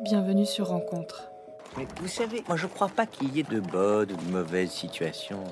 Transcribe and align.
Bienvenue 0.00 0.46
sur 0.46 0.68
Rencontre. 0.68 1.32
Mais 1.76 1.84
vous 2.00 2.06
savez, 2.06 2.44
moi 2.46 2.56
je 2.56 2.68
crois 2.68 2.88
pas 2.88 3.04
qu'il 3.04 3.34
y 3.34 3.40
ait 3.40 3.42
de 3.42 3.58
bonnes 3.58 4.12
ou 4.12 4.16
de 4.16 4.30
mauvaises 4.30 4.70
situations. 4.70 5.42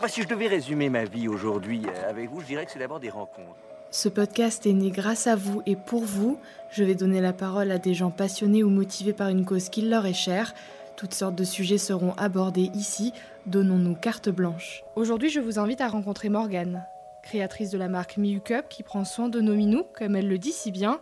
Moi, 0.00 0.08
si 0.08 0.22
je 0.22 0.26
devais 0.26 0.48
résumer 0.48 0.88
ma 0.88 1.04
vie 1.04 1.28
aujourd'hui 1.28 1.82
euh, 1.86 2.10
avec 2.10 2.28
vous, 2.28 2.40
je 2.40 2.46
dirais 2.46 2.66
que 2.66 2.72
c'est 2.72 2.80
d'abord 2.80 2.98
des 2.98 3.10
rencontres. 3.10 3.54
Ce 3.92 4.08
podcast 4.08 4.66
est 4.66 4.72
né 4.72 4.90
grâce 4.90 5.28
à 5.28 5.36
vous 5.36 5.62
et 5.66 5.76
pour 5.76 6.02
vous. 6.02 6.40
Je 6.70 6.82
vais 6.82 6.96
donner 6.96 7.20
la 7.20 7.32
parole 7.32 7.70
à 7.70 7.78
des 7.78 7.94
gens 7.94 8.10
passionnés 8.10 8.64
ou 8.64 8.70
motivés 8.70 9.12
par 9.12 9.28
une 9.28 9.44
cause 9.44 9.68
qui 9.68 9.82
leur 9.82 10.04
est 10.04 10.14
chère. 10.14 10.52
Toutes 10.96 11.14
sortes 11.14 11.36
de 11.36 11.44
sujets 11.44 11.78
seront 11.78 12.14
abordés 12.14 12.72
ici. 12.74 13.12
Donnons-nous 13.46 13.94
carte 13.94 14.30
blanche. 14.30 14.82
Aujourd'hui, 14.96 15.30
je 15.30 15.38
vous 15.38 15.60
invite 15.60 15.80
à 15.80 15.86
rencontrer 15.86 16.28
Morgane, 16.28 16.84
créatrice 17.22 17.70
de 17.70 17.78
la 17.78 17.88
marque 17.88 18.16
Miu 18.16 18.40
Cup 18.40 18.66
qui 18.68 18.82
prend 18.82 19.04
soin 19.04 19.28
de 19.28 19.40
nos 19.40 19.54
minous, 19.54 19.86
comme 19.96 20.16
elle 20.16 20.28
le 20.28 20.38
dit 20.38 20.52
si 20.52 20.72
bien. 20.72 21.00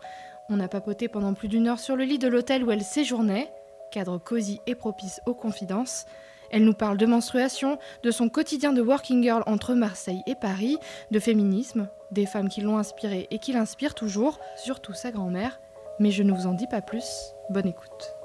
On 0.51 0.59
a 0.59 0.67
papoté 0.69 1.07
pendant 1.09 1.33
plus 1.33 1.47
d'une 1.47 1.69
heure 1.69 1.79
sur 1.79 1.95
le 1.95 2.03
lit 2.05 2.19
de 2.19 2.27
l'hôtel 2.27 2.65
où 2.65 2.73
elle 2.73 2.83
séjournait, 2.83 3.53
cadre 3.93 4.19
cosy 4.19 4.61
et 4.67 4.75
propice 4.75 5.21
aux 5.27 5.35
confidences. 5.35 6.07
Elle 6.51 6.65
nous 6.65 6.75
parle 6.75 6.97
de 6.97 7.07
menstruation, 7.07 7.79
de 8.03 8.11
son 8.11 8.29
quotidien 8.29 8.73
de 8.73 8.83
working 8.83 9.23
girl 9.23 9.45
entre 9.47 9.75
Marseille 9.75 10.23
et 10.27 10.35
Paris, 10.35 10.77
de 11.13 11.21
féminisme, 11.21 11.89
des 12.11 12.27
femmes 12.27 12.49
qui 12.49 12.61
l'ont 12.63 12.79
inspirée 12.79 13.29
et 13.31 13.39
qui 13.39 13.53
l'inspirent 13.53 13.95
toujours, 13.95 14.41
surtout 14.57 14.93
sa 14.93 15.13
grand-mère. 15.13 15.61
Mais 16.01 16.11
je 16.11 16.25
ne 16.25 16.33
vous 16.33 16.49
en 16.49 16.53
dis 16.55 16.67
pas 16.67 16.81
plus. 16.83 17.33
Bonne 17.51 17.69
écoute. 17.69 18.17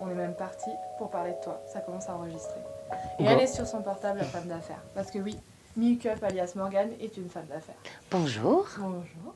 On 0.00 0.10
est 0.10 0.14
même 0.14 0.34
parti 0.34 0.70
pour 0.98 1.10
parler 1.10 1.32
de 1.32 1.40
toi. 1.44 1.62
Ça 1.72 1.78
commence 1.80 2.08
à 2.08 2.16
enregistrer. 2.16 2.58
Et 3.20 3.22
Bon. 3.22 3.28
elle 3.30 3.40
est 3.40 3.46
sur 3.46 3.66
son 3.68 3.82
portable, 3.82 4.18
la 4.18 4.24
femme 4.24 4.48
d'affaires. 4.48 4.82
Parce 4.96 5.12
que 5.12 5.18
oui, 5.20 5.38
Milk-up 5.76 6.20
alias 6.24 6.54
Morgane 6.56 6.90
est 7.00 7.16
une 7.16 7.28
femme 7.28 7.46
d'affaires. 7.46 7.76
Bonjour. 8.10 8.66
Bonjour. 8.78 9.34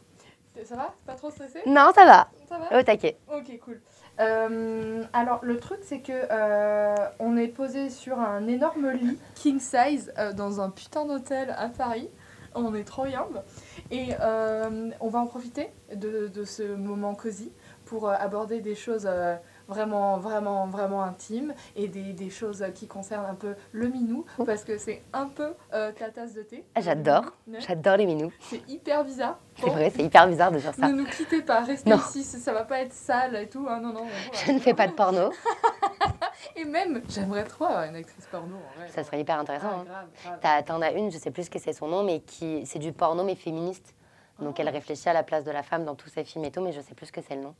Ça 0.62 0.76
va? 0.76 0.94
Pas 1.04 1.14
trop 1.14 1.30
stressé 1.30 1.60
Non, 1.66 1.90
ça 1.94 2.04
va. 2.04 2.28
Ça 2.48 2.58
va? 2.58 2.78
Au 2.78 2.82
taquet. 2.82 3.16
Ok, 3.28 3.58
cool. 3.64 3.80
Euh, 4.20 5.02
alors, 5.12 5.40
le 5.42 5.58
truc, 5.58 5.80
c'est 5.82 6.00
que 6.00 6.12
euh, 6.30 6.94
on 7.18 7.36
est 7.36 7.48
posé 7.48 7.90
sur 7.90 8.20
un 8.20 8.46
énorme 8.46 8.90
lit 8.90 9.18
king 9.34 9.58
size 9.58 10.12
euh, 10.18 10.32
dans 10.32 10.60
un 10.60 10.70
putain 10.70 11.04
d'hôtel 11.04 11.54
à 11.58 11.68
Paris. 11.68 12.08
On 12.54 12.72
est 12.76 12.84
trop 12.84 13.06
yambe. 13.06 13.42
Et 13.90 14.10
on 14.20 15.08
va 15.08 15.18
en 15.18 15.26
profiter 15.26 15.70
de, 15.92 16.28
de 16.28 16.44
ce 16.44 16.62
moment 16.62 17.16
cosy 17.16 17.52
pour 17.84 18.08
aborder 18.08 18.60
des 18.60 18.76
choses 18.76 19.08
vraiment, 19.68 20.18
vraiment, 20.18 20.66
vraiment 20.66 21.02
intimes 21.02 21.54
et 21.76 21.88
des, 21.88 22.12
des 22.12 22.30
choses 22.30 22.64
qui 22.74 22.86
concernent 22.86 23.26
un 23.26 23.34
peu 23.34 23.54
le 23.72 23.88
minou 23.88 24.24
parce 24.46 24.64
que 24.64 24.78
c'est 24.78 25.02
un 25.12 25.26
peu 25.26 25.54
euh, 25.72 25.92
ta 25.92 26.10
tasse 26.10 26.34
de 26.34 26.42
thé. 26.42 26.64
Ah, 26.74 26.80
J'adore. 26.80 27.24
Ouais. 27.46 27.60
J'adore 27.60 27.96
les 27.96 28.06
minous. 28.06 28.32
C'est 28.40 28.62
hyper 28.68 29.04
bizarre. 29.04 29.38
C'est 29.56 29.66
Bon, 29.66 29.72
vrai, 29.72 29.88
c'est 29.94 30.02
hyper 30.02 30.26
bizarre 30.26 30.50
de 30.50 30.58
faire 30.58 30.74
ça. 30.74 30.88
Ne 30.88 30.94
nous 30.94 31.06
quittez 31.06 31.40
pas, 31.40 31.60
restez 31.60 31.88
Non. 31.88 31.96
ici, 31.98 32.24
ça 32.24 32.38
ça 32.38 32.52
va 32.52 32.64
pas 32.64 32.80
être 32.80 32.92
sale 32.92 33.36
et 33.36 33.48
tout. 33.48 33.64
hein, 33.68 33.78
non, 33.80 33.92
non, 33.92 34.04
Je 34.44 34.50
ne 34.50 34.58
fais 34.58 34.74
pas 34.74 34.88
de 34.88 34.92
porno. 34.92 35.30
Et 36.56 36.64
même, 36.64 37.02
j'aimerais 37.08 37.44
trop 37.44 37.64
avoir 37.66 37.84
une 37.84 37.96
actrice 37.96 38.26
porno 38.26 38.56
en 38.56 38.78
vrai. 38.78 38.88
Ça 38.88 39.04
serait 39.04 39.20
hyper 39.20 39.36
Ah, 39.38 39.40
intéressant. 39.42 39.80
hein. 39.80 39.84
grave. 39.84 40.38
T'as- 40.40 40.62
T'en 40.62 40.82
as 40.82 40.90
une, 40.92 41.10
je 41.10 41.18
sais 41.18 41.30
plus 41.30 41.44
ce 41.44 41.50
que 41.50 41.58
c'est 41.58 41.72
son 41.72 41.88
nom, 41.88 42.02
mais 42.02 42.20
qui 42.20 42.64
c'est 42.66 42.78
du 42.78 42.92
porno 42.92 43.22
mais 43.24 43.34
féministe. 43.34 43.94
Donc 44.40 44.58
elle 44.58 44.68
réfléchit 44.68 45.08
à 45.08 45.12
la 45.12 45.22
place 45.22 45.44
de 45.44 45.50
la 45.52 45.62
femme 45.62 45.84
dans 45.84 45.94
tous 45.94 46.08
ses 46.08 46.24
films 46.24 46.44
et 46.44 46.50
tout, 46.50 46.60
mais 46.60 46.72
je 46.72 46.80
sais 46.80 46.94
plus 46.94 47.06
ce 47.06 47.12
que 47.12 47.20
c'est 47.20 47.36
le 47.36 47.42
nom. 47.42 47.54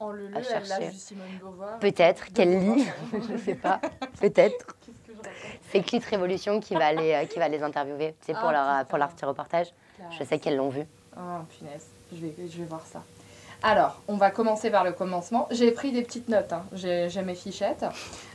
En 0.00 0.12
le 0.12 0.34
à 0.34 0.42
chercher. 0.42 0.90
Peut-être 1.80 2.32
qu'elle 2.32 2.58
lit, 2.74 2.86
je 3.30 3.36
sais 3.36 3.54
pas. 3.54 3.80
Peut-être. 4.20 4.76
C'est 5.70 5.82
Clit 5.82 5.98
Révolution 6.00 6.58
qui 6.58 6.74
va 6.74 6.92
les, 6.92 7.12
euh, 7.12 7.24
qui 7.26 7.38
va 7.38 7.48
les 7.48 7.62
interviewer. 7.62 8.14
C'est 8.22 8.32
pour 8.32 8.48
Ah, 8.48 8.78
leur, 8.78 8.86
pour 8.86 8.98
leur 8.98 9.08
petit 9.10 9.24
reportage. 9.26 9.68
Je 10.18 10.24
sais 10.24 10.38
qu'elles 10.38 10.56
l'ont 10.56 10.70
vu. 10.70 10.84
Oh, 11.16 11.20
punaise, 11.56 11.86
je 12.12 12.16
vais, 12.18 12.34
je 12.48 12.58
vais 12.58 12.64
voir 12.64 12.84
ça. 12.86 13.02
Alors, 13.62 14.00
on 14.08 14.16
va 14.16 14.30
commencer 14.30 14.70
par 14.70 14.84
le 14.84 14.92
commencement. 14.92 15.46
J'ai 15.50 15.70
pris 15.70 15.92
des 15.92 16.02
petites 16.02 16.28
notes, 16.28 16.52
hein. 16.52 16.64
j'ai 16.72 17.22
mes 17.22 17.34
fichettes. 17.34 17.84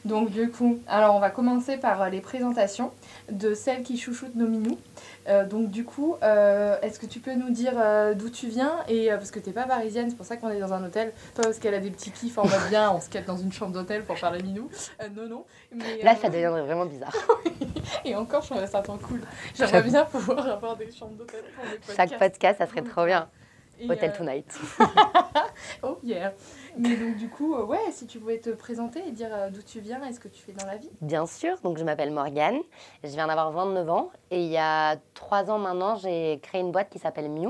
Donc, 0.06 0.30
du 0.30 0.52
coup, 0.52 0.80
alors 0.88 1.16
on 1.16 1.20
va 1.20 1.32
commencer 1.32 1.78
par 1.78 2.04
euh, 2.04 2.10
les 2.10 2.22
présentations 2.22 2.92
de 3.32 3.56
celles 3.56 3.82
qui 3.82 3.98
chouchoutent 3.98 4.36
nos 4.36 4.48
minous. 4.48 4.78
Euh, 5.28 5.46
donc, 5.46 5.70
du 5.70 5.84
coup, 5.84 6.16
euh, 6.22 6.78
est-ce 6.82 7.00
que 7.00 7.08
tu 7.08 7.20
peux 7.20 7.34
nous 7.34 7.50
dire 7.50 7.74
euh, 7.76 8.14
d'où 8.14 8.30
tu 8.30 8.48
viens 8.48 8.84
et 8.88 9.10
Parce 9.10 9.32
que 9.32 9.40
t'es 9.40 9.52
pas 9.52 9.64
parisienne, 9.64 10.10
c'est 10.10 10.16
pour 10.16 10.26
ça 10.26 10.38
qu'on 10.38 10.50
est 10.50 10.60
dans 10.60 10.74
un 10.74 10.84
hôtel. 10.84 11.12
Pas 11.34 11.44
parce 11.44 11.58
qu'elle 11.58 11.74
a 11.74 11.80
des 11.80 11.92
petits 11.92 12.12
kiffs 12.12 12.38
en 12.38 12.44
mode 12.44 12.70
bien, 12.70 12.92
on 12.92 13.02
se 13.02 13.10
quête 13.10 13.26
dans 13.26 13.38
une 13.38 13.52
chambre 13.52 13.72
d'hôtel 13.72 14.04
pour 14.04 14.18
faire 14.18 14.32
les 14.32 14.44
minous. 14.44 14.70
Non, 15.16 15.28
non. 15.28 15.46
Mais, 15.72 16.04
Là, 16.04 16.16
ça 16.16 16.30
deviendrait 16.30 16.62
vraiment 16.62 16.86
bizarre. 16.86 17.16
Et 18.06 18.16
encore, 18.16 18.42
je 18.42 18.48
trouverais 18.50 18.68
ça 18.68 18.82
tant 18.82 18.98
cool. 18.98 19.22
J'aimerais 19.56 19.82
bien 19.82 20.06
pouvoir 20.06 20.48
avoir 20.48 20.78
des 20.78 20.92
chambres 20.92 21.16
d'hôtel 21.16 21.42
pour 21.56 21.66
les 21.66 21.78
podcasts. 21.78 21.98
Chaque 21.98 22.20
podcast, 22.20 22.58
ça 22.60 22.68
serait 22.68 22.84
trop 22.84 23.06
bien. 23.06 23.28
Hotel 23.84 24.12
euh, 24.12 24.18
Tonight. 24.18 24.60
Oh 25.84 26.00
yeah. 26.04 26.34
Mais 26.78 26.96
donc 26.96 27.16
du 27.16 27.30
coup, 27.30 27.56
euh, 27.56 27.64
ouais, 27.64 27.92
si 27.92 28.08
tu 28.08 28.20
pouvais 28.20 28.40
te 28.40 28.50
présenter 28.50 29.02
et 29.08 29.12
dire 29.12 29.30
euh, 29.32 29.50
d'où 29.50 29.62
tu 29.62 29.80
viens 29.80 30.04
et 30.04 30.14
ce 30.14 30.20
que 30.20 30.28
tu 30.28 30.42
fais 30.42 30.52
dans 30.52 30.66
la 30.66 30.78
vie. 30.78 30.90
Bien 31.02 31.26
sûr, 31.26 31.58
donc 31.64 31.78
je 31.78 31.84
m'appelle 31.84 32.12
Morgane, 32.12 32.60
je 33.04 33.10
viens 33.10 33.28
d'avoir 33.28 33.52
29 33.52 33.90
ans 33.90 34.12
et 34.32 34.44
il 34.44 34.52
y 34.52 34.58
a 34.58 34.98
3 35.14 35.50
ans 35.52 35.60
maintenant, 35.60 35.96
j'ai 35.96 36.40
créé 36.42 36.62
une 36.62 36.72
boîte 36.72 36.90
qui 36.90 37.00
s'appelle 37.00 37.30
Miu, 37.30 37.50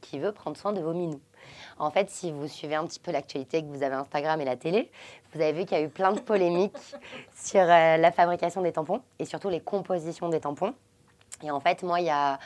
qui 0.00 0.18
veut 0.18 0.32
prendre 0.32 0.56
soin 0.56 0.72
de 0.72 0.80
vos 0.80 0.92
minous. 0.92 1.20
En 1.78 1.90
fait, 1.90 2.10
si 2.10 2.32
vous 2.32 2.48
suivez 2.48 2.74
un 2.74 2.86
petit 2.86 3.00
peu 3.00 3.12
l'actualité, 3.12 3.62
que 3.62 3.68
vous 3.68 3.82
avez 3.82 3.94
Instagram 3.94 4.40
et 4.40 4.44
la 4.44 4.56
télé, 4.56 4.90
vous 5.32 5.40
avez 5.40 5.52
vu 5.52 5.64
qu'il 5.64 5.78
y 5.78 5.80
a 5.80 5.84
eu 5.84 5.88
plein 5.88 6.12
de 6.12 6.20
polémiques 6.20 6.76
sur 7.34 7.64
la 7.64 8.12
fabrication 8.12 8.62
des 8.62 8.72
tampons 8.72 9.02
et 9.18 9.24
surtout 9.24 9.48
les 9.48 9.60
compositions 9.60 10.28
des 10.28 10.40
tampons. 10.40 10.74
Et 11.42 11.50
en 11.50 11.60
fait, 11.60 11.82
moi, 11.82 12.00
il 12.00 12.06
y 12.06 12.10
a 12.10 12.38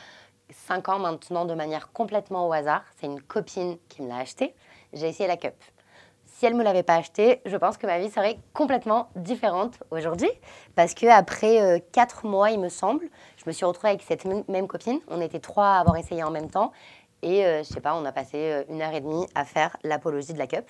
5 0.53 0.89
ans 0.89 0.99
maintenant, 0.99 1.45
de 1.45 1.53
manière 1.53 1.91
complètement 1.91 2.47
au 2.47 2.53
hasard, 2.53 2.83
c'est 2.99 3.07
une 3.07 3.21
copine 3.21 3.77
qui 3.89 4.01
me 4.01 4.09
l'a 4.09 4.17
acheté, 4.17 4.55
j'ai 4.93 5.07
essayé 5.07 5.27
la 5.27 5.37
cup. 5.37 5.53
Si 6.25 6.45
elle 6.45 6.55
me 6.55 6.63
l'avait 6.63 6.81
pas 6.83 6.95
acheté, 6.95 7.41
je 7.45 7.55
pense 7.55 7.77
que 7.77 7.85
ma 7.85 7.99
vie 7.99 8.09
serait 8.09 8.39
complètement 8.53 9.09
différente 9.15 9.75
aujourd'hui. 9.91 10.29
Parce 10.75 10.93
que 10.95 11.05
après 11.05 11.85
4 11.91 12.25
mois, 12.25 12.49
il 12.49 12.59
me 12.59 12.69
semble, 12.69 13.05
je 13.37 13.43
me 13.45 13.51
suis 13.51 13.63
retrouvée 13.65 13.89
avec 13.89 14.01
cette 14.01 14.25
même- 14.25 14.43
même 14.47 14.67
copine. 14.67 14.99
On 15.07 15.21
était 15.21 15.39
trois 15.39 15.75
à 15.75 15.79
avoir 15.81 15.97
essayé 15.97 16.23
en 16.23 16.31
même 16.31 16.49
temps. 16.49 16.71
Et 17.21 17.45
euh, 17.45 17.59
je 17.59 17.67
sais 17.71 17.81
pas, 17.81 17.93
on 17.95 18.03
a 18.05 18.11
passé 18.11 18.37
euh, 18.37 18.63
une 18.69 18.81
heure 18.81 18.93
et 18.93 19.01
demie 19.01 19.27
à 19.35 19.45
faire 19.45 19.77
l'apologie 19.83 20.33
de 20.33 20.39
la 20.39 20.47
cup. 20.47 20.65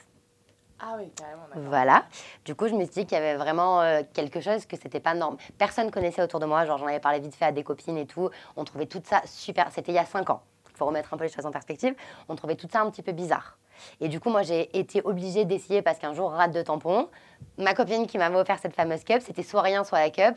Ah 0.83 0.95
oui, 0.97 1.11
carrément. 1.15 1.43
Voilà. 1.69 2.05
Du 2.45 2.55
coup, 2.55 2.67
je 2.67 2.73
me 2.73 2.81
suis 2.85 2.93
dit 2.93 3.05
qu'il 3.05 3.17
y 3.17 3.21
avait 3.21 3.35
vraiment 3.35 3.81
euh, 3.81 4.01
quelque 4.13 4.41
chose 4.41 4.65
que 4.65 4.75
c'était 4.77 4.99
pas 4.99 5.13
norme. 5.13 5.37
Personne 5.57 5.91
connaissait 5.91 6.23
autour 6.23 6.39
de 6.39 6.45
moi. 6.45 6.65
Genre, 6.65 6.77
j'en 6.77 6.87
avais 6.87 6.99
parlé 6.99 7.19
vite 7.19 7.35
fait 7.35 7.45
à 7.45 7.51
des 7.51 7.63
copines 7.63 7.97
et 7.97 8.07
tout. 8.07 8.29
On 8.55 8.63
trouvait 8.63 8.87
tout 8.87 9.01
ça 9.05 9.21
super. 9.25 9.71
C'était 9.71 9.91
il 9.91 9.95
y 9.95 9.99
a 9.99 10.05
5 10.05 10.29
ans. 10.31 10.41
Il 10.71 10.77
faut 10.77 10.85
remettre 10.85 11.13
un 11.13 11.17
peu 11.17 11.25
les 11.25 11.29
choses 11.31 11.45
en 11.45 11.51
perspective. 11.51 11.93
On 12.29 12.35
trouvait 12.35 12.55
tout 12.55 12.67
ça 12.71 12.81
un 12.81 12.89
petit 12.89 13.03
peu 13.03 13.11
bizarre. 13.11 13.57
Et 13.99 14.07
du 14.07 14.19
coup, 14.19 14.29
moi, 14.31 14.41
j'ai 14.41 14.75
été 14.77 15.01
obligée 15.03 15.45
d'essayer 15.45 15.81
parce 15.83 15.99
qu'un 15.99 16.13
jour, 16.13 16.31
rate 16.31 16.51
de 16.51 16.61
tampon. 16.63 17.09
Ma 17.57 17.73
copine 17.75 18.07
qui 18.07 18.17
m'avait 18.17 18.37
offert 18.37 18.57
cette 18.59 18.75
fameuse 18.75 19.03
cup, 19.03 19.21
c'était 19.21 19.43
soit 19.43 19.61
rien, 19.61 19.83
soit 19.83 19.99
la 19.99 20.09
cup. 20.09 20.35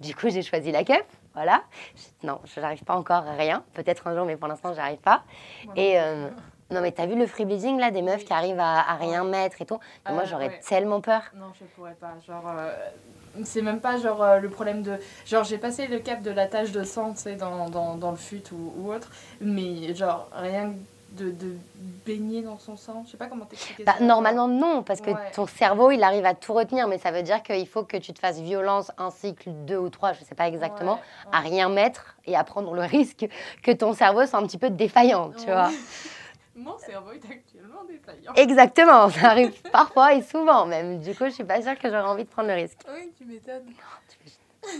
Du 0.00 0.14
coup, 0.16 0.28
j'ai 0.28 0.42
choisi 0.42 0.72
la 0.72 0.82
cup. 0.82 1.04
Voilà. 1.34 1.62
Je- 1.94 2.26
non, 2.26 2.40
je 2.44 2.58
n'arrive 2.60 2.82
pas 2.82 2.96
encore 2.96 3.24
à 3.28 3.32
rien. 3.34 3.62
Peut-être 3.74 4.08
un 4.08 4.14
jour, 4.16 4.24
mais 4.24 4.36
pour 4.36 4.48
l'instant, 4.48 4.74
j'arrive 4.74 4.98
pas. 4.98 5.22
Et 5.76 6.00
euh. 6.00 6.28
Non, 6.70 6.80
mais 6.80 6.92
t'as 6.92 7.06
vu 7.06 7.14
le 7.16 7.26
free 7.26 7.44
bleeding 7.44 7.78
là, 7.78 7.90
des 7.90 8.02
meufs 8.02 8.18
Oui. 8.18 8.24
qui 8.24 8.32
arrivent 8.32 8.58
à, 8.60 8.80
à 8.80 8.94
rien 8.96 9.22
mettre 9.24 9.60
et 9.60 9.66
tout? 9.66 9.78
Moi, 10.08 10.22
Euh, 10.22 10.26
j'aurais 10.26 10.48
ouais. 10.48 10.60
tellement 10.66 11.00
peur. 11.00 11.22
Non, 11.34 11.52
je 11.58 11.64
pourrais 11.66 11.94
pas. 11.94 12.14
Genre, 12.26 12.42
euh, 12.48 12.72
c'est 13.44 13.62
même 13.62 13.80
pas 13.80 13.98
genre 13.98 14.22
euh, 14.22 14.38
le 14.38 14.48
problème 14.48 14.82
de. 14.82 14.98
Genre, 15.26 15.44
j'ai 15.44 15.58
passé 15.58 15.86
le 15.86 15.98
cap 15.98 16.22
de 16.22 16.30
la 16.30 16.46
tache 16.46 16.72
de 16.72 16.82
sang, 16.84 17.12
tu 17.12 17.20
sais, 17.20 17.36
dans, 17.36 17.68
dans, 17.68 17.96
dans 17.96 18.10
le 18.10 18.16
fut 18.16 18.42
ou, 18.52 18.72
ou 18.78 18.92
autre. 18.92 19.10
Mais 19.40 19.94
genre, 19.94 20.28
rien 20.32 20.70
que 20.70 21.22
de, 21.22 21.30
de 21.30 21.54
baigner 22.04 22.42
dans 22.42 22.58
son 22.58 22.76
sang. 22.76 23.02
Je 23.06 23.12
sais 23.12 23.16
pas 23.16 23.26
comment 23.26 23.44
t'expliquer 23.44 23.84
Bah, 23.84 23.94
ça. 23.98 24.02
normalement, 24.04 24.48
non, 24.48 24.82
parce 24.82 25.00
que 25.00 25.10
Ouais. 25.10 25.30
ton 25.32 25.46
cerveau, 25.46 25.92
il 25.92 26.02
arrive 26.02 26.24
à 26.24 26.34
tout 26.34 26.54
retenir, 26.54 26.88
mais 26.88 26.98
ça 26.98 27.12
veut 27.12 27.22
dire 27.22 27.42
qu'il 27.44 27.68
faut 27.68 27.84
que 27.84 27.96
tu 27.98 28.12
te 28.12 28.18
fasses 28.18 28.40
violence 28.40 28.90
un 28.98 29.10
cycle, 29.10 29.50
deux 29.50 29.76
ou 29.78 29.90
trois, 29.90 30.12
je 30.12 30.24
sais 30.24 30.34
pas 30.34 30.48
exactement, 30.48 30.94
Ouais, 30.94 31.30
à 31.30 31.38
rien 31.40 31.68
mettre 31.68 32.16
et 32.26 32.34
à 32.34 32.42
prendre 32.42 32.74
le 32.74 32.82
risque 32.84 33.28
que 33.62 33.70
ton 33.70 33.92
cerveau 33.92 34.26
soit 34.26 34.40
un 34.40 34.46
petit 34.46 34.58
peu 34.58 34.70
défaillant, 34.70 35.30
tu 35.38 35.50
vois? 35.52 35.70
Mon 36.56 36.78
cerveau 36.78 37.10
est 37.12 37.24
actuellement 37.24 37.84
défaillant. 37.88 38.32
Exactement, 38.34 39.08
ça 39.10 39.30
arrive 39.30 39.60
parfois 39.72 40.14
et 40.14 40.22
souvent 40.22 40.66
même. 40.66 41.00
Du 41.00 41.14
coup, 41.14 41.24
je 41.24 41.30
suis 41.30 41.44
pas 41.44 41.60
sûre 41.62 41.78
que 41.78 41.88
j'aurais 41.88 42.02
envie 42.02 42.24
de 42.24 42.28
prendre 42.28 42.48
le 42.48 42.54
risque. 42.54 42.78
Oui, 42.88 43.12
tu 43.16 43.24
m'étonnes. 43.24 43.64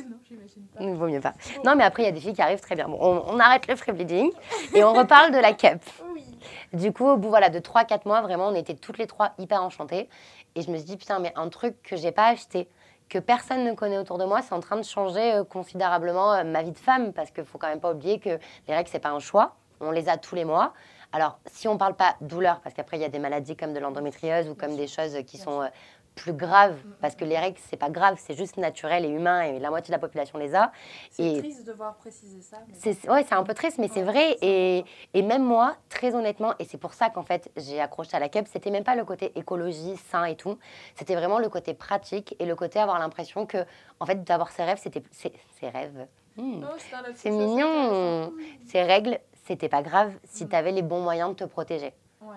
non, 0.09 0.17
j'imagine 0.29 0.67
pas. 0.67 0.83
Il 0.83 0.95
vaut 0.95 1.09
mieux 1.09 1.21
pas. 1.21 1.35
Non, 1.65 1.75
mais 1.75 1.85
après, 1.85 2.03
il 2.05 2.07
y 2.07 2.09
a 2.09 2.13
des 2.13 2.21
filles 2.21 2.35
qui 2.35 2.43
arrivent 2.43 2.61
très 2.61 2.77
bien. 2.77 2.89
Bon, 2.89 2.99
on, 3.01 3.35
on 3.35 3.39
arrête 3.41 3.67
le 3.67 3.75
free 3.77 3.93
bleeding 3.93 4.31
et 4.73 4.85
on 4.85 4.93
reparle 4.93 5.33
de 5.33 5.39
la 5.39 5.53
cup. 5.53 5.83
Oui. 6.13 6.25
Du 6.73 6.93
coup, 6.93 7.07
au 7.07 7.17
bout 7.17 7.29
voilà, 7.29 7.51
de 7.51 7.59
3-4 7.59 8.01
mois, 8.07 8.21
vraiment, 8.21 8.49
on 8.49 8.55
était 8.55 8.75
toutes 8.75 8.99
les 8.99 9.07
trois 9.07 9.33
hyper 9.39 9.63
enchantées. 9.63 10.09
Et 10.55 10.63
je 10.63 10.71
me 10.71 10.77
suis 10.77 10.87
dit, 10.87 10.97
putain, 10.97 11.19
mais 11.19 11.33
un 11.37 11.49
truc 11.49 11.81
que 11.83 11.97
j'ai 11.97 12.13
pas 12.13 12.27
acheté, 12.27 12.69
que 13.09 13.19
personne 13.19 13.65
ne 13.65 13.73
connaît 13.73 13.99
autour 13.99 14.19
de 14.19 14.25
moi, 14.25 14.43
c'est 14.43 14.55
en 14.55 14.61
train 14.61 14.77
de 14.77 14.83
changer 14.83 15.35
euh, 15.35 15.45
considérablement 15.45 16.33
euh, 16.33 16.45
ma 16.45 16.63
vie 16.63 16.73
de 16.73 16.79
femme. 16.79 17.13
Parce 17.13 17.31
qu'il 17.31 17.45
faut 17.45 17.59
quand 17.59 17.69
même 17.69 17.81
pas 17.81 17.93
oublier 17.93 18.19
que 18.19 18.39
les 18.69 18.75
règles, 18.75 18.89
c'est 18.91 18.99
pas 18.99 19.11
un 19.11 19.19
choix. 19.19 19.57
On 19.81 19.91
les 19.91 20.09
a 20.09 20.17
tous 20.17 20.35
les 20.35 20.45
mois. 20.45 20.73
Alors, 21.15 21.39
si 21.47 21.69
on 21.69 21.79
parle 21.79 21.95
pas 21.95 22.17
douleur, 22.21 22.61
parce 22.61 22.75
qu'après, 22.75 22.99
il 22.99 23.01
y 23.01 23.05
a 23.05 23.09
des 23.09 23.21
maladies 23.21 23.57
comme 23.57 23.73
de 23.73 23.79
l'endométriose 23.79 24.49
ou 24.49 24.57
comme 24.57 24.77
des 24.77 24.89
choses 24.89 25.17
qui 25.25 25.39
sont 25.39 25.63
euh, 25.63 25.69
plus 26.17 26.33
grave 26.33 26.75
mm. 26.85 26.93
parce 27.01 27.15
que 27.15 27.25
les 27.25 27.39
règles 27.39 27.59
c'est 27.69 27.77
pas 27.77 27.91
grave 27.91 28.17
c'est 28.19 28.37
juste 28.37 28.57
naturel 28.57 29.05
et 29.05 29.09
humain 29.09 29.43
et 29.43 29.59
la 29.59 29.71
moitié 29.71 29.93
de 29.93 29.97
la 29.97 29.99
population 29.99 30.39
les 30.39 30.55
a. 30.55 30.71
C'est 31.11 31.39
triste 31.39 31.67
de 31.67 31.73
voir 31.73 31.97
préciser 31.97 32.41
ça 32.41 32.59
c'est 32.73 33.09
ouais 33.11 33.25
c'est 33.29 33.35
un 33.35 33.43
peu 33.43 33.55
triste 33.55 33.79
mais 33.79 33.89
c'est 33.89 34.03
vrai 34.03 34.37
et, 34.41 34.85
et, 35.13 35.23
même 35.23 35.43
moi 35.43 35.77
très 35.89 36.15
honnêtement 36.15 36.55
et 36.59 36.65
c'est 36.65 36.79
pour 36.79 36.95
ça 36.95 37.11
qu'en 37.11 37.25
fait 37.25 37.51
j'ai 37.57 37.81
accroché 37.81 38.17
à 38.17 38.21
la 38.21 38.29
cup 38.29 38.47
c'était 38.53 38.71
même 38.71 38.85
pas 38.85 38.95
le 38.95 39.05
côté 39.05 39.33
écologie 39.37 39.97
sain 40.11 40.25
et 40.25 40.37
tout 40.37 40.59
c'était 40.95 41.17
vraiment 41.17 41.39
le 41.39 41.49
côté 41.49 41.75
pratique 41.75 42.37
et 42.39 42.47
le 42.47 42.55
côté 42.55 42.79
avoir 42.79 42.99
l'impression 42.99 43.45
que 43.45 43.59
en 43.99 44.07
fait 44.07 44.23
d'avoir 44.23 44.51
ses 44.53 44.63
rêves 44.63 44.79
c'était 44.81 45.03
ses 45.11 45.69
rêves. 45.69 46.07
Hmm. 46.37 46.65
oh, 46.65 46.97
c'est 47.15 47.31
mignon. 47.31 48.33
ces 48.67 48.83
règles 48.83 49.21
c'était 49.47 49.69
pas 49.69 49.83
grave 49.83 50.13
si 50.25 50.45
mm. 50.45 50.49
tu 50.49 50.57
avais 50.57 50.73
les 50.73 50.83
bons 50.83 51.01
moyens 51.01 51.31
de 51.31 51.35
te 51.35 51.45
protéger 51.45 51.95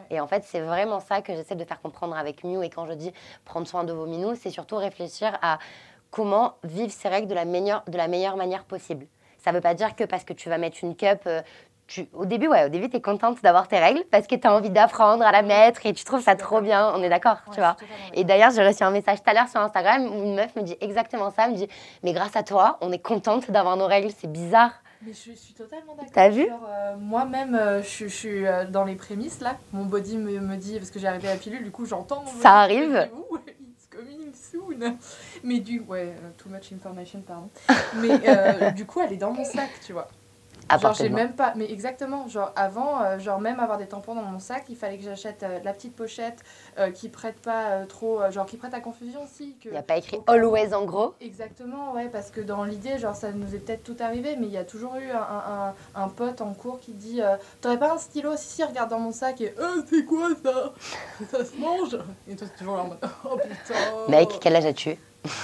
et 0.09 0.19
en 0.19 0.27
fait, 0.27 0.43
c'est 0.43 0.59
vraiment 0.59 0.99
ça 0.99 1.21
que 1.21 1.33
j'essaie 1.33 1.55
de 1.55 1.63
faire 1.63 1.81
comprendre 1.81 2.17
avec 2.17 2.43
Miu. 2.43 2.63
Et 2.63 2.69
quand 2.69 2.85
je 2.85 2.93
dis 2.93 3.11
prendre 3.45 3.67
soin 3.67 3.83
de 3.83 3.93
vos 3.93 4.05
minous, 4.05 4.35
c'est 4.35 4.49
surtout 4.49 4.77
réfléchir 4.77 5.37
à 5.41 5.59
comment 6.11 6.55
vivre 6.63 6.91
ces 6.91 7.09
règles 7.09 7.27
de 7.27 7.35
la 7.35 7.45
meilleure, 7.45 7.83
de 7.87 7.97
la 7.97 8.07
meilleure 8.07 8.37
manière 8.37 8.63
possible. 8.63 9.07
Ça 9.37 9.51
ne 9.51 9.57
veut 9.57 9.61
pas 9.61 9.73
dire 9.73 9.95
que 9.95 10.03
parce 10.03 10.23
que 10.23 10.33
tu 10.33 10.49
vas 10.49 10.57
mettre 10.57 10.77
une 10.81 10.95
cup, 10.95 11.21
euh, 11.27 11.41
tu, 11.85 12.09
au 12.13 12.25
début, 12.25 12.47
ouais, 12.47 12.65
au 12.65 12.69
début, 12.69 12.89
tu 12.89 12.97
es 12.97 13.01
contente 13.01 13.41
d'avoir 13.43 13.69
tes 13.69 13.79
règles 13.79 14.03
parce 14.11 14.27
que 14.27 14.35
tu 14.35 14.45
as 14.45 14.53
envie 14.53 14.69
d'apprendre 14.69 15.25
à 15.25 15.31
la 15.31 15.41
mettre 15.41 15.85
et 15.85 15.93
tu 15.93 16.03
trouves 16.03 16.21
ça 16.21 16.35
trop 16.35 16.59
bien. 16.59 16.91
On 16.95 17.01
est 17.01 17.07
d'accord, 17.07 17.37
tu 17.53 17.59
vois. 17.59 17.77
Et 18.13 18.25
d'ailleurs, 18.25 18.51
j'ai 18.51 18.65
reçu 18.65 18.83
un 18.83 18.91
message 18.91 19.23
tout 19.23 19.29
à 19.29 19.33
l'heure 19.33 19.47
sur 19.47 19.61
Instagram 19.61 20.05
où 20.05 20.23
une 20.23 20.35
meuf 20.35 20.53
me 20.57 20.63
dit 20.63 20.75
exactement 20.81 21.31
ça. 21.31 21.45
Elle 21.45 21.51
me 21.51 21.55
dit 21.55 21.67
Mais 22.03 22.11
grâce 22.11 22.35
à 22.35 22.43
toi, 22.43 22.77
on 22.81 22.91
est 22.91 22.99
contente 22.99 23.49
d'avoir 23.51 23.77
nos 23.77 23.87
règles. 23.87 24.11
C'est 24.17 24.29
bizarre. 24.29 24.73
Mais 25.05 25.13
je, 25.13 25.31
suis 25.33 25.53
totalement 25.53 25.93
d'accord. 25.93 26.11
T'as 26.11 26.29
vu 26.29 26.47
euh, 26.49 26.97
Moi-même, 26.97 27.55
euh, 27.55 27.83
je, 27.83 28.07
suis 28.07 28.45
euh, 28.45 28.65
dans 28.65 28.83
les 28.83 28.95
prémices 28.95 29.41
là. 29.41 29.57
Mon 29.71 29.85
body 29.85 30.17
me, 30.17 30.39
me 30.39 30.55
dit, 30.55 30.77
parce 30.77 30.89
que 30.89 30.99
j'ai 30.99 31.07
arrivé 31.07 31.27
à 31.27 31.33
la 31.33 31.39
pilule, 31.39 31.63
du 31.63 31.71
coup 31.71 31.85
j'entends 31.85 32.23
mon 32.23 32.41
Ça 32.41 32.61
arrive 32.61 33.07
It's 33.59 33.87
coming 33.89 34.33
soon. 34.33 34.97
Mais 35.43 35.59
du. 35.59 35.81
Ouais, 35.81 36.15
too 36.37 36.49
much 36.49 36.71
information, 36.73 37.21
pardon. 37.21 37.49
Mais 37.95 38.71
du 38.71 38.85
coup, 38.85 39.01
elle 39.01 39.13
est 39.13 39.17
dans 39.17 39.31
mon 39.31 39.45
sac, 39.45 39.69
tu 39.85 39.93
vois 39.93 40.07
genre 40.81 40.93
j'ai 40.93 41.09
même 41.09 41.33
pas 41.33 41.53
mais 41.55 41.71
exactement 41.71 42.27
genre 42.27 42.51
avant 42.55 43.01
euh, 43.01 43.19
genre 43.19 43.39
même 43.39 43.59
avoir 43.59 43.77
des 43.77 43.87
tampons 43.87 44.15
dans 44.15 44.23
mon 44.23 44.39
sac 44.39 44.65
il 44.69 44.75
fallait 44.75 44.97
que 44.97 45.03
j'achète 45.03 45.43
euh, 45.43 45.59
la 45.63 45.73
petite 45.73 45.95
pochette 45.95 46.43
euh, 46.77 46.91
qui 46.91 47.09
prête 47.09 47.39
pas 47.39 47.85
trop 47.87 48.19
genre 48.31 48.45
qui 48.45 48.57
prête 48.57 48.73
à 48.73 48.79
confusion 48.79 49.23
aussi 49.23 49.55
il 49.65 49.71
n'y 49.71 49.77
a 49.77 49.81
pas 49.81 49.97
écrit 49.97 50.19
always 50.27 50.73
en 50.73 50.85
gros. 50.85 51.13
Exactement 51.21 51.93
ouais 51.93 52.09
parce 52.09 52.31
que 52.31 52.41
dans 52.41 52.63
l'idée 52.63 52.97
genre 52.97 53.15
ça 53.15 53.31
nous 53.31 53.55
est 53.55 53.59
peut-être 53.59 53.83
tout 53.83 53.97
arrivé 53.99 54.35
mais 54.35 54.47
il 54.47 54.53
y 54.53 54.57
a 54.57 54.65
toujours 54.65 54.95
eu 54.95 55.09
un, 55.09 55.21
un, 55.21 55.73
un 55.95 56.09
pote 56.09 56.41
en 56.41 56.53
cours 56.53 56.79
qui 56.79 56.93
dit 56.93 57.21
t'aurais 57.61 57.79
pas 57.79 57.93
un 57.93 57.97
stylo? 57.97 58.35
Si 58.35 58.47
si 58.57 58.63
regarde 58.63 58.89
dans 58.89 58.99
mon 58.99 59.11
sac 59.11 59.39
et 59.41 59.53
c'est 59.89 60.05
quoi 60.05 60.29
ça? 60.43 60.73
Ça 61.31 61.45
se 61.45 61.55
mange? 61.57 61.97
Et 62.27 62.35
toi 62.35 62.47
c'est 62.51 62.57
toujours 62.57 62.77
là 62.77 62.83
en 62.83 62.87
mode 62.87 62.99
oh 63.25 63.37
putain. 63.37 63.75
Mec 64.09 64.29
quel 64.41 64.55
âge 64.55 64.65
as-tu? 64.65 64.97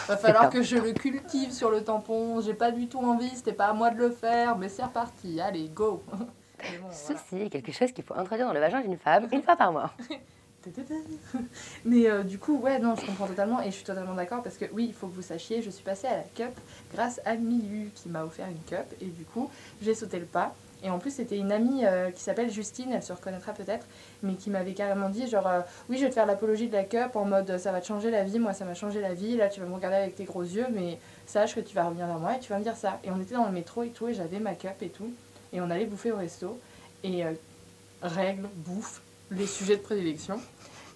Va 0.08 0.18
falloir 0.18 0.50
que 0.50 0.62
je 0.62 0.78
le 0.78 0.94
cultive 0.94 1.52
sur 1.52 1.70
le 1.70 1.84
tampon. 1.84 2.42
J'ai 2.42 2.54
pas 2.54 2.72
du 2.72 2.88
tout 2.88 3.00
envie, 3.00 3.30
c'était 3.30 3.54
pas 3.54 3.68
à 3.68 3.74
moi 3.74 3.90
de 3.90 3.98
le 3.98 4.12
faire, 4.12 4.58
mais 4.58 4.70
c'est 4.70 4.84
reparti. 4.84 5.42
Allez, 5.42 5.70
go 5.70 6.04
Ceci 6.92 7.42
est 7.42 7.50
quelque 7.50 7.72
chose 7.72 7.92
qu'il 7.92 8.04
faut 8.04 8.16
introduire 8.16 8.48
dans 8.48 8.54
le 8.54 8.60
vagin 8.60 8.82
d'une 8.82 8.98
femme 8.98 9.28
une 9.32 9.42
fois 9.42 9.56
par 9.56 9.72
mois. 9.72 9.92
mais 11.86 12.10
euh, 12.10 12.24
du 12.24 12.38
coup, 12.38 12.58
ouais, 12.60 12.80
non, 12.80 12.96
je 12.96 13.06
comprends 13.06 13.28
totalement 13.28 13.62
et 13.62 13.66
je 13.66 13.76
suis 13.76 13.84
totalement 13.84 14.14
d'accord 14.14 14.42
parce 14.42 14.58
que 14.58 14.66
oui, 14.72 14.86
il 14.88 14.94
faut 14.94 15.08
que 15.08 15.16
vous 15.16 15.22
sachiez, 15.22 15.62
je 15.62 15.70
suis 15.70 15.84
passée 15.84 16.08
à 16.08 16.18
la 16.18 16.24
cup 16.24 16.58
grâce 16.94 17.20
à 17.26 17.36
Milu 17.36 17.92
qui 17.94 18.08
m'a 18.08 18.24
offert 18.24 18.48
une 18.48 18.64
cup 18.66 18.86
et 19.02 19.08
du 19.08 19.26
coup, 19.26 19.50
j'ai 19.82 19.94
sauté 19.94 20.20
le 20.20 20.26
pas 20.26 20.56
et 20.84 20.90
en 20.90 21.00
plus, 21.00 21.12
c'était 21.12 21.38
une 21.38 21.52
amie 21.54 21.86
euh, 21.86 22.12
qui 22.12 22.22
s'appelle 22.22 22.52
Justine, 22.52 22.92
elle 22.92 23.02
se 23.02 23.14
reconnaîtra 23.14 23.54
peut-être, 23.54 23.86
mais 24.22 24.36
qui 24.36 24.50
m'avait 24.50 24.74
carrément 24.74 25.10
dit 25.10 25.28
genre, 25.28 25.48
euh, 25.48 25.62
oui, 25.90 25.98
je 25.98 26.04
vais 26.04 26.10
te 26.10 26.14
faire 26.14 26.26
l'apologie 26.26 26.68
de 26.68 26.74
la 26.74 26.84
cup 26.84 27.16
en 27.16 27.24
mode 27.24 27.58
ça 27.58 27.72
va 27.72 27.80
te 27.80 27.88
changer 27.88 28.12
la 28.12 28.26
vie, 28.26 28.38
moi 28.38 28.52
ça 28.54 28.66
m'a 28.66 28.74
changé 28.74 29.00
la 29.00 29.14
vie, 29.14 29.38
là 29.38 29.48
tu 29.48 29.62
vas 29.62 29.66
me 29.66 29.74
regarder 29.74 29.96
avec 29.96 30.16
tes 30.16 30.26
gros 30.26 30.44
yeux, 30.44 30.68
mais 30.72 31.00
sache 31.26 31.56
que 31.56 31.62
tu 31.62 31.74
vas 31.74 31.86
revenir 31.86 32.06
vers 32.06 32.20
moi 32.20 32.36
et 32.36 32.40
tu 32.40 32.50
vas 32.50 32.60
me 32.60 32.64
dire 32.64 32.76
ça. 32.76 33.00
Et 33.06 33.12
on 33.12 33.22
était 33.22 33.36
dans 33.36 33.46
le 33.46 33.54
métro 33.54 33.84
et 33.84 33.90
tout, 33.90 34.10
et 34.10 34.14
j'avais 34.14 34.40
ma 34.40 34.56
cup 34.56 34.82
et 34.82 34.90
tout, 34.90 35.10
et 35.54 35.62
on 35.62 35.70
allait 35.70 35.86
bouffer 35.86 36.12
au 36.12 36.18
resto, 36.18 36.60
et 37.04 37.24
euh, 37.24 37.32
règles, 38.02 38.50
bouffe, 38.58 39.02
les 39.32 39.48
sujets 39.48 39.78
de 39.78 39.82
prédilection. 39.82 40.38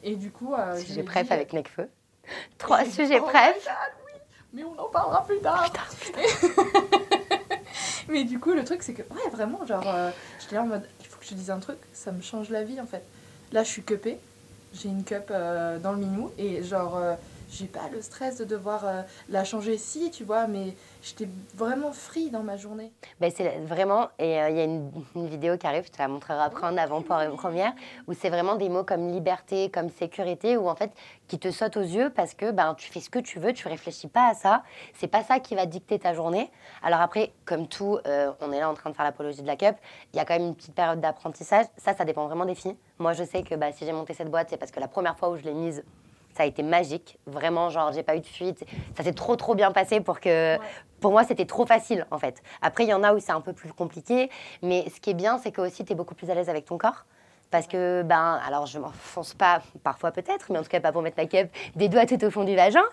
Et 0.03 0.15
du 0.15 0.31
coup. 0.31 0.53
sujet 0.77 1.03
préf 1.03 1.31
avec 1.31 1.53
Necfeu. 1.53 1.89
Trois 2.57 2.83
sujets 2.83 3.21
brefs. 3.21 3.67
oui, 4.05 4.19
mais 4.51 4.63
on 4.65 4.77
en 4.77 4.89
parlera 4.89 5.25
plus 5.25 5.39
tard. 5.39 5.71
Mais 8.09 8.23
du 8.23 8.39
coup, 8.39 8.53
le 8.53 8.63
truc, 8.63 8.83
c'est 8.83 8.93
que, 8.93 9.01
ouais, 9.01 9.29
vraiment, 9.31 9.65
genre, 9.65 9.87
euh, 9.87 10.11
j'étais 10.39 10.55
là 10.55 10.63
en 10.63 10.67
mode, 10.67 10.83
il 11.01 11.07
faut 11.07 11.19
que 11.19 11.25
je 11.25 11.33
dise 11.33 11.51
un 11.51 11.59
truc, 11.59 11.77
ça 11.93 12.11
me 12.11 12.21
change 12.21 12.49
la 12.49 12.63
vie 12.63 12.79
en 12.79 12.85
fait. 12.85 13.03
Là, 13.51 13.63
je 13.63 13.69
suis 13.69 13.83
cupée, 13.83 14.17
j'ai 14.73 14.89
une 14.89 15.03
cup 15.03 15.25
euh, 15.31 15.77
dans 15.79 15.91
le 15.91 15.97
minou, 15.97 16.31
et 16.37 16.63
genre, 16.63 16.97
euh, 16.97 17.15
j'ai 17.49 17.67
pas 17.67 17.89
le 17.91 18.01
stress 18.01 18.37
de 18.37 18.45
devoir 18.45 18.83
la 19.29 19.43
changer 19.43 19.77
si, 19.77 20.11
tu 20.11 20.23
vois, 20.23 20.47
mais 20.47 20.75
j'étais 21.01 21.27
vraiment 21.55 21.91
free 21.91 22.29
dans 22.29 22.43
ma 22.43 22.57
journée. 22.57 22.91
Ben, 23.19 23.31
c'est 23.33 23.59
vraiment, 23.59 24.09
et 24.19 24.41
euh, 24.41 24.49
il 24.49 24.57
y 24.57 24.59
a 24.59 24.63
une, 24.63 24.91
vidéo 25.27 25.57
qui 25.57 25.65
arrive, 25.67 25.85
je 25.85 25.91
te 25.91 25.97
la 25.97 26.07
montrerai 26.07 26.41
après 26.41 26.67
en 26.67 26.77
avant 26.77 27.01
pour 27.01 27.15
une 27.15 27.35
première, 27.35 27.73
où 28.07 28.13
c'est 28.13 28.29
vraiment 28.29 28.55
des 28.55 28.69
mots 28.69 28.83
comme 28.83 29.11
liberté, 29.11 29.69
comme 29.69 29.89
sécurité, 29.89 30.57
ou 30.57 30.69
en 30.69 30.75
fait, 30.75 30.91
qui 31.27 31.39
te 31.39 31.51
sautent 31.51 31.77
aux 31.77 31.81
yeux 31.81 32.09
parce 32.09 32.33
que 32.33 32.51
ben, 32.51 32.75
tu 32.75 32.91
fais 32.91 32.99
ce 32.99 33.09
que 33.09 33.19
tu 33.19 33.39
veux, 33.39 33.53
tu 33.53 33.67
réfléchis 33.67 34.07
pas 34.07 34.29
à 34.29 34.33
ça, 34.33 34.63
c'est 34.93 35.07
pas 35.07 35.23
ça 35.23 35.39
qui 35.39 35.55
va 35.55 35.65
dicter 35.65 35.99
ta 35.99 36.13
journée. 36.13 36.49
Alors 36.83 37.01
après, 37.01 37.31
comme 37.45 37.67
tout, 37.67 37.99
euh, 38.05 38.31
on 38.41 38.51
est 38.51 38.59
là 38.59 38.69
en 38.69 38.73
train 38.73 38.89
de 38.89 38.95
faire 38.95 39.05
l'apologie 39.05 39.41
de 39.41 39.47
la 39.47 39.55
cup, 39.55 39.75
il 40.13 40.17
y 40.17 40.19
a 40.19 40.25
quand 40.25 40.37
même 40.37 40.47
une 40.47 40.55
petite 40.55 40.75
période 40.75 40.99
d'apprentissage, 40.99 41.65
ça, 41.77 41.95
ça 41.95 42.05
dépend 42.05 42.27
vraiment 42.27 42.45
des 42.45 42.55
filles. 42.55 42.75
Moi, 42.99 43.13
je 43.13 43.23
sais 43.23 43.43
que 43.43 43.55
bah, 43.55 43.71
si 43.71 43.85
j'ai 43.85 43.93
monté 43.93 44.13
cette 44.13 44.29
boîte, 44.29 44.47
c'est 44.49 44.57
parce 44.57 44.71
que 44.71 44.79
la 44.79 44.87
première 44.87 45.17
fois 45.17 45.29
où 45.29 45.37
je 45.37 45.43
l'ai 45.43 45.53
mise, 45.53 45.83
ça 46.37 46.43
a 46.43 46.45
été 46.45 46.63
magique. 46.63 47.17
Vraiment, 47.25 47.69
genre, 47.69 47.91
j'ai 47.91 48.03
pas 48.03 48.15
eu 48.15 48.21
de 48.21 48.25
fuite. 48.25 48.63
Ça 48.95 49.03
s'est 49.03 49.13
trop, 49.13 49.35
trop 49.35 49.55
bien 49.55 49.71
passé 49.71 49.99
pour 49.99 50.19
que. 50.19 50.57
Pour 50.99 51.11
moi, 51.11 51.23
c'était 51.23 51.45
trop 51.45 51.65
facile, 51.65 52.07
en 52.09 52.17
fait. 52.17 52.41
Après, 52.61 52.83
il 52.83 52.89
y 52.89 52.93
en 52.93 53.03
a 53.03 53.13
où 53.13 53.19
c'est 53.19 53.31
un 53.31 53.41
peu 53.41 53.53
plus 53.53 53.71
compliqué. 53.71 54.29
Mais 54.63 54.89
ce 54.89 54.99
qui 54.99 55.11
est 55.11 55.15
bien, 55.15 55.37
c'est 55.37 55.51
que 55.51 55.61
aussi, 55.61 55.85
tu 55.85 55.91
es 55.93 55.95
beaucoup 55.95 56.15
plus 56.15 56.29
à 56.29 56.35
l'aise 56.35 56.49
avec 56.49 56.65
ton 56.65 56.77
corps. 56.77 57.05
Parce 57.49 57.67
que, 57.67 58.01
ben, 58.03 58.39
alors 58.45 58.65
je 58.65 58.77
m'enfonce 58.79 59.33
pas, 59.33 59.61
parfois 59.83 60.11
peut-être, 60.11 60.47
mais 60.51 60.59
en 60.59 60.63
tout 60.63 60.69
cas 60.69 60.79
pas 60.79 60.91
pour 60.91 61.01
mettre 61.01 61.17
ma 61.17 61.25
cup 61.25 61.49
des 61.75 61.87
doigts 61.87 62.05
tout 62.05 62.23
au 62.23 62.29
fond 62.29 62.43
du 62.43 62.55
vagin. 62.55 62.83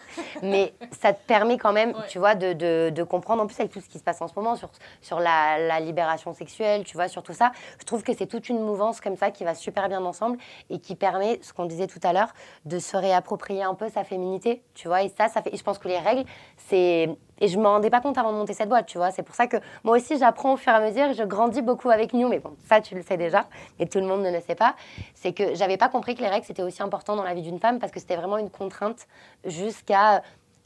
mais 0.42 0.74
ça 0.92 1.12
te 1.12 1.20
permet 1.26 1.58
quand 1.58 1.72
même, 1.72 1.94
tu 2.08 2.18
vois, 2.18 2.34
de, 2.34 2.52
de, 2.52 2.90
de, 2.90 3.02
comprendre, 3.02 3.42
en 3.42 3.46
plus 3.46 3.58
avec 3.58 3.72
tout 3.72 3.80
ce 3.80 3.88
qui 3.88 3.98
se 3.98 4.04
passe 4.04 4.22
en 4.22 4.28
ce 4.28 4.34
moment, 4.36 4.56
sur, 4.56 4.70
sur 5.00 5.20
la, 5.20 5.58
la 5.58 5.80
libération 5.80 6.32
sexuelle, 6.34 6.84
tu 6.84 6.96
vois, 6.96 7.08
sur 7.08 7.22
tout 7.22 7.32
ça. 7.32 7.52
Je 7.80 7.84
trouve 7.84 8.02
que 8.02 8.14
c'est 8.14 8.26
toute 8.26 8.48
une 8.48 8.60
mouvance 8.60 9.00
comme 9.00 9.16
ça 9.16 9.30
qui 9.30 9.44
va 9.44 9.54
super 9.54 9.88
bien 9.88 10.04
ensemble 10.04 10.38
et 10.70 10.78
qui 10.78 10.94
permet, 10.94 11.40
ce 11.42 11.52
qu'on 11.52 11.66
disait 11.66 11.86
tout 11.86 12.00
à 12.02 12.12
l'heure, 12.12 12.32
de 12.64 12.78
se 12.78 12.96
réapproprier 12.96 13.62
un 13.62 13.74
peu 13.74 13.88
sa 13.88 14.04
féminité, 14.04 14.62
tu 14.74 14.88
vois. 14.88 15.02
Et 15.02 15.08
ça, 15.08 15.28
ça 15.28 15.42
fait, 15.42 15.52
et 15.52 15.56
je 15.56 15.62
pense 15.62 15.78
que 15.78 15.88
les 15.88 15.98
règles, 15.98 16.24
c'est 16.56 17.08
et 17.40 17.48
je 17.48 17.58
m'en 17.58 17.70
rendais 17.70 17.90
pas 17.90 18.00
compte 18.00 18.18
avant 18.18 18.32
de 18.32 18.38
monter 18.38 18.54
cette 18.54 18.68
boîte, 18.68 18.86
tu 18.86 18.98
vois. 18.98 19.10
C'est 19.10 19.22
pour 19.22 19.34
ça 19.34 19.46
que 19.46 19.56
moi 19.82 19.96
aussi, 19.96 20.18
j'apprends 20.18 20.54
au 20.54 20.56
fur 20.56 20.72
et 20.72 20.76
à 20.76 20.80
mesure 20.80 21.12
je 21.12 21.24
grandis 21.24 21.62
beaucoup 21.62 21.90
avec 21.90 22.12
nous. 22.12 22.28
Mais 22.28 22.38
bon, 22.38 22.54
ça, 22.68 22.80
tu 22.80 22.94
le 22.94 23.02
sais 23.02 23.16
déjà, 23.16 23.46
mais 23.78 23.86
tout 23.86 23.98
le 23.98 24.06
monde 24.06 24.22
ne 24.22 24.30
le 24.30 24.40
sait 24.40 24.54
pas. 24.54 24.74
C'est 25.14 25.32
que 25.32 25.54
j'avais 25.54 25.76
pas 25.76 25.88
compris 25.88 26.14
que 26.14 26.22
les 26.22 26.28
règles, 26.28 26.46
c'était 26.46 26.62
aussi 26.62 26.82
important 26.82 27.16
dans 27.16 27.24
la 27.24 27.34
vie 27.34 27.42
d'une 27.42 27.58
femme 27.58 27.78
parce 27.78 27.92
que 27.92 28.00
c'était 28.00 28.16
vraiment 28.16 28.38
une 28.38 28.50
contrainte 28.50 29.06
jusqu'à 29.44 30.22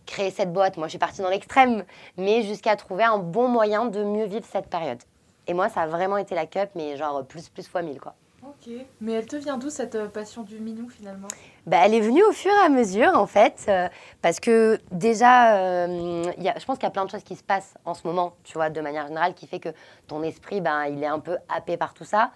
créer 0.06 0.30
cette 0.30 0.52
boîte. 0.52 0.76
Moi, 0.76 0.87
je 0.87 0.90
suis 0.90 0.98
partie 0.98 1.20
dans 1.20 1.28
l'extrême, 1.28 1.84
mais 2.16 2.42
jusqu'à 2.42 2.76
trouver 2.76 3.04
un 3.04 3.18
bon 3.18 3.48
moyen 3.48 3.87
de 3.87 4.02
mieux 4.02 4.25
vivre 4.25 4.46
cette 4.50 4.68
période. 4.68 5.02
Et 5.46 5.54
moi, 5.54 5.68
ça 5.68 5.82
a 5.82 5.87
vraiment 5.87 6.16
été 6.16 6.34
la 6.34 6.46
cup, 6.46 6.70
mais 6.75 6.96
genre 6.96 7.25
plus, 7.25 7.48
plus 7.48 7.66
fois 7.66 7.82
mille, 7.82 8.00
quoi. 8.00 8.14
Ok. 8.42 8.71
Mais 9.00 9.12
elle 9.12 9.26
te 9.26 9.37
vient 9.37 9.59
d'où 9.59 9.68
cette 9.68 9.97
euh, 9.97 10.07
passion 10.07 10.42
du 10.42 10.61
minou 10.61 10.88
finalement? 10.88 11.28
Bah, 11.66 11.78
Elle 11.85 11.95
est 11.95 12.00
venue 12.00 12.23
au 12.23 12.33
fur 12.33 12.52
et 12.52 12.66
à 12.66 12.68
mesure 12.68 13.16
en 13.16 13.26
fait, 13.26 13.66
euh, 13.68 13.88
parce 14.23 14.38
que 14.38 14.78
déjà, 14.92 15.57
euh, 15.57 16.23
y 16.38 16.49
a, 16.49 16.59
je 16.59 16.64
pense 16.64 16.78
qu'il 16.78 16.85
y 16.85 16.87
a 16.87 16.92
plein 16.92 17.04
de 17.04 17.11
choses 17.11 17.25
qui 17.25 17.35
se 17.35 17.42
passent 17.42 17.75
en 17.85 17.95
ce 17.95 18.07
moment, 18.07 18.35
tu 18.45 18.54
vois, 18.54 18.71
de 18.71 18.80
manière 18.80 19.09
générale, 19.09 19.35
qui 19.35 19.47
fait 19.47 19.59
que 19.59 19.71
ton 20.07 20.23
esprit, 20.23 20.61
ben, 20.61 20.87
il 20.87 21.02
est 21.02 21.09
un 21.09 21.18
peu 21.18 21.37
happé 21.49 21.76
par 21.76 21.95
tout 21.95 22.04
ça. 22.04 22.30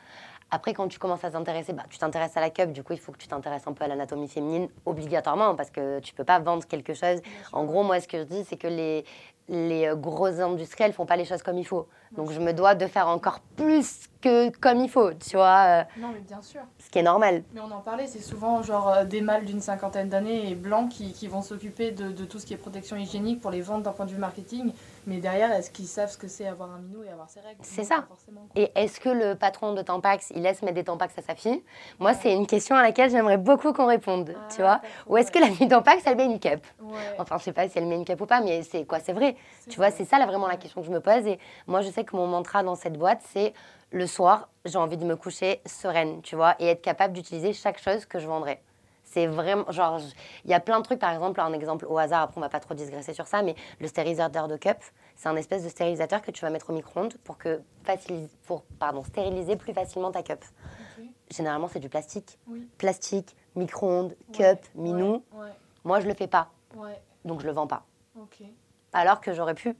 Après, 0.55 0.75
quand 0.75 0.87
tu 0.87 0.99
commences 0.99 1.25
à 1.25 1.31
t'intéresser, 1.31 1.73
bah, 1.73 1.85
tu 1.89 1.97
t'intéresses 1.97 2.37
à 2.37 2.41
la 2.41 2.51
cup, 2.51 2.73
du 2.73 2.83
coup, 2.83 2.93
il 2.93 2.99
faut 2.99 3.11
que 3.11 3.17
tu 3.17 3.27
t'intéresses 3.27 3.67
un 3.67 3.73
peu 3.73 3.85
à 3.85 3.89
l'anatomie 3.89 4.29
féminine 4.29 4.69
obligatoirement 4.85 5.55
parce 5.55 5.71
que 5.71 5.99
tu 6.01 6.13
peux 6.13 6.25
pas 6.25 6.41
vendre 6.41 6.67
quelque 6.67 6.93
chose. 6.93 7.23
En 7.53 7.65
gros, 7.65 7.83
moi, 7.83 8.01
ce 8.01 8.07
que 8.07 8.19
je 8.19 8.25
dis, 8.25 8.45
c'est 8.45 8.59
que 8.59 8.67
les, 8.67 9.03
les 9.49 9.87
euh, 9.87 9.97
gros 9.97 10.41
industriels 10.41 10.93
font 10.93 11.07
pas 11.07 11.17
les 11.17 11.25
choses 11.25 11.43
comme 11.43 11.59
il 11.59 11.67
faut. 11.67 11.89
Donc 12.17 12.31
je 12.31 12.41
me 12.41 12.53
dois 12.53 12.75
de 12.75 12.87
faire 12.87 13.09
encore 13.09 13.41
plus 13.57 14.09
que 14.21 14.51
comme 14.51 14.81
il 14.81 14.89
faut, 14.89 15.13
tu 15.15 15.37
vois. 15.37 15.65
Euh, 15.67 15.83
non, 15.99 16.09
mais 16.13 16.21
bien 16.21 16.43
sûr. 16.43 16.61
Ce 16.79 16.91
qui 16.91 16.99
est 16.99 17.03
normal. 17.03 17.43
Mais 17.53 17.61
on 17.61 17.71
en 17.71 17.81
parlait, 17.81 18.07
c'est 18.07 18.21
souvent 18.21 18.63
genre 18.63 18.89
euh, 18.89 19.05
des 19.05 19.21
mâles 19.21 19.45
d'une 19.45 19.61
cinquantaine 19.61 20.09
d'années 20.09 20.51
et 20.51 20.55
blancs 20.55 20.91
qui, 20.91 21.13
qui 21.13 21.27
vont 21.27 21.43
s'occuper 21.43 21.91
de, 21.91 22.11
de, 22.13 22.25
tout 22.25 22.39
ce 22.39 22.47
qui 22.47 22.55
est 22.55 22.59
protection 22.59 22.97
hygiénique 22.97 23.41
pour 23.41 23.51
les 23.51 23.63
vendre 23.63 23.83
d'un 23.83 23.93
point 23.93 24.07
de 24.07 24.11
vue 24.11 24.19
marketing. 24.19 24.73
Mais 25.07 25.19
derrière, 25.19 25.51
est-ce 25.53 25.71
qu'ils 25.71 25.89
savent 25.89 26.11
ce 26.11 26.17
que 26.17 26.29
c'est 26.29 26.47
avoir 26.47 26.71
un 26.71 26.79
minou 26.79 27.03
et 27.03 27.09
avoir 27.09 27.29
ses 27.29 27.41
règles? 27.41 27.59
C'est 27.63 27.85
ça. 27.85 28.07
Et 28.55 28.71
est-ce 28.75 29.01
que 29.01 29.09
le 29.09 29.35
patron 29.35 29.75
de 29.75 29.83
Tampax, 29.83 30.33
il 30.35 30.43
laisse 30.43 30.63
mettre 30.63 30.75
des 30.75 30.85
Tampax 30.85 31.19
à 31.19 31.23
sa 31.23 31.35
fille? 31.35 31.63
Moi, 31.99 32.15
c'est 32.15 32.33
une 32.33 32.47
question 32.47 32.77
à 32.77 32.83
laquelle 32.83 33.11
j'aimerais 33.11 33.39
beaucoup 33.39 33.73
qu'on 33.73 33.87
réponde, 33.87 34.35
ah, 34.37 34.49
tu 34.55 34.63
vois. 34.63 34.81
Ou 35.09 35.17
est-ce 35.17 35.33
que 35.33 35.41
la 35.41 35.51
fille 35.51 35.69
Tampax, 35.69 36.03
elle 36.07 36.17
met 36.17 36.27
une 36.27 36.39
cup 36.39 36.65
Enfin, 37.19 37.39
je 37.39 37.45
sais 37.45 37.53
pas 37.53 37.69
si 37.69 37.79
elle 37.79 37.87
met 37.87 37.97
une 37.97 38.05
cup 38.05 38.21
ou 38.21 38.27
pas, 38.27 38.41
mais 38.41 38.63
c'est 38.63 38.85
quoi 38.85 39.01
C'est 39.01 39.13
vrai. 39.13 39.37
Tu 39.69 39.77
vois, 39.77 39.91
c'est 39.91 40.05
ça 40.05 40.19
là, 40.19 40.27
vraiment 40.27 40.47
la 40.47 40.57
question 40.57 40.81
que 40.81 40.87
je 40.87 40.93
me 40.93 41.01
pose. 41.01 41.27
Et 41.27 41.39
moi, 41.67 41.81
je 41.81 41.91
sais 41.91 42.05
que 42.05 42.15
mon 42.15 42.27
mantra 42.29 42.63
dans 42.63 42.77
cette 42.77 42.97
boîte, 42.97 43.23
c'est 43.33 43.53
le 43.91 44.07
soir, 44.07 44.49
j'ai 44.65 44.79
envie 44.79 44.97
de 44.97 45.05
me 45.05 45.17
coucher 45.17 45.61
sereine, 45.67 46.23
tu 46.23 46.37
vois, 46.37 46.55
et 46.59 46.67
être 46.67 46.83
capable 46.83 47.13
d'utiliser 47.13 47.53
chaque 47.53 47.79
chose 47.79 48.07
que 48.07 48.19
je 48.19 48.27
vendrai. 48.27 48.61
C'est 49.13 49.27
vraiment, 49.27 49.71
genre, 49.71 50.01
il 50.45 50.51
y 50.51 50.55
a 50.55 50.61
plein 50.61 50.79
de 50.79 50.85
trucs, 50.85 50.99
par 50.99 51.13
exemple, 51.13 51.39
un 51.39 51.53
exemple 51.53 51.85
au 51.87 51.99
hasard, 51.99 52.23
après 52.23 52.39
on 52.39 52.41
va 52.41 52.49
pas 52.49 52.61
trop 52.61 52.73
digresser 52.73 53.13
sur 53.13 53.27
ça, 53.27 53.43
mais 53.43 53.55
le 53.79 53.87
stérilisateur 53.87 54.49
de 54.49 54.57
cup, 54.57 54.79
c'est 55.17 55.29
un 55.29 55.37
espèce 55.37 55.63
de 55.65 55.69
stérilisateur 55.69 56.23
que 56.23 56.31
tu 56.31 56.41
vas 56.41 56.51
mettre 56.51 56.71
au 56.71 56.73
micro-ondes 56.73 57.13
pour, 57.23 57.37
que 57.37 57.61
facilise, 57.85 58.31
pour 58.47 58.63
pardon, 58.79 59.05
stériliser 59.05 59.57
plus 59.57 59.75
facilement 59.75 60.11
ta 60.11 60.23
cup. 60.23 60.43
Généralement, 61.31 61.69
c'est 61.69 61.79
du 61.79 61.91
plastique. 61.91 62.39
Plastique, 62.79 63.37
micro-ondes, 63.55 64.17
cup, 64.33 64.59
minou. 64.75 65.23
Moi, 65.85 66.01
je 66.01 66.09
le 66.09 66.15
fais 66.15 66.27
pas. 66.27 66.49
Donc, 67.25 67.41
je 67.41 67.47
le 67.47 67.53
vends 67.53 67.67
pas. 67.67 67.85
Alors 68.95 69.21
que 69.21 69.35
j'aurais 69.35 69.55
pu. 69.55 69.77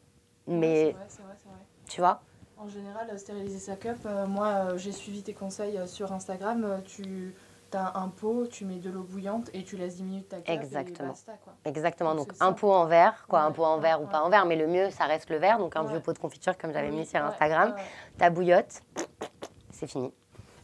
Mais. 0.47 0.95
c'est 1.09 1.23
vrai, 1.23 1.35
c'est 1.39 1.49
vrai. 1.49 1.59
Tu 1.89 2.01
vois? 2.01 2.21
En 2.59 2.69
général, 2.69 3.19
stériliser 3.19 3.59
sa 3.59 3.77
cup, 3.77 3.99
euh, 4.07 4.27
moi, 4.27 4.47
euh, 4.47 4.79
j'ai 4.79 4.93
suivi 4.93 5.23
tes 5.23 5.35
conseils 5.35 5.79
euh, 5.79 5.87
sur 5.87 6.13
Instagram. 6.13 6.81
tu 6.85 7.35
as 7.77 7.99
un 7.99 8.09
pot, 8.09 8.47
tu 8.47 8.65
mets 8.65 8.79
de 8.79 8.91
l'eau 8.91 9.03
bouillante 9.03 9.51
et 9.53 9.63
tu 9.65 9.77
laisses 9.77 9.97
10 9.97 10.03
minutes 10.03 10.29
ta 10.29 10.37
cup 10.37 10.49
Exactement. 10.49 11.09
Et 11.09 11.13
basta, 11.13 11.33
quoi. 11.43 11.55
Exactement. 11.65 12.15
Donc, 12.15 12.33
un 12.41 12.53
pot 12.53 12.73
en 12.73 12.87
verre, 12.87 13.25
quoi, 13.29 13.41
un 13.41 13.53
pot 13.53 13.65
en 13.65 13.79
verre 13.79 14.03
ou 14.03 14.07
pas 14.07 14.23
en 14.23 14.31
verre, 14.31 14.47
mais 14.47 14.57
le 14.57 14.67
mieux, 14.67 14.91
ça 14.91 15.05
reste 15.05 15.31
le 15.31 15.39
verre. 15.39 15.59
Donc, 15.59 15.77
un 15.77 15.85
vieux 15.85 16.01
pot 16.01 16.13
de 16.13 16.19
confiture, 16.19 16.57
comme 16.57 16.73
j'avais 16.73 16.91
mis 16.91 17.07
sur 17.07 17.23
Instagram. 17.25 17.75
Ta 18.19 18.31
bouillotte, 18.31 18.83
c'est 19.71 19.87
fini. 19.87 20.13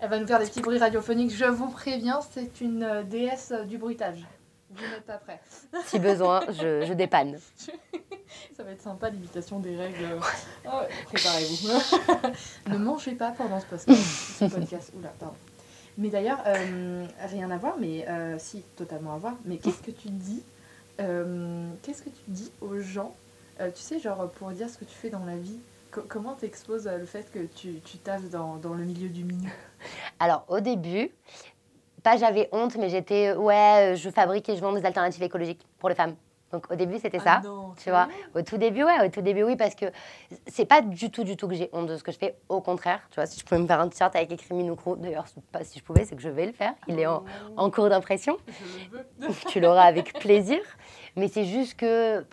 Elle 0.00 0.10
va 0.10 0.20
nous 0.20 0.26
faire 0.26 0.38
des 0.38 0.46
petits 0.46 0.60
bruits 0.60 0.78
radiophoniques. 0.78 1.34
Je 1.34 1.46
vous 1.46 1.70
préviens, 1.70 2.20
c'est 2.30 2.60
une 2.60 3.02
déesse 3.04 3.52
du 3.66 3.78
bruitage. 3.78 4.26
Vous 4.70 4.82
n'êtes 4.82 5.20
prêt. 5.20 5.40
si 5.86 5.98
besoin, 5.98 6.42
je, 6.50 6.84
je 6.84 6.92
dépanne. 6.92 7.38
Ça 8.56 8.62
va 8.62 8.72
être 8.72 8.82
sympa 8.82 9.08
l'imitation 9.08 9.58
des 9.58 9.74
règles. 9.76 10.20
Oh, 10.66 10.80
préparez-vous. 11.06 11.68
ne 12.70 12.76
mangez 12.76 13.12
pas 13.12 13.30
pendant 13.30 13.58
ce 13.58 13.66
podcast. 13.66 13.90
ce 13.90 14.44
podcast. 14.44 14.92
Oula, 14.96 15.08
pardon. 15.18 15.34
Mais 15.98 16.10
d'ailleurs, 16.10 16.38
euh, 16.46 17.04
rien 17.26 17.50
à 17.50 17.56
voir, 17.56 17.76
mais 17.78 18.08
euh, 18.08 18.36
si, 18.38 18.62
totalement 18.76 19.14
à 19.14 19.18
voir. 19.18 19.34
Mais 19.44 19.56
qu'est-ce 19.56 19.82
que 19.82 19.90
tu 19.90 20.08
dis 20.08 20.44
euh, 21.00 21.68
Qu'est-ce 21.82 22.02
que 22.02 22.10
tu 22.10 22.22
dis 22.28 22.52
aux 22.60 22.78
gens 22.78 23.14
Tu 23.58 23.82
sais, 23.82 23.98
genre 23.98 24.30
pour 24.30 24.50
dire 24.52 24.70
ce 24.70 24.78
que 24.78 24.84
tu 24.84 24.94
fais 24.94 25.10
dans 25.10 25.24
la 25.24 25.36
vie. 25.36 25.58
comment 25.90 26.34
t'exposes 26.34 26.86
le 26.86 27.04
fait 27.04 27.28
que 27.32 27.40
tu, 27.46 27.80
tu 27.84 27.98
taffes 27.98 28.30
dans, 28.30 28.56
dans 28.56 28.74
le 28.74 28.84
milieu 28.84 29.08
du 29.08 29.24
milieu? 29.24 29.50
Alors, 30.20 30.44
au 30.46 30.60
début, 30.60 31.10
pas 32.04 32.16
j'avais 32.16 32.48
honte, 32.52 32.76
mais 32.76 32.90
j'étais, 32.90 33.34
ouais, 33.34 33.94
je 33.96 34.08
fabrique 34.08 34.48
et 34.48 34.54
je 34.54 34.60
vends 34.60 34.72
des 34.72 34.84
alternatives 34.84 35.24
écologiques 35.24 35.66
pour 35.80 35.88
les 35.88 35.96
femmes. 35.96 36.14
Donc 36.52 36.70
au 36.70 36.74
début 36.76 36.98
c'était 36.98 37.18
ça, 37.18 37.42
ah 37.44 37.72
tu 37.76 37.90
vois. 37.90 38.08
Au 38.34 38.42
tout 38.42 38.56
début 38.56 38.84
ouais, 38.84 39.06
au 39.06 39.10
tout 39.10 39.20
début 39.20 39.42
oui 39.42 39.56
parce 39.56 39.74
que 39.74 39.86
c'est 40.46 40.64
pas 40.64 40.80
du 40.80 41.10
tout 41.10 41.24
du 41.24 41.36
tout 41.36 41.46
que 41.46 41.54
j'ai 41.54 41.68
honte 41.72 41.86
de 41.86 41.96
ce 41.96 42.02
que 42.02 42.12
je 42.12 42.18
fais. 42.18 42.36
Au 42.48 42.60
contraire, 42.60 43.00
tu 43.10 43.16
vois, 43.16 43.26
si 43.26 43.38
je 43.38 43.44
pouvais 43.44 43.60
me 43.60 43.66
faire 43.66 43.80
un 43.80 43.88
t-shirt 43.88 44.14
avec 44.16 44.32
écrit 44.32 44.54
Minocro, 44.54 44.96
d'ailleurs 44.96 45.26
pas 45.52 45.64
si 45.64 45.78
je 45.78 45.84
pouvais, 45.84 46.04
c'est 46.04 46.16
que 46.16 46.22
je 46.22 46.30
vais 46.30 46.46
le 46.46 46.52
faire. 46.52 46.72
Il 46.86 46.98
est 46.98 47.06
en, 47.06 47.24
en 47.56 47.70
cours 47.70 47.88
d'impression. 47.88 48.36
tu 49.48 49.60
l'auras 49.60 49.82
avec 49.84 50.18
plaisir. 50.18 50.60
Mais 51.16 51.28
c'est 51.28 51.44
juste 51.44 51.78
que 51.78 52.24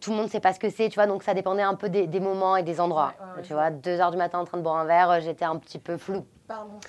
tout 0.00 0.10
le 0.10 0.16
monde 0.16 0.26
ne 0.26 0.30
sait 0.30 0.40
pas 0.40 0.52
ce 0.52 0.58
que 0.58 0.70
c'est, 0.70 0.88
tu 0.88 0.94
vois, 0.94 1.06
donc 1.06 1.22
ça 1.22 1.34
dépendait 1.34 1.62
un 1.62 1.74
peu 1.74 1.88
des, 1.88 2.06
des 2.06 2.20
moments 2.20 2.56
et 2.56 2.62
des 2.62 2.80
endroits. 2.80 3.14
tu 3.42 3.52
vois, 3.52 3.70
deux 3.70 4.00
heures 4.00 4.10
du 4.10 4.16
matin 4.16 4.38
en 4.38 4.44
train 4.44 4.58
de 4.58 4.62
boire 4.62 4.76
un 4.76 4.84
verre, 4.84 5.20
j'étais 5.20 5.44
un 5.44 5.56
petit 5.56 5.78
peu 5.78 5.96
flou. 5.96 6.24
Parlons 6.46 6.80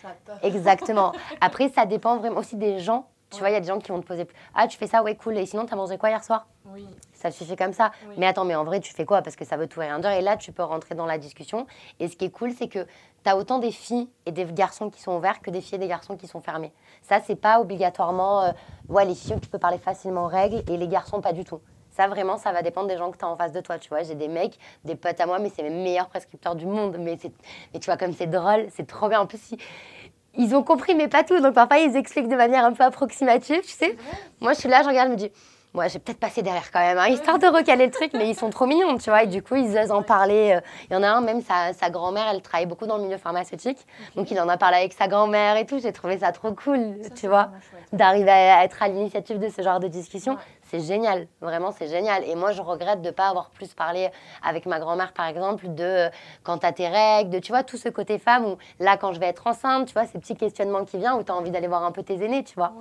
Exactement. 0.42 1.12
Après, 1.42 1.70
ça 1.70 1.86
dépend 1.86 2.18
vraiment 2.18 2.38
aussi 2.38 2.56
des 2.56 2.80
gens 2.80 3.08
tu 3.32 3.40
vois, 3.40 3.50
il 3.50 3.54
y 3.54 3.56
a 3.56 3.60
des 3.60 3.68
gens 3.68 3.80
qui 3.80 3.92
vont 3.92 4.02
te 4.02 4.08
poser 4.08 4.28
Ah, 4.56 4.68
tu 4.68 4.78
fais 4.78 4.88
ça, 4.88 5.04
ouais, 5.04 5.16
cool. 5.16 5.38
Et 5.38 5.46
sinon, 5.46 5.66
tu 5.66 5.74
as 5.74 5.76
mangé 5.78 5.98
quoi 5.98 6.10
hier 6.10 6.24
soir? 6.24 6.48
Oui. 6.66 6.88
Ça 7.14 7.32
suffit 7.32 7.56
comme 7.56 7.74
ça. 7.74 7.92
Mais 8.18 8.26
attends, 8.26 8.46
mais 8.46 8.56
en 8.56 8.64
vrai, 8.64 8.80
tu 8.80 8.94
fais 8.94 9.06
quoi? 9.06 9.22
Parce 9.22 9.36
que 9.36 9.46
ça 9.46 9.58
veut 9.58 9.68
tout 9.68 9.82
et 9.82 9.86
rien 9.86 10.00
dire. 10.00 10.12
Et 10.12 10.22
là, 10.22 10.38
tu 10.38 10.52
peux 10.52 10.64
rentrer 10.64 10.96
dans 10.96 11.06
la 11.06 11.18
discussion. 11.18 11.68
Et 12.00 12.08
ce 12.08 12.16
qui 12.16 12.26
est 12.26 12.32
cool, 12.32 12.54
c'est 12.54 12.68
que 12.68 12.86
tu 13.24 13.30
as 13.30 13.38
autant 13.38 13.60
des 13.60 13.72
filles 13.72 14.10
et 14.26 14.32
des 14.32 14.46
garçons 14.46 14.90
qui 14.90 15.02
sont 15.02 15.16
ouverts 15.16 15.42
que 15.42 15.52
des 15.52 15.62
filles 15.62 15.76
et 15.76 15.80
des 15.80 15.88
garçons 15.88 16.18
qui 16.18 16.28
sont 16.28 16.42
fermés. 16.42 16.72
Ça, 17.04 17.20
c'est 17.20 17.36
pas 17.36 17.60
obligatoirement. 17.60 18.44
Euh, 18.44 18.52
ouais, 18.88 19.06
les 19.06 19.16
filles, 19.16 19.40
tu 19.40 19.50
peux 19.50 19.60
parler 19.60 19.78
facilement 19.78 20.28
règles 20.28 20.64
et 20.68 20.78
les 20.78 20.88
garçons, 20.88 21.22
pas 21.22 21.34
du 21.34 21.44
tout. 21.44 21.60
Ça, 21.92 22.08
vraiment, 22.08 22.38
ça 22.38 22.52
va 22.52 22.62
dépendre 22.62 22.88
des 22.88 22.98
gens 22.98 23.12
que 23.12 23.18
tu 23.18 23.26
as 23.26 23.28
en 23.28 23.36
face 23.36 23.52
de 23.52 23.60
toi. 23.60 23.78
Tu 23.78 23.90
vois, 23.90 24.04
j'ai 24.04 24.16
des 24.16 24.30
mecs, 24.30 24.58
des 24.86 24.96
potes 24.96 25.20
à 25.20 25.26
moi, 25.26 25.38
mais 25.40 25.52
c'est 25.54 25.64
mes 25.64 25.70
meilleurs 25.70 26.08
prescripteurs 26.08 26.56
du 26.56 26.66
monde. 26.66 26.96
Mais, 26.98 27.18
mais 27.74 27.80
tu 27.80 27.86
vois, 27.86 27.98
comme 27.98 28.14
c'est 28.14 28.28
drôle, 28.28 28.68
c'est 28.70 28.88
trop 28.88 29.10
bien. 29.10 29.20
En 29.20 29.28
plus, 29.28 29.42
si 29.42 29.58
ils 30.38 30.56
ont 30.56 30.64
compris, 30.64 30.96
mais 30.96 31.08
pas 31.08 31.24
tout. 31.24 31.40
Donc 31.40 31.54
parfois, 31.54 31.80
ils 31.80 31.96
expliquent 31.96 32.30
de 32.30 32.36
manière 32.36 32.66
un 32.66 32.74
peu 32.74 32.84
approximative, 32.84 33.62
tu 33.62 33.70
sais. 33.70 33.98
Moi, 34.42 34.54
je 34.54 34.60
suis 34.60 34.70
là, 34.70 34.82
je 34.84 34.88
regarde, 34.88 35.10
je 35.10 35.14
me 35.14 35.18
dis, 35.18 35.32
moi, 35.74 35.88
j'ai 35.88 36.00
peut-être 36.00 36.20
passé 36.20 36.42
derrière 36.42 36.72
quand 36.72 36.80
même, 36.80 36.98
hein, 36.98 37.08
histoire 37.10 37.38
de 37.38 37.46
recaler 37.46 37.86
le 37.86 37.92
truc, 37.92 38.12
mais 38.14 38.28
ils 38.28 38.36
sont 38.36 38.50
trop 38.50 38.66
mignons, 38.66 38.98
tu 38.98 39.12
vois. 39.12 39.24
Et 39.24 39.28
du 39.28 39.44
coup, 39.44 39.56
ils 39.56 39.78
osent 39.78 39.92
en 39.92 40.02
parler. 40.02 40.54
Euh. 40.56 40.62
Il 40.90 40.94
y 40.94 40.96
en 40.98 41.04
a 41.04 41.10
un, 41.10 41.22
même 41.22 41.42
sa, 41.42 41.74
sa 41.74 41.92
grand-mère, 41.92 42.26
elle 42.32 42.42
travaille 42.42 42.66
beaucoup 42.66 42.88
dans 42.88 42.98
le 42.98 43.04
milieu 43.04 43.18
pharmaceutique. 43.18 43.78
Donc, 44.16 44.32
il 44.32 44.40
en 44.40 44.50
a 44.50 44.58
parlé 44.58 44.78
avec 44.78 44.94
sa 44.94 45.08
grand-mère 45.08 45.58
et 45.58 45.68
tout. 45.68 45.80
J'ai 45.80 45.92
trouvé 45.92 46.18
ça 46.18 46.32
trop 46.32 46.54
cool, 46.54 46.98
tu 47.16 47.28
vois, 47.28 47.52
d'arriver 47.94 48.32
à 48.32 48.64
être 48.64 48.82
à 48.82 48.88
l'initiative 48.88 49.38
de 49.38 49.48
ce 49.50 49.62
genre 49.62 49.80
de 49.80 49.88
discussion. 49.88 50.38
C'est 50.70 50.82
génial, 50.82 51.28
vraiment, 51.42 51.72
c'est 51.72 51.88
génial. 51.88 52.24
Et 52.26 52.36
moi, 52.36 52.52
je 52.52 52.62
regrette 52.62 53.02
de 53.02 53.08
ne 53.08 53.12
pas 53.12 53.30
avoir 53.30 53.50
plus 53.50 53.74
parlé 53.74 54.10
avec 54.44 54.68
ma 54.68 54.80
grand-mère, 54.80 55.14
par 55.14 55.26
exemple, 55.26 55.74
de 55.74 55.84
euh, 55.84 56.10
quand 56.44 56.60
tu 56.60 56.66
as 56.68 56.72
tes 56.72 56.88
règles, 56.88 57.32
de, 57.32 57.40
tu 57.40 57.52
vois, 57.52 57.64
tout 57.64 57.78
ce 57.78 57.90
côté 57.90 58.20
femme 58.20 58.46
où 58.46 58.58
là, 58.80 58.96
quand 58.96 59.12
je 59.14 59.20
vais 59.20 59.28
être 59.28 59.48
enceinte, 59.48 59.88
tu 59.88 59.94
vois, 59.94 60.06
ces 60.06 60.20
petits 60.20 60.36
questionnements 60.36 60.86
qui 60.86 60.98
viennent 61.00 61.14
où 61.14 61.24
tu 61.24 61.32
as 61.32 61.36
envie 61.36 61.50
d'aller 61.50 61.68
voir 61.68 61.84
un 61.84 61.92
peu 61.92 62.04
tes 62.04 62.24
aînés, 62.24 62.44
tu 62.44 62.54
vois. 62.54 62.74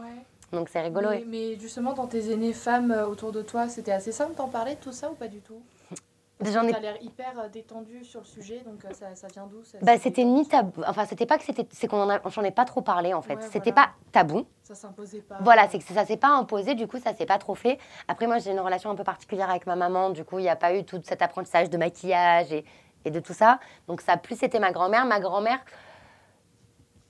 Donc 0.53 0.69
c'est 0.69 0.81
rigolo. 0.81 1.09
Mais, 1.27 1.59
justement, 1.59 1.95
dans 1.95 2.07
tes 2.07 2.31
aînés 2.31 2.53
femmes 2.53 2.91
euh, 2.91 3.07
autour 3.07 3.33
de 3.33 3.43
toi, 3.43 3.69
c'était 3.69 3.93
assez 3.93 4.13
simple 4.13 4.35
d'en 4.35 4.49
parler 4.49 4.75
de 4.75 4.81
tout 4.81 4.93
ça 4.93 5.11
ou 5.11 5.15
pas 5.15 5.29
du 5.29 5.41
tout? 5.41 5.61
J'en 6.41 6.63
ai... 6.63 6.73
l'air 6.81 7.03
hyper 7.03 7.39
euh, 7.39 7.49
détendu 7.49 8.05
sur 8.05 8.21
le 8.21 8.27
sujet, 8.27 8.61
donc 8.61 8.85
euh, 8.85 8.93
ça, 8.93 9.15
ça 9.15 9.27
vient 9.29 9.47
d'où 9.47 9.61
Bah, 9.83 9.99
c'était 9.99 10.25
ni 10.25 10.47
tabou. 10.47 10.83
Enfin, 10.87 11.05
c'était 11.05 11.27
pas 11.27 11.37
que 11.37 11.45
c'était. 11.45 11.67
C'est 11.73 11.89
qu'on 11.89 12.09
en 12.09 12.45
ai 12.45 12.51
pas 12.51 12.65
trop 12.65 12.81
parlé 12.81 13.13
en 13.15 13.23
fait. 13.23 13.43
c'était 13.51 13.73
pas 13.73 13.91
tabou. 14.13 14.47
Ça 14.63 14.75
s'imposait 14.75 15.21
pas. 15.21 15.39
Voilà, 15.41 15.69
c'est 15.69 15.79
que 15.79 15.85
ça 15.85 16.05
s'est 16.05 16.17
pas 16.17 16.29
imposé, 16.29 16.75
du 16.75 16.87
coup, 16.87 16.99
ça 16.99 17.15
s'est 17.15 17.27
pas 17.27 17.39
trop 17.39 17.55
fait. 17.55 17.79
Après, 18.07 18.27
moi, 18.27 18.39
j'ai 18.39 18.53
une 18.53 18.61
relation 18.61 18.91
un 18.91 18.95
peu 18.95 19.05
particulière 19.05 19.51
avec 19.51 19.67
ma 19.67 19.77
maman, 19.77 20.11
du 20.11 20.25
coup, 20.25 20.39
il 20.39 20.43
n'y 20.43 20.49
a 20.49 20.57
pas 20.57 20.75
eu 20.75 20.85
tout 20.85 21.01
cet 21.05 21.23
apprentissage 21.23 21.71
de 21.71 21.77
maquillage 21.79 22.53
et, 22.53 22.65
et 23.05 23.11
de 23.11 23.21
tout 23.21 23.35
ça. 23.35 23.59
Donc, 23.89 24.01
ça 24.01 24.17
plus 24.17 24.39
c'était 24.39 24.61
ma 24.61 24.71
grand-mère. 24.71 25.07
Ma 25.07 25.21
grand-mère 25.21 25.61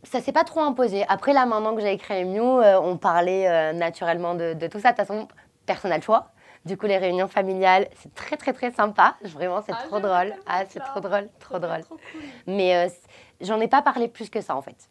ça 0.04 0.20
s'est 0.20 0.32
pas 0.32 0.44
trop 0.44 0.61
imposé. 0.61 1.04
Après, 1.08 1.32
là, 1.32 1.47
maintenant 1.47 1.75
que 1.75 1.80
j'ai 1.80 1.92
écrit 1.92 2.25
Mew, 2.25 2.40
euh, 2.40 2.80
on 2.80 2.97
parlait 2.97 3.49
euh, 3.49 3.73
naturellement 3.73 4.35
de, 4.35 4.54
tout 4.68 4.80
ça. 4.80 4.92
De 4.92 4.97
toute 4.97 5.06
façon, 5.06 5.28
personne 5.66 5.90
n'a 5.90 5.97
le 5.97 6.02
choix. 6.02 6.30
Du 6.64 6.76
coup, 6.76 6.86
les 6.86 6.98
réunions 6.98 7.28
familiales, 7.28 7.88
c'est 8.00 8.14
très, 8.14 8.36
très, 8.36 8.52
très 8.52 8.70
sympa. 8.70 9.16
Vraiment, 9.22 9.62
c'est 9.62 9.72
ah, 9.72 9.86
trop 9.86 10.00
drôle. 10.00 10.34
Ah, 10.46 10.64
c'est 10.68 10.80
trop 10.80 11.00
drôle, 11.00 11.28
trop 11.38 11.58
drôle. 11.58 11.80
Mais 12.46 12.76
euh, 12.76 12.88
j'en 13.40 13.60
ai 13.60 13.68
pas 13.68 13.82
parlé 13.82 14.08
plus 14.08 14.28
que 14.28 14.40
ça, 14.40 14.56
en 14.56 14.62
fait. 14.62 14.90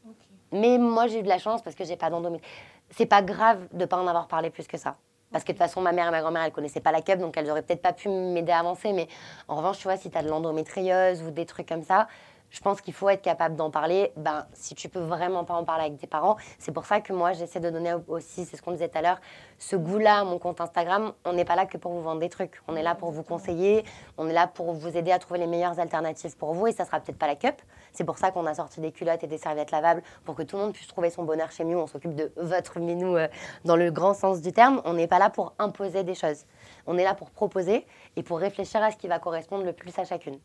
Mais 0.52 0.78
moi, 0.78 1.08
j'ai 1.08 1.20
eu 1.20 1.24
de 1.24 1.28
la 1.28 1.40
chance 1.40 1.62
parce 1.62 1.76
que 1.76 1.84
j'ai 1.84 1.98
pas 1.98 2.10
d'endométriose. 2.10 2.52
C'est 2.92 3.06
pas 3.06 3.22
grave 3.22 3.68
de 3.74 3.86
pas 3.86 3.98
en 3.98 4.08
avoir 4.08 4.28
parlé 4.28 4.50
plus 4.50 4.66
que 4.66 4.78
ça. 4.78 4.96
Parce 5.32 5.44
que 5.44 5.52
de 5.52 5.58
toute 5.58 5.66
façon, 5.66 5.82
ma 5.82 5.92
mère 5.92 6.08
et 6.08 6.12
ma 6.12 6.22
grand-mère, 6.22 6.44
elles 6.44 6.54
connaissaient 6.54 6.80
pas 6.80 6.94
la 6.94 7.02
cup, 7.02 7.20
donc 7.20 7.36
elles 7.36 7.50
auraient 7.50 7.62
peut-être 7.62 7.82
pas 7.82 7.92
pu 7.92 8.08
m'aider 8.08 8.54
à 8.54 8.60
avancer. 8.60 8.94
Mais 8.94 9.10
en 9.50 9.58
revanche, 9.58 9.78
tu 9.78 9.84
vois, 9.84 9.98
si 9.98 10.10
tu 10.10 10.18
as 10.18 10.24
de 10.24 10.30
l'endométriose 10.30 11.22
ou 11.22 11.32
des 11.32 11.46
trucs 11.46 11.68
comme 11.68 11.84
ça, 11.84 12.08
je 12.50 12.62
pense 12.62 12.82
qu'il 12.82 12.94
faut 12.94 13.10
être 13.10 13.22
capable 13.22 13.56
d'en 13.56 13.70
parler. 13.70 14.12
Ben, 14.16 14.46
si 14.54 14.74
tu 14.74 14.90
peux 14.90 15.00
vraiment 15.00 15.44
pas 15.44 15.54
en 15.54 15.64
parler 15.64 15.86
avec 15.86 15.98
tes 15.98 16.08
parents, 16.08 16.38
c'est 16.60 16.72
pour 16.72 16.86
ça 16.86 17.02
que 17.02 17.14
moi 17.14 17.34
j'essaie 17.34 17.60
de 17.60 17.70
donner 17.70 17.94
aussi, 18.08 18.46
c'est 18.46 18.58
ce 18.58 18.62
qu'on 18.62 18.72
disait 18.72 18.88
tout 18.88 18.98
à 18.98 19.02
l'heure, 19.02 19.20
ce 19.58 19.76
goût-là 19.76 20.20
à 20.20 20.24
mon 20.24 20.40
compte 20.40 20.62
Instagram. 20.62 21.14
On 21.26 21.34
n'est 21.34 21.46
pas 21.46 21.56
là 21.56 21.66
que 21.66 21.78
pour 21.78 21.92
vous 21.92 22.02
vendre 22.02 22.20
des 22.20 22.30
trucs. 22.30 22.62
On 22.68 22.76
est 22.76 22.84
là 22.84 22.96
pour 22.96 23.12
vous 23.12 23.24
conseiller. 23.24 23.84
On 24.18 24.28
est 24.30 24.34
là 24.34 24.48
pour 24.48 24.74
vous 24.74 24.98
aider 24.98 25.12
à 25.12 25.20
trouver 25.20 25.40
les 25.40 25.48
meilleures 25.48 25.80
alternatives 25.80 26.38
pour 26.38 26.54
vous. 26.54 26.68
Et 26.68 26.72
ça 26.72 26.86
sera 26.86 27.00
peut-être 27.00 27.18
pas 27.18 27.28
la 27.28 27.36
cup. 27.36 27.56
C'est 27.92 28.04
pour 28.04 28.18
ça 28.18 28.32
qu'on 28.32 28.46
a 28.46 28.54
sorti 28.54 28.80
des 28.80 28.92
culottes 28.92 29.24
et 29.24 29.28
des 29.28 29.38
serviettes 29.38 29.72
lavables 29.72 30.04
pour 30.24 30.36
que 30.36 30.44
tout 30.44 30.56
le 30.56 30.64
monde 30.64 30.74
puisse 30.74 30.88
trouver 30.88 31.10
son 31.10 31.24
bonheur 31.24 31.52
chez 31.52 31.66
nous. 31.66 31.78
On 31.78 31.88
s'occupe 31.88 32.16
de 32.16 32.32
votre 32.38 32.80
minou 32.80 33.18
euh, 33.18 33.28
dans 33.66 33.76
le 33.76 33.92
grand 33.92 34.14
sens 34.14 34.42
du 34.42 34.54
terme. 34.54 34.82
On 34.86 34.94
n'est 34.94 35.08
pas 35.08 35.20
là 35.20 35.30
pour 35.30 35.54
imposer 35.60 36.04
des 36.04 36.16
choses. 36.16 36.46
On 36.86 36.98
est 36.98 37.04
là 37.04 37.14
pour 37.14 37.32
proposer 37.32 37.86
et 38.16 38.24
pour 38.24 38.40
réfléchir 38.40 38.82
à 38.84 38.92
ce 38.92 38.98
qui 38.98 39.08
va 39.08 39.20
correspondre 39.20 39.64
le 39.64 39.74
plus 39.74 39.98
à 40.00 40.06
chacune. 40.06 40.40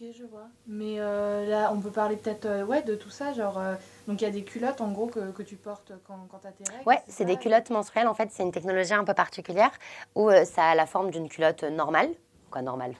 Ok, 0.00 0.06
je 0.16 0.24
vois. 0.24 0.46
Mais 0.66 0.96
euh, 0.98 1.46
là, 1.46 1.72
on 1.72 1.80
peut 1.80 1.90
parler 1.90 2.16
peut-être 2.16 2.46
euh, 2.46 2.64
ouais, 2.64 2.82
de 2.82 2.94
tout 2.94 3.10
ça. 3.10 3.32
Genre, 3.32 3.58
euh, 3.58 3.74
donc 4.06 4.20
il 4.20 4.24
y 4.24 4.26
a 4.28 4.30
des 4.30 4.44
culottes 4.44 4.80
en 4.80 4.92
gros 4.92 5.06
que, 5.06 5.32
que 5.32 5.42
tu 5.42 5.56
portes 5.56 5.92
quand, 6.06 6.28
quand 6.30 6.38
tu 6.38 6.46
as 6.46 6.52
tes 6.52 6.64
règles. 6.70 6.86
Ouais, 6.86 7.02
c'est 7.08 7.24
des 7.24 7.36
culottes 7.36 7.70
menstruelles. 7.70 8.06
En 8.06 8.14
fait, 8.14 8.28
c'est 8.30 8.44
une 8.44 8.52
technologie 8.52 8.94
un 8.94 9.04
peu 9.04 9.14
particulière 9.14 9.72
où 10.14 10.30
ça 10.44 10.64
a 10.66 10.74
la 10.74 10.86
forme 10.86 11.10
d'une 11.10 11.28
culotte 11.28 11.64
normale. 11.64 12.10
Quoi, 12.50 12.62
normale 12.62 12.94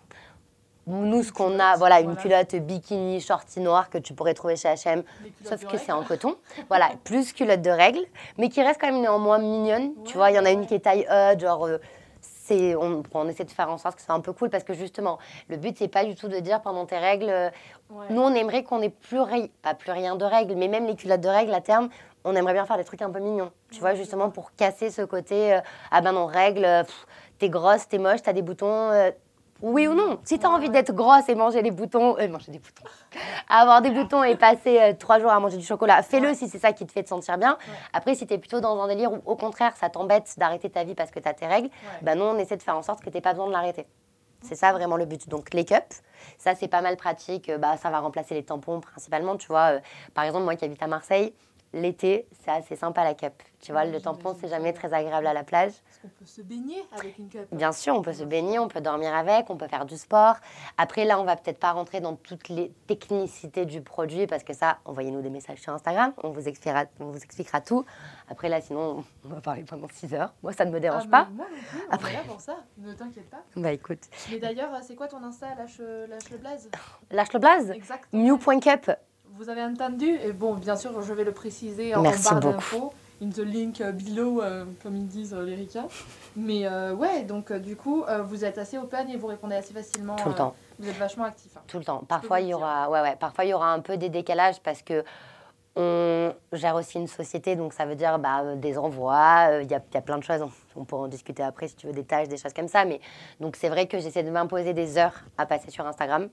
nous, 0.91 1.23
ce 1.23 1.31
qu'on 1.31 1.59
a, 1.59 1.77
voilà, 1.77 2.01
une 2.01 2.17
culotte 2.17 2.55
bikini, 2.55 3.21
shorty 3.21 3.61
noire 3.61 3.91
que 3.91 3.99
tu 3.99 4.15
pourrais 4.15 4.33
trouver 4.33 4.57
chez 4.57 4.69
H&M, 4.69 5.03
sauf 5.45 5.63
que 5.67 5.77
c'est 5.77 5.93
en 5.93 6.03
coton. 6.03 6.37
voilà, 6.69 6.93
plus 7.05 7.35
culotte 7.35 7.61
de 7.61 7.69
règles, 7.69 8.07
mais 8.39 8.49
qui 8.49 8.63
reste 8.63 8.81
quand 8.81 8.91
même 8.91 9.03
néanmoins 9.03 9.37
mignonne. 9.37 9.93
tu 10.07 10.17
vois, 10.17 10.31
il 10.31 10.37
y 10.37 10.39
en 10.39 10.47
a 10.47 10.51
une 10.51 10.67
qui 10.67 10.75
est 10.75 10.81
taille 10.81 11.07
E, 11.11 11.39
genre 11.39 11.69
on, 12.51 13.03
on, 13.13 13.29
essaie 13.29 13.45
de 13.45 13.51
faire 13.51 13.71
en 13.71 13.79
sorte 13.79 13.97
que 13.97 14.03
c'est 14.03 14.13
un 14.13 14.21
peu 14.21 14.33
cool 14.33 14.51
parce 14.51 14.65
que 14.65 14.75
justement, 14.75 15.19
le 15.49 15.57
but, 15.57 15.77
c'est 15.79 15.89
pas 15.89 16.05
du 16.05 16.15
tout 16.15 16.29
de 16.29 16.39
dire 16.39 16.61
pendant 16.61 16.87
tes 16.87 16.99
règles, 16.99 17.29
euh, 17.29 17.51
nous, 18.11 18.21
on 18.21 18.35
aimerait 18.35 18.65
qu'on 18.65 18.81
ait 18.83 18.89
plus, 18.89 19.19
pas 19.63 19.75
plus 19.75 19.93
rien 19.93 20.17
de 20.17 20.25
règles, 20.25 20.55
mais 20.55 20.69
même 20.69 20.87
les 20.87 20.95
culottes 20.95 21.21
de 21.21 21.29
règles 21.29 21.55
à 21.55 21.61
terme, 21.61 21.89
on 22.25 22.35
aimerait 22.35 22.53
bien 22.53 22.67
faire 22.67 22.77
des 22.77 22.85
trucs 22.85 23.03
un 23.03 23.11
peu 23.11 23.21
mignons, 23.21 23.51
tu 23.71 23.81
vois, 23.81 23.95
justement 23.95 24.31
pour 24.31 24.55
casser 24.55 24.91
ce 24.91 25.03
côté, 25.03 25.55
euh, 25.55 25.61
ah 25.91 26.01
ben 26.01 26.13
non, 26.13 26.27
règles, 26.27 26.85
t'es 27.39 27.49
grosse, 27.49 27.89
t'es 27.89 27.99
moche, 27.99 28.23
t'as 28.23 28.33
des 28.33 28.43
boutons, 28.43 28.91
euh, 28.91 29.11
Oui 29.61 29.89
ou 29.89 29.95
non? 29.95 30.21
Si 30.25 30.39
tu 30.39 30.47
as 30.47 30.51
envie 30.51 30.71
d'être 30.71 30.93
grosse 30.95 31.29
et 31.29 31.35
manger 31.35 31.63
les 31.63 31.73
boutons, 31.73 32.17
euh, 32.19 32.29
manger 32.29 32.53
des 32.53 32.61
boutons, 32.61 32.85
avoir 33.49 33.83
des 33.83 33.91
boutons 33.91 34.23
et 34.23 34.37
passer 34.37 34.79
euh, 34.81 34.93
trois 34.97 35.19
jours 35.19 35.31
à 35.31 35.41
manger 35.41 35.57
du 35.57 35.67
chocolat, 35.67 36.03
fais-le 36.03 36.33
si 36.35 36.49
c'est 36.49 36.61
ça 36.61 36.73
qui 36.73 36.87
te 36.87 36.93
fait 36.93 37.03
te 37.03 37.09
sentir 37.09 37.39
bien. 37.39 37.59
Après, 37.93 38.15
si 38.15 38.27
tu 38.27 38.35
es 38.35 38.39
plutôt 38.39 38.61
dans 38.61 38.81
un 38.81 38.87
délire 38.87 39.13
où 39.13 39.21
au 39.25 39.35
contraire 39.35 39.73
ça 39.77 39.91
t'embête 39.91 40.35
d'arrêter 40.39 40.71
ta 40.71 40.85
vie 40.85 40.95
parce 40.95 41.11
que 41.11 41.19
tu 41.19 41.29
as 41.29 41.35
tes 41.35 41.47
règles, 41.47 41.71
bah 42.03 42.15
non, 42.15 42.31
on 42.37 42.39
essaie 42.39 42.57
de 42.57 42.63
faire 42.63 42.77
en 42.77 42.83
sorte 42.83 43.03
que 43.03 43.11
tu 43.11 43.21
pas 43.21 43.33
besoin 43.33 43.49
de 43.49 43.53
l'arrêter. 43.53 43.87
C'est 44.43 44.55
ça 44.55 44.73
vraiment 44.73 44.97
le 44.97 45.05
but. 45.05 45.29
Donc 45.29 45.53
les 45.53 45.65
cups, 45.65 46.03
ça 46.39 46.55
c'est 46.55 46.69
pas 46.69 46.81
mal 46.81 46.97
pratique. 46.97 47.51
Bah, 47.59 47.77
ça 47.77 47.91
va 47.91 47.99
remplacer 47.99 48.35
les 48.35 48.45
tampons 48.45 48.81
principalement. 48.81 49.37
Tu 49.37 49.49
vois, 49.49 49.73
euh, 49.73 49.81
par 50.15 50.25
exemple, 50.25 50.45
moi 50.45 50.55
qui 50.55 50.65
habite 50.65 50.83
à 50.83 50.87
Marseille, 50.87 51.35
l'été, 51.73 52.27
c'est 52.43 52.51
assez 52.51 52.77
sympa 52.77 53.05
la 53.05 53.15
cup. 53.15 53.43
Tu 53.61 53.73
vois, 53.73 53.85
le 53.85 54.01
tampon, 54.01 54.37
c'est 54.41 54.49
jamais 54.49 54.73
très 54.73 54.95
agréable 54.95 55.27
à 55.27 55.33
la 55.33 55.43
plage. 55.43 55.73
Est-ce 55.73 56.03
qu'on 56.03 56.09
peut 56.09 56.25
se 56.25 56.43
baigner 56.43 56.83
avec 56.93 57.19
une 57.19 57.29
cup 57.29 57.49
Bien 57.51 57.73
sûr, 57.73 57.95
on 57.95 58.03
peut 58.03 58.13
se 58.13 58.23
baigner, 58.23 58.59
on 58.59 58.69
peut 58.69 58.81
dormir 58.81 59.15
avec, 59.15 59.51
on 59.51 59.57
peut 59.57 59.67
faire 59.67 59.85
du 59.85 59.97
sport. 59.97 60.37
Après, 60.77 61.05
là, 61.05 61.21
on 61.21 61.25
va 61.25 61.35
peut-être 61.35 61.59
pas 61.59 61.73
rentrer 61.73 62.01
dans 62.01 62.15
toutes 62.15 62.49
les 62.49 62.73
technicités 62.87 63.67
du 63.67 63.83
produit 63.83 64.27
parce 64.27 64.45
que 64.45 64.55
ça, 64.55 64.79
envoyez-nous 64.85 65.23
des 65.23 65.31
messages 65.31 65.59
sur 65.59 65.73
Instagram, 65.73 66.13
on 66.23 66.31
vous 66.31 66.47
expliquera, 66.47 66.85
on 67.01 67.07
vous 67.07 67.19
expliquera 67.19 67.61
tout. 67.61 67.85
Après, 68.29 68.49
là, 68.49 68.61
sinon, 68.61 69.05
on 69.25 69.29
va 69.29 69.41
parler 69.41 69.65
pendant 69.65 69.89
6 69.89 70.15
heures. 70.15 70.33
Moi, 70.43 70.53
ça 70.53 70.65
ne 70.65 70.71
me 70.71 70.79
dérange 70.79 71.05
ah, 71.07 71.11
pas. 71.11 71.29
Moi 71.33 71.47
non 71.51 71.57
plus, 71.57 71.81
on 71.89 71.93
Après... 71.93 72.13
est 72.13 72.17
là 72.17 72.23
pour 72.27 72.41
ça, 72.41 72.59
ne 72.79 72.93
t'inquiète 72.93 73.29
pas. 73.29 73.43
Bah 73.57 73.73
écoute. 73.73 74.05
Mais 74.31 74.39
d'ailleurs, 74.39 74.71
c'est 74.83 74.95
quoi 74.95 75.09
ton 75.09 75.23
Insta 75.25 75.55
Lâche, 75.57 75.81
lâche 76.09 76.31
le 76.31 76.39
blaze? 76.39 76.71
Lâche 77.11 77.33
le 77.33 77.39
blaze? 77.41 77.71
Exactement. 77.71 78.23
New.cup 78.23 78.93
vous 79.39 79.49
avez 79.49 79.63
entendu, 79.63 80.19
et 80.25 80.33
bon, 80.33 80.55
bien 80.55 80.75
sûr, 80.75 81.01
je 81.01 81.13
vais 81.13 81.23
le 81.23 81.33
préciser 81.33 81.95
en 81.95 82.03
barre 82.03 82.41
d'infos, 82.41 82.93
in 83.23 83.29
the 83.29 83.39
link 83.39 83.81
below, 83.81 84.43
euh, 84.43 84.65
comme 84.83 84.97
ils 84.97 85.07
disent 85.07 85.33
euh, 85.33 85.45
les 85.45 85.55
ricains. 85.55 85.87
Mais 86.35 86.67
euh, 86.67 86.93
ouais, 86.93 87.23
donc 87.23 87.53
du 87.53 87.77
coup, 87.77 88.05
vous 88.25 88.45
êtes 88.45 88.59
assez 88.59 88.79
open 88.79 89.09
et 89.09 89.17
vous 89.17 89.29
répondez 89.29 89.55
assez 89.55 89.73
facilement. 89.73 90.17
Tout 90.17 90.31
le 90.31 90.35
temps. 90.35 90.55
Vous 90.81 90.89
êtes 90.89 90.97
vachement 90.97 91.25
actif. 91.25 91.53
Hein. 91.57 91.61
Tout 91.69 91.79
le 91.79 91.85
temps. 91.85 92.03
Parfois, 92.09 92.41
il 92.41 92.49
y 92.49 92.55
aura, 92.55 92.91
ouais, 92.91 93.01
ouais, 93.01 93.17
parfois, 93.17 93.45
il 93.45 93.51
y 93.51 93.55
aura 93.55 93.73
un 93.73 93.81
peu 93.81 93.97
des 93.97 94.09
décalages 94.09 94.61
parce 94.61 94.83
que 94.83 95.05
on 95.77 96.35
gère 96.53 96.75
aussi 96.75 96.99
une 96.99 97.07
société, 97.07 97.55
donc 97.55 97.73
ça 97.73 97.87
veut 97.87 97.95
dire 97.95 98.19
bah, 98.19 98.57
des 98.57 98.77
envois, 98.77 99.61
il 99.63 99.71
y, 99.71 99.75
a, 99.75 99.81
y, 99.95 99.97
a 99.97 100.01
plein 100.01 100.19
de 100.19 100.25
choses. 100.25 100.45
On, 100.75 100.85
pourra 100.85 101.03
en 101.03 101.09
discuter 101.09 101.45
après 101.45 101.69
si 101.69 101.77
tu 101.77 101.87
veux 101.87 101.93
des 101.93 102.03
tâches, 102.03 102.27
des 102.27 102.37
choses 102.37 102.53
comme 102.53 102.67
ça. 102.67 102.85
Mais 102.85 103.01
donc 103.39 103.55
c'est 103.55 103.69
vrai 103.69 103.87
que 103.87 104.01
j'essaie 104.01 104.25
de 104.25 104.31
m'imposer 104.31 104.73
des 104.75 104.99
heures 104.99 105.23
à 105.37 105.47
passer 105.47 105.71
sur 105.71 105.87
Instagram 105.87 106.29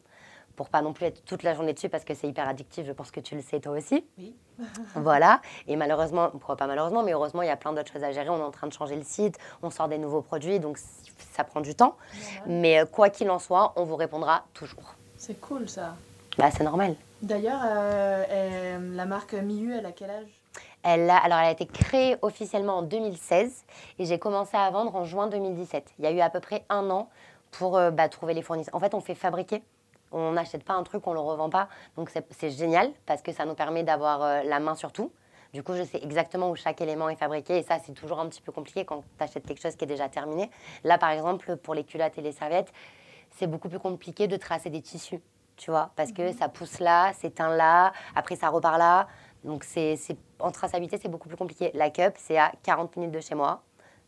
pour 0.55 0.69
pas 0.69 0.81
non 0.81 0.93
plus 0.93 1.05
être 1.05 1.23
toute 1.25 1.43
la 1.43 1.53
journée 1.53 1.73
dessus 1.73 1.89
parce 1.89 2.03
que 2.03 2.13
c'est 2.13 2.27
hyper 2.27 2.47
addictif. 2.47 2.85
Je 2.85 2.91
pense 2.91 3.11
que 3.11 3.19
tu 3.19 3.35
le 3.35 3.41
sais 3.41 3.59
toi 3.59 3.73
aussi. 3.73 4.05
Oui. 4.17 4.35
voilà. 4.95 5.41
Et 5.67 5.75
malheureusement, 5.75 6.29
pourquoi 6.29 6.55
pas 6.55 6.67
malheureusement, 6.67 7.03
mais 7.03 7.13
heureusement, 7.13 7.41
il 7.41 7.47
y 7.47 7.51
a 7.51 7.57
plein 7.57 7.73
d'autres 7.73 7.91
choses 7.91 8.03
à 8.03 8.11
gérer. 8.11 8.29
On 8.29 8.37
est 8.37 8.43
en 8.43 8.51
train 8.51 8.67
de 8.67 8.73
changer 8.73 8.95
le 8.95 9.03
site, 9.03 9.37
on 9.61 9.69
sort 9.69 9.87
des 9.87 9.97
nouveaux 9.97 10.21
produits, 10.21 10.59
donc 10.59 10.77
ça 11.33 11.43
prend 11.43 11.61
du 11.61 11.75
temps. 11.75 11.95
Mais 12.47 12.79
euh, 12.79 12.85
quoi 12.85 13.09
qu'il 13.09 13.29
en 13.29 13.39
soit, 13.39 13.73
on 13.75 13.83
vous 13.83 13.95
répondra 13.95 14.45
toujours. 14.53 14.95
C'est 15.17 15.39
cool 15.39 15.69
ça. 15.69 15.95
Bah, 16.37 16.51
c'est 16.51 16.63
normal. 16.63 16.95
D'ailleurs, 17.21 17.61
euh, 17.63 18.95
la 18.95 19.05
marque 19.05 19.33
Miu, 19.33 19.73
elle 19.73 19.85
a 19.85 19.91
quel 19.91 20.09
âge? 20.09 20.41
Elle 20.83 21.09
a, 21.09 21.17
alors, 21.17 21.39
elle 21.39 21.47
a 21.47 21.51
été 21.51 21.65
créée 21.65 22.15
officiellement 22.21 22.77
en 22.77 22.81
2016 22.83 23.65
et 23.97 24.05
j'ai 24.05 24.19
commencé 24.19 24.55
à 24.55 24.69
vendre 24.69 24.95
en 24.95 25.03
juin 25.03 25.27
2017. 25.27 25.93
Il 25.97 26.05
y 26.05 26.07
a 26.07 26.11
eu 26.11 26.19
à 26.19 26.29
peu 26.29 26.39
près 26.39 26.63
un 26.69 26.89
an 26.91 27.09
pour 27.51 27.77
euh, 27.77 27.89
bah, 27.89 28.07
trouver 28.09 28.33
les 28.33 28.41
fournisseurs. 28.41 28.75
En 28.75 28.79
fait, 28.79 28.93
on 28.93 29.01
fait 29.01 29.15
fabriquer 29.15 29.63
on 30.15 30.31
n'achète 30.31 30.63
pas 30.63 30.73
un 30.73 30.83
truc, 30.83 31.05
on 31.07 31.13
le 31.13 31.19
revend 31.19 31.49
pas. 31.49 31.67
Donc 31.97 32.09
c'est 32.31 32.49
génial 32.49 32.91
parce 33.05 33.21
que 33.21 33.31
ça 33.31 33.45
nous 33.45 33.55
permet 33.55 33.83
d'avoir 33.83 34.23
euh, 34.23 34.43
la 34.43 34.59
main 34.59 34.75
sur 34.75 34.91
tout. 34.91 35.11
Du 35.53 35.63
coup, 35.63 35.73
je 35.75 35.83
sais 35.83 35.99
exactement 36.03 36.49
où 36.49 36.55
chaque 36.55 36.81
élément 36.81 37.07
est 37.09 37.15
fabriqué 37.15 37.57
et 37.57 37.63
ça, 37.63 37.77
c'est 37.83 37.93
toujours 37.93 38.19
un 38.19 38.27
petit 38.27 38.41
peu 38.41 38.51
compliqué 38.51 38.83
quand 38.83 39.03
tu 39.17 39.23
achètes 39.23 39.45
quelque 39.45 39.61
chose 39.61 39.75
qui 39.75 39.85
est 39.85 39.87
déjà 39.87 40.09
terminé. 40.09 40.49
Là, 40.83 40.97
par 40.97 41.11
exemple, 41.11 41.55
pour 41.57 41.73
les 41.73 41.83
culottes 41.83 42.17
et 42.17 42.21
les 42.21 42.33
serviettes, 42.33 42.73
c'est 43.31 43.47
beaucoup 43.47 43.69
plus 43.69 43.79
compliqué 43.79 44.27
de 44.27 44.35
tracer 44.37 44.69
des 44.69 44.81
tissus, 44.81 45.21
tu 45.55 45.71
vois, 45.71 45.91
parce 45.95 46.11
que 46.11 46.23
mhm. 46.29 46.33
ça 46.33 46.49
pousse 46.49 46.79
là, 46.79 47.13
s'éteint 47.13 47.55
là, 47.55 47.93
après 48.15 48.35
ça 48.35 48.49
repart 48.49 48.77
là. 48.77 49.07
Donc, 49.43 49.63
c'est 49.63 49.97
en 50.39 50.51
traçabilité, 50.51 50.97
c'est 50.97 51.07
beaucoup 51.09 51.27
plus 51.27 51.37
compliqué. 51.37 51.71
La 51.73 51.89
cup, 51.89 52.15
c'est 52.17 52.37
à 52.37 52.51
40 52.63 52.95
minutes 52.97 53.11
de 53.13 53.19
chez 53.19 53.35
moi. 53.35 53.61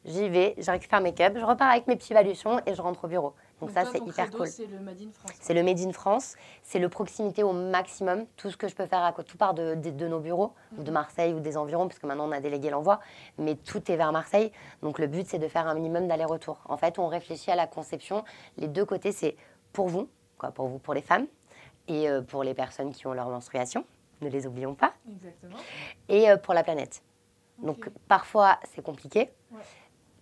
J'y 0.04 0.30
vais, 0.30 0.56
je 0.58 0.70
récupère 0.72 1.02
mes 1.02 1.14
cups, 1.14 1.38
je 1.38 1.46
repars 1.46 1.70
avec 1.70 1.88
mes 1.88 1.96
petits 1.96 2.14
baluchons 2.14 2.60
et 2.66 2.74
je 2.74 2.82
rentre 2.82 3.06
au 3.06 3.08
bureau. 3.08 3.34
Donc, 3.60 3.72
ça, 3.72 3.86
c'est 3.86 4.00
hyper 4.00 4.30
cool. 4.32 4.48
C'est 4.48 4.68
le 4.68 4.80
Made 4.80 5.02
in 5.02 5.12
France. 5.12 5.32
C'est 5.42 5.54
le 5.54 5.64
Made 5.64 5.80
in 5.80 5.92
France. 5.92 6.36
C'est 6.62 6.80
le 6.80 6.90
proximité 6.90 7.42
au 7.44 7.54
maximum. 7.54 8.26
Tout 8.36 8.52
ce 8.52 8.58
que 8.58 8.68
je 8.68 8.76
peux 8.76 8.86
faire 8.86 9.04
à 9.04 9.14
tout 9.14 9.38
part 9.38 9.54
de, 9.54 9.74
de, 9.74 10.08
nos 10.08 10.20
bureaux, 10.20 10.54
ou 10.78 10.84
de 10.84 10.90
mhm. 10.90 10.94
Marseille 10.94 11.34
ou 11.34 11.40
des 11.40 11.58
environs, 11.58 11.88
puisque 11.88 12.04
maintenant 12.04 12.28
on 12.28 12.32
a 12.32 12.40
délégué 12.40 12.70
l'envoi. 12.70 13.00
Mais 13.38 13.56
tout 13.56 13.92
est 13.92 13.96
vers 13.96 14.12
Marseille. 14.12 14.52
Donc 14.84 15.00
le 15.00 15.08
but, 15.08 15.26
c'est 15.28 15.40
de 15.40 15.48
faire 15.48 15.68
un 15.68 15.74
minimum 15.74 16.08
d'aller-retour. 16.08 16.60
En 16.66 16.78
fait, 16.78 17.00
on 17.00 17.08
réfléchit 17.08 17.50
à 17.50 17.56
la 17.56 17.66
conception. 17.66 18.24
Les 18.58 18.68
deux 18.68 18.86
côtés, 18.86 19.12
c'est 19.12 19.36
pour 19.74 19.88
vous, 19.88 20.08
quoi, 20.38 20.52
pour 20.52 20.68
vous, 20.68 20.78
pour 20.78 20.94
les 20.94 21.02
femmes, 21.02 21.26
et 21.88 22.10
euh, 22.10 22.22
pour 22.22 22.44
les 22.44 22.54
personnes 22.54 22.92
qui 22.92 23.08
ont 23.08 23.14
leur 23.14 23.30
menstruation. 23.30 23.86
Ne 24.22 24.30
les 24.30 24.46
oublions 24.48 24.76
pas. 24.76 24.94
Exactement. 25.12 25.58
Et 26.10 26.30
euh, 26.30 26.38
pour 26.38 26.54
la 26.54 26.64
planète. 26.64 27.02
Donc 27.60 27.90
parfois, 28.08 28.60
c'est 28.72 28.84
compliqué. 28.84 29.32
Ouais 29.52 29.62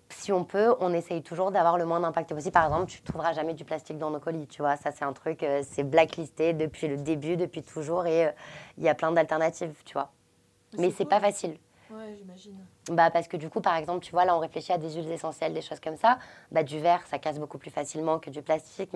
si 0.09 0.31
on 0.31 0.43
peut, 0.43 0.75
on 0.79 0.93
essaye 0.93 1.21
toujours 1.21 1.51
d'avoir 1.51 1.77
le 1.77 1.85
moins 1.85 1.99
d'impact 1.99 2.33
possible. 2.33 2.51
Par 2.51 2.65
exemple, 2.65 2.85
tu 2.91 3.01
ne 3.01 3.05
trouveras 3.05 3.33
jamais 3.33 3.53
du 3.53 3.65
plastique 3.65 3.97
dans 3.97 4.11
nos 4.11 4.19
colis, 4.19 4.47
tu 4.47 4.61
vois. 4.61 4.77
Ça, 4.77 4.91
c'est 4.91 5.05
un 5.05 5.13
truc, 5.13 5.43
euh, 5.43 5.63
c'est 5.67 5.83
blacklisté 5.83 6.53
depuis 6.53 6.87
le 6.87 6.97
début, 6.97 7.37
depuis 7.37 7.63
toujours, 7.63 8.05
et 8.05 8.27
euh, 8.27 8.31
il 8.77 8.83
y 8.83 8.89
a 8.89 8.95
plein 8.95 9.11
d'alternatives, 9.11 9.73
tu 9.83 9.93
vois. 9.93 10.11
Mais 10.77 10.91
c'est 10.91 11.05
pas 11.05 11.19
facile. 11.19 11.57
Ouais, 11.89 12.15
j'imagine. 12.17 12.57
Bah, 12.89 13.09
parce 13.11 13.27
que 13.27 13.37
du 13.37 13.49
coup, 13.49 13.61
par 13.61 13.75
exemple, 13.75 14.03
tu 14.03 14.11
vois, 14.11 14.25
là, 14.25 14.35
on 14.35 14.39
réfléchit 14.39 14.73
à 14.73 14.77
des 14.77 14.93
huiles 14.93 15.11
essentielles, 15.11 15.53
des 15.53 15.61
choses 15.61 15.79
comme 15.79 15.97
ça. 15.97 16.19
Bah, 16.51 16.63
du 16.63 16.79
verre, 16.79 17.05
ça 17.07 17.19
casse 17.19 17.39
beaucoup 17.39 17.57
plus 17.57 17.71
facilement 17.71 18.19
que 18.19 18.29
du 18.29 18.41
plastique. 18.41 18.91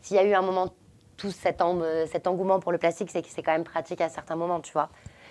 S'il 0.00 0.16
y 0.16 0.18
a 0.18 0.24
eu 0.24 0.34
un 0.34 0.42
moment, 0.42 0.68
tout 1.16 1.30
cet, 1.30 1.62
cet 2.10 2.26
engouement 2.26 2.60
pour 2.60 2.72
le 2.72 2.78
plastique, 2.78 3.10
c'est 3.10 3.22
que 3.22 3.28
c'est 3.28 3.42
quand 3.42 3.52
même 3.52 3.64
pratique 3.64 4.00
à 4.00 4.08
certains 4.08 4.36
moments, 4.36 4.60
tu 4.60 4.72
vois. 4.72 4.90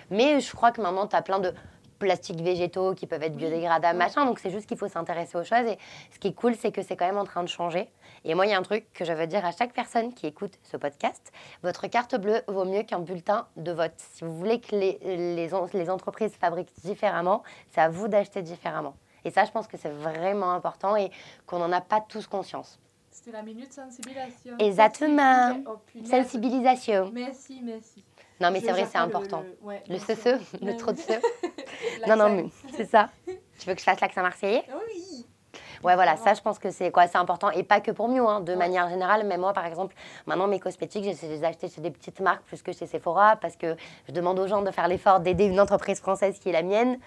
Mais 0.10 0.40
je 0.40 0.56
crois 0.56 0.72
que 0.72 0.82
maintenant, 0.82 1.08
tu 1.08 1.16
as 1.16 1.22
plein 1.22 1.40
de 1.40 1.54
plastiques 2.04 2.42
végétaux 2.42 2.94
qui 2.94 3.08
peuvent 3.08 3.24
être 3.24 3.36
biodégradables, 3.36 3.98
machin. 3.98 4.26
Donc 4.26 4.40
c'est 4.40 4.52
juste 4.52 4.68
qu'il 4.68 4.78
faut 4.78 4.88
s'intéresser 4.88 5.38
aux 5.38 5.44
choses. 5.44 5.68
Et 5.68 5.78
ce 6.12 6.20
qui 6.20 6.28
est 6.28 6.34
cool, 6.34 6.56
c'est 6.56 6.72
que 6.72 6.82
c'est 6.82 6.96
quand 6.96 7.06
même 7.06 7.18
en 7.18 7.24
train 7.24 7.44
de 7.44 7.50
changer. 7.50 7.90
Et 8.26 8.36
moi, 8.36 8.46
il 8.46 8.52
y 8.52 8.54
a 8.54 8.58
un 8.58 8.64
truc 8.64 8.86
que 8.94 9.06
je 9.06 9.14
veux 9.14 9.28
dire 9.28 9.46
à 9.46 9.52
chaque 9.52 9.74
personne 9.74 10.14
qui 10.14 10.28
écoute 10.28 10.60
ce 10.64 10.78
podcast. 10.78 11.32
Votre 11.64 11.88
carte 11.88 12.16
bleue 12.16 12.42
vaut 12.48 12.66
mieux 12.66 12.84
qu'un 12.84 13.00
bulletin 13.00 13.48
de 13.58 13.72
vote. 13.72 13.94
Si 13.98 14.24
vous 14.24 14.36
voulez 14.36 14.60
que 14.60 14.76
les, 14.76 15.00
les, 15.04 15.50
les 15.74 15.90
entreprises 15.90 16.34
fabriquent 16.34 16.74
différemment, 16.84 17.44
c'est 17.72 17.82
à 17.82 17.90
vous 17.90 18.08
d'acheter 18.08 18.42
différemment. 18.42 18.96
Et 19.26 19.32
ça, 19.32 19.46
je 19.46 19.52
pense 19.52 19.68
que 19.68 19.78
c'est 19.78 19.90
vraiment 19.90 20.52
important 20.52 20.96
et 20.98 21.10
qu'on 21.46 21.60
n'en 21.60 21.72
a 21.72 21.82
pas 21.82 22.02
tous 22.02 22.28
conscience. 22.28 22.80
C'était 23.10 23.32
la 23.32 23.44
minute 23.44 23.72
sensibilisation. 23.72 24.58
Exactement. 24.60 25.64
Sensibilisation. 26.04 27.12
Merci, 27.14 27.62
merci. 27.64 28.04
Non, 28.44 28.52
mais 28.52 28.60
c'est 28.60 28.72
vrai, 28.72 28.86
c'est 28.92 28.98
important. 28.98 29.44
Le, 29.88 29.98
ce, 29.98 30.38
le 30.66 30.76
trop 30.76 30.92
de 30.92 30.98
ce. 30.98 31.14
non, 32.10 32.18
non, 32.18 32.30
mais 32.30 32.46
c'est 32.76 32.86
ça. 32.86 33.10
Tu 33.60 33.70
veux 33.70 33.76
que 33.76 33.80
je 33.80 33.86
fasse 33.86 34.02
l'accent 34.02 34.22
marseillais? 34.22 34.64
Oui. 34.68 35.26
Ouais, 35.84 35.96
voilà, 35.96 36.18
ça, 36.18 36.34
je 36.34 36.42
pense 36.42 36.60
que 36.60 36.70
c'est 36.70 36.92
quoi, 36.92 37.08
c'est 37.08 37.18
important. 37.18 37.50
Et 37.52 37.64
pas 37.64 37.80
que 37.80 37.92
pour 37.92 38.10
mieux, 38.10 38.26
hein, 38.26 38.42
de 38.42 38.56
manière 38.56 38.90
générale. 38.90 39.26
Mais 39.26 39.38
moi, 39.38 39.54
par 39.54 39.66
exemple, 39.66 39.96
maintenant, 40.26 40.48
mes 40.48 40.60
cosmétiques, 40.60 41.06
j'essaie 41.06 41.28
de 41.28 41.34
les 41.34 41.44
acheter 41.46 41.70
chez 41.70 41.80
des 41.80 41.92
petites 41.92 42.20
marques 42.20 42.44
plus 42.44 42.62
que 42.62 42.74
chez 42.74 42.88
Sephora 42.88 43.38
parce 43.38 43.56
que 43.56 43.78
je 44.08 44.12
demande 44.12 44.40
aux 44.40 44.48
gens 44.48 44.62
de 44.64 44.72
faire 44.72 44.88
l'effort 44.90 45.22
d'aider 45.22 45.46
une 45.46 45.62
entreprise 45.62 46.00
française 46.02 46.40
qui 46.40 46.50
est 46.50 46.54
la 46.54 46.64
mienne 46.64 46.98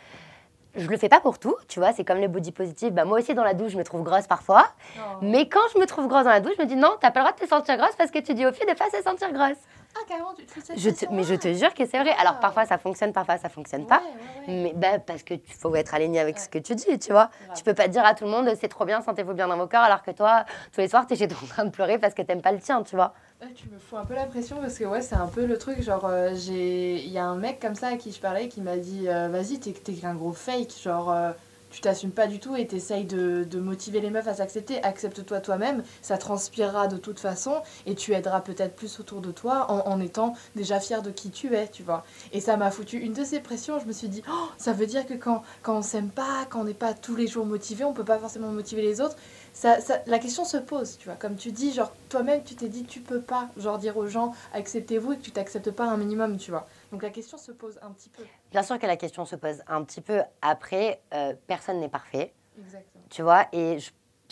je 0.76 0.88
le 0.88 0.96
fais 0.96 1.08
pas 1.08 1.20
pour 1.20 1.38
tout, 1.38 1.56
tu 1.68 1.80
vois, 1.80 1.92
c'est 1.92 2.04
comme 2.04 2.18
les 2.18 2.28
body 2.28 2.52
positive. 2.52 2.92
Bah, 2.92 3.04
moi 3.04 3.18
aussi, 3.18 3.34
dans 3.34 3.44
la 3.44 3.54
douche, 3.54 3.72
je 3.72 3.78
me 3.78 3.84
trouve 3.84 4.02
grosse 4.02 4.26
parfois. 4.26 4.66
Oh. 4.98 5.00
Mais 5.22 5.48
quand 5.48 5.60
je 5.74 5.78
me 5.78 5.86
trouve 5.86 6.06
grosse 6.06 6.24
dans 6.24 6.30
la 6.30 6.40
douche, 6.40 6.54
je 6.58 6.62
me 6.62 6.68
dis 6.68 6.76
non, 6.76 6.96
t'as 7.00 7.10
pas 7.10 7.20
le 7.20 7.26
droit 7.26 7.36
de 7.36 7.42
te 7.42 7.48
sentir 7.48 7.76
grosse 7.76 7.96
parce 7.96 8.10
que 8.10 8.18
tu 8.18 8.34
dis 8.34 8.46
aux 8.46 8.52
filles 8.52 8.66
de 8.66 8.74
pas 8.74 8.90
se 8.90 9.02
sentir 9.02 9.32
grosse. 9.32 9.58
Ah, 9.96 10.04
carrément, 10.08 10.34
tu 10.34 10.44
te 10.44 10.78
je 10.78 11.06
Mais 11.10 11.22
je 11.22 11.34
te 11.34 11.52
jure 11.54 11.72
que 11.72 11.86
c'est 11.86 11.98
vrai. 12.00 12.12
Alors, 12.18 12.38
parfois, 12.38 12.66
ça 12.66 12.76
fonctionne, 12.78 13.12
parfois, 13.12 13.38
ça 13.38 13.48
fonctionne 13.48 13.86
pas. 13.86 14.02
Mais 14.46 14.72
bah, 14.74 14.98
parce 14.98 15.22
que 15.22 15.34
tu 15.34 15.54
faut 15.54 15.74
être 15.74 15.94
aligné 15.94 16.20
avec 16.20 16.38
ce 16.38 16.48
que 16.48 16.58
tu 16.58 16.74
dis, 16.74 16.98
tu 16.98 17.12
vois. 17.12 17.30
Tu 17.54 17.62
peux 17.64 17.74
pas 17.74 17.88
dire 17.88 18.04
à 18.04 18.14
tout 18.14 18.24
le 18.24 18.30
monde, 18.30 18.50
c'est 18.60 18.68
trop 18.68 18.84
bien, 18.84 19.00
sentez-vous 19.00 19.34
bien 19.34 19.48
dans 19.48 19.56
vos 19.56 19.66
corps, 19.66 19.82
alors 19.82 20.02
que 20.02 20.10
toi, 20.10 20.44
tous 20.72 20.80
les 20.80 20.88
soirs, 20.88 21.06
tu 21.06 21.14
es 21.14 21.16
chez 21.16 21.28
toi 21.28 21.38
en 21.42 21.46
train 21.46 21.64
de 21.64 21.70
pleurer 21.70 21.98
parce 21.98 22.14
que 22.14 22.22
t'aimes 22.22 22.42
pas 22.42 22.52
le 22.52 22.58
tien, 22.58 22.82
tu 22.82 22.96
vois. 22.96 23.14
tu 23.54 23.68
me 23.68 23.78
fous 23.78 23.96
un 23.96 24.04
peu 24.04 24.14
la 24.14 24.26
pression 24.26 24.56
parce 24.60 24.78
que 24.78 24.84
ouais, 24.84 25.02
c'est 25.02 25.16
un 25.16 25.28
peu 25.28 25.46
le 25.46 25.58
truc. 25.58 25.82
Genre, 25.82 26.04
euh, 26.04 26.34
j'ai 26.34 26.96
il 26.96 27.10
y 27.10 27.18
a 27.18 27.24
un 27.24 27.36
mec 27.36 27.60
comme 27.60 27.74
ça 27.74 27.88
à 27.88 27.96
qui 27.96 28.12
je 28.12 28.20
parlais 28.20 28.48
qui 28.48 28.60
m'a 28.60 28.76
dit 28.76 29.08
euh, 29.08 29.28
Vas-y, 29.28 29.58
t'es 29.58 29.74
un 30.04 30.14
gros 30.14 30.32
fake. 30.32 30.72
Genre, 30.82 31.10
euh, 31.10 31.32
tu 31.76 31.82
t'assumes 31.82 32.10
pas 32.10 32.26
du 32.26 32.38
tout 32.38 32.56
et 32.56 32.66
t'essayes 32.66 33.04
de, 33.04 33.44
de 33.44 33.60
motiver 33.60 34.00
les 34.00 34.08
meufs 34.08 34.26
à 34.26 34.32
s'accepter. 34.32 34.82
Accepte-toi 34.82 35.40
toi-même, 35.40 35.82
ça 36.00 36.16
transpirera 36.16 36.88
de 36.88 36.96
toute 36.96 37.20
façon 37.20 37.60
et 37.84 37.94
tu 37.94 38.14
aideras 38.14 38.40
peut-être 38.40 38.74
plus 38.74 38.98
autour 38.98 39.20
de 39.20 39.30
toi 39.30 39.70
en, 39.70 39.92
en, 39.92 40.00
étant 40.00 40.32
déjà 40.54 40.80
fier 40.80 41.02
de 41.02 41.10
qui 41.10 41.30
tu 41.30 41.54
es, 41.54 41.68
tu 41.68 41.82
vois. 41.82 42.02
Et 42.32 42.40
ça 42.40 42.56
m'a 42.56 42.70
foutu 42.70 42.98
une 42.98 43.12
de 43.12 43.24
ces 43.24 43.40
pressions. 43.40 43.78
Je 43.78 43.84
me 43.84 43.92
suis 43.92 44.08
dit, 44.08 44.22
oh, 44.26 44.48
ça 44.56 44.72
veut 44.72 44.86
dire 44.86 45.04
que 45.04 45.12
quand, 45.12 45.42
quand 45.62 45.76
on 45.76 45.82
s'aime 45.82 46.08
pas, 46.08 46.46
quand 46.48 46.62
on 46.62 46.64
n'est 46.64 46.72
pas 46.72 46.94
tous 46.94 47.14
les 47.14 47.26
jours 47.26 47.44
motivé, 47.44 47.84
on 47.84 47.92
peut 47.92 48.06
pas 48.06 48.18
forcément 48.18 48.48
motiver 48.48 48.80
les 48.80 49.02
autres. 49.02 49.16
Ça, 49.52 49.78
ça, 49.82 50.00
la 50.06 50.18
question 50.18 50.46
se 50.46 50.56
pose, 50.56 50.96
tu 50.96 51.08
vois. 51.08 51.16
Comme 51.16 51.36
tu 51.36 51.52
dis, 51.52 51.74
genre, 51.74 51.92
toi-même, 52.08 52.42
tu 52.42 52.54
t'es 52.54 52.68
dit, 52.68 52.84
tu 52.84 53.00
peux 53.00 53.20
pas, 53.20 53.50
genre, 53.58 53.76
dire 53.76 53.98
aux 53.98 54.06
gens, 54.06 54.32
acceptez-vous 54.54 55.12
et 55.12 55.16
que 55.18 55.22
tu 55.22 55.30
t'acceptes 55.30 55.72
pas 55.72 55.84
un 55.84 55.98
minimum, 55.98 56.38
tu 56.38 56.50
vois. 56.50 56.66
Donc 56.92 57.02
la 57.02 57.10
question 57.10 57.38
se 57.38 57.52
pose 57.52 57.78
un 57.82 57.90
petit 57.90 58.08
peu. 58.08 58.22
Bien 58.50 58.62
sûr 58.62 58.78
que 58.78 58.86
la 58.86 58.96
question 58.96 59.24
se 59.24 59.36
pose 59.36 59.62
un 59.66 59.82
petit 59.84 60.00
peu. 60.00 60.22
Après, 60.42 61.02
euh, 61.14 61.34
personne 61.46 61.80
n'est 61.80 61.88
parfait. 61.88 62.32
Exactement. 62.58 63.04
Tu 63.10 63.22
vois, 63.22 63.46
et 63.52 63.78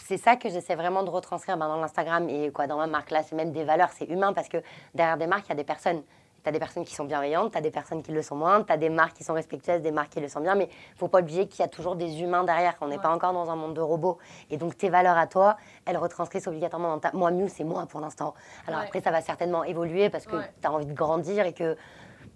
c'est 0.02 0.18
ça 0.18 0.36
que 0.36 0.48
j'essaie 0.48 0.74
vraiment 0.74 1.02
de 1.02 1.10
retranscrire 1.10 1.56
ben, 1.56 1.68
dans 1.68 1.80
l'Instagram 1.80 2.28
et 2.28 2.50
quoi, 2.50 2.66
dans 2.66 2.78
ma 2.78 2.86
marque. 2.86 3.10
Là, 3.10 3.22
c'est 3.22 3.36
même 3.36 3.52
des 3.52 3.64
valeurs, 3.64 3.90
c'est 3.92 4.06
humain 4.06 4.32
parce 4.32 4.48
que 4.48 4.58
derrière 4.94 5.16
des 5.16 5.26
marques, 5.26 5.46
il 5.46 5.50
y 5.50 5.52
a 5.52 5.56
des 5.56 5.64
personnes. 5.64 6.02
Tu 6.42 6.50
as 6.50 6.52
des 6.52 6.58
personnes 6.58 6.84
qui 6.84 6.94
sont 6.94 7.06
bienveillantes, 7.06 7.52
tu 7.52 7.58
as 7.58 7.62
des 7.62 7.70
personnes 7.70 8.02
qui 8.02 8.12
le 8.12 8.20
sont 8.20 8.36
moins, 8.36 8.62
tu 8.62 8.70
as 8.70 8.76
des 8.76 8.90
marques 8.90 9.14
qui 9.14 9.24
sont 9.24 9.32
respectueuses, 9.32 9.80
des 9.80 9.90
marques 9.90 10.10
qui 10.10 10.20
le 10.20 10.28
sont 10.28 10.40
bien, 10.40 10.54
mais 10.54 10.68
il 10.92 10.98
faut 10.98 11.08
pas 11.08 11.20
oublier 11.20 11.48
qu'il 11.48 11.60
y 11.60 11.62
a 11.62 11.68
toujours 11.68 11.96
des 11.96 12.20
humains 12.20 12.44
derrière, 12.44 12.76
qu'on 12.76 12.88
n'est 12.88 12.98
pas 12.98 13.08
encore 13.08 13.32
dans 13.32 13.48
un 13.48 13.56
monde 13.56 13.72
de 13.72 13.80
robots. 13.80 14.18
Et 14.50 14.58
donc 14.58 14.76
tes 14.76 14.90
valeurs 14.90 15.16
à 15.16 15.26
toi, 15.26 15.56
elles 15.86 15.96
retranscrivent 15.96 16.46
obligatoirement 16.46 16.90
dans 16.90 16.98
ta... 16.98 17.12
Moi, 17.14 17.30
mieux, 17.30 17.48
c'est 17.48 17.64
moi 17.64 17.86
pour 17.86 18.00
l'instant. 18.00 18.34
Alors 18.66 18.80
après, 18.80 19.00
ça 19.00 19.10
va 19.10 19.22
certainement 19.22 19.64
évoluer 19.64 20.10
parce 20.10 20.26
que 20.26 20.36
tu 20.36 20.66
as 20.66 20.70
envie 20.70 20.84
de 20.84 20.92
grandir 20.92 21.46
et 21.46 21.54
que 21.54 21.78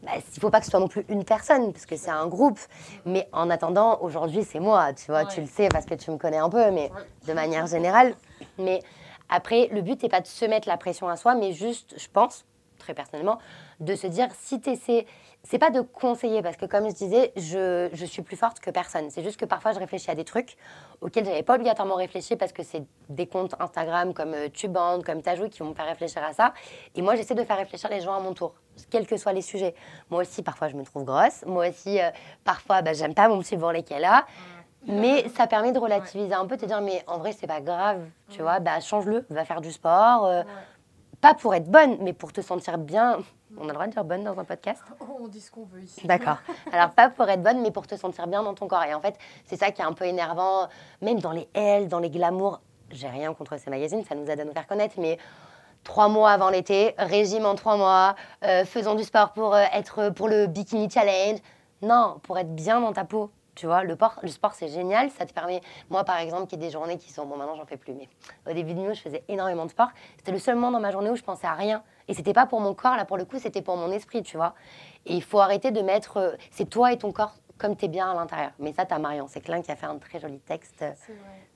bah, 0.02 0.12
il 0.14 0.34
ne 0.36 0.40
faut 0.40 0.50
pas 0.50 0.60
que 0.60 0.64
ce 0.64 0.70
soit 0.70 0.80
non 0.80 0.88
plus 0.88 1.04
une 1.08 1.24
personne, 1.24 1.72
parce 1.72 1.86
que 1.86 1.96
c'est 1.96 2.10
un 2.10 2.26
groupe. 2.26 2.60
Mais 3.04 3.28
en 3.32 3.50
attendant, 3.50 3.98
aujourd'hui, 4.00 4.44
c'est 4.44 4.60
moi, 4.60 4.92
tu 4.92 5.06
vois, 5.10 5.24
tu 5.24 5.40
le 5.40 5.46
sais 5.46 5.68
parce 5.68 5.86
que 5.86 5.94
tu 5.94 6.10
me 6.10 6.18
connais 6.18 6.38
un 6.38 6.48
peu, 6.48 6.70
mais 6.70 6.90
de 7.26 7.32
manière 7.32 7.66
générale. 7.66 8.14
Mais 8.58 8.80
après, 9.28 9.68
le 9.72 9.82
but 9.82 10.02
n'est 10.02 10.08
pas 10.08 10.20
de 10.20 10.26
se 10.26 10.44
mettre 10.44 10.68
la 10.68 10.76
pression 10.76 11.08
à 11.08 11.16
soi, 11.16 11.34
mais 11.34 11.52
juste, 11.52 11.94
je 11.96 12.08
pense, 12.12 12.44
très 12.78 12.94
personnellement, 12.94 13.38
de 13.80 13.94
se 13.94 14.06
dire 14.06 14.28
si 14.38 14.60
tu 14.60 14.70
essaies. 14.70 15.06
C'est 15.44 15.58
pas 15.58 15.70
de 15.70 15.80
conseiller, 15.80 16.42
parce 16.42 16.56
que 16.56 16.66
comme 16.66 16.88
je 16.88 16.94
disais, 16.94 17.32
je, 17.36 17.88
je 17.92 18.04
suis 18.04 18.22
plus 18.22 18.36
forte 18.36 18.58
que 18.58 18.70
personne. 18.70 19.08
C'est 19.08 19.22
juste 19.22 19.38
que 19.38 19.44
parfois, 19.44 19.72
je 19.72 19.78
réfléchis 19.78 20.10
à 20.10 20.14
des 20.14 20.24
trucs 20.24 20.56
auxquels 21.00 21.24
je 21.24 21.30
n'avais 21.30 21.44
pas 21.44 21.54
obligatoirement 21.54 21.94
réfléchi 21.94 22.34
parce 22.34 22.52
que 22.52 22.64
c'est 22.64 22.82
des 23.08 23.26
comptes 23.26 23.54
Instagram 23.60 24.12
comme 24.14 24.34
euh, 24.34 24.48
Tuband, 24.48 25.00
comme 25.00 25.22
Tajou 25.22 25.48
qui 25.48 25.60
vont 25.60 25.70
me 25.70 25.74
faire 25.74 25.86
réfléchir 25.86 26.22
à 26.24 26.32
ça. 26.32 26.52
Et 26.96 27.02
moi, 27.02 27.14
j'essaie 27.14 27.36
de 27.36 27.44
faire 27.44 27.56
réfléchir 27.56 27.88
les 27.88 28.00
gens 28.00 28.14
à 28.14 28.20
mon 28.20 28.34
tour, 28.34 28.54
quels 28.90 29.06
que 29.06 29.16
soient 29.16 29.32
les 29.32 29.42
sujets. 29.42 29.74
Moi 30.10 30.22
aussi, 30.22 30.42
parfois, 30.42 30.68
je 30.68 30.76
me 30.76 30.84
trouve 30.84 31.04
grosse. 31.04 31.44
Moi 31.46 31.68
aussi, 31.68 32.00
euh, 32.00 32.10
parfois, 32.44 32.82
bah, 32.82 32.92
j'aime 32.92 33.14
pas 33.14 33.28
mon 33.28 33.38
petit 33.38 33.56
bourrelet 33.56 33.84
qu'elle 33.84 34.04
a. 34.04 34.26
Mais 34.86 35.28
ça 35.30 35.46
permet 35.46 35.72
de 35.72 35.78
relativiser 35.78 36.34
un 36.34 36.46
peu, 36.46 36.56
de 36.56 36.62
te 36.62 36.66
dire, 36.66 36.80
mais 36.80 37.02
en 37.06 37.18
vrai, 37.18 37.32
c'est 37.32 37.46
pas 37.46 37.60
grave, 37.60 38.00
tu 38.30 38.42
vois, 38.42 38.60
bah, 38.60 38.80
change-le, 38.80 39.26
va 39.28 39.44
faire 39.44 39.60
du 39.60 39.72
sport. 39.72 40.26
Euh, 40.26 40.42
pas 41.20 41.34
pour 41.34 41.54
être 41.54 41.68
bonne, 41.68 41.96
mais 42.00 42.12
pour 42.12 42.32
te 42.32 42.40
sentir 42.40 42.78
bien. 42.78 43.18
On 43.56 43.64
a 43.64 43.68
le 43.68 43.72
droit 43.72 43.86
de 43.86 43.92
dire 43.92 44.04
bonne 44.04 44.24
dans 44.24 44.38
un 44.38 44.44
podcast? 44.44 44.82
On 45.20 45.26
dit 45.26 45.40
ce 45.40 45.50
qu'on 45.50 45.64
veut 45.64 45.82
ici. 45.82 46.06
D'accord. 46.06 46.38
Alors, 46.72 46.90
pas 46.90 47.08
pour 47.08 47.28
être 47.28 47.42
bonne, 47.42 47.62
mais 47.62 47.70
pour 47.70 47.86
te 47.86 47.96
sentir 47.96 48.26
bien 48.26 48.42
dans 48.42 48.54
ton 48.54 48.68
corps. 48.68 48.84
Et 48.84 48.94
en 48.94 49.00
fait, 49.00 49.16
c'est 49.46 49.56
ça 49.56 49.70
qui 49.70 49.80
est 49.80 49.84
un 49.84 49.92
peu 49.92 50.04
énervant, 50.04 50.68
même 51.00 51.20
dans 51.20 51.32
les 51.32 51.48
L, 51.54 51.88
dans 51.88 51.98
les 51.98 52.10
glamours. 52.10 52.60
J'ai 52.90 53.08
rien 53.08 53.32
contre 53.34 53.58
ces 53.58 53.70
magazines, 53.70 54.04
ça 54.04 54.14
nous 54.14 54.26
aide 54.26 54.40
à 54.40 54.44
nous 54.44 54.52
faire 54.52 54.66
connaître, 54.66 54.94
mais 54.98 55.18
trois 55.84 56.08
mois 56.08 56.30
avant 56.30 56.50
l'été, 56.50 56.94
régime 56.98 57.44
en 57.46 57.54
trois 57.54 57.76
mois, 57.76 58.14
euh, 58.44 58.64
faisons 58.64 58.94
du 58.94 59.04
sport 59.04 59.32
pour 59.32 59.54
euh, 59.54 59.64
être 59.74 60.10
pour 60.10 60.28
le 60.28 60.46
bikini 60.46 60.90
challenge. 60.90 61.38
Non, 61.82 62.18
pour 62.22 62.38
être 62.38 62.54
bien 62.54 62.80
dans 62.80 62.92
ta 62.92 63.04
peau. 63.04 63.30
Tu 63.58 63.66
vois, 63.66 63.82
le, 63.82 63.96
sport, 63.96 64.20
le 64.22 64.28
sport, 64.28 64.54
c'est 64.54 64.68
génial. 64.68 65.10
Ça 65.10 65.26
te 65.26 65.32
permet, 65.32 65.60
moi 65.90 66.04
par 66.04 66.18
exemple, 66.18 66.46
qui 66.46 66.54
y 66.54 66.58
des 66.58 66.70
journées 66.70 66.96
qui 66.96 67.10
sont, 67.10 67.26
bon 67.26 67.36
maintenant 67.36 67.56
j'en 67.56 67.66
fais 67.66 67.76
plus, 67.76 67.92
mais 67.92 68.08
au 68.48 68.54
début 68.54 68.72
de 68.72 68.78
nuit, 68.78 68.94
je 68.94 69.00
faisais 69.00 69.24
énormément 69.26 69.66
de 69.66 69.70
sport. 69.70 69.88
C'était 70.16 70.30
le 70.30 70.38
seul 70.38 70.54
moment 70.54 70.70
dans 70.70 70.78
ma 70.78 70.92
journée 70.92 71.10
où 71.10 71.16
je 71.16 71.24
pensais 71.24 71.48
à 71.48 71.54
rien. 71.54 71.82
Et 72.06 72.14
c'était 72.14 72.32
pas 72.32 72.46
pour 72.46 72.60
mon 72.60 72.72
corps, 72.72 72.94
là 72.94 73.04
pour 73.04 73.16
le 73.16 73.24
coup, 73.24 73.40
c'était 73.40 73.60
pour 73.60 73.76
mon 73.76 73.90
esprit, 73.90 74.22
tu 74.22 74.36
vois. 74.36 74.54
Et 75.06 75.14
il 75.14 75.24
faut 75.24 75.40
arrêter 75.40 75.72
de 75.72 75.80
mettre, 75.80 76.18
euh, 76.18 76.36
c'est 76.52 76.70
toi 76.70 76.92
et 76.92 76.98
ton 76.98 77.10
corps 77.10 77.34
comme 77.58 77.74
tu 77.74 77.86
es 77.86 77.88
bien 77.88 78.08
à 78.08 78.14
l'intérieur. 78.14 78.52
Mais 78.60 78.72
ça, 78.72 78.86
t'as 78.86 79.00
Marion 79.00 79.26
Séclin 79.26 79.60
qui 79.60 79.72
a 79.72 79.76
fait 79.76 79.86
un 79.86 79.98
très 79.98 80.20
joli 80.20 80.38
texte 80.38 80.84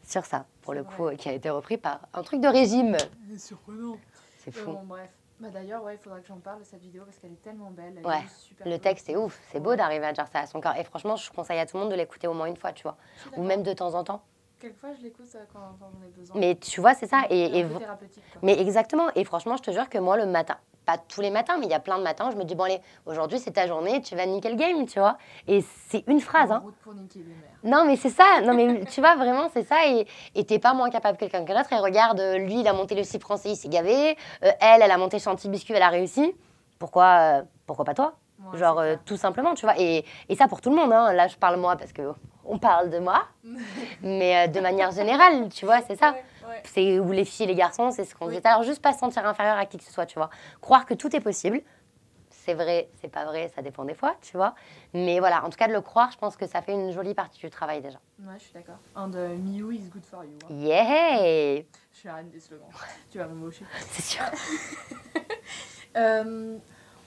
sur 0.04 0.24
ça, 0.24 0.46
pour 0.62 0.74
le 0.74 0.82
coup, 0.82 1.08
qui 1.16 1.28
a 1.28 1.32
été 1.32 1.50
repris 1.50 1.76
par 1.76 2.00
un 2.14 2.24
truc 2.24 2.40
de 2.40 2.48
régime. 2.48 2.96
C'est 3.30 3.38
surprenant. 3.38 3.96
C'est 4.38 4.50
fou. 4.50 4.72
Bon, 4.72 4.82
bref. 4.82 5.08
Bah 5.42 5.48
D'ailleurs, 5.52 5.82
ouais, 5.82 5.96
il 5.96 5.98
faudra 5.98 6.20
que 6.20 6.26
j'en 6.28 6.38
parle 6.38 6.60
de 6.60 6.64
cette 6.64 6.80
vidéo 6.80 7.02
parce 7.04 7.18
qu'elle 7.18 7.32
est 7.32 7.42
tellement 7.42 7.72
belle. 7.72 7.94
Elle 7.98 8.06
ouais, 8.06 8.18
est 8.18 8.40
super 8.40 8.68
le 8.68 8.78
texte 8.78 9.08
est 9.08 9.16
ouf. 9.16 9.40
C'est 9.50 9.58
beau 9.58 9.74
d'arriver 9.74 10.06
à 10.06 10.12
dire 10.12 10.28
ça 10.28 10.38
à 10.38 10.46
son 10.46 10.60
corps. 10.60 10.76
Et 10.76 10.84
franchement, 10.84 11.16
je 11.16 11.32
conseille 11.32 11.58
à 11.58 11.66
tout 11.66 11.76
le 11.76 11.82
monde 11.82 11.90
de 11.90 11.96
l'écouter 11.96 12.28
au 12.28 12.32
moins 12.32 12.46
une 12.46 12.56
fois, 12.56 12.72
tu 12.72 12.84
vois. 12.84 12.96
Ou 13.36 13.42
même 13.42 13.64
de 13.64 13.72
temps 13.72 13.94
en 13.94 14.04
temps. 14.04 14.22
Quelquefois, 14.62 14.90
je 14.96 15.02
l'écoute 15.02 15.26
euh, 15.34 15.44
quand, 15.52 15.58
quand 15.80 15.90
j'en 15.92 16.06
ai 16.06 16.10
besoin. 16.10 16.36
Mais 16.38 16.54
tu 16.54 16.80
vois, 16.80 16.94
c'est 16.94 17.08
ça. 17.08 17.22
Et, 17.30 17.38
et, 17.38 17.58
et... 17.58 17.66
thérapeutique, 17.66 18.22
quoi. 18.32 18.40
Mais 18.42 18.60
exactement. 18.60 19.08
Et 19.16 19.24
franchement, 19.24 19.56
je 19.56 19.62
te 19.62 19.72
jure 19.72 19.88
que 19.88 19.98
moi, 19.98 20.16
le 20.16 20.24
matin, 20.24 20.56
pas 20.86 20.98
tous 20.98 21.20
les 21.20 21.30
matins, 21.30 21.56
mais 21.58 21.66
il 21.66 21.70
y 21.70 21.74
a 21.74 21.80
plein 21.80 21.98
de 21.98 22.02
matins, 22.04 22.30
je 22.30 22.36
me 22.36 22.44
dis, 22.44 22.54
bon 22.54 22.64
allez, 22.64 22.80
aujourd'hui 23.06 23.38
c'est 23.38 23.52
ta 23.52 23.66
journée, 23.66 24.02
tu 24.02 24.16
vas 24.16 24.26
niquer 24.26 24.50
le 24.50 24.56
game, 24.56 24.86
tu 24.86 24.98
vois. 24.98 25.16
Et 25.48 25.64
c'est 25.88 26.04
une 26.06 26.20
phrase. 26.20 26.50
Hein. 26.52 26.60
route 26.64 26.76
pour 26.76 26.94
niquer 26.94 27.20
les. 27.20 27.68
Non, 27.68 27.84
mais 27.84 27.96
c'est 27.96 28.10
ça. 28.10 28.40
Non, 28.44 28.54
mais 28.54 28.84
tu 28.84 29.00
vois, 29.00 29.16
vraiment, 29.16 29.48
c'est 29.52 29.64
ça. 29.64 29.76
Et 29.86 30.44
t'es 30.44 30.58
pas 30.60 30.74
moins 30.74 30.90
capable 30.90 31.18
que 31.18 31.24
quelqu'un 31.26 31.54
d'autre. 31.54 31.72
Et 31.72 31.78
regarde, 31.78 32.20
euh, 32.20 32.38
lui, 32.38 32.60
il 32.60 32.68
a 32.68 32.72
monté 32.72 32.94
le 32.94 33.02
site 33.02 33.22
français, 33.22 33.50
il 33.50 33.56
s'est 33.56 33.68
gavé. 33.68 34.16
Euh, 34.44 34.50
elle, 34.60 34.82
elle 34.82 34.90
a 34.90 34.98
monté 34.98 35.18
Chantilly 35.18 35.50
Biscuit, 35.50 35.74
elle 35.74 35.82
a 35.82 35.88
réussi. 35.88 36.34
Pourquoi, 36.78 37.18
euh, 37.18 37.42
pourquoi 37.66 37.84
pas 37.84 37.94
toi? 37.94 38.14
Ouais, 38.52 38.58
Genre, 38.58 38.78
euh, 38.80 38.96
tout 39.04 39.16
simplement, 39.16 39.54
tu 39.54 39.66
vois. 39.66 39.78
Et, 39.78 40.04
et 40.28 40.34
ça 40.34 40.48
pour 40.48 40.60
tout 40.60 40.70
le 40.70 40.76
monde. 40.76 40.92
Hein. 40.92 41.12
Là, 41.12 41.28
je 41.28 41.36
parle 41.36 41.58
moi 41.60 41.76
parce 41.76 41.92
que 41.92 42.12
on 42.44 42.58
parle 42.58 42.90
de 42.90 42.98
moi. 42.98 43.24
mais 44.02 44.36
euh, 44.36 44.46
de 44.48 44.60
manière 44.60 44.90
générale, 44.90 45.48
tu 45.48 45.64
vois, 45.66 45.80
c'est 45.82 45.96
ça. 45.96 46.12
Ouais, 46.12 46.24
ouais. 46.48 46.62
C'est 46.64 46.98
où 47.00 47.12
les 47.12 47.24
filles 47.24 47.44
et 47.44 47.48
les 47.48 47.54
garçons, 47.54 47.90
c'est 47.90 48.04
ce 48.04 48.14
qu'on 48.14 48.26
Oui. 48.26 48.36
disait 48.36 48.48
l'heure. 48.48 48.62
Juste 48.62 48.82
pas 48.82 48.92
se 48.92 48.98
sentir 48.98 49.26
inférieur 49.26 49.56
à 49.56 49.66
qui 49.66 49.78
que 49.78 49.84
ce 49.84 49.92
soit, 49.92 50.06
tu 50.06 50.18
vois. 50.18 50.30
Croire 50.60 50.86
que 50.86 50.94
tout 50.94 51.14
est 51.14 51.20
possible. 51.20 51.60
C'est 52.30 52.54
vrai, 52.54 52.88
c'est 53.00 53.06
pas 53.08 53.24
vrai, 53.24 53.52
ça 53.54 53.62
dépend 53.62 53.84
des 53.84 53.94
fois, 53.94 54.16
tu 54.20 54.36
vois. 54.36 54.56
Mais 54.94 55.20
voilà, 55.20 55.44
en 55.44 55.50
tout 55.50 55.56
cas, 55.56 55.68
de 55.68 55.72
le 55.72 55.80
croire, 55.80 56.10
je 56.10 56.18
pense 56.18 56.36
que 56.36 56.44
ça 56.48 56.60
fait 56.60 56.72
une 56.72 56.90
jolie 56.90 57.14
partie 57.14 57.38
du 57.38 57.48
travail 57.50 57.80
déjà. 57.80 57.98
Ouais, 58.18 58.34
je 58.38 58.42
suis 58.42 58.52
d'accord. 58.52 58.78
And 58.96 59.12
uh, 59.12 59.38
Miu 59.38 59.70
is 59.72 59.88
good 59.88 60.04
for 60.04 60.24
you. 60.24 60.36
hein. 60.42 60.48
Yeah 60.52 61.62
Je 61.92 61.98
suis 61.98 62.08
la 62.08 62.16
reine 62.16 62.30
des 62.30 62.40
slogans. 62.40 62.66
tu 63.12 63.18
vas 63.18 63.26
me 63.26 63.34
mocher. 63.34 63.64
C'est 63.90 64.02
sûr. 64.02 64.24
Euh, 65.94 66.56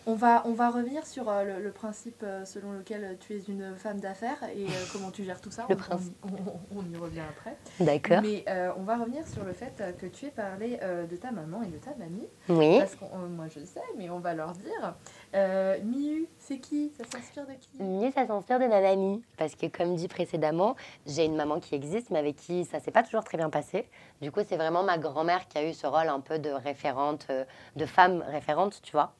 on, 0.05 0.15
va, 0.15 0.43
on 0.45 0.53
va 0.53 0.69
revenir 0.69 1.05
sur 1.05 1.29
euh, 1.29 1.43
le, 1.43 1.63
le 1.63 1.71
principe 1.71 2.21
euh, 2.23 2.45
selon 2.45 2.71
lequel 2.73 3.17
tu 3.19 3.33
es 3.35 3.39
une 3.47 3.75
femme 3.75 3.99
d'affaires 3.99 4.37
et 4.55 4.65
euh, 4.65 4.69
comment 4.93 5.11
tu 5.11 5.23
gères 5.23 5.41
tout 5.41 5.51
ça. 5.51 5.65
Le 5.69 5.75
on, 5.75 5.77
principe. 5.77 6.15
on- 6.23 6.83
y 6.91 6.97
revient 6.97 7.21
après. 7.29 7.57
D'accord. 7.79 8.21
Mais 8.21 8.43
euh, 8.47 8.71
on 8.77 8.83
va 8.83 8.97
revenir 8.97 9.27
sur 9.27 9.43
le 9.43 9.53
fait 9.53 9.73
euh, 9.81 9.91
que 9.91 10.05
tu 10.05 10.25
aies 10.27 10.31
parlé 10.31 10.77
euh, 10.83 11.05
de 11.07 11.15
ta 11.15 11.31
maman 11.31 11.61
et 11.63 11.67
de 11.67 11.77
ta 11.77 11.95
mamie. 11.95 12.27
Oui. 12.49 12.79
Parce 12.79 12.95
que 12.95 13.05
moi 13.29 13.47
je 13.47 13.59
sais, 13.65 13.81
mais 13.97 14.09
on 14.09 14.19
va 14.19 14.33
leur 14.33 14.51
dire. 14.53 14.95
Euh, 15.33 15.77
Miu, 15.83 16.27
c'est 16.37 16.59
qui? 16.59 16.91
Ça 16.97 17.03
s'inspire 17.09 17.45
de 17.47 17.53
qui? 17.53 17.81
Mieux, 17.83 18.11
ça 18.11 18.27
s'inspire 18.27 18.59
de 18.59 18.65
ma 18.67 18.81
mamie. 18.81 19.23
Parce 19.37 19.55
que, 19.55 19.65
comme 19.67 19.95
dit 19.95 20.07
précédemment, 20.07 20.75
j'ai 21.05 21.25
une 21.25 21.35
maman 21.35 21.59
qui 21.59 21.75
existe, 21.75 22.09
mais 22.11 22.19
avec 22.19 22.35
qui 22.35 22.65
ça 22.65 22.79
s'est 22.79 22.91
pas 22.91 23.03
toujours 23.03 23.23
très 23.23 23.37
bien 23.37 23.49
passé. 23.49 23.87
Du 24.21 24.31
coup, 24.31 24.41
c'est 24.47 24.55
vraiment 24.57 24.83
ma 24.83 24.97
grand-mère 24.97 25.47
qui 25.47 25.57
a 25.57 25.67
eu 25.67 25.73
ce 25.73 25.87
rôle 25.87 26.07
un 26.07 26.19
peu 26.19 26.39
de 26.39 26.49
référente, 26.51 27.27
euh, 27.29 27.43
de 27.75 27.85
femme 27.85 28.23
référente, 28.29 28.79
tu 28.83 28.91
vois. 28.91 29.13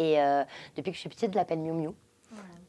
Et 0.00 0.18
euh, 0.18 0.42
depuis 0.76 0.92
que 0.92 0.96
je 0.96 1.00
suis 1.00 1.10
petite, 1.10 1.32
je 1.32 1.36
l'appelle 1.36 1.58
Miu 1.58 1.72
Miu. 1.72 1.90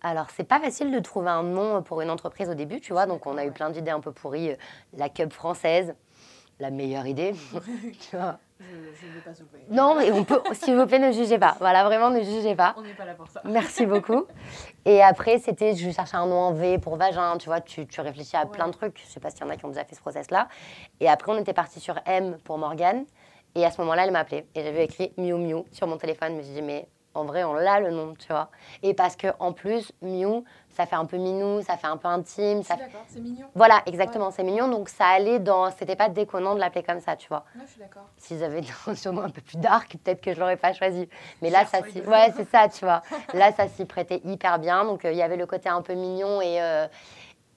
Alors, 0.03 0.27
c'est 0.35 0.43
pas 0.43 0.59
facile 0.59 0.91
de 0.91 0.99
trouver 0.99 1.29
un 1.29 1.43
nom 1.43 1.81
pour 1.81 2.01
une 2.01 2.09
entreprise 2.09 2.49
au 2.49 2.55
début, 2.55 2.81
tu 2.81 2.91
vois. 2.91 3.05
Donc, 3.05 3.25
on 3.25 3.37
a 3.37 3.45
eu 3.45 3.51
plein 3.51 3.69
d'idées 3.69 3.91
un 3.91 4.01
peu 4.01 4.11
pourries. 4.11 4.57
La 4.97 5.07
Cub 5.07 5.31
française, 5.31 5.95
la 6.59 6.71
meilleure 6.71 7.05
idée. 7.07 7.33
tu 8.09 8.17
vois. 8.17 8.37
Je 8.59 9.07
ne 9.07 9.13
vais 9.13 9.21
pas 9.23 9.33
soulever. 9.33 9.65
Non, 9.69 9.95
mais 9.95 10.11
on 10.11 10.25
peut, 10.25 10.41
s'il 10.53 10.75
vous 10.75 10.85
plaît, 10.87 10.99
ne 10.99 11.11
jugez 11.11 11.39
pas. 11.39 11.55
Voilà, 11.59 11.85
vraiment, 11.85 12.09
ne 12.09 12.21
jugez 12.21 12.55
pas. 12.55 12.75
On 12.77 12.81
n'est 12.81 12.93
pas 12.93 13.05
là 13.05 13.13
pour 13.13 13.27
ça. 13.27 13.41
Merci 13.45 13.85
beaucoup. 13.85 14.25
Et 14.83 15.01
après, 15.01 15.39
c'était, 15.39 15.73
je 15.75 15.89
cherchais 15.89 16.17
un 16.17 16.25
nom 16.25 16.39
en 16.39 16.53
V 16.53 16.79
pour 16.79 16.97
vagin, 16.97 17.37
tu 17.37 17.47
vois, 17.47 17.61
tu, 17.61 17.87
tu 17.87 18.01
réfléchis 18.01 18.35
à 18.35 18.45
plein 18.45 18.67
de 18.67 18.73
trucs. 18.73 18.99
Je 18.99 19.05
sais 19.05 19.19
pas 19.19 19.29
s'il 19.29 19.41
y 19.41 19.43
en 19.43 19.49
a 19.49 19.55
qui 19.55 19.65
ont 19.65 19.69
déjà 19.69 19.85
fait 19.85 19.95
ce 19.95 20.01
process-là. 20.01 20.49
Et 20.99 21.07
après, 21.07 21.31
on 21.31 21.37
était 21.37 21.53
parti 21.53 21.79
sur 21.79 21.95
M 22.05 22.37
pour 22.43 22.57
Morgane. 22.57 23.05
Et 23.55 23.65
à 23.65 23.71
ce 23.71 23.79
moment-là, 23.81 24.05
elle 24.05 24.11
m'a 24.11 24.19
appelé. 24.19 24.45
Et 24.55 24.63
j'avais 24.63 24.85
écrit 24.85 25.13
Miu 25.17 25.35
Miu 25.35 25.63
sur 25.71 25.87
mon 25.87 25.97
téléphone. 25.97 26.35
Mais 26.35 26.43
j'ai 26.43 26.53
dit, 26.53 26.61
mais 26.61 26.87
en 27.13 27.25
vrai, 27.25 27.43
on 27.43 27.53
l'a 27.53 27.79
le 27.79 27.91
nom, 27.91 28.13
tu 28.17 28.27
vois. 28.27 28.49
Et 28.83 28.93
parce 28.93 29.15
que 29.15 29.27
en 29.39 29.53
plus, 29.53 29.91
Miu, 30.01 30.43
ça 30.69 30.85
fait 30.85 30.95
un 30.95 31.05
peu 31.05 31.17
minou, 31.17 31.61
ça 31.61 31.75
fait 31.75 31.87
un 31.87 31.97
peu 31.97 32.07
intime. 32.07 32.61
Je 32.61 32.67
Ça... 32.67 32.75
suis 32.75 32.85
d'accord, 32.85 33.01
c'est 33.07 33.19
mignon. 33.19 33.47
Voilà, 33.55 33.81
exactement, 33.85 34.31
c'est 34.31 34.43
mignon. 34.43 34.69
Donc 34.69 34.89
ça 34.89 35.05
allait 35.05 35.39
dans. 35.39 35.69
C'était 35.71 35.95
pas 35.95 36.09
déconnant 36.09 36.55
de 36.55 36.59
l'appeler 36.59 36.83
comme 36.83 37.01
ça, 37.01 37.15
tu 37.15 37.27
vois. 37.27 37.43
Ouais, 37.55 37.63
je 37.65 37.71
suis 37.71 37.81
d'accord. 37.81 38.03
S'ils 38.17 38.43
avaient 38.43 38.61
un 38.87 39.17
un 39.17 39.29
peu 39.29 39.41
plus 39.41 39.57
dark, 39.57 39.97
peut-être 40.03 40.21
que 40.21 40.33
je 40.33 40.39
l'aurais 40.39 40.57
pas 40.57 40.73
choisi. 40.73 41.09
Mais 41.41 41.49
là, 41.49 41.65
ça 41.65 41.79
s'y... 41.83 42.01
Ouais, 42.01 42.31
c'est 42.35 42.49
ça, 42.49 42.69
tu 42.69 42.85
vois. 42.85 43.01
Là, 43.33 43.51
ça 43.51 43.67
s'y 43.67 43.85
prêtait 43.85 44.21
hyper 44.23 44.59
bien. 44.59 44.85
Donc, 44.85 45.03
euh, 45.03 45.11
il 45.11 45.17
y 45.17 45.21
avait 45.21 45.37
le 45.37 45.45
côté 45.45 45.69
un 45.69 45.81
peu 45.81 45.93
mignon 45.93 46.41
et... 46.41 46.61
euh, 46.61 46.87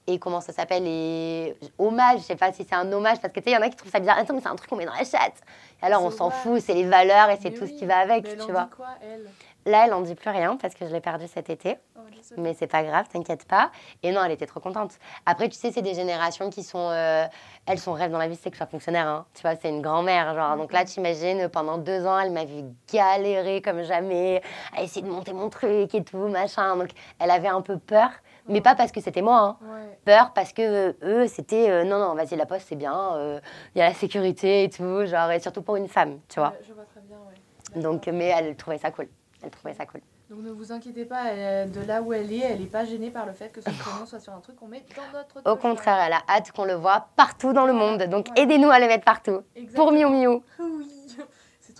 et 0.06 0.18
comment 0.18 0.40
ça 0.40 0.52
s'appelle 0.52 0.84
Et 0.86 1.56
hommage, 1.78 2.18
je 2.20 2.24
sais 2.24 2.36
pas 2.36 2.52
si 2.52 2.64
c'est 2.64 2.74
un 2.74 2.90
hommage, 2.92 3.20
parce 3.20 3.32
que 3.32 3.40
tu 3.40 3.44
sais, 3.44 3.50
il 3.50 3.54
y 3.54 3.56
en 3.56 3.62
a 3.62 3.70
qui 3.70 3.76
trouvent 3.76 3.90
ça 3.90 4.00
bizarre. 4.00 4.18
Attends, 4.18 4.34
mais 4.34 4.40
c'est 4.40 4.48
un 4.48 4.56
truc 4.56 4.68
qu'on 4.68 4.76
met 4.76 4.84
dans 4.86 4.92
la 4.92 5.04
chatte. 5.04 5.40
Et 5.82 5.86
alors, 5.86 6.02
on 6.02 6.10
s'en 6.10 6.30
fout, 6.30 6.60
c'est 6.60 6.74
les 6.74 6.84
valeurs 6.84 7.30
et 7.30 7.38
c'est 7.40 7.50
tout 7.50 7.66
ce 7.66 7.72
qui 7.72 7.86
va 7.86 7.98
avec, 7.98 8.24
mais 8.24 8.30
elle 8.30 8.36
tu 8.38 8.42
en 8.44 8.52
vois. 8.52 8.64
dit 8.64 8.70
quoi, 8.76 8.88
elle? 9.02 9.30
Là, 9.66 9.84
elle 9.86 9.94
en 9.94 10.02
dit 10.02 10.14
plus 10.14 10.28
rien 10.28 10.58
parce 10.58 10.74
que 10.74 10.86
je 10.86 10.92
l'ai 10.92 11.00
perdu 11.00 11.26
cet 11.26 11.48
été. 11.48 11.78
Oh. 11.96 12.00
Mais 12.36 12.52
c'est 12.52 12.66
pas 12.66 12.82
grave, 12.82 13.06
t'inquiète 13.10 13.46
pas. 13.46 13.70
Et 14.02 14.12
non, 14.12 14.22
elle 14.22 14.32
était 14.32 14.44
trop 14.44 14.60
contente. 14.60 14.92
Après, 15.24 15.48
tu 15.48 15.56
sais, 15.58 15.72
c'est 15.72 15.80
des 15.80 15.94
générations 15.94 16.50
qui 16.50 16.62
sont. 16.62 16.90
euh, 16.90 17.24
elles, 17.64 17.78
son 17.78 17.94
rêve 17.94 18.10
dans 18.10 18.18
la 18.18 18.28
vie, 18.28 18.36
c'est 18.36 18.50
que 18.50 18.56
je 18.56 18.58
sois 18.58 18.66
fonctionnaire. 18.66 19.06
hein. 19.06 19.24
Tu 19.34 19.40
vois, 19.40 19.56
c'est 19.56 19.70
une 19.70 19.80
grand-mère. 19.80 20.34
Genre. 20.34 20.58
Donc 20.58 20.70
là, 20.70 20.84
t'imagines, 20.84 21.48
pendant 21.48 21.78
deux 21.78 22.06
ans, 22.06 22.18
elle 22.18 22.30
m'a 22.30 22.44
vu 22.44 22.62
galérer 22.92 23.62
comme 23.62 23.82
jamais, 23.84 24.42
à 24.76 24.82
essayer 24.82 25.00
de 25.00 25.10
monter 25.10 25.32
mon 25.32 25.48
truc 25.48 25.94
et 25.94 26.04
tout, 26.04 26.28
machin. 26.28 26.76
Donc 26.76 26.90
elle 27.18 27.30
avait 27.30 27.48
un 27.48 27.62
peu 27.62 27.78
peur, 27.78 28.10
mais 28.48 28.60
pas 28.60 28.74
parce 28.74 28.92
que 28.92 29.00
c'était 29.00 29.22
moi. 29.22 29.38
hein. 29.40 29.56
Ouais. 29.62 29.98
Peur 30.04 30.32
parce 30.34 30.52
que 30.52 30.62
euh, 30.62 30.92
eux, 31.02 31.26
c'était 31.28 31.70
euh, 31.70 31.84
non, 31.84 31.98
non, 31.98 32.14
vas-y, 32.14 32.36
la 32.36 32.46
poste, 32.46 32.66
c'est 32.68 32.76
bien. 32.76 33.14
euh, 33.14 33.40
Il 33.74 33.78
y 33.78 33.82
a 33.82 33.88
la 33.88 33.94
sécurité 33.94 34.64
et 34.64 34.70
tout. 34.70 35.06
Genre, 35.06 35.30
et 35.30 35.40
surtout 35.40 35.62
pour 35.62 35.76
une 35.76 35.88
femme, 35.88 36.18
tu 36.28 36.38
vois. 36.40 36.52
Je 36.66 36.72
vois 36.72 36.84
très 36.84 37.00
bien, 37.00 37.16
ouais. 37.18 37.80
Donc, 37.82 38.06
mais 38.06 38.26
elle 38.28 38.54
trouvait 38.56 38.78
ça 38.78 38.90
cool. 38.90 39.08
Elle 39.42 39.50
trouvait 39.50 39.74
ça 39.74 39.86
cool. 39.86 40.00
Donc 40.30 40.40
ne 40.42 40.50
vous 40.50 40.72
inquiétez 40.72 41.04
pas, 41.04 41.26
elle- 41.32 41.70
de 41.70 41.82
là 41.82 42.00
où 42.00 42.12
elle 42.12 42.32
est, 42.32 42.38
elle 42.38 42.60
n'est 42.60 42.66
pas 42.66 42.84
gênée 42.86 43.10
par 43.10 43.26
le 43.26 43.32
fait 43.32 43.50
que 43.50 43.60
son 43.60 43.70
prénom 43.78 44.06
soit 44.06 44.20
sur 44.20 44.32
un 44.32 44.40
truc 44.40 44.56
qu'on 44.56 44.68
met 44.68 44.82
dans 44.96 45.18
notre 45.18 45.50
Au 45.50 45.56
contraire, 45.56 45.98
elle 46.06 46.14
a 46.14 46.22
hâte 46.28 46.50
qu'on 46.52 46.64
le 46.64 46.72
voit 46.74 47.08
partout 47.14 47.52
dans 47.52 47.66
le 47.66 47.74
monde. 47.74 48.04
Donc 48.04 48.28
aidez-nous 48.38 48.70
à 48.70 48.78
le 48.78 48.86
mettre 48.86 49.04
partout. 49.04 49.42
Exactement. 49.54 49.84
Pour 49.84 49.92
Miu 49.92 50.06
Miu. 50.06 50.40
Oui, 50.60 50.86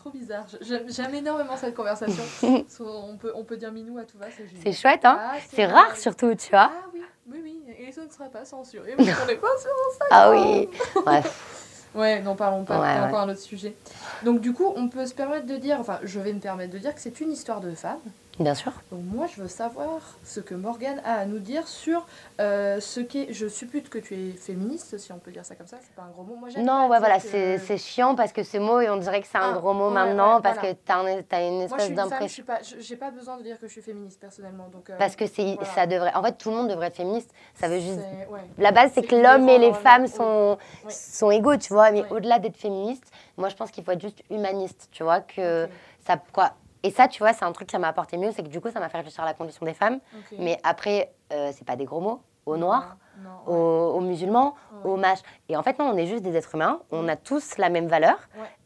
trop 0.05 0.19
bizarre. 0.19 0.45
J'aime 0.61 1.15
énormément 1.15 1.57
cette 1.57 1.75
conversation. 1.75 2.23
On, 2.81 3.17
peut, 3.17 3.33
on 3.35 3.45
peut 3.45 3.57
dire 3.57 3.73
minou 3.73 3.99
à 3.99 4.05
tout 4.05 4.19
va, 4.19 4.27
c'est 4.63 4.73
chouette, 4.73 5.05
hein 5.05 5.19
Ah, 5.21 5.37
C'est 5.51 5.65
rare 5.67 5.97
surtout, 5.97 6.35
tu 6.35 6.51
vois. 6.51 6.71
Ah 6.73 6.87
oui, 6.93 7.01
oui, 7.31 7.41
oui, 7.43 7.63
et 7.79 7.91
ce 7.91 8.01
ne 8.01 8.09
sera 8.11 8.27
pas 8.27 8.45
censuré. 8.45 8.95
parce 8.97 9.09
qu'on 9.19 9.27
n'est 9.27 9.37
pas 9.37 9.49
sur 9.59 9.71
Instagram. 9.91 10.09
Ah 10.11 10.31
oui. 10.31 10.69
Bref. 11.05 11.51
Ouais, 11.95 12.21
n'en 12.23 12.35
parlons 12.35 12.65
pas, 12.65 12.81
Ouais, 12.81 12.89
c'est 12.93 13.01
ouais. 13.03 13.07
encore 13.07 13.21
un 13.21 13.29
autre 13.29 13.39
sujet. 13.41 13.77
Donc 14.25 14.41
du 14.41 14.53
coup, 14.53 14.73
on 14.75 14.89
peut 14.89 15.07
se 15.07 15.15
permettre 15.15 15.47
de 15.47 15.55
dire, 15.57 15.79
enfin, 15.79 16.01
je 16.03 16.19
vais 16.19 16.33
me 16.33 16.41
permettre 16.41 16.73
de 16.73 16.79
dire 16.79 16.93
que 16.93 17.01
c'est 17.01 17.21
une 17.21 17.31
histoire 17.31 17.61
de 17.61 17.71
femme. 17.71 18.01
Bien 18.41 18.55
sûr. 18.57 18.73
Donc 18.91 19.03
moi, 19.05 19.27
je 19.33 19.41
veux 19.41 19.47
savoir 19.49 20.01
ce 20.25 20.41
que 20.41 20.57
Morgane 20.57 21.01
a 21.05 21.21
à 21.21 21.25
nous 21.25 21.39
dire 21.39 21.69
sur 21.69 22.05
euh, 22.41 22.81
ce 22.81 22.99
qu'est... 22.99 23.33
Je 23.33 23.47
suppute 23.47 23.89
que 23.89 23.99
tu 23.99 24.15
es 24.15 24.33
féministe, 24.33 24.99
si 24.99 25.13
on 25.13 25.19
peut 25.19 25.31
dire 25.31 25.45
ça 25.45 25.55
comme 25.55 25.69
ça, 25.69 25.77
c'est 25.81 25.95
pas 25.95 26.03
un 26.03 26.11
gros 26.11 26.25
mot. 26.25 26.35
Moi, 26.35 26.49
Non, 26.59 26.89
ouais, 26.89 26.99
voilà, 26.99 27.21
que- 27.21 27.59
c'est 27.59 27.79
chiant 27.79 28.17
parce 28.17 28.33
que 28.33 28.43
ce 28.43 28.59
mot, 28.59 28.81
et 28.81 28.91
on 28.91 28.97
dirait 28.97 29.21
que 29.21 29.29
c'est 29.31 29.39
un 29.39 29.53
Ah, 29.55 29.59
gros 29.59 29.73
mot 29.73 29.87
ouais, 29.87 29.95
maintenant 29.95 30.37
ouais, 30.37 30.43
parce 30.43 30.59
voilà. 30.59 30.75
que 30.75 30.79
t'as 30.85 30.97
un- 30.97 31.23
t'as 31.23 31.47
une 31.47 31.59
Moi, 31.59 31.61
je 31.61 31.65
espèce 31.75 31.83
suis 31.85 31.91
une 31.93 31.97
femme, 31.97 32.07
je 32.07 32.11
d'impression. 32.11 32.45
suis 32.81 32.97
pas... 32.97 33.07
pas 33.07 33.11
besoin 33.13 33.37
de 33.37 33.43
dire 33.45 33.61
que 33.61 33.69
je 33.69 33.73
suis 33.73 33.83
féministe, 33.83 34.19
personnellement. 34.21 34.69
Donc, 34.73 34.91
euh, 34.91 34.97
Parce 34.99 35.15
que 35.15 35.27
c'est 35.29 35.55
voilà. 35.55 35.71
ça 35.73 35.87
devrait. 35.87 36.15
En 36.15 36.23
fait, 36.25 36.33
tout 36.37 36.51
le 36.51 36.57
monde 36.57 36.69
devrait 36.69 36.89
être 36.89 36.97
féministe. 36.97 37.31
Ça 37.55 37.69
veut 37.69 37.79
juste. 37.79 38.01
ouais. 38.31 38.41
La 38.59 38.73
base, 38.73 38.91
c'est 38.97 39.03
que 39.03 39.15
l'homme 39.15 39.49
et 39.49 39.59
les 39.59 39.73
femmes 39.75 40.09
sont, 40.09 40.59
sont 40.89 41.31
égaux, 41.31 41.57
tu 41.57 41.73
vois. 41.73 41.93
Mais 41.93 42.05
au-delà 42.11 42.41
d'être 42.41 42.57
féministe, 42.57 43.05
moi, 43.37 43.49
je 43.49 43.55
pense 43.55 43.71
qu'il 43.71 43.85
faut 43.85 43.93
être 43.93 44.03
juste 44.03 44.23
humaniste, 44.29 44.89
tu 44.91 45.05
vois. 45.05 45.21
Que 45.21 45.69
ça, 46.05 46.21
quoi. 46.33 46.51
Et 46.85 46.91
ça, 46.91 47.09
tu 47.09 47.19
vois, 47.21 47.33
c'est 47.33 47.45
un 47.47 47.51
truc 47.53 47.67
qui 47.69 47.79
m'a 47.79 47.89
apporté 47.89 48.17
mieux, 48.19 48.31
c'est 48.31 48.43
que 48.43 48.49
du 48.49 48.61
coup, 48.61 48.71
ça 48.71 48.79
m'a 48.79 48.89
fait 48.91 48.99
réfléchir 48.99 49.25
à 49.25 49.27
la 49.27 49.35
condition 49.35 49.65
des 49.67 49.73
femmes. 49.75 49.99
Mais 50.39 50.59
après, 50.63 51.13
euh, 51.33 51.51
c'est 51.53 51.65
pas 51.67 51.77
des 51.77 51.87
gros 51.87 52.01
mots. 52.01 52.21
Aux 52.47 52.59
noirs, 52.59 52.97
Non, 53.23 53.31
non, 53.47 53.53
aux, 53.55 53.97
aux 53.97 54.01
musulmans, 54.03 54.55
ouais. 54.85 54.91
aux 54.91 54.97
mâches. 54.97 55.21
Et 55.49 55.57
en 55.57 55.63
fait, 55.63 55.79
non, 55.79 55.87
on 55.87 55.97
est 55.97 56.05
juste 56.07 56.23
des 56.23 56.37
êtres 56.37 56.55
humains. 56.55 56.81
On 56.91 57.09
a 57.09 57.17
tous 57.17 57.57
la 57.57 57.71
même 57.71 57.87
valeur. 57.89 58.19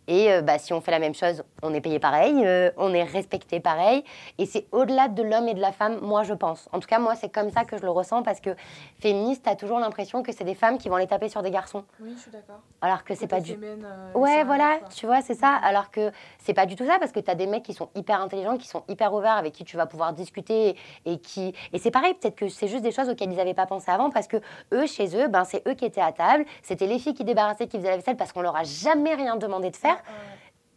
Et 0.09 0.33
euh, 0.33 0.41
bah, 0.41 0.59
si 0.59 0.73
on 0.73 0.81
fait 0.81 0.91
la 0.91 0.99
même 0.99 1.15
chose, 1.15 1.45
on 1.63 1.75
est 1.75 1.83
payé 1.83 1.99
pareil, 1.99 2.35
euh, 2.45 2.71
on 2.79 2.95
est 2.95 3.05
respecté 3.05 3.61
pareil. 3.61 4.03
Et 4.39 4.47
c'est 4.47 4.67
au-delà 4.73 5.09
de 5.09 5.23
l'homme 5.23 5.49
et 5.49 5.55
de 5.55 5.61
la 5.61 5.71
femme, 5.71 5.99
moi, 6.01 6.23
je 6.23 6.33
pense. 6.33 6.67
En 6.73 6.81
tout 6.81 6.89
cas, 6.89 6.99
moi, 6.99 7.15
c'est 7.15 7.29
comme 7.29 7.51
ça 7.51 7.65
que 7.65 7.77
je 7.77 7.83
le 7.83 7.91
ressens 7.91 8.23
parce 8.23 8.41
que 8.41 8.51
féministe, 9.01 9.43
t'as 9.45 9.55
toujours 9.55 9.79
l'impression 9.79 10.23
que 10.23 10.33
c'est 10.33 10.45
des 10.45 10.55
femmes 10.55 10.79
qui 10.79 10.89
vont 10.89 10.97
les 10.97 11.07
taper 11.07 11.29
sur 11.29 11.43
des 11.43 11.51
garçons. 11.51 11.85
Oui, 12.01 12.15
je 12.17 12.23
suis 12.23 12.31
d'accord. 12.31 12.61
Alors 12.81 13.05
que 13.05 13.15
c'est 13.15 13.27
pas 13.27 13.41
du 13.41 13.53
euh, 13.53 14.13
Ouais, 14.15 14.45
voilà, 14.45 14.79
tu 14.95 15.05
vois, 15.05 15.21
c'est 15.21 15.35
ça. 15.35 15.55
Alors 15.63 15.91
que 15.91 16.11
c'est 16.39 16.55
pas 16.55 16.65
du 16.65 16.75
tout 16.75 16.87
ça, 16.87 16.99
parce 16.99 17.13
que 17.13 17.21
tu 17.21 17.31
as 17.31 17.35
des 17.35 17.47
mecs 17.47 17.65
qui 17.65 17.75
sont 17.75 17.91
hyper 17.95 18.23
intelligents, 18.23 18.57
qui 18.57 18.69
sont 18.69 18.85
hyper 18.89 19.13
ouverts, 19.13 19.37
avec 19.37 19.53
qui 19.53 19.65
tu 19.65 19.77
vas 19.77 19.87
pouvoir 19.87 20.15
discuter. 20.15 20.75
Et, 21.05 21.19
qui... 21.19 21.53
et 21.75 21.79
c'est 21.79 21.91
pareil, 21.91 22.15
peut-être 22.15 22.37
que 22.37 22.49
c'est 22.49 22.69
juste 22.69 22.83
des 22.83 22.93
choses 22.93 23.11
auxquelles 23.11 23.31
ils 23.31 23.37
n'avaient 23.37 23.53
pas 23.53 23.67
pensé 23.67 23.91
avant, 23.91 24.09
parce 24.09 24.27
que 24.27 24.39
eux, 24.73 24.87
chez 24.87 25.15
eux, 25.17 25.29
ben, 25.29 25.45
c'est 25.45 25.67
eux 25.69 25.75
qui 25.75 25.85
étaient 25.85 26.01
à 26.01 26.13
table, 26.13 26.47
c'était 26.63 26.87
les 26.87 26.99
filles 26.99 27.15
qui 27.15 27.25
débarrassaient, 27.25 27.67
qui 27.67 27.77
faisaient 27.77 27.91
la 27.91 27.97
vaisselle, 27.97 28.17
parce 28.17 28.33
qu'on 28.33 28.41
leur 28.41 28.57
a 28.57 28.65
jamais 28.65 29.15
rien 29.15 29.37
demandé 29.37 29.71
de 29.71 29.77
faire. 29.77 29.98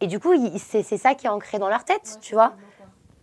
Et 0.00 0.06
du 0.06 0.18
coup, 0.18 0.32
c'est 0.58 0.82
ça 0.82 1.14
qui 1.14 1.26
est 1.26 1.30
ancré 1.30 1.58
dans 1.58 1.68
leur 1.68 1.84
tête, 1.84 2.02
ouais, 2.14 2.20
tu 2.20 2.34
vois. 2.34 2.52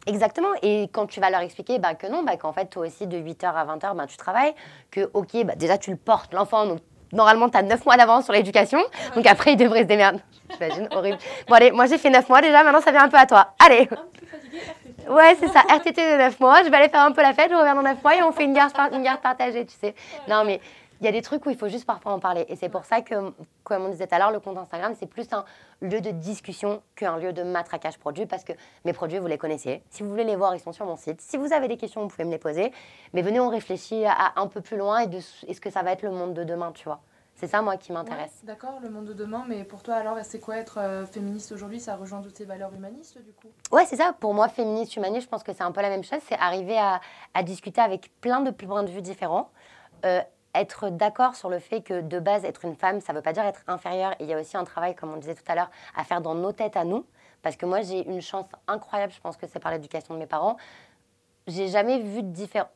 Exactement. 0.07 0.47
Et 0.61 0.89
quand 0.93 1.05
tu 1.07 1.19
vas 1.19 1.29
leur 1.29 1.41
expliquer 1.41 1.77
bah, 1.77 1.93
que 1.93 2.07
non, 2.07 2.23
bah, 2.23 2.37
qu'en 2.37 2.53
fait, 2.53 2.65
toi 2.67 2.87
aussi, 2.87 3.05
de 3.05 3.17
8h 3.17 3.45
à 3.53 3.65
20h, 3.65 3.95
bah, 3.95 4.05
tu 4.07 4.17
travailles, 4.17 4.53
que, 4.89 5.09
ok, 5.13 5.43
bah, 5.45 5.53
déjà, 5.55 5.77
tu 5.77 5.91
le 5.91 5.97
portes, 5.97 6.33
l'enfant, 6.33 6.65
donc 6.65 6.79
normalement, 7.11 7.49
tu 7.49 7.57
as 7.57 7.63
9 7.63 7.85
mois 7.85 7.97
d'avance 7.97 8.23
sur 8.23 8.33
l'éducation, 8.33 8.79
donc 9.15 9.25
après, 9.27 9.53
il 9.53 9.57
devrait 9.57 9.81
se 9.81 9.87
démerder. 9.87 10.19
J'imagine, 10.53 10.87
horrible. 10.91 11.17
Bon, 11.47 11.55
allez, 11.55 11.71
moi, 11.71 11.85
j'ai 11.85 11.97
fait 11.97 12.09
9 12.09 12.27
mois 12.29 12.41
déjà, 12.41 12.63
maintenant, 12.63 12.81
ça 12.81 12.91
vient 12.91 13.03
un 13.03 13.09
peu 13.09 13.17
à 13.17 13.25
toi. 13.25 13.53
Allez 13.63 13.81
Un 13.91 13.95
petit 14.13 14.25
fatigué, 14.25 14.59
RTT. 14.59 15.09
Ouais, 15.11 15.35
c'est 15.39 15.47
ça, 15.49 15.59
RTT 15.67 16.13
de 16.13 16.17
9 16.17 16.39
mois, 16.39 16.63
je 16.63 16.69
vais 16.69 16.77
aller 16.77 16.89
faire 16.89 17.01
un 17.03 17.11
peu 17.11 17.21
la 17.21 17.33
fête, 17.33 17.51
je 17.51 17.55
reviens 17.55 17.75
dans 17.75 17.83
9 17.83 18.01
mois 18.03 18.15
et 18.15 18.23
on 18.23 18.31
fait 18.31 18.45
une 18.45 18.53
garde, 18.53 18.73
par- 18.73 18.91
une 18.93 19.03
garde 19.03 19.19
partagée, 19.21 19.65
tu 19.65 19.75
sais. 19.79 19.93
Non, 20.27 20.43
mais 20.45 20.61
il 20.99 21.05
y 21.05 21.07
a 21.07 21.11
des 21.11 21.21
trucs 21.21 21.45
où 21.45 21.49
il 21.49 21.57
faut 21.57 21.69
juste 21.69 21.85
parfois 21.85 22.11
en 22.11 22.19
parler. 22.19 22.45
Et 22.49 22.55
c'est 22.55 22.69
pour 22.69 22.85
ça 22.85 23.01
que, 23.01 23.33
comme 23.63 23.85
on 23.85 23.89
disait 23.89 24.07
tout 24.07 24.15
à 24.15 24.19
l'heure, 24.19 24.31
le 24.31 24.39
compte 24.39 24.57
Instagram, 24.57 24.93
c'est 24.99 25.05
plus 25.05 25.27
un 25.31 25.45
lieu 25.81 26.01
de 26.01 26.11
discussion 26.11 26.81
qu'un 26.95 27.17
lieu 27.17 27.33
de 27.33 27.43
matraquage 27.43 27.97
produit, 27.97 28.25
parce 28.25 28.43
que 28.43 28.53
mes 28.85 28.93
produits, 28.93 29.19
vous 29.19 29.27
les 29.27 29.37
connaissez. 29.37 29.81
Si 29.89 30.03
vous 30.03 30.09
voulez 30.09 30.25
les 30.25 30.35
voir, 30.35 30.55
ils 30.55 30.59
sont 30.59 30.73
sur 30.73 30.85
mon 30.85 30.97
site. 30.97 31.21
Si 31.21 31.37
vous 31.37 31.53
avez 31.53 31.67
des 31.67 31.77
questions, 31.77 32.01
vous 32.01 32.07
pouvez 32.09 32.25
me 32.25 32.31
les 32.31 32.37
poser. 32.37 32.71
Mais 33.13 33.21
venez, 33.21 33.39
on 33.39 33.49
réfléchit 33.49 34.05
à 34.05 34.33
un 34.35 34.47
peu 34.47 34.61
plus 34.61 34.77
loin 34.77 34.99
et 34.99 35.07
de 35.07 35.17
est-ce 35.17 35.61
que 35.61 35.69
ça 35.69 35.83
va 35.83 35.91
être 35.91 36.03
le 36.03 36.11
monde 36.11 36.33
de 36.33 36.43
demain, 36.43 36.71
tu 36.73 36.83
vois. 36.85 36.99
C'est 37.35 37.47
ça, 37.47 37.61
moi, 37.61 37.77
qui 37.77 37.93
m'intéresse. 37.93 38.39
Ouais, 38.41 38.47
D'accord, 38.47 38.79
le 38.83 38.89
monde 38.89 39.05
de 39.05 39.13
demain, 39.13 39.45
mais 39.47 39.63
pour 39.63 39.81
toi, 39.81 39.95
alors, 39.95 40.17
c'est 40.23 40.41
quoi 40.41 40.57
être 40.57 40.77
euh, 40.77 41.05
féministe 41.05 41.53
aujourd'hui? 41.53 41.79
Ça 41.79 41.95
rejoint 41.95 42.21
toutes 42.21 42.33
tes 42.33 42.43
valeurs 42.43 42.73
humanistes, 42.73 43.17
du 43.23 43.31
coup? 43.31 43.47
Ouais, 43.71 43.85
c'est 43.85 43.95
ça. 43.95 44.13
Pour 44.19 44.33
moi, 44.33 44.49
féministe, 44.49 44.97
humaniste, 44.97 45.23
je 45.23 45.29
pense 45.29 45.43
que 45.43 45.53
c'est 45.53 45.63
un 45.63 45.71
peu 45.71 45.81
la 45.81 45.87
même 45.87 46.03
chose. 46.03 46.19
C'est 46.27 46.37
arriver 46.37 46.77
à, 46.77 46.99
à 47.33 47.43
discuter 47.43 47.79
avec 47.79 48.11
plein 48.19 48.41
de 48.41 48.51
points 48.51 48.83
de 48.83 48.89
vue 48.91 49.01
différents. 49.01 49.51
Euh, 50.03 50.21
être 50.55 50.89
d'accord 50.89 51.35
sur 51.35 51.49
le 51.49 51.59
fait 51.59 51.81
que 51.81 52.01
de 52.01 52.19
base, 52.19 52.45
être 52.45 52.65
une 52.65 52.75
femme, 52.75 53.01
ça 53.01 53.13
ne 53.13 53.17
veut 53.17 53.21
pas 53.21 53.33
dire 53.33 53.45
être 53.45 53.61
inférieure. 53.67 54.15
Il 54.19 54.25
y 54.25 54.33
a 54.33 54.39
aussi 54.39 54.57
un 54.57 54.63
travail, 54.63 54.95
comme 54.95 55.13
on 55.13 55.17
disait 55.17 55.35
tout 55.35 55.43
à 55.47 55.55
l'heure, 55.55 55.69
à 55.95 56.03
faire 56.03 56.21
dans 56.21 56.35
nos 56.35 56.51
têtes 56.51 56.77
à 56.77 56.83
nous. 56.83 57.05
Parce 57.41 57.55
que 57.55 57.65
moi, 57.65 57.81
j'ai 57.81 58.07
une 58.07 58.21
chance 58.21 58.45
incroyable, 58.67 59.13
je 59.13 59.21
pense 59.21 59.37
que 59.37 59.47
c'est 59.47 59.59
par 59.59 59.71
l'éducation 59.71 60.13
de 60.13 60.19
mes 60.19 60.25
parents. 60.25 60.57
J'ai 61.47 61.67
jamais 61.67 61.99
vu 61.99 62.21
de 62.23 62.31
différence. 62.31 62.69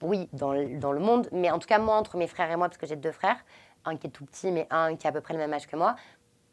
Oui, 0.00 0.28
dans 0.32 0.52
le, 0.52 0.78
dans 0.78 0.92
le 0.92 1.00
monde, 1.00 1.28
mais 1.32 1.50
en 1.50 1.58
tout 1.58 1.66
cas, 1.66 1.78
moi, 1.78 1.96
entre 1.96 2.16
mes 2.16 2.28
frères 2.28 2.50
et 2.50 2.56
moi, 2.56 2.68
parce 2.68 2.78
que 2.78 2.86
j'ai 2.86 2.96
deux 2.96 3.10
frères, 3.10 3.44
un 3.84 3.96
qui 3.96 4.06
est 4.06 4.10
tout 4.10 4.24
petit, 4.24 4.52
mais 4.52 4.66
un 4.70 4.96
qui 4.96 5.06
a 5.06 5.10
à 5.10 5.12
peu 5.12 5.20
près 5.20 5.34
le 5.34 5.40
même 5.40 5.52
âge 5.52 5.66
que 5.66 5.76
moi, 5.76 5.96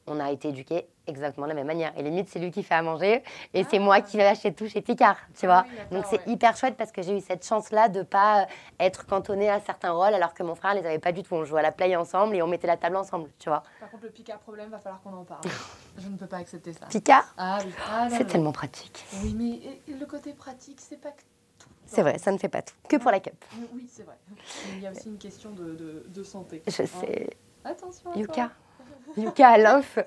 on 0.07 0.19
a 0.19 0.31
été 0.31 0.49
éduqués 0.49 0.87
exactement 1.07 1.45
de 1.47 1.49
la 1.49 1.55
même 1.55 1.67
manière. 1.67 1.91
Et 1.97 2.03
limite, 2.03 2.29
c'est 2.29 2.39
lui 2.39 2.51
qui 2.51 2.61
fait 2.63 2.75
à 2.75 2.81
manger 2.81 3.23
et 3.53 3.63
c'est 3.63 3.77
Ah. 3.77 3.81
moi 3.81 4.01
qui 4.01 4.17
vais 4.17 4.25
acheter 4.25 4.53
tout 4.53 4.67
chez 4.67 4.81
Picard, 4.81 5.17
tu 5.37 5.45
Ah 5.45 5.47
vois. 5.47 5.65
oui, 5.91 5.95
Donc 5.97 6.05
c'est 6.09 6.17
ouais. 6.25 6.33
hyper 6.33 6.55
chouette 6.57 6.75
parce 6.77 6.91
que 6.91 7.01
j'ai 7.01 7.17
eu 7.17 7.21
cette 7.21 7.45
chance-là 7.45 7.89
de 7.89 8.03
pas 8.03 8.43
euh, 8.43 8.45
être 8.79 9.05
cantonnée 9.07 9.49
à 9.49 9.59
certains 9.59 9.91
rôles 9.91 10.13
alors 10.13 10.33
que 10.33 10.43
mon 10.43 10.55
frère 10.55 10.73
les 10.75 10.85
avait 10.85 10.99
pas 10.99 11.11
du 11.11 11.23
tout. 11.23 11.33
On 11.35 11.43
jouait 11.43 11.59
à 11.59 11.63
la 11.63 11.71
play 11.71 11.95
ensemble 11.95 12.35
et 12.35 12.41
on 12.41 12.47
mettait 12.47 12.67
la 12.67 12.77
table 12.77 12.95
ensemble, 12.97 13.29
tu 13.39 13.49
vois. 13.49 13.63
Par 13.79 13.89
contre, 13.89 14.03
le 14.03 14.09
Picard 14.11 14.39
problème, 14.39 14.69
va 14.69 14.79
falloir 14.79 15.01
qu'on 15.01 15.13
en 15.13 15.23
parle. 15.23 15.41
Je 15.97 16.07
ne 16.07 16.17
peux 16.17 16.27
pas 16.27 16.37
accepter 16.37 16.73
ça. 16.73 16.85
Picard, 16.87 17.33
Ah 17.37 17.59
oui, 17.65 17.71
ah, 17.89 18.07
c'est 18.11 18.25
tellement 18.25 18.51
pratique. 18.51 19.05
Oui, 19.23 19.33
mais 19.35 19.81
le 19.93 20.05
côté 20.05 20.33
pratique, 20.33 20.79
c'est 20.81 20.99
pas 21.01 21.11
que 21.11 21.21
tout. 21.59 21.69
C'est 21.87 22.01
vrai, 22.01 22.17
ça 22.19 22.31
ne 22.31 22.37
fait 22.37 22.49
pas 22.49 22.61
tout. 22.61 22.73
Que 22.89 22.97
pour 22.97 23.11
la 23.11 23.19
cup. 23.19 23.33
Oui, 23.73 23.87
c'est 23.91 24.03
vrai. 24.03 24.17
Il 24.73 24.81
y 24.81 24.87
a 24.87 24.91
aussi 24.91 25.07
une 25.09 25.17
question 25.17 25.51
de, 25.51 25.73
de, 25.75 26.05
de 26.07 26.23
santé. 26.23 26.61
Je 26.67 26.81
Hein. 26.83 26.85
sais. 26.85 27.29
Attention. 27.63 28.11
à 28.11 28.17
Yuka. 28.17 28.33
toi. 28.33 28.49
Yuka 29.17 29.47
à 29.49 29.57
l'inf. 29.57 29.99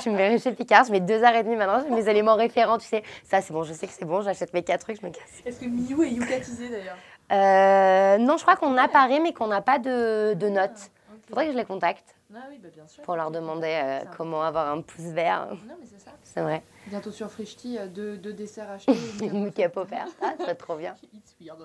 tu 0.00 0.10
me 0.10 0.16
verrais 0.16 0.38
chez 0.38 0.52
Picard, 0.52 0.84
je 0.84 0.92
mets 0.92 1.00
deux 1.00 1.22
heures 1.22 1.34
et 1.34 1.42
demie 1.42 1.56
maintenant, 1.56 1.82
j'ai 1.86 1.94
mes 1.94 2.08
éléments 2.08 2.34
référents, 2.36 2.78
tu 2.78 2.86
sais. 2.86 3.02
Ça, 3.24 3.40
c'est 3.40 3.52
bon, 3.52 3.62
je 3.62 3.72
sais 3.72 3.86
que 3.86 3.92
c'est 3.92 4.04
bon, 4.04 4.22
j'achète 4.22 4.52
mes 4.54 4.62
quatre 4.62 4.82
trucs, 4.82 5.00
je 5.00 5.06
me 5.06 5.12
casse. 5.12 5.42
Est-ce 5.44 5.60
que 5.60 5.66
Miyu 5.66 6.04
est 6.04 6.10
yukatisé 6.10 6.68
d'ailleurs? 6.68 6.96
Euh, 7.32 8.18
non, 8.18 8.36
je 8.36 8.42
crois 8.42 8.56
qu'on 8.56 8.76
apparaît, 8.76 9.20
mais 9.20 9.32
qu'on 9.32 9.46
n'a 9.46 9.62
pas 9.62 9.78
de, 9.78 10.34
de 10.34 10.48
notes. 10.48 10.90
Ah. 11.08 11.12
Faudrait 11.28 11.46
que 11.46 11.52
je 11.52 11.56
les 11.56 11.64
contacte 11.64 12.14
Ah 12.34 12.40
oui, 12.50 12.58
bah 12.62 12.68
bien 12.74 12.86
sûr. 12.86 13.02
pour 13.02 13.16
leur 13.16 13.30
demander 13.30 13.80
euh, 13.82 14.00
comment 14.16 14.42
avoir 14.42 14.70
un 14.70 14.82
pouce 14.82 15.06
vert. 15.06 15.46
Non, 15.50 15.74
mais 15.80 15.86
c'est 15.86 16.00
ça. 16.04 16.10
C'est 16.22 16.42
vrai. 16.42 16.62
Bientôt 16.88 17.10
sur 17.10 17.30
Frishti, 17.30 17.78
euh, 17.78 17.86
deux, 17.86 18.16
deux 18.18 18.34
desserts 18.34 18.70
achetés. 18.74 18.92
Une 19.22 19.50
cap 19.52 19.74
offerte. 19.78 20.10
Ah, 20.20 20.32
ça 20.36 20.44
serait 20.44 20.54
trop 20.54 20.76
bien. 20.76 20.94
It's 21.14 21.34
weird. 21.40 21.58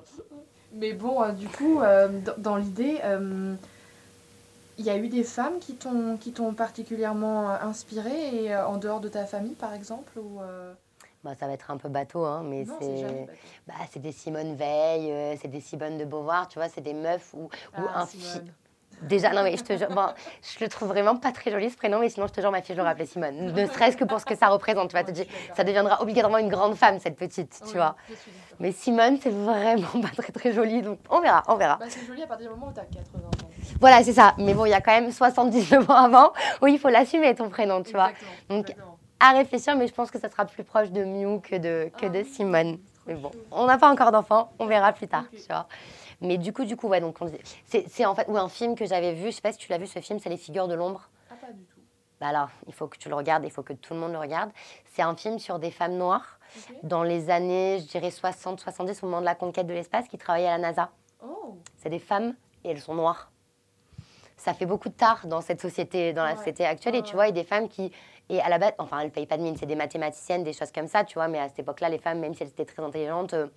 Mais 0.71 0.93
bon, 0.93 1.21
euh, 1.21 1.31
du 1.31 1.47
coup, 1.49 1.81
euh, 1.81 2.07
dans, 2.07 2.35
dans 2.37 2.55
l'idée, 2.55 2.99
euh, 3.03 3.55
il 4.79 4.85
y 4.85 4.89
a 4.89 4.97
eu 4.97 5.09
des 5.09 5.23
femmes 5.23 5.59
qui 5.59 5.75
t'ont 5.75 6.17
qui 6.17 6.31
t'ont 6.31 6.53
particulièrement 6.53 7.51
euh, 7.51 7.57
inspirée 7.61 8.43
et 8.45 8.55
euh, 8.55 8.65
en 8.65 8.77
dehors 8.77 9.01
de 9.01 9.09
ta 9.09 9.25
famille, 9.25 9.53
par 9.55 9.73
exemple 9.73 10.17
ou 10.17 10.39
Bah, 11.23 11.31
ça 11.37 11.47
va 11.47 11.53
être 11.53 11.69
un 11.69 11.77
peu 11.77 11.89
bateau, 11.89 12.23
hein, 12.25 12.41
mais 12.45 12.63
Non, 12.63 12.73
c'est. 12.79 13.27
Bah, 13.67 13.73
c'est 13.91 13.99
des 14.01 14.13
Simone 14.13 14.55
Veil, 14.55 15.11
euh, 15.11 15.35
c'est 15.39 15.49
des 15.49 15.59
Simone 15.59 15.97
de 15.97 16.05
Beauvoir, 16.05 16.47
tu 16.47 16.59
vois, 16.59 16.69
c'est 16.69 16.81
des 16.81 16.93
meufs 16.93 17.33
ou, 17.33 17.43
ou 17.43 17.49
Ah, 17.75 18.01
un 18.01 18.05
Simone. 18.05 18.45
fi- 18.47 18.51
Déjà, 19.03 19.31
non, 19.31 19.43
mais 19.43 19.55
je 19.55 19.63
te 19.63 19.77
jure, 19.77 19.89
bon, 19.91 20.07
je 20.41 20.61
le 20.61 20.69
trouve 20.69 20.89
vraiment 20.89 21.15
pas 21.15 21.31
très 21.31 21.51
joli 21.51 21.69
ce 21.69 21.77
prénom, 21.77 21.99
mais 21.99 22.09
sinon, 22.09 22.27
je 22.27 22.33
te 22.33 22.41
jure, 22.41 22.51
ma 22.51 22.61
fille, 22.61 22.75
je 22.75 22.79
l'aurais 22.79 22.91
appelée 22.91 23.05
Simone. 23.05 23.53
Ne 23.53 23.65
serait-ce 23.65 23.95
que 23.95 24.03
pour 24.03 24.19
ce 24.19 24.25
que 24.25 24.35
ça 24.35 24.47
représente, 24.49 24.89
tu 24.89 24.93
vois. 24.97 25.01
Ouais, 25.05 25.05
te 25.05 25.11
dis, 25.11 25.25
ça 25.55 25.63
deviendra 25.63 26.01
obligatoirement 26.01 26.37
une 26.39 26.49
grande 26.49 26.75
femme, 26.75 26.99
cette 26.99 27.15
petite, 27.15 27.61
tu 27.63 27.63
Oui, 27.65 27.73
vois. 27.75 27.95
Mais 28.59 28.73
Simone, 28.73 29.17
c'est 29.21 29.29
vraiment 29.29 29.87
pas 30.01 30.21
très 30.21 30.33
très 30.33 30.51
joli, 30.51 30.81
donc 30.81 30.99
on 31.09 31.21
verra, 31.21 31.43
on 31.47 31.55
verra. 31.55 31.77
Bah, 31.77 31.85
c'est 31.87 32.05
joli 32.05 32.23
à 32.23 32.27
partir 32.27 32.49
du 32.49 32.55
moment 32.55 32.71
où 32.71 32.73
tu 32.73 32.79
as 32.81 32.85
80 32.85 33.19
ans. 33.27 33.38
Voilà, 33.79 34.03
c'est 34.03 34.13
ça. 34.13 34.34
Mais 34.38 34.53
bon, 34.53 34.65
il 34.65 34.69
y 34.69 34.73
a 34.73 34.82
quand 34.82 34.91
même 34.91 35.12
79 35.12 35.89
ans 35.89 35.93
avant 35.93 36.34
où 36.62 36.67
il 36.67 36.79
faut 36.79 36.89
l'assumer, 36.89 37.34
ton 37.36 37.49
prénom, 37.49 37.84
tu 37.84 37.91
vois. 37.91 38.12
Donc, 38.49 38.69
exactement. 38.69 38.97
À 39.21 39.32
réfléchir, 39.32 39.75
mais 39.75 39.88
je 39.88 39.93
pense 39.93 40.12
que 40.12 40.19
ça 40.19 40.29
sera 40.29 40.45
plus 40.45 40.63
proche 40.63 40.91
de 40.91 41.03
Miu 41.03 41.41
que 41.41 41.58
de, 41.58 41.91
que 41.97 42.05
Ah 42.05 42.10
de 42.10 42.19
oui, 42.19 42.25
Simone. 42.25 42.79
Mais 43.05 43.15
bon, 43.15 43.32
on 43.51 43.65
n'a 43.65 43.77
pas 43.77 43.91
encore 43.91 44.12
d'enfant, 44.12 44.51
on 44.60 44.65
verra 44.65 44.93
plus 44.93 45.08
tard, 45.08 45.25
tu 45.32 45.41
vois. 45.49 45.67
Mais 46.21 46.38
du 46.38 46.53
coup, 46.53 46.63
du 46.63 46.75
coup, 46.77 46.88
ouais, 46.88 47.01
donc 47.01 47.17
on 47.21 47.29
c'est 47.65 48.05
en 48.05 48.15
fait 48.15 48.27
ou 48.29 48.38
un 48.38 48.49
film 48.49 48.75
que 48.75 48.86
j'avais 48.86 49.13
vu, 49.13 49.27
je 49.27 49.32
sais 49.32 49.41
pas 49.41 49.51
si 49.51 49.58
tu 49.58 49.69
l'as 49.69 49.77
vu 49.77 49.88
ce 49.88 49.99
film, 49.99 50.19
c'est 50.19 50.29
Les 50.29 50.38
Figures 50.38 50.67
de 50.67 50.73
l'ombre. 50.73 51.10
Ah, 51.29 51.36
pas 51.36 51.51
du 51.51 51.63
tout. 51.65 51.79
Bah 52.19 52.27
alors, 52.27 52.49
il 52.67 52.73
faut 52.73 52.88
que 52.88 52.97
tu 52.97 53.08
le 53.10 53.15
regardes, 53.15 53.45
il 53.45 53.51
faut 53.51 53.63
que 53.63 53.73
tout 53.73 53.93
le 53.93 53.99
monde 53.99 54.12
le 54.12 54.19
regarde. 54.19 54.51
C'est 54.86 55.01
un 55.01 55.15
film 55.15 55.39
sur 55.39 55.60
des 55.60 55.71
femmes 55.71 55.95
noires 55.95 56.39
dans 56.84 57.03
les 57.03 57.29
années, 57.29 57.79
je 57.79 57.88
dirais 57.88 58.10
60-70, 58.10 58.99
au 59.03 59.05
moment 59.05 59.21
de 59.21 59.25
la 59.25 59.36
conquête 59.36 59.67
de 59.67 59.73
l'espace, 59.73 60.08
qui 60.08 60.17
travaillaient 60.17 60.47
à 60.47 60.58
la 60.58 60.69
NASA. 60.69 60.89
Oh, 61.23 61.58
C'est 61.77 61.89
des 61.89 61.99
femmes 61.99 62.36
et 62.63 62.71
elles 62.71 62.82
sont 62.82 62.95
noires. 62.95 63.32
Ça 64.39 64.54
fait 64.54 64.65
beaucoup 64.65 64.89
de 64.89 64.93
tard 64.93 65.28
dans 65.28 65.41
cette 65.41 65.62
société, 65.62 66.13
dans 66.13 66.23
la 66.23 66.36
société 66.36 66.65
actuelle. 66.65 66.95
et 66.95 67.02
tu 67.02 67.13
vois, 67.13 67.25
il 67.25 67.36
y 67.36 67.39
a 67.39 67.43
des 67.43 67.47
femmes 67.47 67.67
qui, 67.67 67.91
et 68.30 68.39
à 68.41 68.49
la 68.49 68.58
base, 68.58 68.71
enfin, 68.78 68.99
elles 68.99 69.12
payent 69.12 69.25
pas 69.25 69.38
de 69.38 69.43
mine, 69.43 69.56
c'est 69.58 69.65
des 69.65 69.75
mathématiciennes, 69.75 70.43
des 70.43 70.54
choses 70.54 70.71
comme 70.71 70.88
ça, 70.88 71.04
tu 71.04 71.15
vois. 71.15 71.28
Mais 71.28 71.39
à 71.39 71.49
cette 71.49 71.60
époque-là, 71.60 71.89
les 71.89 71.97
femmes, 71.97 72.19
même 72.19 72.34
si 72.34 72.43
elles 72.43 72.49
étaient 72.49 72.65
très 72.65 72.82
intelligentes, 72.82 73.34
euh, 73.34 73.47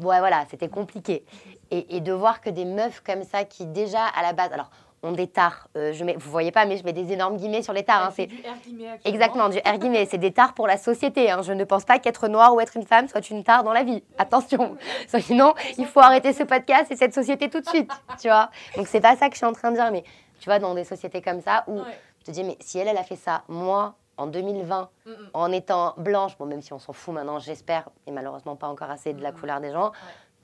ouais, 0.00 0.18
voilà, 0.18 0.44
c'était 0.50 0.68
compliqué. 0.68 1.24
Et, 1.70 1.96
et, 1.96 2.00
de 2.00 2.12
voir 2.12 2.40
que 2.40 2.50
des 2.50 2.64
meufs 2.64 3.00
comme 3.00 3.22
ça, 3.22 3.44
qui 3.44 3.66
déjà 3.66 4.04
à 4.04 4.22
la 4.22 4.32
base, 4.32 4.52
alors 4.52 4.70
ont 5.04 5.12
des 5.12 5.26
tares. 5.26 5.68
Euh, 5.76 5.92
je 5.92 6.04
mets, 6.04 6.14
vous 6.16 6.30
voyez 6.30 6.50
pas, 6.50 6.64
mais 6.66 6.76
je 6.76 6.84
mets 6.84 6.92
des 6.92 7.12
énormes 7.12 7.36
guillemets 7.36 7.62
sur 7.62 7.72
les 7.72 7.84
tares. 7.84 8.06
Hein, 8.06 8.12
c'est 8.14 8.26
du 8.26 8.36
R 8.36 8.56
guillemets. 8.64 8.98
Exactement, 9.04 9.48
du 9.48 9.58
R 9.58 9.78
guillemets. 9.78 10.06
c'est 10.06 10.18
des 10.18 10.32
tares 10.32 10.54
pour 10.54 10.66
la 10.66 10.76
société. 10.76 11.30
Hein. 11.30 11.42
Je 11.42 11.52
ne 11.52 11.64
pense 11.64 11.84
pas 11.84 11.98
qu'être 11.98 12.28
noir 12.28 12.54
ou 12.54 12.60
être 12.60 12.76
une 12.76 12.86
femme 12.86 13.08
soit 13.08 13.28
une 13.30 13.44
tare 13.44 13.62
dans 13.64 13.72
la 13.72 13.84
vie. 13.84 14.02
Attention. 14.18 14.76
Sinon, 15.20 15.54
il 15.78 15.86
faut 15.86 16.00
arrêter 16.00 16.32
ce 16.32 16.42
podcast 16.42 16.90
et 16.90 16.96
cette 16.96 17.14
société 17.14 17.50
tout 17.50 17.60
de 17.60 17.68
suite. 17.68 17.90
Tu 18.20 18.28
vois. 18.28 18.50
Donc 18.76 18.86
c'est 18.88 19.00
pas 19.00 19.16
ça 19.16 19.28
que 19.28 19.34
je 19.34 19.38
suis 19.38 19.46
en 19.46 19.52
train 19.52 19.70
de 19.70 19.76
dire, 19.76 19.90
mais 19.92 20.04
tu 20.40 20.46
vois, 20.46 20.58
dans 20.58 20.74
des 20.74 20.84
sociétés 20.84 21.22
comme 21.22 21.40
ça 21.40 21.64
où 21.66 21.80
je 22.20 22.24
te 22.26 22.30
dis, 22.30 22.44
mais 22.44 22.56
si 22.60 22.78
elle, 22.78 22.88
elle 22.88 22.96
a 22.96 23.04
fait 23.04 23.16
ça, 23.16 23.42
moi, 23.48 23.96
en 24.16 24.26
2020, 24.26 24.88
en 25.32 25.52
étant 25.52 25.94
blanche, 25.98 26.38
bon, 26.38 26.46
même 26.46 26.62
si 26.62 26.72
on 26.72 26.78
s'en 26.78 26.92
fout 26.92 27.14
maintenant, 27.14 27.38
j'espère, 27.38 27.88
et 28.06 28.12
malheureusement 28.12 28.56
pas 28.56 28.68
encore 28.68 28.90
assez 28.90 29.12
de 29.12 29.22
la 29.22 29.32
couleur 29.32 29.60
des 29.60 29.72
gens, 29.72 29.92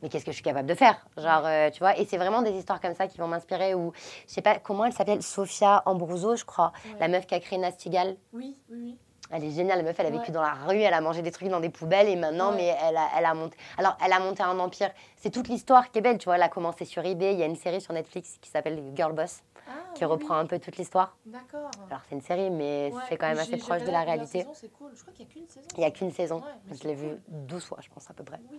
mais 0.03 0.09
qu'est-ce 0.09 0.25
que 0.25 0.31
je 0.31 0.37
suis 0.37 0.45
capable 0.45 0.69
de 0.69 0.75
faire? 0.75 1.07
Genre, 1.17 1.43
euh, 1.45 1.71
tu 1.71 1.79
vois, 1.81 1.99
et 1.99 2.05
c'est 2.07 2.17
vraiment 2.17 2.43
des 2.43 2.53
histoires 2.53 2.81
comme 2.81 2.95
ça 2.95 3.07
qui 3.07 3.19
vont 3.19 3.29
m'inspirer. 3.29 3.75
Ou, 3.75 3.93
je 4.27 4.33
sais 4.33 4.43
pas, 4.43 4.59
comment 4.59 4.85
elle 4.85 4.93
s'appelle? 4.93 5.23
Sophia 5.23 5.83
Ambroso, 5.87 6.37
je 6.37 6.45
crois, 6.45 6.73
la 6.99 7.09
meuf 7.09 7.27
qui 7.27 7.35
a 7.35 7.41
créé 7.41 7.59
Nastigal. 7.59 8.17
Oui, 8.33 8.57
oui, 8.71 8.79
oui. 8.83 8.99
Elle 9.33 9.45
est 9.45 9.51
géniale, 9.51 9.79
la 9.79 9.85
meuf, 9.85 9.97
elle 9.99 10.07
a 10.07 10.11
vécu 10.11 10.33
dans 10.33 10.43
la 10.43 10.55
rue, 10.55 10.81
elle 10.81 10.95
a 10.95 11.01
mangé 11.01 11.23
des 11.23 11.31
trucs 11.31 11.49
dans 11.49 11.61
des 11.61 11.69
poubelles 11.69 12.09
et 12.09 12.17
maintenant, 12.17 12.53
mais 12.53 12.75
elle 12.83 12.97
a, 12.97 13.09
elle 13.17 13.25
a 13.25 13.35
monté. 13.35 13.57
Alors, 13.79 13.97
elle 14.05 14.13
a 14.13 14.19
monté 14.19 14.43
un 14.43 14.59
empire. 14.59 14.91
C'est 15.17 15.31
toute 15.31 15.49
l'histoire 15.49 15.91
qui 15.91 15.99
est 15.99 16.03
belle, 16.03 16.19
tu 16.19 16.25
vois. 16.25 16.37
Elle 16.37 16.43
a 16.43 16.49
commencé 16.49 16.85
sur 16.85 17.05
eBay. 17.05 17.35
Il 17.35 17.39
y 17.39 17.43
a 17.43 17.47
une 17.47 17.57
série 17.57 17.81
sur 17.81 17.93
Netflix 17.93 18.39
qui 18.41 18.51
s'appelle 18.51 18.83
Girl 18.95 19.13
Boss. 19.13 19.43
Ah, 19.69 19.95
qui 19.95 20.05
reprend 20.05 20.35
un 20.35 20.47
peu 20.47 20.59
toute 20.59 20.77
l'histoire. 20.79 21.17
D'accord. 21.27 21.71
Alors 21.89 22.01
c'est 22.09 22.17
une 22.17 22.23
série, 22.23 22.51
mais 22.51 22.93
c'est 23.09 23.17
quand 23.17 23.29
même 23.29 23.39
assez 23.39 23.57
proche 23.57 23.85
de 23.85 23.91
la 23.91 24.03
réalité. 24.03 24.45
C'est 24.55 24.73
cool. 24.73 24.91
Je 24.95 25.03
crois 25.03 25.13
qu'il 25.13 25.27
n'y 25.27 25.31
a 25.31 25.35
qu'une 25.35 25.49
saison. 25.49 25.69
Il 25.77 25.79
n'y 25.79 25.85
a 25.85 25.91
qu'une 25.91 26.11
saison. 26.11 26.43
je 26.73 26.89
l'ai 26.89 26.95
vu 26.95 27.09
12 27.29 27.65
fois, 27.65 27.79
je 27.81 27.89
pense, 27.89 28.11
à 28.11 28.15
peu 28.15 28.25
près. 28.25 28.41
Oui, 28.51 28.59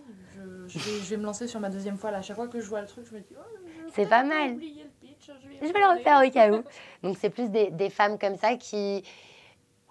je, 0.68 0.78
vais, 1.10 1.16
me 1.18 1.24
lancer 1.24 1.46
sur 1.46 1.60
ma 1.60 1.68
deuxième 1.68 1.98
fois. 1.98 2.10
Là. 2.10 2.18
À 2.18 2.22
chaque 2.22 2.36
fois 2.36 2.48
que 2.48 2.60
je 2.60 2.68
vois 2.68 2.80
le 2.80 2.86
truc, 2.86 3.04
je 3.06 3.14
me 3.14 3.20
dis, 3.20 3.34
oh, 3.36 3.42
c'est 3.94 4.08
pas 4.08 4.22
mal. 4.22 4.56
je, 4.58 5.66
vais 5.66 5.80
le 5.80 5.98
refaire 5.98 6.22
au 6.26 6.30
cas 6.30 6.50
où. 6.50 6.62
Donc 7.02 7.18
c'est 7.20 7.30
plus 7.30 7.50
des, 7.50 7.70
des 7.70 7.90
femmes 7.90 8.18
comme 8.18 8.36
ça 8.36 8.56
qui 8.56 9.04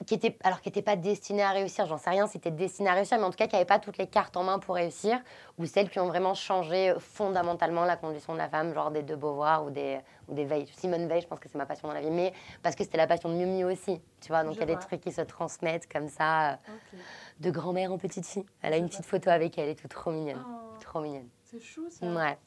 qui 0.06 0.14
était, 0.14 0.38
alors 0.44 0.62
qui 0.62 0.70
n'était 0.70 0.82
pas 0.82 0.96
destinées 0.96 1.44
à 1.44 1.52
réussir, 1.52 1.86
j'en 1.86 1.98
sais 1.98 2.10
rien 2.10 2.28
c'était 2.28 2.52
destiné 2.52 2.90
à 2.90 2.94
réussir, 2.94 3.18
mais 3.18 3.24
en 3.24 3.30
tout 3.30 3.38
cas 3.38 3.48
qui 3.48 3.56
n'avaient 3.56 3.66
pas 3.66 3.80
toutes 3.80 3.98
les 3.98 4.08
cartes 4.08 4.36
en 4.38 4.44
main 4.44 4.60
pour 4.60 4.76
réussir, 4.76 5.20
ou 5.58 5.66
celles 5.66 5.90
qui 5.90 6.00
ont 6.00 6.08
vraiment 6.08 6.34
changé 6.34 6.94
fondamentalement 7.00 7.86
la 7.86 7.98
condition 7.98 8.34
de 8.34 8.38
la 8.38 8.50
femme, 8.50 8.74
genre 8.74 8.92
des 8.92 9.04
De 9.04 9.16
Beauvoir 9.16 9.66
ou 9.66 9.70
des, 9.70 10.00
ou 10.28 10.34
des 10.34 10.46
Veil. 10.46 10.68
Simone 10.76 11.08
Veil, 11.08 11.22
je 11.22 11.28
pense 11.28 11.40
que 11.40 11.50
c'est 11.50 11.58
ma 11.58 11.66
passion 11.66 11.88
dans 11.88 11.94
la 11.94 12.02
vie, 12.02 12.12
mais 12.12 12.34
parce 12.64 12.76
que 12.76 12.84
c'était 12.84 12.98
la 12.98 13.08
passion 13.08 13.30
de 13.30 13.36
Miu 13.36 13.46
Miu 13.46 13.66
aussi, 13.66 14.02
tu 14.22 14.30
vois, 14.30 14.44
donc 14.44 14.56
il 14.56 14.60
y 14.60 14.64
a 14.64 14.66
des 14.66 14.78
trucs 14.78 15.02
qui 15.02 15.12
se 15.12 15.22
transmettent 15.22 15.92
comme 15.92 16.10
ça, 16.10 16.60
de 17.40 17.52
grand-mère 17.52 17.92
en 17.92 17.98
petite 17.98 18.26
fille. 18.26 18.46
Elle 18.62 18.74
a 18.74 18.78
une 18.78 18.88
petite 18.88 19.06
photo 19.06 19.30
avec 19.30 19.58
elle 19.58 19.70
et 19.70 19.76
tout, 19.76 19.88
trop 19.88 20.12
mignonne. 20.12 20.44
Oh. 20.48 20.78
trop 20.80 21.02
mignonne. 21.02 21.30
C'est 21.44 21.62
chou 21.62 21.88
ça. 21.90 22.06
Ouais. 22.06 22.38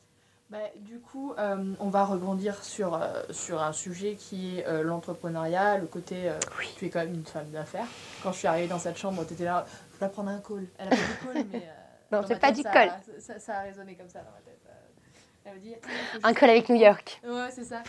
Bah, 0.50 0.58
du 0.76 1.00
coup, 1.00 1.32
euh, 1.38 1.74
on 1.80 1.88
va 1.88 2.04
rebondir 2.04 2.62
sur, 2.62 2.94
euh, 2.94 3.22
sur 3.30 3.62
un 3.62 3.72
sujet 3.72 4.14
qui 4.14 4.58
est 4.58 4.66
euh, 4.66 4.82
l'entrepreneuriat, 4.82 5.78
le 5.78 5.86
côté. 5.86 6.30
oui. 6.58 6.74
Tu 6.76 6.86
es 6.86 6.90
quand 6.90 7.00
même 7.00 7.14
une 7.14 7.24
femme 7.24 7.50
d'affaires. 7.50 7.86
Quand 8.22 8.32
je 8.32 8.38
suis 8.38 8.46
arrivée 8.46 8.68
dans 8.68 8.78
cette 8.78 8.98
chambre, 8.98 9.26
tu 9.26 9.32
étais 9.34 9.44
là, 9.44 9.64
je 9.94 10.04
vais 10.04 10.10
prendre 10.10 10.30
un 10.30 10.40
call. 10.40 10.66
Elle 10.78 10.88
a 10.88 10.90
pas 10.90 10.96
du 10.96 11.02
call, 11.26 11.44
mais. 11.50 11.68
non, 12.12 12.22
c'est 12.26 12.38
pas 12.38 12.52
du 12.52 12.62
call. 12.62 12.92
Ça, 13.18 13.38
ça, 13.38 13.58
a 13.58 13.60
résonné 13.62 13.94
comme 13.94 14.08
ça 14.08 14.20
dans 14.20 14.32
ma 14.32 14.40
tête. 14.40 14.60
Elle 15.46 15.54
me 15.54 15.58
dit, 15.60 15.74
un 16.22 16.32
call 16.34 16.50
avec 16.50 16.68
New 16.68 16.76
York. 16.76 17.20
Ouais, 17.26 17.50
c'est 17.50 17.64
ça. 17.64 17.82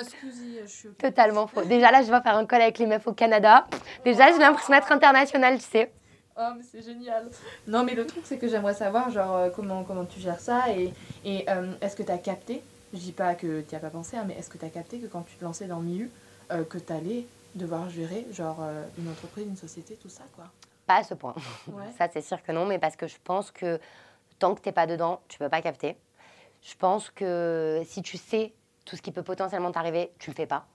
excusez, 0.00 0.62
je 0.62 0.66
suis. 0.66 0.88
Totalement 0.90 1.46
faux. 1.46 1.62
Déjà 1.62 1.90
là, 1.90 2.02
je 2.02 2.10
vais 2.10 2.20
faire 2.20 2.36
un 2.36 2.46
call 2.46 2.62
avec 2.62 2.78
les 2.78 2.86
meufs 2.86 3.06
au 3.06 3.12
Canada. 3.12 3.66
Déjà, 4.04 4.30
j'ai 4.32 4.38
l'impression 4.38 4.74
d'être 4.74 4.92
internationale, 4.92 5.58
tu 5.58 5.64
sais. 5.64 5.92
Oh, 6.38 6.48
mais 6.56 6.62
c'est 6.62 6.82
génial. 6.82 7.28
Non, 7.66 7.84
mais 7.84 7.94
le 7.94 8.06
truc, 8.06 8.22
c'est 8.24 8.38
que 8.38 8.48
j'aimerais 8.48 8.74
savoir, 8.74 9.10
genre, 9.10 9.36
euh, 9.36 9.50
comment, 9.50 9.84
comment 9.84 10.04
tu 10.04 10.20
gères 10.20 10.40
ça 10.40 10.70
et, 10.70 10.92
et 11.24 11.48
euh, 11.50 11.72
est-ce 11.80 11.94
que 11.94 12.02
tu 12.02 12.10
as 12.10 12.18
capté, 12.18 12.62
je 12.92 12.98
dis 12.98 13.12
pas 13.12 13.34
que 13.34 13.60
tu 13.60 13.74
as 13.74 13.78
pas 13.78 13.90
pensé, 13.90 14.16
hein, 14.16 14.24
mais 14.26 14.34
est-ce 14.34 14.48
que 14.48 14.58
tu 14.58 14.64
as 14.64 14.70
capté 14.70 14.98
que 14.98 15.06
quand 15.06 15.22
tu 15.22 15.36
te 15.36 15.44
lançais 15.44 15.66
dans 15.66 15.78
le 15.78 15.84
milieu, 15.84 16.08
euh, 16.50 16.64
que 16.64 16.78
tu 16.78 16.92
allais 16.92 17.26
devoir 17.54 17.90
gérer, 17.90 18.26
genre, 18.32 18.60
une 18.98 19.10
entreprise, 19.10 19.46
une 19.46 19.56
société, 19.56 19.94
tout 19.96 20.08
ça, 20.08 20.22
quoi? 20.34 20.46
Pas 20.86 20.96
à 20.96 21.04
ce 21.04 21.12
point. 21.12 21.34
ça, 21.98 22.08
c'est 22.10 22.22
sûr 22.22 22.42
que 22.42 22.50
non, 22.50 22.64
mais 22.64 22.78
parce 22.78 22.96
que 22.96 23.06
je 23.06 23.16
pense 23.22 23.50
que 23.50 23.78
tant 24.38 24.54
que 24.54 24.60
t'es 24.62 24.72
pas 24.72 24.86
dedans, 24.86 25.20
tu 25.28 25.38
peux 25.38 25.50
pas 25.50 25.60
capter. 25.60 25.96
Je 26.62 26.74
pense 26.76 27.10
que 27.10 27.82
si 27.84 28.00
tu 28.02 28.16
sais 28.16 28.54
tout 28.86 28.96
ce 28.96 29.02
qui 29.02 29.12
peut 29.12 29.22
potentiellement 29.22 29.70
t'arriver, 29.70 30.12
tu 30.18 30.30
le 30.30 30.34
fais 30.36 30.46
pas. 30.46 30.66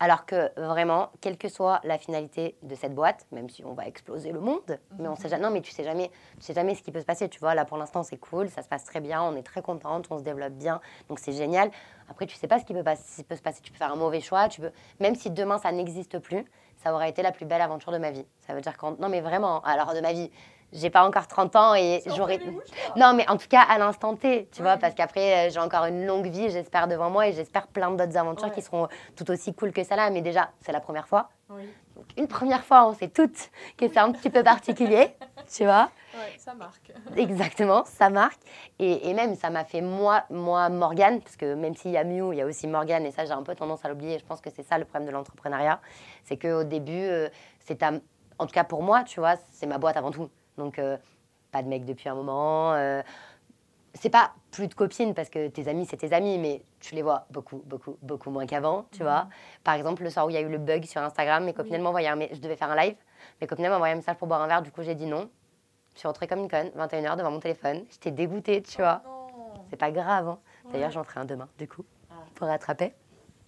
Alors 0.00 0.26
que 0.26 0.50
vraiment, 0.60 1.10
quelle 1.20 1.38
que 1.38 1.48
soit 1.48 1.80
la 1.84 1.98
finalité 1.98 2.56
de 2.62 2.74
cette 2.74 2.94
boîte, 2.94 3.26
même 3.32 3.48
si 3.48 3.64
on 3.64 3.72
va 3.72 3.86
exploser 3.86 4.32
le 4.32 4.40
monde, 4.40 4.78
mais 4.98 5.08
on 5.08 5.16
sait 5.16 5.28
jamais, 5.28 5.42
non, 5.42 5.50
mais 5.50 5.60
tu 5.60 5.70
sais 5.70 5.84
jamais, 5.84 6.10
tu 6.36 6.42
sais 6.42 6.54
jamais 6.54 6.74
ce 6.74 6.82
qui 6.82 6.92
peut 6.92 7.00
se 7.00 7.06
passer. 7.06 7.28
Tu 7.28 7.38
vois, 7.40 7.54
là 7.54 7.64
pour 7.64 7.76
l'instant 7.76 8.02
c'est 8.02 8.16
cool, 8.16 8.48
ça 8.50 8.62
se 8.62 8.68
passe 8.68 8.84
très 8.84 9.00
bien, 9.00 9.22
on 9.22 9.36
est 9.36 9.42
très 9.42 9.62
contente, 9.62 10.06
on 10.10 10.18
se 10.18 10.24
développe 10.24 10.54
bien, 10.54 10.80
donc 11.08 11.18
c'est 11.18 11.32
génial. 11.32 11.70
Après, 12.08 12.26
tu 12.26 12.36
sais 12.36 12.48
pas 12.48 12.58
ce 12.58 12.64
qui 12.64 12.74
peut 12.74 12.80
se 12.80 13.42
passer. 13.42 13.62
Tu 13.62 13.72
peux 13.72 13.78
faire 13.78 13.92
un 13.92 13.96
mauvais 13.96 14.20
choix, 14.20 14.48
tu 14.48 14.60
peux, 14.60 14.72
même 15.00 15.14
si 15.14 15.30
demain 15.30 15.58
ça 15.58 15.72
n'existe 15.72 16.18
plus, 16.18 16.44
ça 16.76 16.92
aurait 16.92 17.08
été 17.08 17.22
la 17.22 17.32
plus 17.32 17.46
belle 17.46 17.62
aventure 17.62 17.92
de 17.92 17.98
ma 17.98 18.10
vie. 18.10 18.26
Ça 18.40 18.54
veut 18.54 18.60
dire 18.60 18.76
quand, 18.76 18.98
non 19.00 19.08
mais 19.08 19.20
vraiment, 19.20 19.62
alors 19.62 19.94
de 19.94 20.00
ma 20.00 20.12
vie, 20.12 20.30
j'ai 20.74 20.90
pas 20.90 21.06
encore 21.06 21.26
30 21.26 21.56
ans 21.56 21.74
et 21.74 22.02
j'aurais. 22.14 22.40
Non, 22.96 23.14
mais 23.14 23.28
en 23.28 23.36
tout 23.36 23.48
cas, 23.48 23.62
à 23.62 23.78
l'instant 23.78 24.14
T, 24.14 24.48
tu 24.52 24.62
vois, 24.62 24.76
parce 24.76 24.94
qu'après, 24.94 25.48
euh, 25.48 25.50
j'ai 25.50 25.58
encore 25.58 25.84
une 25.86 26.06
longue 26.06 26.26
vie, 26.26 26.50
j'espère, 26.50 26.86
devant 26.86 27.10
moi 27.10 27.28
et 27.28 27.32
j'espère 27.32 27.66
plein 27.66 27.90
d'autres 27.90 28.16
aventures 28.16 28.52
qui 28.52 28.62
seront 28.62 28.88
tout 29.16 29.28
aussi 29.30 29.54
cool 29.54 29.72
que 29.72 29.82
celle-là. 29.82 30.10
Mais 30.10 30.20
déjà, 30.20 30.50
c'est 30.60 30.72
la 30.72 30.80
première 30.80 31.08
fois. 31.08 31.30
Donc, 31.48 32.06
une 32.16 32.26
première 32.26 32.64
fois, 32.64 32.88
on 32.88 32.94
sait 32.94 33.08
toutes 33.08 33.50
que 33.76 33.88
c'est 33.88 33.98
un 33.98 34.10
petit 34.12 34.30
peu 34.30 34.42
particulier, 34.42 35.14
tu 35.52 35.64
vois. 35.64 35.90
Ouais, 36.14 36.36
ça 36.38 36.54
marque. 36.54 36.92
Exactement, 37.16 37.84
ça 37.84 38.10
marque. 38.10 38.40
Et, 38.78 39.08
et 39.08 39.14
même, 39.14 39.34
ça 39.36 39.50
m'a 39.50 39.64
fait 39.64 39.80
moi, 39.80 40.24
moi, 40.30 40.68
Morgane, 40.68 41.20
parce 41.20 41.36
que 41.36 41.54
même 41.54 41.74
s'il 41.74 41.92
y 41.92 41.96
a 41.96 42.04
Mew, 42.04 42.32
il 42.32 42.38
y 42.38 42.42
a 42.42 42.46
aussi 42.46 42.66
Morgane, 42.66 43.06
et 43.06 43.12
ça, 43.12 43.24
j'ai 43.24 43.32
un 43.32 43.42
peu 43.42 43.54
tendance 43.54 43.84
à 43.84 43.88
l'oublier. 43.88 44.18
Je 44.18 44.24
pense 44.24 44.40
que 44.40 44.50
c'est 44.50 44.64
ça 44.64 44.78
le 44.78 44.84
problème 44.84 45.08
de 45.08 45.12
l'entrepreneuriat. 45.12 45.80
C'est 46.24 46.36
qu'au 46.36 46.64
début, 46.64 46.92
euh, 46.92 47.28
c'est 47.60 47.82
en 48.38 48.46
tout 48.46 48.52
cas 48.52 48.64
pour 48.64 48.82
moi, 48.82 49.04
tu 49.04 49.20
vois, 49.20 49.36
c'est 49.52 49.66
ma 49.66 49.78
boîte 49.78 49.96
avant 49.96 50.10
tout. 50.10 50.28
Donc, 50.58 50.78
euh, 50.78 50.96
pas 51.52 51.62
de 51.62 51.68
mec 51.68 51.84
depuis 51.84 52.08
un 52.08 52.14
moment. 52.14 52.74
Euh, 52.74 53.02
c'est 53.94 54.10
pas 54.10 54.32
plus 54.50 54.66
de 54.66 54.74
copines 54.74 55.14
parce 55.14 55.30
que 55.30 55.48
tes 55.48 55.68
amis, 55.68 55.86
c'est 55.86 55.96
tes 55.96 56.12
amis, 56.12 56.38
mais 56.38 56.62
tu 56.80 56.94
les 56.94 57.02
vois 57.02 57.26
beaucoup, 57.30 57.62
beaucoup, 57.64 57.96
beaucoup 58.02 58.30
moins 58.30 58.46
qu'avant, 58.46 58.86
tu 58.90 59.02
vois. 59.02 59.24
Mhm. 59.24 59.30
Par 59.62 59.74
exemple, 59.74 60.02
le 60.02 60.10
soir 60.10 60.26
où 60.26 60.30
il 60.30 60.34
y 60.34 60.36
a 60.36 60.40
eu 60.40 60.48
le 60.48 60.58
bug 60.58 60.84
sur 60.84 61.00
Instagram, 61.00 61.44
mes 61.44 61.54
copines 61.54 61.80
m'envoyaient 61.80 62.08
un 62.08 62.18
Je 62.32 62.40
devais 62.40 62.56
faire 62.56 62.70
un 62.70 62.76
live, 62.76 62.96
mes 63.40 63.46
copines 63.46 63.68
m'envoyaient 63.68 63.94
un 63.94 63.96
message 63.96 64.16
pour 64.16 64.26
boire 64.26 64.42
un 64.42 64.48
verre, 64.48 64.62
du 64.62 64.72
coup, 64.72 64.82
j'ai 64.82 64.94
dit 64.94 65.06
non. 65.06 65.28
Je 65.94 66.00
suis 66.00 66.08
rentrée 66.08 66.26
comme 66.26 66.40
une 66.40 66.50
conne, 66.50 66.70
21h 66.76 67.16
devant 67.16 67.30
mon 67.30 67.38
téléphone. 67.38 67.84
J'étais 67.88 68.10
dégoûtée, 68.10 68.62
tu 68.62 68.78
vois. 68.78 69.02
Oh 69.06 69.28
c'est 69.70 69.76
pas 69.76 69.92
grave. 69.92 70.28
Hein. 70.28 70.38
D'ailleurs, 70.72 70.90
j'en 70.90 71.04
ferai 71.04 71.20
un 71.20 71.24
demain, 71.24 71.48
du 71.56 71.68
coup, 71.68 71.84
ah. 72.10 72.14
pour 72.34 72.48
rattraper. 72.48 72.92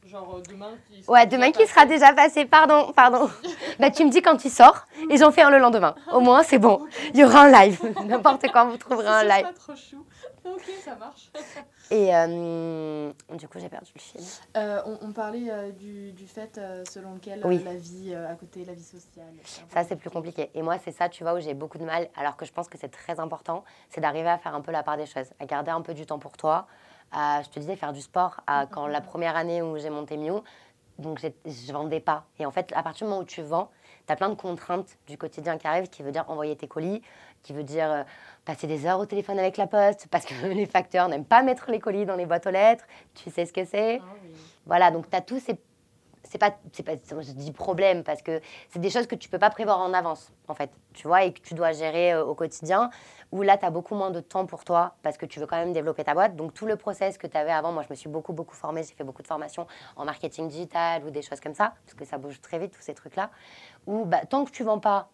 Genre 0.06 0.36
euh, 0.36 0.42
demain 0.48 0.70
qui 0.88 1.02
sera 1.02 1.12
Ouais, 1.12 1.26
demain 1.26 1.50
qui 1.50 1.66
sera 1.66 1.84
déjà 1.84 2.12
passé. 2.12 2.44
Pardon, 2.44 2.92
pardon. 2.94 3.28
bah, 3.80 3.90
tu 3.90 4.04
me 4.04 4.10
dis 4.10 4.22
quand 4.22 4.36
tu 4.36 4.48
sors 4.48 4.86
et 5.10 5.16
j'en 5.16 5.32
fais 5.32 5.42
un 5.42 5.50
le 5.50 5.58
lendemain. 5.58 5.96
Au 6.12 6.20
moins, 6.20 6.44
c'est 6.44 6.58
bon. 6.58 6.86
Il 7.12 7.20
y 7.20 7.24
aura 7.24 7.42
un 7.42 7.50
live. 7.50 7.80
N'importe 8.06 8.46
quand, 8.52 8.68
vous 8.68 8.76
trouverez 8.76 9.08
un 9.08 9.24
live. 9.24 9.46
pas 9.46 9.52
trop 9.52 9.74
chou. 9.74 10.04
Ok, 10.44 10.62
ça 10.84 10.94
marche. 10.94 11.30
Et 11.90 12.14
euh, 12.14 13.12
du 13.34 13.46
coup, 13.46 13.60
j'ai 13.60 13.68
perdu 13.68 13.92
le 13.94 14.00
fil. 14.00 14.20
Euh, 14.56 14.82
on, 15.02 15.12
parlait 15.12 15.70
du, 15.78 16.10
du, 16.10 16.26
fait 16.26 16.60
selon 16.90 17.14
lequel 17.14 17.40
la 17.40 17.74
vie 17.74 18.12
à 18.12 18.34
côté, 18.34 18.64
la 18.64 18.74
vie 18.74 18.82
sociale. 18.82 19.32
Ça, 19.72 19.84
c'est 19.84 19.94
plus 19.94 20.10
compliqué. 20.10 20.50
Et 20.54 20.62
moi, 20.62 20.78
c'est 20.84 20.90
ça, 20.90 21.08
tu 21.08 21.22
vois, 21.22 21.34
où 21.34 21.40
j'ai 21.40 21.54
beaucoup 21.54 21.78
de 21.78 21.84
mal, 21.84 22.08
alors 22.16 22.36
que 22.36 22.44
je 22.44 22.52
pense 22.52 22.68
que 22.68 22.76
c'est 22.76 22.88
très 22.88 23.20
important, 23.20 23.62
c'est 23.88 24.00
d'arriver 24.00 24.28
à 24.28 24.38
faire 24.38 24.56
un 24.56 24.62
peu 24.62 24.72
la 24.72 24.82
part 24.82 24.96
des 24.96 25.06
choses, 25.06 25.30
à 25.38 25.46
garder 25.46 25.70
un 25.70 25.80
peu 25.80 25.94
du 25.94 26.06
temps 26.06 26.18
pour 26.18 26.36
toi, 26.36 26.66
à, 27.12 27.42
je 27.42 27.48
te 27.48 27.58
disais, 27.58 27.76
faire 27.76 27.92
du 27.92 28.00
sport. 28.00 28.40
À, 28.46 28.66
quand 28.66 28.86
la 28.86 29.00
première 29.00 29.36
année 29.36 29.62
où 29.62 29.78
j'ai 29.78 29.90
monté 29.90 30.16
Miu, 30.16 30.40
donc 30.98 31.20
je 31.20 31.28
ne 31.50 31.72
vendais 31.72 32.00
pas. 32.00 32.24
Et 32.38 32.46
en 32.46 32.50
fait, 32.50 32.72
à 32.74 32.82
partir 32.82 33.06
du 33.06 33.10
moment 33.10 33.22
où 33.22 33.26
tu 33.26 33.42
vends, 33.42 33.70
tu 34.06 34.12
as 34.12 34.16
plein 34.16 34.28
de 34.28 34.34
contraintes 34.34 34.96
du 35.06 35.18
quotidien 35.18 35.58
qui 35.58 35.66
arrivent, 35.66 35.88
qui 35.88 36.02
veut 36.02 36.12
dire 36.12 36.24
envoyer 36.28 36.56
tes 36.56 36.68
colis, 36.68 37.02
qui 37.42 37.52
veut 37.52 37.64
dire 37.64 37.90
euh, 37.90 38.02
passer 38.44 38.66
des 38.66 38.86
heures 38.86 38.98
au 38.98 39.06
téléphone 39.06 39.38
avec 39.38 39.56
la 39.56 39.66
poste, 39.66 40.06
parce 40.10 40.24
que 40.24 40.34
les 40.46 40.66
facteurs 40.66 41.08
n'aiment 41.08 41.24
pas 41.24 41.42
mettre 41.42 41.70
les 41.70 41.80
colis 41.80 42.06
dans 42.06 42.16
les 42.16 42.26
boîtes 42.26 42.46
aux 42.46 42.50
lettres, 42.50 42.84
tu 43.14 43.30
sais 43.30 43.46
ce 43.46 43.52
que 43.52 43.64
c'est. 43.64 44.00
Ah 44.00 44.16
voilà, 44.64 44.90
donc 44.90 45.08
tu 45.10 45.16
as 45.16 45.20
tous 45.20 45.40
ces 45.40 45.58
c'est 46.30 46.38
pas, 46.38 46.56
c'est 46.72 46.82
pas, 46.82 46.94
je 46.94 47.32
dis 47.32 47.52
problème 47.52 48.04
parce 48.04 48.22
que 48.22 48.40
c'est 48.70 48.78
des 48.78 48.90
choses 48.90 49.06
que 49.06 49.14
tu 49.14 49.28
peux 49.28 49.38
pas 49.38 49.50
prévoir 49.50 49.80
en 49.80 49.92
avance, 49.92 50.32
en 50.48 50.54
fait, 50.54 50.70
tu 50.94 51.06
vois, 51.06 51.24
et 51.24 51.32
que 51.32 51.40
tu 51.40 51.54
dois 51.54 51.72
gérer 51.72 52.12
euh, 52.12 52.24
au 52.24 52.34
quotidien, 52.34 52.90
où 53.32 53.42
là, 53.42 53.56
tu 53.56 53.64
as 53.64 53.70
beaucoup 53.70 53.94
moins 53.94 54.10
de 54.10 54.20
temps 54.20 54.46
pour 54.46 54.64
toi 54.64 54.94
parce 55.02 55.16
que 55.16 55.26
tu 55.26 55.40
veux 55.40 55.46
quand 55.46 55.56
même 55.56 55.72
développer 55.72 56.04
ta 56.04 56.14
boîte. 56.14 56.36
Donc, 56.36 56.54
tout 56.54 56.66
le 56.66 56.76
process 56.76 57.18
que 57.18 57.26
tu 57.26 57.36
avais 57.36 57.52
avant, 57.52 57.72
moi, 57.72 57.82
je 57.82 57.88
me 57.90 57.94
suis 57.94 58.08
beaucoup, 58.08 58.32
beaucoup 58.32 58.54
formée, 58.54 58.82
j'ai 58.82 58.94
fait 58.94 59.04
beaucoup 59.04 59.22
de 59.22 59.26
formations 59.26 59.66
en 59.96 60.04
marketing 60.04 60.48
digital 60.48 61.04
ou 61.04 61.10
des 61.10 61.22
choses 61.22 61.40
comme 61.40 61.54
ça, 61.54 61.74
parce 61.84 61.94
que 61.94 62.04
ça 62.04 62.18
bouge 62.18 62.40
très 62.40 62.58
vite, 62.58 62.72
tous 62.72 62.82
ces 62.82 62.94
trucs-là, 62.94 63.30
où 63.86 64.04
bah, 64.04 64.24
tant 64.28 64.44
que 64.44 64.50
tu 64.50 64.64
vends 64.64 64.80
pas, 64.80 65.08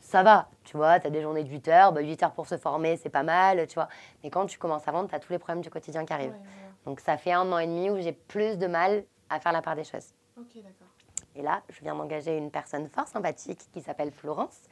ça 0.00 0.22
va, 0.22 0.48
tu 0.64 0.76
vois, 0.76 1.00
tu 1.00 1.06
as 1.06 1.10
des 1.10 1.22
journées 1.22 1.44
de 1.44 1.48
8 1.48 1.68
heures, 1.68 1.92
bah, 1.92 2.02
8 2.02 2.22
heures 2.22 2.32
pour 2.32 2.46
se 2.46 2.58
former, 2.58 2.98
c'est 2.98 3.08
pas 3.08 3.22
mal, 3.22 3.66
tu 3.66 3.74
vois. 3.74 3.88
Mais 4.22 4.30
quand 4.30 4.44
tu 4.46 4.58
commences 4.58 4.86
à 4.86 4.92
vendre, 4.92 5.08
tu 5.08 5.14
as 5.14 5.18
tous 5.18 5.32
les 5.32 5.38
problèmes 5.38 5.62
du 5.62 5.70
quotidien 5.70 6.04
qui 6.04 6.12
arrivent. 6.12 6.36
Donc 6.84 7.00
ça 7.00 7.16
fait 7.16 7.32
un 7.32 7.50
an 7.50 7.58
et 7.58 7.66
demi 7.66 7.88
où 7.88 7.98
j'ai 7.98 8.12
plus 8.12 8.58
de 8.58 8.66
mal 8.66 9.04
à 9.30 9.40
faire 9.40 9.52
la 9.52 9.62
part 9.62 9.74
des 9.74 9.84
choses. 9.84 10.14
Ok, 10.36 10.62
d'accord. 10.62 10.88
Et 11.36 11.42
là, 11.42 11.62
je 11.68 11.80
viens 11.80 11.94
d'engager 11.94 12.36
une 12.36 12.50
personne 12.50 12.88
fort 12.88 13.08
sympathique 13.08 13.60
qui 13.72 13.82
s'appelle 13.82 14.12
Florence, 14.12 14.62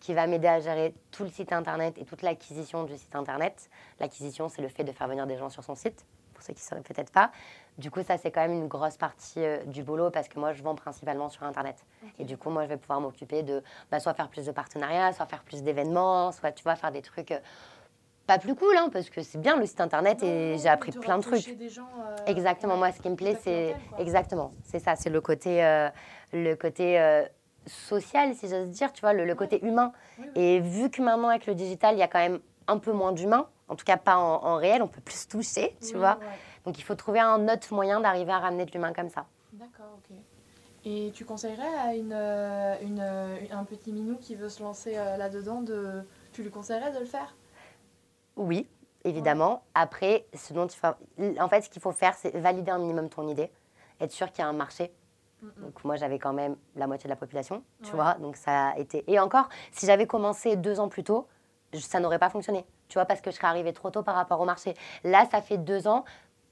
qui 0.00 0.12
va 0.12 0.26
m'aider 0.26 0.48
à 0.48 0.60
gérer 0.60 0.94
tout 1.10 1.22
le 1.22 1.30
site 1.30 1.52
internet 1.52 1.96
et 1.98 2.04
toute 2.04 2.22
l'acquisition 2.22 2.84
du 2.84 2.96
site 2.96 3.14
internet. 3.16 3.70
L'acquisition, 3.98 4.48
c'est 4.48 4.62
le 4.62 4.68
fait 4.68 4.84
de 4.84 4.92
faire 4.92 5.08
venir 5.08 5.26
des 5.26 5.38
gens 5.38 5.48
sur 5.48 5.64
son 5.64 5.74
site, 5.74 6.04
pour 6.34 6.42
ceux 6.42 6.52
qui 6.52 6.60
ne 6.60 6.64
sauraient 6.64 6.82
peut-être 6.82 7.12
pas. 7.12 7.30
Du 7.78 7.90
coup, 7.90 8.02
ça, 8.02 8.18
c'est 8.18 8.30
quand 8.30 8.42
même 8.42 8.52
une 8.52 8.68
grosse 8.68 8.98
partie 8.98 9.40
euh, 9.40 9.64
du 9.64 9.82
boulot 9.82 10.10
parce 10.10 10.28
que 10.28 10.38
moi, 10.38 10.52
je 10.52 10.62
vends 10.62 10.74
principalement 10.74 11.30
sur 11.30 11.44
internet. 11.44 11.82
Et 12.18 12.24
du 12.24 12.36
coup, 12.36 12.50
moi, 12.50 12.64
je 12.64 12.68
vais 12.68 12.76
pouvoir 12.76 13.00
m'occuper 13.00 13.42
de 13.42 13.62
bah, 13.90 13.98
soit 13.98 14.12
faire 14.12 14.28
plus 14.28 14.44
de 14.44 14.52
partenariats, 14.52 15.14
soit 15.14 15.24
faire 15.26 15.42
plus 15.42 15.62
d'événements, 15.62 16.32
soit, 16.32 16.52
tu 16.52 16.62
vois, 16.62 16.76
faire 16.76 16.92
des 16.92 17.00
trucs 17.00 17.30
euh, 17.30 17.40
pas 18.26 18.38
plus 18.38 18.54
cool, 18.54 18.76
hein, 18.76 18.88
parce 18.92 19.10
que 19.10 19.22
c'est 19.22 19.38
bien 19.40 19.56
le 19.56 19.66
site 19.66 19.80
internet 19.80 20.22
et 20.22 20.56
j'ai 20.58 20.68
appris 20.68 20.92
de 20.92 20.98
plein 20.98 21.18
de 21.18 21.22
trucs. 21.22 21.56
des 21.56 21.68
gens, 21.68 21.88
euh, 22.00 22.16
Exactement, 22.26 22.76
moi, 22.76 22.92
ce 22.92 23.00
qui 23.00 23.10
me 23.10 23.16
plaît, 23.16 23.36
c'est 23.42 23.74
exactement, 23.98 24.52
c'est 24.64 24.78
ça, 24.78 24.94
c'est 24.96 25.10
le 25.10 25.20
côté, 25.20 25.64
euh, 25.64 25.88
le 26.32 26.54
côté 26.54 27.00
euh, 27.00 27.24
social, 27.66 28.34
si 28.34 28.48
j'ose 28.48 28.68
dire, 28.68 28.92
tu 28.92 29.00
vois, 29.00 29.12
le, 29.12 29.24
le 29.24 29.34
côté 29.34 29.64
humain. 29.64 29.92
Oui, 30.18 30.26
oui. 30.36 30.42
Et 30.42 30.60
vu 30.60 30.88
que 30.90 31.02
maintenant 31.02 31.28
avec 31.28 31.46
le 31.46 31.54
digital, 31.54 31.94
il 31.96 31.98
y 31.98 32.02
a 32.02 32.08
quand 32.08 32.20
même 32.20 32.40
un 32.68 32.78
peu 32.78 32.92
moins 32.92 33.12
d'humain, 33.12 33.48
en 33.68 33.74
tout 33.74 33.84
cas 33.84 33.96
pas 33.96 34.16
en, 34.16 34.44
en 34.44 34.56
réel, 34.56 34.82
on 34.82 34.88
peut 34.88 35.00
plus 35.00 35.26
toucher, 35.26 35.76
tu 35.80 35.94
Oui, 35.94 36.00
vois. 36.00 36.18
ouais. 36.20 36.26
Donc 36.64 36.78
il 36.78 36.82
faut 36.82 36.94
trouver 36.94 37.18
un 37.20 37.48
autre 37.48 37.74
moyen 37.74 38.00
d'arriver 38.00 38.32
à 38.32 38.38
ramener 38.38 38.64
de 38.64 38.70
l'humain 38.70 38.92
comme 38.92 39.08
ça. 39.10 39.26
D'accord, 39.52 39.98
ok. 39.98 40.16
Et 40.84 41.10
tu 41.14 41.24
conseillerais 41.24 41.74
à 41.86 41.94
une, 41.94 42.12
une, 42.82 43.00
un 43.52 43.64
petit 43.64 43.92
minou 43.92 44.16
qui 44.16 44.34
veut 44.36 44.48
se 44.48 44.62
lancer 44.62 44.94
là-dedans, 44.94 45.60
de... 45.60 46.02
tu 46.32 46.42
lui 46.42 46.50
conseillerais 46.50 46.92
de 46.92 46.98
le 46.98 47.04
faire? 47.04 47.36
Oui, 48.36 48.68
évidemment. 49.04 49.62
Après, 49.74 50.26
ce 50.34 50.52
dont 50.52 50.66
il 50.66 50.76
faut, 50.76 51.40
en 51.40 51.48
fait, 51.48 51.62
ce 51.62 51.70
qu'il 51.70 51.82
faut 51.82 51.92
faire, 51.92 52.14
c'est 52.14 52.36
valider 52.36 52.70
un 52.70 52.78
minimum 52.78 53.08
ton 53.08 53.28
idée, 53.28 53.50
être 54.00 54.12
sûr 54.12 54.30
qu'il 54.30 54.40
y 54.42 54.46
a 54.46 54.48
un 54.48 54.52
marché. 54.52 54.92
Donc 55.56 55.82
moi, 55.82 55.96
j'avais 55.96 56.20
quand 56.20 56.32
même 56.32 56.56
la 56.76 56.86
moitié 56.86 57.08
de 57.08 57.12
la 57.12 57.16
population, 57.16 57.64
tu 57.82 57.90
Ouais. 57.90 57.96
vois. 57.96 58.14
Donc 58.14 58.36
ça 58.36 58.68
a 58.68 58.78
été. 58.78 59.02
Et 59.10 59.18
encore, 59.18 59.48
si 59.72 59.86
j'avais 59.86 60.06
commencé 60.06 60.54
deux 60.54 60.78
ans 60.78 60.88
plus 60.88 61.02
tôt, 61.02 61.26
ça 61.74 61.98
n'aurait 61.98 62.20
pas 62.20 62.30
fonctionné, 62.30 62.64
tu 62.88 62.94
vois, 62.94 63.06
parce 63.06 63.20
que 63.20 63.30
je 63.32 63.36
serais 63.36 63.48
arrivée 63.48 63.72
trop 63.72 63.90
tôt 63.90 64.02
par 64.04 64.14
rapport 64.14 64.40
au 64.40 64.44
marché. 64.44 64.74
Là, 65.02 65.26
ça 65.30 65.40
fait 65.42 65.58
deux 65.58 65.88
ans. 65.88 66.04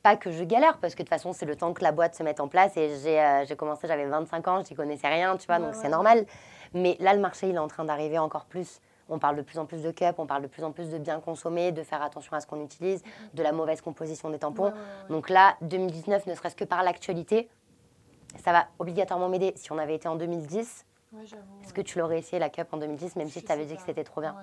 Pas 0.03 0.17
que 0.17 0.31
je 0.31 0.43
galère, 0.45 0.79
parce 0.79 0.95
que 0.95 1.03
de 1.03 1.05
toute 1.05 1.11
façon, 1.11 1.35
c'est 1.35 1.45
le 1.45 1.55
temps 1.57 1.75
que 1.75 1.83
la 1.85 1.93
boîte 1.93 2.15
se 2.15 2.23
mette 2.23 2.41
en 2.41 2.49
place. 2.49 2.75
Et 2.79 2.99
j'ai 3.03 3.21
euh, 3.21 3.45
commencé, 3.55 3.87
j'avais 3.87 4.07
25 4.07 4.49
ans, 4.49 4.65
je 4.65 4.71
n'y 4.71 4.75
connaissais 4.75 5.09
rien, 5.09 5.37
tu 5.37 5.47
vois, 5.47 5.57
Ouais, 5.57 5.61
donc 5.67 5.75
ouais, 5.75 5.79
c'est 5.83 5.91
normal. 5.91 6.25
Mais 6.73 6.97
là, 7.01 7.13
le 7.13 7.21
marché, 7.21 7.51
il 7.51 7.55
est 7.55 7.59
en 7.59 7.69
train 7.69 7.85
d'arriver 7.85 8.19
encore 8.19 8.47
plus. 8.47 8.81
On 9.11 9.19
parle 9.19 9.37
de 9.37 9.43
plus 9.43 9.59
en 9.59 9.67
plus 9.67 9.83
de 9.83 9.91
cup, 9.91 10.15
on 10.19 10.27
parle 10.27 10.43
de 10.43 10.47
plus 10.47 10.63
en 10.65 10.73
plus 10.73 10.89
de 10.91 10.99
bien 10.99 11.21
consommer, 11.21 11.73
de 11.73 11.83
faire 11.83 12.03
attention 12.03 12.33
à 12.35 12.41
ce 12.41 12.47
qu'on 12.47 12.63
utilise, 12.65 13.03
de 13.35 13.43
la 13.43 13.53
mauvaise 13.53 13.81
composition 13.81 14.31
des 14.31 14.39
tampons. 14.39 14.65
Ouais, 14.65 14.71
ouais, 14.71 14.77
ouais. 14.79 15.09
Donc 15.11 15.29
là, 15.29 15.57
2019, 15.63 16.27
ne 16.27 16.35
serait-ce 16.35 16.57
que 16.57 16.65
par 16.65 16.83
l'actualité, 16.83 17.49
ça 18.45 18.53
va 18.53 18.67
obligatoirement 18.79 19.29
m'aider. 19.29 19.53
Si 19.57 19.73
on 19.73 19.79
avait 19.79 19.97
été 19.97 20.09
en 20.09 20.17
2010, 20.17 20.87
Ouais, 21.13 21.27
j'avoue. 21.27 21.43
est-ce 21.65 21.75
que 21.75 21.81
tu 21.81 21.99
l'aurais 21.99 22.19
essayé 22.19 22.39
la 22.39 22.49
cup 22.51 22.69
en 22.73 22.77
2010, 22.77 23.17
même 23.17 23.29
si 23.29 23.41
Je 23.41 23.45
t'avais 23.45 23.65
dit 23.67 23.77
que 23.77 23.83
c'était 23.83 24.05
trop 24.05 24.21
bien? 24.21 24.37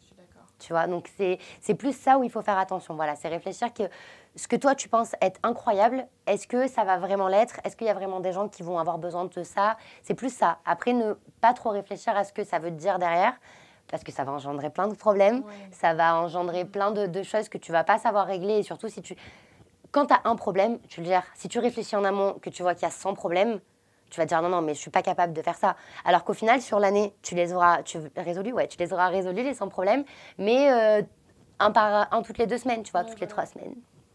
Je 0.00 0.06
suis 0.06 0.14
d'accord. 0.16 0.42
tu 0.58 0.72
vois 0.74 0.86
donc 0.86 1.10
c'est 1.16 1.38
c'est 1.62 1.74
plus 1.74 1.96
ça 1.96 2.18
où 2.18 2.24
il 2.24 2.30
faut 2.30 2.42
faire 2.42 2.58
attention 2.58 2.94
voilà 2.94 3.16
c'est 3.16 3.28
réfléchir 3.28 3.72
que 3.72 3.84
ce 4.36 4.46
que 4.46 4.56
toi 4.56 4.74
tu 4.74 4.90
penses 4.90 5.14
être 5.22 5.40
incroyable 5.42 6.06
est-ce 6.26 6.46
que 6.46 6.66
ça 6.68 6.84
va 6.84 6.98
vraiment 6.98 7.28
l'être? 7.28 7.58
Est-ce 7.64 7.74
qu'il 7.74 7.86
y 7.86 7.90
a 7.90 7.94
vraiment 7.94 8.20
des 8.20 8.32
gens 8.32 8.48
qui 8.50 8.62
vont 8.62 8.78
avoir 8.78 8.98
besoin 8.98 9.24
de 9.24 9.42
ça? 9.44 9.78
C'est 10.02 10.12
plus 10.14 10.34
ça 10.34 10.58
après 10.66 10.92
ne 10.92 11.14
pas 11.40 11.54
trop 11.54 11.70
réfléchir 11.70 12.14
à 12.14 12.24
ce 12.24 12.34
que 12.34 12.44
ça 12.44 12.58
veut 12.58 12.70
te 12.70 12.76
dire 12.76 12.98
derrière 12.98 13.32
parce 13.90 14.02
que 14.04 14.12
ça 14.12 14.24
va 14.24 14.32
engendrer 14.32 14.70
plein 14.70 14.88
de 14.88 14.94
problèmes 14.94 15.38
Ouais. 15.44 15.52
ça 15.72 15.94
va 15.94 16.16
engendrer 16.16 16.64
plein 16.64 16.90
de, 16.90 17.06
de 17.06 17.22
choses 17.22 17.48
que 17.48 17.58
tu 17.58 17.72
vas 17.72 17.84
pas 17.84 17.98
savoir 17.98 18.26
régler. 18.26 18.58
Et 18.58 18.62
surtout 18.62 18.88
si 18.88 19.02
tu 19.02 19.14
quand 19.92 20.06
tu 20.06 20.14
as 20.14 20.20
un 20.24 20.36
problème 20.36 20.78
tu 20.88 21.00
le 21.00 21.06
gères 21.06 21.26
si 21.34 21.48
tu 21.48 21.58
réfléchis 21.58 21.94
en 21.96 22.04
amont 22.04 22.34
que 22.34 22.50
tu 22.50 22.62
vois 22.62 22.74
qu'il 22.74 22.82
y 22.82 22.86
a 22.86 22.90
100 22.90 23.14
problèmes 23.14 23.60
tu 24.10 24.18
vas 24.20 24.24
te 24.24 24.28
dire 24.28 24.42
non 24.42 24.48
non 24.48 24.60
mais 24.60 24.74
je 24.74 24.78
suis 24.80 24.90
pas 24.90 25.02
capable 25.02 25.32
de 25.32 25.42
faire 25.42 25.56
ça. 25.56 25.76
Alors 26.04 26.24
qu'au 26.24 26.34
final 26.34 26.60
sur 26.60 26.78
l'année 26.80 27.14
tu 27.22 27.34
les 27.34 27.52
auras 27.52 27.82
tu 27.82 27.98
résolus 28.16 28.52
ouais 28.52 28.66
tu 28.68 28.78
les 28.78 28.92
auras 28.92 29.08
résolus 29.08 29.42
les 29.42 29.54
sans 29.54 29.68
problème 29.68 30.04
mais 30.38 30.72
euh, 30.72 31.02
un 31.60 31.70
par 31.70 32.12
un 32.12 32.22
toutes 32.22 32.38
les 32.38 32.46
deux 32.46 32.58
semaines 32.58 32.82
tu 32.82 32.90
vois 32.92 33.02
Ouais, 33.02 33.08
toutes 33.10 33.20
les 33.20 33.26
trois 33.28 33.46
semaines. 33.46 33.74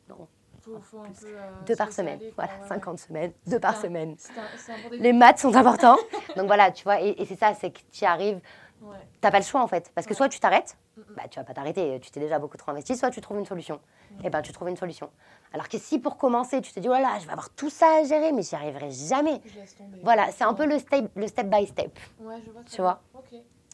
Non 0.10 0.28
Faut, 0.62 0.78
faut 0.82 1.00
un 1.00 1.04
peu, 1.12 1.26
euh, 1.28 1.50
deux 1.66 1.76
par 1.76 1.92
semaine 1.92 2.20
voilà 2.36 2.52
ouais, 2.62 2.68
50 2.68 3.00
semaines 3.00 3.32
deux 3.48 3.60
par 3.60 3.72
un- 3.78 3.82
semaine. 3.82 4.16
un, 4.38 4.74
un 4.74 4.78
bon 4.90 4.90
les 5.00 5.14
maths 5.14 5.40
sont 5.40 5.56
importants. 5.56 5.98
Donc 6.36 6.48
voilà 6.48 6.72
tu 6.72 6.84
vois 6.84 7.00
et, 7.02 7.16
et 7.22 7.26
c'est 7.26 7.38
ça 7.38 7.54
c'est 7.54 7.72
que 7.72 7.80
tu 7.92 8.04
arrives 8.06 8.40
Ouais. 8.82 8.98
T'as 9.22 9.32
pas 9.32 9.40
le 9.40 9.46
choix 9.46 9.62
en 9.62 9.68
fait. 9.68 9.92
Parce 9.96 10.06
que 10.08 10.12
Ouais. 10.14 10.18
soit 10.18 10.30
tu 10.30 10.40
t'arrêtes, 10.40 10.78
Mm, 10.98 11.02
mm. 11.02 11.16
bah, 11.16 11.24
tu 11.30 11.40
vas 11.40 11.44
pas 11.46 11.54
t'arrêter, 11.54 12.00
tu 12.02 12.12
t'es 12.12 12.20
déjà 12.20 12.40
beaucoup 12.40 12.58
trop 12.58 12.72
investi, 12.72 12.96
soit 12.98 13.10
tu 13.12 13.22
trouves 13.22 13.38
une 13.40 13.46
solution. 13.46 13.80
Et 14.24 14.30
ben 14.30 14.42
tu 14.42 14.52
trouves 14.52 14.70
une 14.70 14.78
solution. 14.78 15.10
Alors 15.54 15.68
que 15.70 15.78
si 15.78 16.00
pour 16.00 16.18
commencer, 16.18 16.62
tu 16.62 16.72
te 16.74 16.80
dis, 16.80 16.88
oh 16.90 16.94
là 16.94 17.00
là, 17.02 17.20
je 17.20 17.26
vais 17.26 17.32
avoir 17.32 17.50
tout 17.52 17.70
ça 17.70 18.00
à 18.00 18.04
gérer, 18.04 18.32
mais 18.32 18.42
j'y 18.44 18.56
arriverai 18.56 18.92
jamais. 18.92 19.42
Je 19.46 19.60
laisse 19.60 19.76
tomber. 19.76 20.00
Voilà, 20.04 20.32
c'est 20.32 20.44
un 20.44 20.54
peu 20.54 20.66
le 20.66 20.80
step, 20.80 21.12
le 21.16 21.28
step 21.28 21.48
by 21.48 21.68
step. 21.68 21.98
Ouais, 22.20 22.36
je 22.46 22.52
vois. 22.52 22.62
tu 22.64 22.82
vois? 22.82 23.02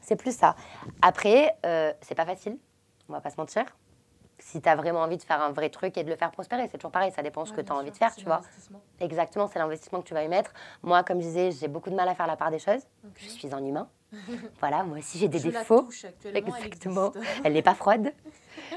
C'est 0.01 0.15
plus 0.15 0.35
ça. 0.37 0.55
Après, 1.01 1.55
euh, 1.65 1.91
c'est 2.01 2.15
pas 2.15 2.25
facile, 2.25 2.57
on 3.09 3.13
va 3.13 3.21
pas 3.21 3.29
se 3.31 3.37
mentir. 3.37 3.65
Si 4.37 4.61
tu 4.61 4.67
as 4.69 4.75
vraiment 4.75 5.01
envie 5.01 5.17
de 5.17 5.23
faire 5.23 5.41
un 5.41 5.51
vrai 5.51 5.69
truc 5.69 5.97
et 5.97 6.03
de 6.03 6.09
le 6.09 6.15
faire 6.15 6.31
prospérer, 6.31 6.67
c'est 6.71 6.77
toujours 6.77 6.91
pareil, 6.91 7.11
ça 7.11 7.23
dépend 7.23 7.45
ce 7.45 7.51
Ouais, 7.51 7.57
que 7.57 7.61
tu 7.61 7.71
as 7.71 7.75
envie 7.75 7.91
de 7.91 7.95
faire, 7.95 8.13
tu 8.15 8.25
vois. 8.25 8.41
Exactement, 8.99 9.47
c'est 9.47 9.59
l'investissement 9.59 10.01
que 10.01 10.07
tu 10.07 10.13
vas 10.13 10.23
y 10.23 10.27
mettre. 10.27 10.51
Moi, 10.83 11.03
comme 11.03 11.19
je 11.21 11.25
disais, 11.27 11.51
j'ai 11.51 11.67
beaucoup 11.67 11.89
de 11.89 11.95
mal 11.95 12.07
à 12.09 12.15
faire 12.15 12.27
la 12.27 12.35
part 12.35 12.51
des 12.51 12.59
choses. 12.59 12.81
Je 13.17 13.27
suis 13.29 13.53
un 13.53 13.63
humain. 13.63 13.87
voilà, 14.59 14.83
moi 14.83 14.99
aussi 14.99 15.17
j'ai 15.17 15.27
des 15.27 15.39
Je 15.39 15.49
la 15.49 15.59
défauts. 15.59 15.81
touche 15.83 16.05
actuellement, 16.05 16.55
elle 16.57 16.65
Exactement. 16.67 17.11
Elle 17.43 17.53
n'est 17.53 17.61
pas 17.61 17.75
froide. 17.75 18.13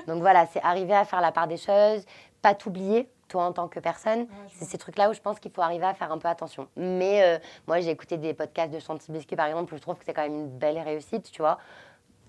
Donc 0.06 0.20
voilà, 0.20 0.46
c'est 0.46 0.60
arriver 0.62 0.94
à 0.94 1.04
faire 1.04 1.20
la 1.20 1.30
part 1.32 1.46
des 1.46 1.56
choses, 1.58 2.04
pas 2.42 2.54
t'oublier, 2.54 3.08
toi 3.28 3.44
en 3.44 3.52
tant 3.52 3.68
que 3.68 3.78
personne. 3.78 4.20
Ouais, 4.20 4.26
C'est 4.52 4.64
ces 4.64 4.78
trucs-là 4.78 5.10
où 5.10 5.12
je 5.12 5.20
pense 5.20 5.38
qu'il 5.38 5.52
faut 5.52 5.60
arriver 5.62 5.84
à 5.86 5.94
faire 5.94 6.10
un 6.10 6.18
peu 6.18 6.28
attention. 6.28 6.68
Mais 6.76 7.22
euh, 7.22 7.38
moi, 7.68 7.80
j'ai 7.80 7.90
écouté 7.90 8.16
des 8.16 8.32
podcasts 8.34 8.72
de 8.72 8.78
Chanty 8.80 9.12
Biscuit, 9.12 9.36
par 9.36 9.46
exemple, 9.46 9.74
où 9.74 9.76
je 9.76 9.82
trouve 9.82 9.96
que 9.96 10.04
c'est 10.04 10.14
quand 10.14 10.22
même 10.22 10.34
une 10.34 10.48
belle 10.58 10.78
réussite, 10.78 11.30
tu 11.30 11.42
vois. 11.42 11.58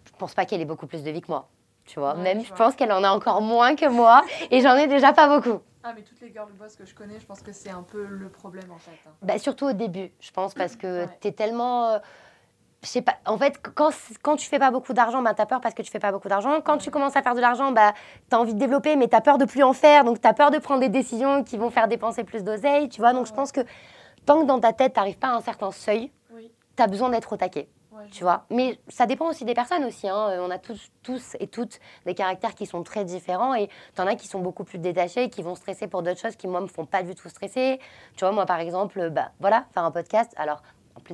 Je 0.06 0.12
pense 0.18 0.34
pas 0.36 0.46
qu'elle 0.46 0.62
ait 0.62 0.66
beaucoup 0.66 0.88
plus 0.88 1.02
de 1.04 1.10
vie 1.10 1.22
que 1.22 1.32
moi, 1.32 1.48
tu 1.90 2.00
vois. 2.00 2.14
Ouais, 2.16 2.22
même, 2.22 2.42
je 2.42 2.48
vois. 2.50 2.58
pense 2.58 2.76
qu'elle 2.76 2.92
en 2.92 3.04
a 3.04 3.10
encore 3.10 3.42
moins 3.42 3.76
que 3.76 3.88
moi, 3.88 4.22
et 4.52 4.62
j'en 4.62 4.76
ai 4.76 4.88
déjà 4.88 5.12
pas 5.14 5.28
beaucoup. 5.28 5.60
Ah, 5.84 5.94
mais 5.96 6.02
toutes 6.04 6.20
les 6.22 6.32
girl 6.32 6.52
boss 6.54 6.76
que 6.76 6.86
je 6.86 6.94
connais, 6.94 7.20
je 7.20 7.26
pense 7.26 7.42
que 7.42 7.52
c'est 7.52 7.70
un 7.70 7.84
peu 7.84 8.04
le 8.06 8.30
problème 8.30 8.70
en 8.72 8.78
fait. 8.78 8.92
hein. 9.08 9.12
Bah, 9.22 9.38
surtout 9.40 9.66
au 9.68 9.74
début, 9.74 10.12
je 10.20 10.32
pense, 10.32 10.54
parce 10.54 10.76
que 10.76 11.06
Ouais. 11.06 11.18
tu 11.22 11.28
es 11.30 11.32
tellement. 11.32 11.90
euh, 11.90 12.00
je 12.82 12.88
sais 12.88 13.02
pas, 13.02 13.16
en 13.26 13.38
fait, 13.38 13.60
quand, 13.76 13.90
quand 14.22 14.36
tu 14.38 14.48
fais 14.48 14.60
pas 14.60 14.72
beaucoup 14.72 14.94
d'argent, 14.94 15.22
bah, 15.22 15.34
tu 15.34 15.42
as 15.42 15.46
peur 15.46 15.60
parce 15.62 15.74
que 15.76 15.82
tu 15.82 15.92
fais 15.92 16.00
pas 16.00 16.12
beaucoup 16.14 16.30
d'argent. 16.30 16.62
Quand 16.62 16.78
tu 16.78 16.92
commences 16.92 17.16
à 17.18 17.22
faire 17.22 17.36
de 17.36 17.42
l'argent, 17.42 17.72
bah, 17.74 17.94
tu 18.30 18.36
as 18.36 18.40
envie 18.40 18.54
de 18.54 18.60
développer, 18.60 18.96
mais 18.96 19.08
tu 19.10 19.16
as 19.18 19.22
peur 19.22 19.38
de 19.38 19.44
plus 19.46 19.64
en 19.64 19.74
faire. 19.74 20.06
Donc, 20.06 20.22
tu 20.22 20.28
as 20.28 20.34
peur 20.34 20.50
de 20.52 20.58
prendre 20.60 20.80
des 20.80 20.88
décisions 20.90 21.44
qui 21.44 21.58
vont 21.58 21.70
faire 21.72 21.88
dépenser 21.90 22.24
plus 22.24 22.44
d'oseille, 22.44 22.88
tu 22.88 23.02
vois. 23.02 23.12
Donc, 23.12 23.26
je 23.28 23.34
pense 23.34 23.52
que 23.52 23.62
tant 24.26 24.42
que 24.42 24.46
dans 24.46 24.60
ta 24.62 24.72
tête, 24.72 24.94
tu 24.94 25.00
n'arrives 25.00 25.18
pas 25.18 25.28
à 25.30 25.32
un 25.36 25.42
certain 25.42 25.72
seuil, 25.72 26.10
Oui. 26.34 26.50
tu 26.78 26.84
as 26.84 26.88
besoin 26.88 27.10
d'être 27.10 27.34
au 27.34 27.38
taquet, 27.38 27.68
Tu 28.12 28.24
vois. 28.24 28.46
Mais 28.50 28.80
ça 28.88 29.06
dépend 29.06 29.30
aussi 29.30 29.46
des 29.46 29.54
personnes 29.54 29.84
aussi. 29.84 30.08
hein. 30.08 30.30
Euh, 30.30 30.46
On 30.46 30.50
a 30.50 30.58
tous, 30.58 30.92
tous 31.04 31.36
et 31.40 31.48
toutes 31.48 31.80
des 32.06 32.16
caractères 32.16 32.56
qui 32.56 32.66
sont 32.66 32.84
très 32.84 33.06
différents 33.06 33.54
et 33.56 33.68
tu 33.96 34.02
en 34.02 34.08
as 34.08 34.16
qui 34.16 34.28
sont 34.28 34.40
beaucoup 34.40 34.64
plus 34.64 34.80
détachés, 34.80 35.30
qui 35.30 35.42
vont 35.42 35.56
stresser 35.56 35.88
pour 35.88 36.04
d'autres 36.04 36.20
choses 36.20 36.36
qui, 36.36 36.48
moi, 36.48 36.62
me 36.62 36.68
font 36.68 36.86
pas 36.86 37.04
du 37.04 37.16
tout 37.16 37.30
stresser. 37.30 37.80
Tu 38.16 38.20
vois, 38.26 38.32
moi, 38.32 38.46
par 38.46 38.60
exemple, 38.60 39.10
bah, 39.10 39.32
voilà, 39.40 39.66
faire 39.74 39.84
un 39.84 39.92
podcast. 39.92 40.32
Alors, 40.38 40.62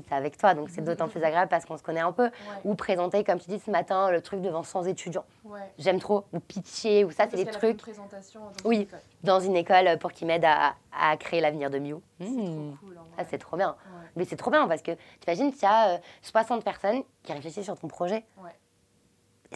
c'est 0.08 0.16
avec 0.16 0.38
toi, 0.38 0.54
donc 0.54 0.70
c'est 0.70 0.82
d'autant 0.82 1.08
plus 1.08 1.24
agréable 1.24 1.50
parce 1.50 1.66
qu'on 1.66 1.78
se 1.78 1.84
connaît 1.84 2.00
un 2.02 2.12
peu. 2.12 2.24
Ouais. 2.26 2.32
Ou 2.66 2.76
présenter, 2.76 3.24
comme 3.24 3.40
tu 3.40 3.50
dis 3.50 3.60
ce 3.60 3.72
matin, 3.72 4.12
le 4.12 4.22
truc 4.22 4.42
devant 4.42 4.64
100 4.64 4.86
étudiants. 4.86 5.26
Ouais. 5.44 5.72
J'aime 5.78 6.00
trop. 6.00 6.26
Ou 6.34 6.40
pitcher, 6.40 7.04
ou 7.06 7.12
ça, 7.12 7.26
c'est 7.30 7.38
des 7.38 7.48
a 7.48 7.52
trucs 7.52 7.78
présentation 7.78 8.42
dans 8.42 8.70
Oui. 8.70 8.76
une 8.78 8.82
école. 8.84 9.00
dans 9.24 9.40
une 9.40 9.56
école 9.56 9.98
pour 10.00 10.12
qu'ils 10.12 10.28
m'aident 10.28 10.46
à, 10.46 10.76
à 11.00 11.16
créer 11.18 11.42
l'avenir 11.42 11.70
de 11.70 11.80
Mew. 11.80 12.00
C'est 12.20 12.26
Mmh. 12.28 12.36
trop 12.76 12.86
cool. 12.86 13.00
Ça, 13.18 13.24
c'est 13.30 13.38
trop 13.38 13.58
bien. 13.58 13.70
Ouais. 13.70 14.08
Mais 14.16 14.26
c'est 14.26 14.36
trop 14.38 14.52
bien 14.52 14.68
parce 14.68 14.82
que 14.82 14.92
tu 14.92 15.00
imagines, 15.28 15.54
tu 15.54 15.66
as 15.66 15.96
euh, 15.96 15.98
60 16.22 16.64
personnes 16.64 17.04
qui 17.24 17.32
réfléchissent 17.34 17.64
sur 17.66 17.78
ton 17.80 17.88
projet. 17.88 18.26
Ouais. 18.44 18.52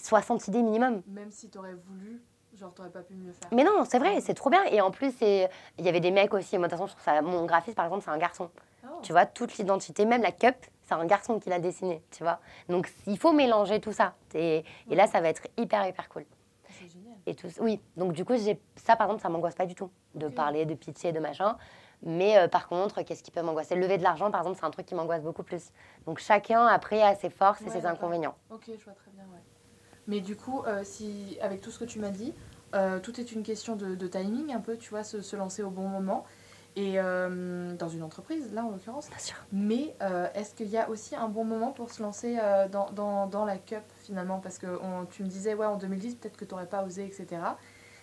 60 0.02 0.48
idées 0.48 0.62
minimum. 0.62 1.02
Même 1.08 1.32
si 1.32 1.50
t'aurais 1.50 1.74
voulu, 1.74 2.22
genre 2.58 2.74
t'aurais 2.74 2.90
pas 2.90 3.02
pu 3.02 3.14
mieux 3.16 3.34
faire. 3.34 3.50
Mais 3.52 3.64
non, 3.64 3.84
c'est 3.90 4.00
vrai, 4.00 4.22
c'est 4.22 4.34
trop 4.34 4.50
bien. 4.50 4.64
Et 4.66 4.80
en 4.82 4.92
plus, 4.92 5.14
il 5.22 5.50
y 5.80 5.90
avait 5.90 6.00
des 6.00 6.12
mecs 6.12 6.34
aussi. 6.34 6.58
Moi, 6.58 6.68
de 6.68 6.72
toute 6.74 6.80
façon, 6.80 6.88
je 6.88 6.92
trouve 6.94 7.04
ça. 7.04 7.22
Mon 7.22 7.46
graphiste, 7.46 7.76
par 7.76 7.86
exemple, 7.86 8.04
c'est 8.06 8.12
un 8.12 8.18
garçon. 8.18 8.50
Oh. 8.84 9.00
Tu 9.02 9.12
vois, 9.12 9.26
toute 9.26 9.58
l'identité, 9.58 10.06
même 10.06 10.22
la 10.22 10.32
cup, 10.32 10.56
c'est 10.84 10.94
un 10.94 11.06
garçon 11.06 11.40
qui 11.40 11.50
l'a 11.50 11.60
dessiné, 11.60 12.02
tu 12.12 12.24
vois. 12.24 12.40
Donc, 12.68 12.92
il 13.06 13.18
faut 13.18 13.32
mélanger 13.32 13.80
tout 13.80 13.92
ça. 13.92 14.16
Et, 14.34 14.64
et 14.90 14.96
là, 14.96 15.08
ça 15.08 15.22
va 15.22 15.30
être 15.30 15.48
hyper, 15.58 15.88
hyper 15.88 16.10
cool. 16.10 16.26
C'est 16.70 16.88
génial. 16.88 17.16
Et 17.26 17.36
tout, 17.36 17.48
oui, 17.60 17.80
donc 17.98 18.14
du 18.14 18.26
coup, 18.26 18.34
ça, 18.76 18.96
par 18.96 19.08
exemple, 19.08 19.22
ça 19.22 19.30
m'angoisse 19.30 19.56
pas 19.56 19.66
du 19.66 19.76
tout 19.76 19.92
de 20.16 20.28
parler, 20.28 20.66
de 20.66 20.74
pitcher, 20.74 21.12
de 21.12 21.20
machin. 21.20 21.58
Mais 22.02 22.38
euh, 22.38 22.48
par 22.48 22.68
contre, 22.68 23.02
qu'est-ce 23.02 23.22
qui 23.22 23.30
peut 23.30 23.42
m'angoisser? 23.42 23.76
Lever 23.76 23.98
de 23.98 24.04
l'argent, 24.04 24.32
par 24.32 24.42
exemple, 24.42 24.58
c'est 24.60 24.66
un 24.66 24.72
truc 24.72 24.86
qui 24.86 24.96
m'angoisse 24.96 25.22
beaucoup 25.22 25.44
plus. 25.44 25.72
Donc, 26.06 26.20
chacun, 26.20 26.66
après, 26.66 27.04
a 27.04 27.14
ses 27.16 27.30
forces 27.30 27.62
et 27.62 27.70
ses 27.70 27.86
inconvénients. 27.86 28.36
Ok, 28.50 28.64
je 28.68 28.84
vois 28.84 28.94
très 28.94 29.12
bien, 29.12 29.26
ouais. 29.26 29.44
Mais 30.08 30.22
du 30.22 30.36
coup, 30.36 30.64
euh, 30.66 30.84
si, 30.84 31.38
avec 31.42 31.62
tout 31.62 31.70
ce 31.70 31.78
que 31.78 31.86
tu 31.86 32.00
m'as 32.00 32.10
dit, 32.10 32.34
euh, 32.74 33.00
tout 33.00 33.20
est 33.20 33.32
une 33.32 33.44
question 33.44 33.76
de, 33.76 33.96
de 33.96 34.08
timing 34.08 34.54
un 34.54 34.62
peu, 34.62 34.78
tu 34.78 34.90
vois, 34.90 35.04
se, 35.04 35.22
se 35.22 35.36
lancer 35.36 35.62
au 35.62 35.70
bon 35.70 35.88
moment. 35.88 36.24
Et 36.76 37.00
euh, 37.00 37.74
dans 37.76 37.90
une 37.90 38.04
entreprise, 38.04 38.54
là 38.54 38.64
en 38.64 38.70
l'occurrence. 38.72 39.10
Bien 39.10 39.18
sûr. 39.18 39.36
Mais 39.52 39.96
euh, 40.02 40.28
est-ce 40.34 40.54
qu'il 40.56 40.68
y 40.68 40.78
a 40.78 40.90
aussi 40.90 41.16
un 41.16 41.28
bon 41.28 41.44
moment 41.44 41.72
pour 41.72 41.92
se 41.92 42.02
lancer 42.02 42.38
euh, 42.42 42.68
dans, 42.70 42.92
dans, 42.92 43.28
dans 43.28 43.44
la 43.46 43.58
cup 43.58 43.84
finalement? 44.04 44.40
Parce 44.40 44.58
que 44.60 44.68
on- 44.82 45.06
tu 45.06 45.24
me 45.24 45.28
disais, 45.28 45.54
ouais, 45.56 45.66
en 45.66 45.78
2010, 45.78 46.16
peut-être 46.16 46.38
que 46.38 46.46
tu 46.46 46.54
n'aurais 46.54 46.68
pas 46.68 46.84
osé, 46.84 47.06
etc. 47.06 47.42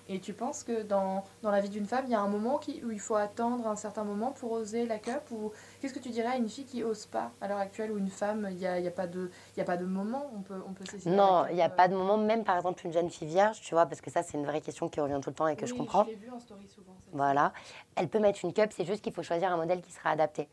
Et 0.09 0.21
tu 0.21 0.33
penses 0.33 0.63
que 0.63 0.83
dans, 0.83 1.25
dans 1.43 1.51
la 1.51 1.61
vie 1.61 1.69
d'une 1.69 1.87
femme, 1.87 2.05
il 2.07 2.13
y 2.13 2.15
a 2.15 2.21
un 2.21 2.29
moment 2.29 2.59
qui, 2.59 2.83
où 2.85 2.91
il 2.91 3.01
faut 3.01 3.17
attendre 3.17 3.67
un 3.67 3.75
certain 3.75 4.05
moment 4.05 4.31
pour 4.31 4.53
oser 4.53 4.87
la 4.87 4.99
cup 4.99 5.23
ou 5.33 5.53
qu'est-ce 5.81 5.93
que 5.93 5.99
tu 5.99 6.11
dirais 6.11 6.29
à 6.29 6.37
une 6.37 6.49
fille 6.49 6.65
qui 6.65 6.85
ose 6.85 7.07
pas 7.07 7.33
à 7.41 7.49
l'heure 7.49 7.59
actuelle 7.59 7.91
ou 7.91 7.99
une 7.99 8.09
femme 8.09 8.47
Il 8.51 8.57
n'y 8.57 8.67
a, 8.67 8.79
y 8.79 8.87
a, 8.87 8.93
pas 8.93 9.09
de, 9.09 9.31
y 9.57 9.61
a 9.61 9.65
pas 9.65 9.77
de 9.77 9.85
moment 9.85 10.31
on 10.37 10.43
peut, 10.43 10.63
on 10.69 10.73
peut 10.73 10.85
Non, 11.07 11.47
il 11.51 11.57
n'y 11.57 11.63
a 11.63 11.69
pas 11.69 11.89
de 11.89 11.95
moment, 11.95 12.19
même 12.19 12.45
par 12.45 12.57
exemple 12.57 12.87
une 12.87 12.93
jeune 12.93 13.11
fille 13.11 13.27
vierge, 13.27 13.61
tu 13.61 13.75
vois, 13.75 13.87
parce 13.87 14.01
que 14.01 14.11
ça 14.11 14.23
c'est 14.23 14.39
une 14.39 14.47
vraie 14.47 14.61
question 14.61 14.89
qui 14.89 15.01
revient 15.01 15.19
tout 15.21 15.31
le 15.31 15.35
temps 15.37 15.49
et 15.49 15.57
que 15.57 15.63
oui, 15.63 15.69
je 15.69 15.75
comprends. 15.75 16.05
Je 16.05 16.11
l'ai 16.11 16.17
vu 16.17 16.31
en 16.31 16.39
story 16.39 16.69
souvent. 16.69 16.95
Voilà, 17.13 17.53
elle 17.97 18.09
peut 18.09 18.21
mettre 18.21 18.45
une 18.45 18.53
cup, 18.53 18.71
c'est 18.73 18.85
juste 18.85 19.03
qu'il 19.03 19.13
faut 19.13 19.23
choisir 19.23 19.53
un 19.53 19.57
modèle 19.57 19.81
qui 19.81 19.93
sera 19.93 20.11
adapté. 20.11 20.49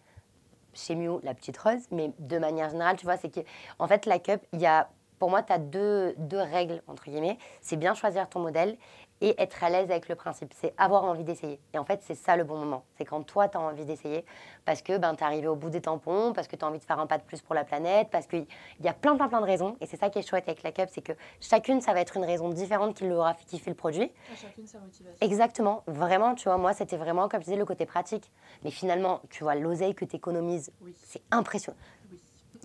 Chez 0.74 0.96
Miu, 0.96 1.20
la 1.22 1.36
petite 1.36 1.58
rose, 1.60 1.84
mais 1.92 2.12
de 2.18 2.40
manière 2.40 2.72
générale, 2.72 2.96
tu 2.96 3.06
vois, 3.06 3.18
c'est 3.18 3.30
que 3.30 3.42
en 3.78 3.88
fait 3.88 4.08
la 4.08 4.18
cup, 4.18 4.42
il 4.54 4.60
y 4.60 4.66
a 4.66 4.90
pour 5.24 5.30
moi, 5.30 5.42
tu 5.42 5.54
as 5.54 5.58
deux, 5.58 6.16
deux, 6.18 6.42
règles, 6.42 6.82
entre 6.86 7.06
guillemets. 7.06 7.38
C'est 7.62 7.78
bien 7.78 7.94
choisir 7.94 8.28
ton 8.28 8.42
modèle 8.42 8.76
et 9.24 9.42
être 9.42 9.64
à 9.64 9.70
l'aise 9.70 9.90
avec 9.90 10.10
le 10.10 10.16
principe. 10.16 10.54
C'est 10.54 10.74
avoir 10.78 11.06
envie 11.06 11.24
d'essayer. 11.24 11.58
Et 11.74 11.80
en 11.80 11.86
fait, 11.86 12.02
c'est 12.04 12.14
ça 12.14 12.36
le 12.36 12.44
bon 12.44 12.58
moment. 12.58 12.84
C'est 12.98 13.06
quand 13.06 13.24
toi, 13.24 13.48
tu 13.48 13.58
as 13.58 13.62
envie 13.62 13.86
d'essayer 13.86 14.26
parce 14.66 14.82
que 14.82 14.98
ben, 14.98 15.16
tu 15.16 15.24
es 15.24 15.26
arrivé 15.26 15.48
au 15.48 15.56
bout 15.56 15.70
des 15.70 15.80
tampons, 15.80 16.34
parce 16.34 16.50
que 16.50 16.58
tu 16.58 16.66
as 16.66 16.68
envie 16.68 16.80
de 16.80 16.84
faire 16.84 17.00
un 17.00 17.08
pas 17.08 17.18
de 17.18 17.24
plus 17.24 17.42
pour 17.42 17.56
la 17.56 17.64
planète, 17.64 18.10
parce 18.12 18.28
qu'il 18.28 18.46
y 18.82 18.88
a 18.90 18.94
plein, 18.94 19.16
plein, 19.16 19.30
plein 19.30 19.40
de 19.40 19.46
raisons. 19.46 19.78
Et 19.80 19.86
c'est 19.86 19.96
ça 19.96 20.10
qui 20.10 20.20
est 20.20 20.28
chouette 20.28 20.44
avec 20.48 20.62
la 20.62 20.74
cup, 20.74 20.90
c'est 20.92 21.02
que 21.02 21.14
chacune, 21.40 21.80
ça 21.80 21.94
va 21.94 22.02
être 22.02 22.18
une 22.18 22.26
raison 22.26 22.50
différente 22.50 22.96
qui 22.96 23.08
l'aura 23.08 23.34
fait 23.34 23.46
kiffer 23.46 23.70
le 23.70 23.78
produit. 23.78 24.12
À 24.32 24.36
chacune 24.36 24.68
sa 24.68 24.80
motivation. 24.80 25.18
Exactement. 25.22 25.84
Vraiment, 25.88 26.36
tu 26.36 26.50
vois, 26.50 26.58
moi, 26.58 26.74
c'était 26.74 26.98
vraiment, 26.98 27.30
comme 27.30 27.40
je 27.40 27.46
disais, 27.46 27.58
le 27.58 27.66
côté 27.66 27.86
pratique. 27.86 28.30
Mais 28.66 28.72
finalement, 28.72 29.22
tu 29.30 29.46
vois, 29.46 29.56
l'oseille 29.56 29.96
que 29.96 30.04
tu 30.04 30.18
économises, 30.18 30.70
oui. 30.82 30.94
c'est 31.02 31.22
impressionnant. 31.32 31.78
Oui. 32.12 32.20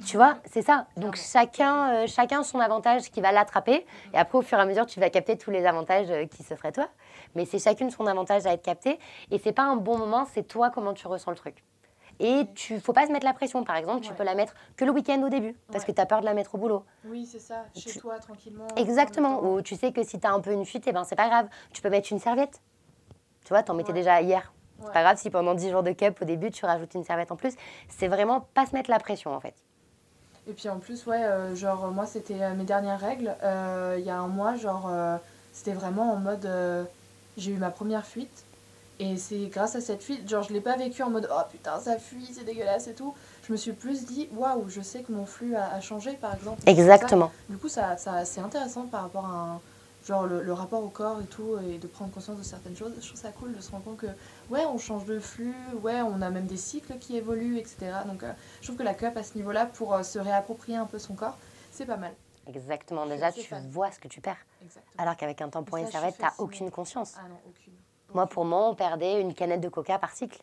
Tu 0.07 0.17
vois, 0.17 0.37
c'est 0.45 0.63
ça. 0.63 0.87
Donc 0.97 1.17
chacun, 1.17 1.93
euh, 1.93 2.07
chacun 2.07 2.43
son 2.43 2.61
avantage 2.61 3.11
qui 3.11 3.21
va 3.21 3.33
l'attraper. 3.33 3.85
Et 4.15 4.17
après, 4.19 4.39
au 4.39 4.43
fur 4.43 4.59
et 4.59 4.61
à 4.61 4.65
mesure, 4.67 4.87
tu 4.87 5.01
vas 5.01 5.11
capter 5.11 5.37
tous 5.37 5.51
les 5.51 5.67
avantages 5.67 6.11
euh, 6.11 6.27
qui 6.27 6.43
se 6.43 6.55
feraient 6.55 6.73
toi. 6.73 6.89
Mais 7.35 7.45
c'est 7.45 7.59
chacune 7.59 7.91
son 7.91 8.07
avantage 8.07 8.47
à 8.47 8.53
être 8.53 8.63
capté. 8.63 8.99
Et 9.31 9.39
c'est 9.39 9.53
pas 9.53 9.63
un 9.65 9.77
bon 9.77 9.99
moment, 9.99 10.27
c'est 10.33 10.45
toi 10.45 10.71
comment 10.71 10.95
tu 10.95 11.07
ressens 11.09 11.31
le 11.33 11.37
truc. 11.37 11.65
Et 12.21 12.47
tu 12.55 12.75
ne 12.75 12.81
faut 12.81 12.93
pas 12.93 13.07
se 13.07 13.13
mettre 13.13 13.25
la 13.27 13.33
pression. 13.33 13.63
Par 13.65 13.77
exemple, 13.77 14.01
tu 14.01 14.11
Ouais. 14.11 14.17
peux 14.17 14.25
la 14.25 14.35
mettre 14.35 14.55
que 14.77 14.85
le 14.85 14.91
week-end 14.93 15.21
au 15.23 15.29
début, 15.29 15.57
parce 15.71 15.85
Ouais. 15.85 15.93
que 15.93 15.97
tu 15.97 16.01
as 16.01 16.07
peur 16.07 16.21
de 16.21 16.25
la 16.27 16.35
mettre 16.35 16.55
au 16.55 16.59
boulot. 16.59 16.85
Oui, 17.05 17.27
c'est 17.27 17.39
ça. 17.39 17.65
Chez 17.77 17.91
Tu- 17.91 17.99
toi, 17.99 18.19
tranquillement. 18.19 18.67
Exactement. 18.77 19.43
Ou 19.45 19.63
tu 19.63 19.77
sais 19.77 19.93
que 19.93 20.03
si 20.05 20.19
tu 20.19 20.27
as 20.27 20.33
un 20.33 20.41
peu 20.41 20.53
une 20.53 20.65
fuite, 20.67 20.85
eh 20.87 20.93
ben, 20.93 21.05
c'est 21.05 21.17
pas 21.17 21.29
grave. 21.29 21.49
Tu 21.73 21.81
peux 21.83 21.91
mettre 21.91 22.13
une 22.13 22.19
serviette. 22.19 22.61
Tu 23.45 23.49
vois, 23.49 23.63
tu 23.63 23.71
en 23.71 23.75
mettais 23.75 23.89
Ouais. 23.93 23.95
déjà 23.99 24.21
hier. 24.21 24.53
C'est 24.85 24.93
pas 24.93 25.03
grave 25.03 25.17
si 25.17 25.29
pendant 25.31 25.55
10 25.55 25.71
jours 25.71 25.83
de 25.83 25.91
cup, 25.91 26.19
au 26.23 26.25
début, 26.25 26.51
tu 26.53 26.65
rajoutes 26.65 26.95
une 26.95 27.03
serviette 27.03 27.33
en 27.33 27.37
plus. 27.37 27.55
C'est 27.89 28.07
vraiment 28.07 28.41
pas 28.55 28.65
se 28.67 28.75
mettre 28.77 28.91
la 28.91 28.99
pression, 29.01 29.35
en 29.35 29.41
fait. 29.41 29.55
Et 30.49 30.53
puis 30.53 30.69
en 30.71 30.79
plus, 30.79 31.07
ouais, 31.07 31.23
euh, 31.23 31.55
genre 31.55 31.89
moi 31.89 32.07
c'était 32.07 32.43
euh, 32.43 32.55
mes 32.55 32.65
dernières 32.65 32.99
règles. 33.01 33.37
Euh, 33.43 33.97
Il 33.99 34.05
y 34.05 34.11
a 34.11 34.19
un 34.19 34.29
mois, 34.29 34.57
genre 34.57 34.91
c'était 35.53 35.73
vraiment 35.73 36.13
en 36.13 36.17
mode 36.17 36.49
j'ai 37.37 37.53
eu 37.53 37.59
ma 37.59 37.71
première 37.71 38.07
fuite. 38.07 38.45
Et 39.01 39.17
c'est 39.17 39.47
grâce 39.47 39.77
à 39.77 39.81
cette 39.81 40.03
fuite, 40.03 40.29
genre 40.29 40.43
je 40.43 40.53
l'ai 40.53 40.61
pas 40.61 40.77
vécu 40.77 41.05
en 41.05 41.11
mode 41.11 41.29
oh 41.31 41.43
putain 41.53 41.79
ça 41.79 41.99
fuit, 41.99 42.29
c'est 42.33 42.45
dégueulasse 42.45 42.89
et 42.89 42.95
tout. 42.95 43.15
Je 43.47 43.53
me 43.53 43.57
suis 43.57 43.73
plus 43.73 44.07
dit 44.07 44.29
waouh, 44.35 44.69
je 44.69 44.81
sais 44.81 45.03
que 45.03 45.13
mon 45.13 45.25
flux 45.25 45.55
a, 45.55 45.73
a 45.73 45.81
changé 45.81 46.15
par 46.15 46.35
exemple. 46.35 46.61
Exactement. 46.67 47.31
du 47.49 47.57
coup, 47.59 47.69
ça, 47.69 47.97
ça, 47.97 48.25
c'est 48.25 48.41
intéressant 48.41 48.87
par 48.87 49.03
rapport 49.03 49.27
à 49.27 49.29
un, 49.29 49.61
genre 50.09 50.27
le, 50.27 50.43
le 50.43 50.53
rapport 50.55 50.83
au 50.83 50.89
corps 50.89 51.21
et 51.21 51.27
tout, 51.27 51.57
et 51.69 51.77
de 51.79 51.87
prendre 51.87 52.11
conscience 52.11 52.39
de 52.39 52.43
certaines 52.43 52.75
choses. 52.77 52.93
Je 53.01 53.07
trouve 53.07 53.21
ça 53.21 53.31
cool 53.31 53.55
de 53.55 53.61
se 53.61 53.71
rendre 53.71 53.85
compte 53.85 53.99
que, 53.99 54.07
ouais, 54.51 54.65
on 54.65 54.79
change 54.79 55.05
de 55.05 55.19
flux, 55.21 55.55
ouais, 55.83 56.01
on 56.01 56.23
a 56.23 56.31
même 56.31 56.47
des 56.47 56.57
cycles 56.57 56.97
qui 56.99 57.17
évoluent, 57.17 57.59
etc. 57.59 57.77
Donc, 58.07 58.23
euh, 58.23 58.33
je 58.61 58.67
trouve 58.67 58.77
que 58.79 58.83
la 58.83 58.95
cup 58.95 59.17
à 59.17 59.23
ce 59.23 59.37
niveau-là, 59.37 59.67
pour 59.67 59.93
euh, 59.95 60.03
se 60.03 60.19
réapproprier 60.19 60.79
un 60.79 60.87
peu 60.87 60.99
son 60.99 61.15
corps, 61.15 61.37
c'est 61.71 61.85
pas 61.87 61.99
mal. 61.99 62.13
Exactement. 62.47 63.05
Déjà, 63.05 63.31
tu 63.31 63.43
fan. 63.43 63.69
vois 63.69 63.91
ce 63.93 64.01
que 64.01 64.09
tu 64.09 64.23
perds. 64.23 64.39
Exactement. 64.63 64.95
Alors 64.97 65.17
qu'avec 65.17 65.41
un 65.43 65.51
tampon 65.51 65.77
et 65.77 65.81
ça, 65.83 65.87
une 65.87 65.93
serviette, 65.93 66.17
t'as 66.19 66.33
aucune 66.39 66.71
conscience. 66.71 67.15
Ah 67.19 67.29
non, 67.29 67.37
aucune. 67.47 67.75
Moi, 68.15 68.27
pour 68.27 68.47
moi, 68.47 68.71
on 68.71 68.75
perdait 68.75 69.21
une 69.21 69.35
canette 69.35 69.61
de 69.61 69.69
coca 69.69 69.99
par 69.99 70.13
cycle. 70.13 70.41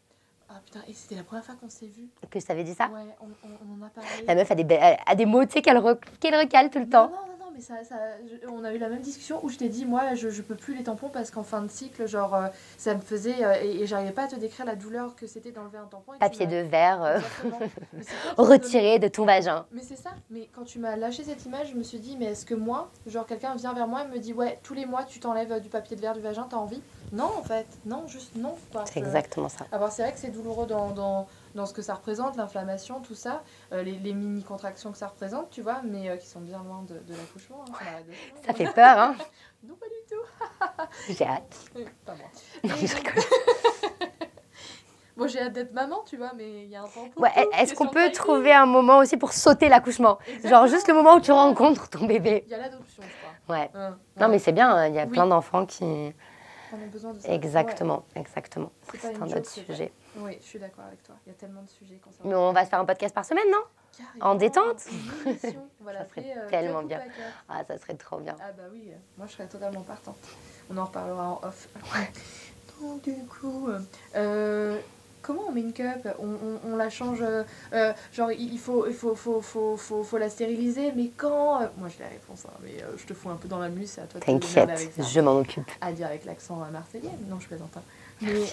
Ah 0.47 0.61
putain, 0.63 0.81
et 0.87 0.93
c'était 0.93 1.15
la 1.15 1.23
première 1.23 1.43
fois 1.43 1.55
qu'on 1.59 1.69
s'est 1.69 1.87
vu. 1.87 2.07
Que 2.29 2.39
je 2.39 2.45
t'avais 2.45 2.63
dit 2.63 2.75
ça 2.75 2.87
Ouais, 2.89 3.01
on, 3.19 3.25
on- 3.25 3.57
on 3.79 3.83
en 3.83 3.87
a 3.87 3.89
parlé. 3.89 4.09
La 4.27 4.35
meuf 4.35 4.51
a 4.51 4.53
des, 4.55 4.77
a 5.03 5.15
des 5.15 5.25
mots, 5.25 5.43
tu 5.45 5.53
sais, 5.53 5.61
qu'elle 5.63 5.77
re- 5.79 5.99
qu'elle 6.19 6.35
recale 6.35 6.69
tout 6.69 6.77
le 6.77 6.85
Non, 6.85 6.91
temps. 6.91 7.09
non, 7.09 7.15
non, 7.15 7.27
non, 7.31 7.34
mais 7.55 7.61
ça, 7.61 7.83
ça, 7.83 7.95
je- 8.27 8.47
on 8.49 8.63
a 8.63 8.73
eu 8.73 8.77
la 8.77 8.89
même 8.89 9.01
discussion 9.01 9.39
où 9.43 9.49
je 9.49 9.57
t'ai 9.57 9.69
dit, 9.69 9.85
moi, 9.85 10.13
je, 10.15 10.29
je 10.29 10.41
peux 10.41 10.55
plus 10.55 10.75
les 10.75 10.83
tampons 10.83 11.09
parce 11.09 11.31
qu'en 11.31 11.43
fin 11.43 11.61
de 11.61 11.69
cycle, 11.69 12.05
genre, 12.07 12.35
euh, 12.35 12.47
ça 12.77 12.93
me 12.93 12.99
faisait. 13.01 13.43
euh, 13.43 13.53
et 13.63 13.81
et 13.83 13.87
j'arrivais 13.87 14.11
pas 14.11 14.23
à 14.23 14.27
te 14.27 14.35
décrire 14.35 14.65
la 14.65 14.75
douleur 14.75 15.15
que 15.15 15.25
c'était 15.27 15.51
d'enlever 15.51 15.77
un 15.77 15.85
tampon. 15.85 16.13
et 16.13 16.19
Papier 16.19 16.47
de 16.47 16.57
verre 16.67 17.03
euh, 17.03 17.19
retiré 18.37 18.99
de 18.99 19.07
ton 19.07 19.25
vagin. 19.25 19.65
Mais 19.71 19.81
c'est 19.81 19.95
ça, 19.95 20.11
mais 20.29 20.49
quand 20.53 20.63
tu 20.63 20.79
m'as 20.79 20.95
lâché 20.95 21.23
cette 21.23 21.45
image, 21.45 21.69
je 21.71 21.75
me 21.77 21.83
suis 21.83 21.99
dit, 21.99 22.15
mais 22.17 22.25
est-ce 22.25 22.45
que 22.45 22.55
moi, 22.55 22.89
genre 23.07 23.25
quelqu'un 23.25 23.55
vient 23.55 23.73
vers 23.73 23.87
moi 23.87 24.03
et 24.03 24.07
me 24.07 24.19
dit, 24.19 24.33
ouais, 24.33 24.59
tous 24.63 24.73
les 24.73 24.85
mois 24.85 25.03
tu 25.03 25.19
t'enlèves 25.19 25.59
du 25.61 25.69
papier 25.69 25.95
de 25.95 26.01
verre 26.01 26.13
du 26.13 26.21
vagin, 26.21 26.47
t'as 26.49 26.57
envie? 26.57 26.81
Non, 27.11 27.31
en 27.39 27.43
fait, 27.43 27.67
non, 27.85 28.07
juste 28.07 28.35
non. 28.35 28.55
C'est 28.85 28.99
exactement 28.99 29.49
ça. 29.49 29.65
Alors 29.71 29.91
c'est 29.91 30.01
vrai 30.03 30.11
que 30.11 30.19
c'est 30.19 30.31
douloureux 30.31 30.65
dans, 30.67 30.91
dans, 30.91 31.27
dans 31.55 31.65
ce 31.65 31.73
que 31.73 31.81
ça 31.81 31.95
représente, 31.95 32.35
l'inflammation, 32.35 32.99
tout 33.01 33.15
ça, 33.15 33.41
euh, 33.71 33.81
les, 33.81 33.93
les 33.93 34.13
mini-contractions 34.13 34.91
que 34.91 34.97
ça 34.97 35.07
représente, 35.07 35.49
tu 35.49 35.61
vois, 35.61 35.81
mais 35.83 36.09
euh, 36.09 36.17
qui 36.17 36.27
sont 36.27 36.41
bien 36.41 36.61
loin 36.63 36.83
de, 36.83 36.99
de 36.99 37.13
l'accouchement. 37.15 37.63
hein, 37.69 38.03
ça 38.45 38.53
fait 38.53 38.71
peur, 38.73 38.99
hein 38.99 39.15
Non, 39.63 39.75
pas 39.75 39.85
du 39.87 40.15
tout. 40.15 40.83
J'ai 41.17 41.25
hâte. 41.25 41.57
Pas 42.05 42.13
moi. 42.15 42.25
Non, 42.63 42.75
je 42.75 42.95
rigole. 42.95 43.13
Bon, 45.17 45.29
j'ai 45.29 45.39
hâte 45.39 45.53
d'être 45.53 45.71
maman, 45.71 46.03
tu 46.05 46.17
vois, 46.17 46.33
mais 46.35 46.63
il 46.65 46.69
y 46.69 46.75
a 46.75 46.81
un 46.81 46.87
temps 46.89 47.07
pour 47.13 47.23
Ouais, 47.23 47.31
Est-ce 47.57 47.73
qu'on 47.73 47.87
peut 47.87 48.11
trouver 48.11 48.51
un 48.51 48.65
moment 48.65 48.97
aussi 48.97 49.15
pour 49.15 49.31
sauter 49.31 49.69
l'accouchement? 49.69 50.17
Genre 50.43 50.67
juste 50.67 50.89
le 50.89 50.93
moment 50.93 51.13
où 51.15 51.21
tu 51.21 51.31
rencontres 51.31 51.89
ton 51.89 52.05
bébé. 52.05 52.43
Il 52.47 52.51
y 52.51 52.53
a 52.53 52.57
l'adoption, 52.57 53.01
je 53.01 53.07
crois. 53.47 53.55
Ouais. 53.57 53.71
Hein, 53.75 53.97
Non, 54.17 54.25
ouais. 54.25 54.31
mais 54.33 54.39
c'est 54.39 54.51
bien, 54.51 54.69
hein, 54.75 54.87
il 54.87 54.93
y 54.95 54.99
a 54.99 55.05
Oui. 55.05 55.11
plein 55.11 55.25
d'enfants 55.25 55.65
qui. 55.65 55.85
On 55.85 56.75
a 56.83 56.87
besoin 56.91 57.13
de 57.13 57.19
ça. 57.21 57.29
Exactement, 57.31 58.03
exactement. 58.13 58.71
C'est 58.99 59.15
un 59.15 59.25
autre 59.31 59.49
sujet. 59.49 59.93
Oui, 60.17 60.37
je 60.41 60.45
suis 60.45 60.59
d'accord 60.59 60.85
avec 60.85 61.03
toi. 61.03 61.15
Il 61.25 61.29
y 61.29 61.31
a 61.31 61.35
tellement 61.37 61.61
de 61.61 61.69
sujets 61.69 61.95
concernant. 62.03 62.29
Mais 62.29 62.35
on 62.35 62.53
va 62.53 62.63
se 62.65 62.69
faire 62.69 62.79
un 62.79 62.85
podcast 62.85 63.13
par 63.13 63.25
semaine, 63.25 63.45
non? 63.51 63.59
Carrément, 63.97 64.25
en 64.31 64.35
détente? 64.35 64.79
Ça 65.41 66.09
serait 66.09 66.33
euh, 66.37 66.49
tellement 66.49 66.83
bien. 66.83 67.01
Ah, 67.47 67.63
ça 67.65 67.77
serait 67.77 67.93
trop 67.95 68.19
bien. 68.19 68.35
Ah 68.41 68.51
bah 68.51 68.63
oui, 68.71 68.89
euh, 68.91 68.95
moi 69.17 69.25
je 69.27 69.33
serais 69.33 69.47
totalement 69.47 69.81
partante. 69.81 70.17
On 70.69 70.77
en 70.77 70.85
reparlera 70.85 71.29
en 71.29 71.39
off. 71.43 71.69
Donc 72.81 73.03
du 73.03 73.13
coup, 73.25 73.69
euh, 74.15 74.77
comment 75.21 75.43
on 75.47 75.51
met 75.53 75.61
une 75.61 75.71
cup? 75.71 76.07
On, 76.19 76.27
on- 76.27 76.59
on 76.73 76.75
la 76.75 76.89
change, 76.89 77.23
genre 78.11 78.31
il 78.33 78.59
faut, 78.59 78.85
il 78.87 78.93
faut, 78.93 79.15
faut, 79.15 79.41
faut, 79.41 79.77
faut, 79.77 80.03
faut 80.03 80.17
la 80.17 80.29
stériliser, 80.29 80.91
mais 80.91 81.09
quand 81.15 81.59
Moi 81.77 81.87
j'ai 81.87 82.03
la 82.03 82.09
réponse, 82.09 82.45
hein, 82.45 82.53
mais 82.63 82.83
je 82.97 83.05
te 83.05 83.13
fous 83.13 83.29
un 83.29 83.35
peu 83.37 83.47
dans 83.47 83.59
la 83.59 83.69
c'est 83.85 84.01
à 84.01 84.05
toi 84.07 84.19
T'inquiète, 84.19 84.69
je 85.01 85.19
m'en 85.21 85.37
occupe. 85.39 85.71
À 85.79 85.93
dire 85.93 86.07
avec 86.07 86.25
l'accent 86.25 86.55
marseillais, 86.71 87.11
non 87.29 87.39
je 87.39 87.47
plaisante. 87.47 87.77
hein. 87.77 87.81
Mais, 88.21 88.43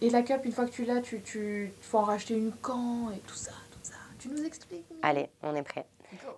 et 0.00 0.10
la 0.10 0.22
cup, 0.22 0.44
une 0.44 0.52
fois 0.52 0.66
que 0.66 0.70
tu 0.70 0.84
l'as, 0.84 1.00
tu, 1.00 1.20
tu 1.20 1.72
faut 1.80 1.98
en 1.98 2.02
racheter 2.02 2.34
une 2.34 2.52
quand 2.52 3.10
et 3.10 3.18
tout 3.20 3.34
ça, 3.34 3.52
tout 3.70 3.78
ça. 3.82 3.94
Tu 4.18 4.28
nous 4.28 4.42
expliques 4.44 4.86
Allez, 5.02 5.30
on 5.42 5.54
est 5.54 5.62
prêt. 5.62 5.86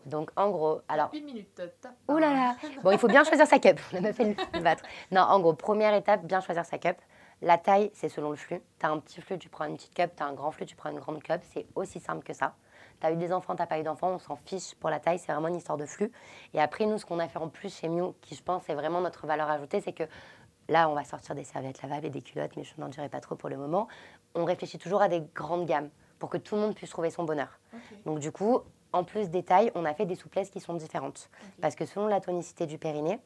Donc 0.07 0.31
en 0.37 0.51
gros, 0.51 0.81
alors 0.89 1.11
Une 1.15 1.25
minute. 1.25 1.61
Ouh 2.09 2.19
là 2.19 2.33
là 2.33 2.57
Bon, 2.83 2.91
il 2.91 2.99
faut 2.99 3.09
bien 3.09 3.25
choisir 3.25 3.47
sa 3.47 3.59
cup. 3.59 3.81
La 3.93 4.01
meuf, 4.01 4.19
elle 4.21 4.37
le 4.53 4.61
battre. 4.61 4.85
Non, 5.11 5.23
en 5.23 5.41
gros, 5.41 5.55
première 5.55 5.95
étape, 5.95 6.25
bien 6.25 6.41
choisir 6.41 6.65
sa 6.65 6.79
cup. 6.79 6.97
La 7.41 7.59
taille, 7.59 7.91
c'est 7.95 8.09
selon 8.09 8.31
le 8.31 8.37
flux. 8.37 8.61
Tu 8.79 8.87
as 8.87 8.91
un 8.91 8.99
petit 8.99 9.21
flux, 9.21 9.39
tu 9.39 9.49
prends 9.49 9.65
une 9.65 9.77
petite 9.77 9.95
cup. 9.95 10.13
Tu 10.17 10.23
as 10.23 10.27
un 10.27 10.33
grand 10.33 10.51
flux, 10.51 10.67
tu 10.67 10.77
prends 10.77 10.91
une 10.91 11.01
grande 11.01 11.23
cup. 11.23 11.41
C'est 11.53 11.67
aussi 11.75 11.99
simple 11.99 12.25
que 12.25 12.33
ça. 12.33 12.55
Tu 13.01 13.07
as 13.07 13.13
eu 13.13 13.17
des 13.17 13.33
enfants, 13.33 13.57
tu 13.57 13.67
pas 13.67 13.81
eu 13.81 13.83
d'enfants, 13.83 14.11
on 14.11 14.19
s'en 14.19 14.37
fiche 14.37 14.75
pour 14.77 14.91
la 14.91 15.01
taille. 15.01 15.19
C'est 15.19 15.33
vraiment 15.33 15.49
une 15.49 15.57
histoire 15.57 15.79
de 15.79 15.87
flux. 15.87 16.13
Et 16.55 16.61
après, 16.61 16.87
nous, 16.87 16.99
ce 16.99 17.07
qu'on 17.07 17.19
a 17.19 17.27
fait 17.27 17.39
en 17.39 17.49
plus 17.49 17.75
chez 17.75 17.89
Mew, 17.89 18.15
qui 18.21 18.37
je 18.37 18.43
pense 18.43 18.69
est 18.69 18.75
vraiment 18.75 19.01
notre 19.01 19.27
valeur 19.27 19.51
ajoutée, 19.51 19.81
c'est 19.81 19.93
que 19.93 20.05
là, 20.73 20.89
on 20.89 20.95
va 20.95 21.05
sortir 21.05 21.35
des 21.35 21.45
serviettes 21.45 21.83
lavables 21.83 22.07
et 22.07 22.11
des 22.11 22.23
culottes, 22.23 22.57
mais 22.57 22.65
je 22.65 22.73
n'en 22.79 22.89
dirai 22.89 23.09
pas 23.09 23.21
trop 23.21 23.37
pour 23.37 23.49
le 23.49 23.57
moment. 23.57 23.87
On 24.35 24.45
réfléchit 24.45 24.79
toujours 24.79 25.03
à 25.03 25.09
des 25.09 25.23
grandes 25.35 25.67
gammes 25.67 25.91
pour 26.19 26.31
que 26.31 26.39
tout 26.39 26.55
le 26.57 26.63
monde 26.63 26.75
puisse 26.75 26.91
trouver 26.91 27.11
son 27.11 27.25
bonheur. 27.25 27.61
Donc 28.07 28.19
du 28.19 28.33
coup, 28.33 28.61
en 28.93 29.05
plus 29.05 29.31
des 29.31 29.43
tailles, 29.43 29.71
on 29.75 29.85
a 29.85 29.95
fait 29.95 30.07
des 30.07 30.17
souplesses 30.17 30.51
qui 30.51 30.61
sont 30.61 30.75
différentes. 30.75 31.31
Parce 31.61 31.75
que 31.75 31.87
selon 31.87 32.07
la 32.07 32.21
tonicité 32.21 32.67
du 32.67 32.79
périnée, 32.79 33.19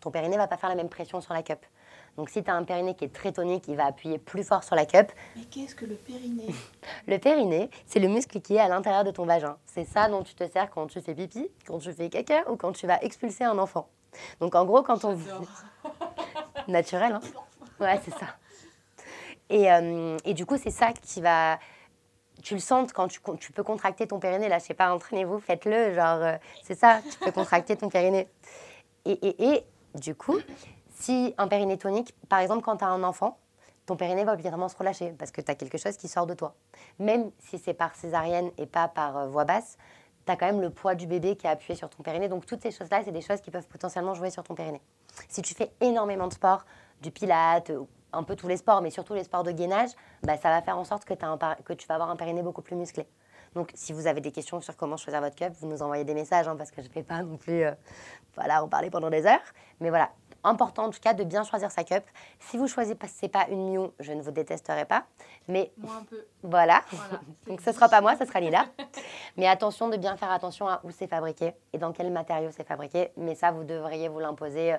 ton 0.00 0.10
périnée 0.10 0.36
va 0.36 0.48
pas 0.48 0.56
faire 0.56 0.68
la 0.68 0.74
même 0.74 0.88
pression 0.88 1.20
sur 1.20 1.34
la 1.34 1.42
cup. 1.42 1.64
Donc 2.16 2.28
si 2.28 2.42
tu 2.42 2.50
as 2.50 2.54
un 2.54 2.64
périnée 2.64 2.94
qui 2.94 3.04
est 3.04 3.12
très 3.12 3.32
tonique, 3.32 3.66
il 3.68 3.76
va 3.76 3.86
appuyer 3.86 4.18
plus 4.18 4.44
fort 4.44 4.64
sur 4.64 4.76
la 4.76 4.84
cup. 4.84 5.10
Mais 5.36 5.44
qu'est-ce 5.44 5.74
que 5.74 5.86
le 5.86 5.94
périnée? 5.94 6.54
Le 7.06 7.18
périnée, 7.18 7.70
c'est 7.86 7.98
le 7.98 8.08
muscle 8.08 8.40
qui 8.40 8.56
est 8.56 8.60
à 8.60 8.68
l'intérieur 8.68 9.02
de 9.04 9.10
ton 9.10 9.24
vagin. 9.24 9.56
C'est 9.66 9.84
ça 9.84 10.08
dont 10.08 10.22
tu 10.22 10.34
te 10.34 10.48
sers 10.48 10.70
quand 10.70 10.86
tu 10.86 11.00
fais 11.00 11.14
pipi, 11.14 11.48
quand 11.66 11.78
tu 11.78 11.92
fais 11.92 12.08
caca 12.10 12.48
ou 12.50 12.56
quand 12.56 12.72
tu 12.72 12.86
vas 12.86 13.02
expulser 13.02 13.44
un 13.44 13.58
enfant. 13.58 13.88
Donc 14.40 14.54
en 14.54 14.64
gros, 14.64 14.82
quand 14.82 15.04
on... 15.04 15.18
Naturel, 16.68 17.12
hein 17.12 17.20
Ouais, 17.80 18.00
c'est 18.04 18.12
ça. 18.12 18.26
Et, 19.50 19.70
euh, 19.72 20.16
et 20.24 20.34
du 20.34 20.46
coup, 20.46 20.56
c'est 20.56 20.70
ça 20.70 20.92
qui 20.92 21.20
va... 21.20 21.58
Tu 22.42 22.54
le 22.54 22.60
sens 22.60 22.92
quand 22.92 23.08
tu, 23.08 23.20
tu 23.38 23.52
peux 23.52 23.62
contracter 23.62 24.06
ton 24.06 24.18
périnée. 24.18 24.48
Là, 24.48 24.58
je 24.58 24.64
sais 24.64 24.74
pas, 24.74 24.92
entraînez-vous, 24.92 25.38
faites-le. 25.38 25.94
Genre, 25.94 26.22
euh, 26.22 26.36
c'est 26.62 26.74
ça, 26.74 27.00
tu 27.10 27.18
peux 27.18 27.30
contracter 27.32 27.76
ton 27.76 27.88
périnée. 27.88 28.28
Et, 29.04 29.12
et, 29.12 29.52
et 29.52 29.66
du 29.94 30.14
coup, 30.14 30.38
si 30.90 31.34
un 31.38 31.48
périnée 31.48 31.78
tonique, 31.78 32.14
par 32.28 32.40
exemple, 32.40 32.62
quand 32.62 32.78
tu 32.78 32.84
as 32.84 32.88
un 32.88 33.02
enfant, 33.04 33.38
ton 33.86 33.96
périnée 33.96 34.24
va 34.24 34.32
obligatoirement 34.32 34.68
se 34.68 34.76
relâcher 34.76 35.12
parce 35.18 35.30
que 35.30 35.40
tu 35.40 35.50
as 35.50 35.54
quelque 35.54 35.78
chose 35.78 35.96
qui 35.96 36.08
sort 36.08 36.26
de 36.26 36.34
toi. 36.34 36.54
Même 36.98 37.30
si 37.38 37.58
c'est 37.58 37.74
par 37.74 37.94
césarienne 37.94 38.50
et 38.58 38.66
pas 38.66 38.88
par 38.88 39.16
euh, 39.16 39.26
voix 39.26 39.44
basse, 39.44 39.76
tu 40.24 40.32
as 40.32 40.36
quand 40.36 40.46
même 40.46 40.60
le 40.60 40.70
poids 40.70 40.94
du 40.94 41.06
bébé 41.06 41.36
qui 41.36 41.46
est 41.46 41.50
appuyé 41.50 41.74
sur 41.76 41.90
ton 41.90 42.02
périnée. 42.02 42.28
Donc, 42.28 42.46
toutes 42.46 42.62
ces 42.62 42.70
choses-là, 42.70 43.02
c'est 43.04 43.12
des 43.12 43.20
choses 43.20 43.40
qui 43.40 43.50
peuvent 43.50 43.66
potentiellement 43.66 44.14
jouer 44.14 44.30
sur 44.30 44.44
ton 44.44 44.54
périnée. 44.54 44.80
Si 45.28 45.42
tu 45.42 45.54
fais 45.54 45.70
énormément 45.80 46.28
de 46.28 46.32
sport, 46.32 46.64
du 47.00 47.10
pilate, 47.10 47.72
un 48.12 48.22
peu 48.22 48.36
tous 48.36 48.48
les 48.48 48.56
sports, 48.56 48.82
mais 48.82 48.90
surtout 48.90 49.14
les 49.14 49.24
sports 49.24 49.42
de 49.42 49.50
gainage, 49.50 49.90
bah, 50.22 50.36
ça 50.36 50.50
va 50.50 50.62
faire 50.62 50.78
en 50.78 50.84
sorte 50.84 51.04
que 51.04 51.14
tu 51.74 51.86
vas 51.86 51.94
avoir 51.94 52.10
un 52.10 52.16
périnée 52.16 52.42
beaucoup 52.42 52.62
plus 52.62 52.76
musclé. 52.76 53.06
Donc, 53.54 53.70
si 53.74 53.92
vous 53.92 54.06
avez 54.06 54.20
des 54.20 54.32
questions 54.32 54.60
sur 54.60 54.76
comment 54.76 54.96
choisir 54.96 55.20
votre 55.20 55.36
cup, 55.36 55.52
vous 55.60 55.66
nous 55.66 55.82
envoyez 55.82 56.04
des 56.04 56.14
messages, 56.14 56.48
hein, 56.48 56.56
parce 56.56 56.70
que 56.70 56.80
je 56.82 56.88
ne 56.88 56.92
vais 56.94 57.02
pas 57.02 57.22
non 57.22 57.36
plus 57.36 57.64
euh, 57.64 57.72
voilà, 58.34 58.64
en 58.64 58.68
parler 58.68 58.88
pendant 58.88 59.10
des 59.10 59.26
heures. 59.26 59.40
Mais 59.80 59.90
voilà, 59.90 60.10
important 60.44 60.84
en 60.84 60.90
tout 60.90 61.00
cas 61.00 61.14
de 61.14 61.24
bien 61.24 61.44
choisir 61.44 61.70
sa 61.70 61.84
cup. 61.84 62.04
Si 62.40 62.56
vous 62.56 62.66
choisissez 62.66 63.28
pas 63.28 63.46
une 63.48 63.70
Miu, 63.70 63.90
je 64.00 64.12
ne 64.12 64.22
vous 64.22 64.30
détesterai 64.30 64.84
pas. 64.84 65.04
Mais 65.48 65.72
moi 65.76 65.94
un 66.00 66.04
peu. 66.04 66.24
Voilà. 66.42 66.82
Donc 67.46 67.60
ce 67.60 67.70
ne 67.70 67.74
sera 67.74 67.88
pas 67.88 68.00
moi, 68.00 68.16
ce 68.16 68.24
sera 68.24 68.40
Lila. 68.40 68.66
mais 69.36 69.46
attention 69.46 69.88
de 69.88 69.96
bien 69.96 70.16
faire 70.16 70.30
attention 70.30 70.68
à 70.68 70.80
où 70.84 70.90
c'est 70.90 71.06
fabriqué 71.06 71.54
et 71.72 71.78
dans 71.78 71.92
quel 71.92 72.10
matériau 72.10 72.50
c'est 72.56 72.66
fabriqué. 72.66 73.12
Mais 73.16 73.34
ça, 73.34 73.50
vous 73.50 73.64
devriez 73.64 74.08
vous 74.08 74.20
l'imposer. 74.20 74.74
Euh, 74.74 74.78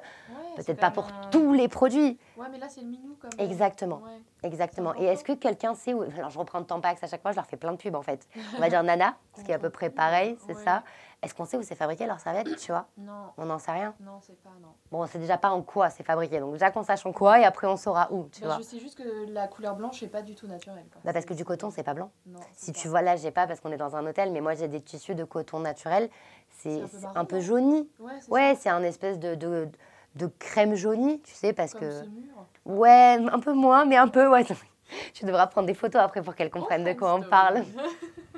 peut-être 0.55 0.79
pas 0.79 0.91
pour 0.91 1.07
tous 1.31 1.53
les 1.53 1.67
produits. 1.67 2.17
Ouais, 2.37 2.47
mais 2.51 2.57
là 2.57 2.67
c'est 2.69 2.81
le 2.81 2.87
minou 2.87 3.15
comme. 3.19 3.31
Exactement. 3.37 4.01
Exactement. 4.43 4.93
Et 4.95 5.05
est-ce 5.05 5.23
que 5.23 5.33
quelqu'un 5.33 5.73
sait 5.73 5.93
où 5.93 6.01
Alors 6.01 6.29
je 6.29 6.39
reprends 6.39 6.63
Tampax 6.63 7.03
à 7.03 7.07
chaque 7.07 7.21
fois, 7.21 7.31
je 7.31 7.37
leur 7.37 7.45
fais 7.45 7.57
plein 7.57 7.71
de 7.71 7.77
pubs 7.77 7.95
en 7.95 8.01
fait. 8.01 8.27
On 8.57 8.59
va 8.59 8.69
dire 8.69 8.83
Nana, 8.83 9.15
ce 9.37 9.43
qui 9.43 9.51
est 9.51 9.55
à 9.55 9.59
peu 9.59 9.69
près 9.69 9.89
pareil, 9.89 10.37
c'est 10.45 10.55
ça. 10.55 10.83
Est-ce 11.23 11.33
qu'on 11.33 11.45
sait 11.45 11.55
où 11.57 11.63
c'est 11.63 11.75
fabriqué 11.75 12.05
leur 12.05 12.19
serviette, 12.19 12.57
tu 12.57 12.71
vois? 12.71 12.87
Non. 12.97 13.31
On 13.37 13.45
n'en 13.45 13.57
sait 13.57 13.71
rien 13.71 13.95
Non, 14.01 14.19
c'est 14.21 14.37
pas, 14.41 14.49
non. 14.61 14.73
Bon, 14.91 15.07
c'est 15.07 15.19
déjà 15.19 15.37
pas 15.37 15.51
en 15.51 15.61
quoi 15.61 15.89
c'est 15.89 16.03
fabriqué. 16.03 16.39
Donc 16.39 16.53
déjà 16.53 16.69
qu'on 16.69 16.83
sache 16.83 17.05
en 17.05 17.13
quoi 17.13 17.39
et 17.39 17.45
après 17.45 17.65
on 17.65 17.77
saura 17.77 18.09
où, 18.11 18.27
tu 18.31 18.41
bah, 18.41 18.47
vois. 18.47 18.57
Je 18.57 18.63
sais 18.63 18.79
juste 18.79 18.97
que 18.97 19.31
la 19.31 19.47
couleur 19.47 19.75
blanche 19.75 20.01
n'est 20.01 20.09
pas 20.09 20.21
du 20.21 20.35
tout 20.35 20.47
naturelle. 20.47 20.85
Bah 21.05 21.13
parce 21.13 21.25
que 21.25 21.33
du 21.33 21.45
coton, 21.45 21.71
c'est 21.71 21.83
pas 21.83 21.93
blanc. 21.93 22.11
Non, 22.25 22.39
si 22.53 22.73
tu 22.73 22.89
vois 22.89 23.01
là, 23.01 23.15
j'ai 23.15 23.31
pas 23.31 23.47
parce 23.47 23.61
qu'on 23.61 23.71
est 23.71 23.77
dans 23.77 23.95
un 23.95 24.05
hôtel, 24.05 24.31
mais 24.31 24.41
moi 24.41 24.53
j'ai 24.53 24.67
des 24.67 24.81
tissus 24.81 25.15
de 25.15 25.23
coton 25.23 25.59
naturel. 25.59 26.09
C'est 26.49 26.81
un, 27.15 27.25
peu 27.25 27.39
jauni. 27.39 27.89
Ouais, 28.29 28.55
c'est 28.55 28.69
un 28.69 28.83
espèce 28.83 29.17
de, 29.17 29.35
de, 29.35 29.67
de, 30.15 30.27
crème 30.27 30.75
jaunie, 30.75 31.19
tu 31.21 31.33
sais, 31.33 31.51
parce 31.51 31.73
Comme 31.73 31.81
que. 31.81 31.91
Ce 31.91 32.05
mur. 32.05 32.45
Ouais, 32.65 33.17
un 33.31 33.39
peu 33.39 33.53
moins, 33.53 33.85
mais 33.85 33.97
un 33.97 34.07
peu, 34.07 34.27
ouais. 34.27 34.45
tu 35.13 35.25
devras 35.25 35.47
prendre 35.47 35.67
des 35.67 35.73
photos 35.73 36.01
après 36.01 36.21
pour 36.21 36.35
qu'elle 36.35 36.51
comprenne 36.51 36.83
de 36.83 36.93
quoi 36.93 37.15
on 37.15 37.21
parle. 37.23 37.63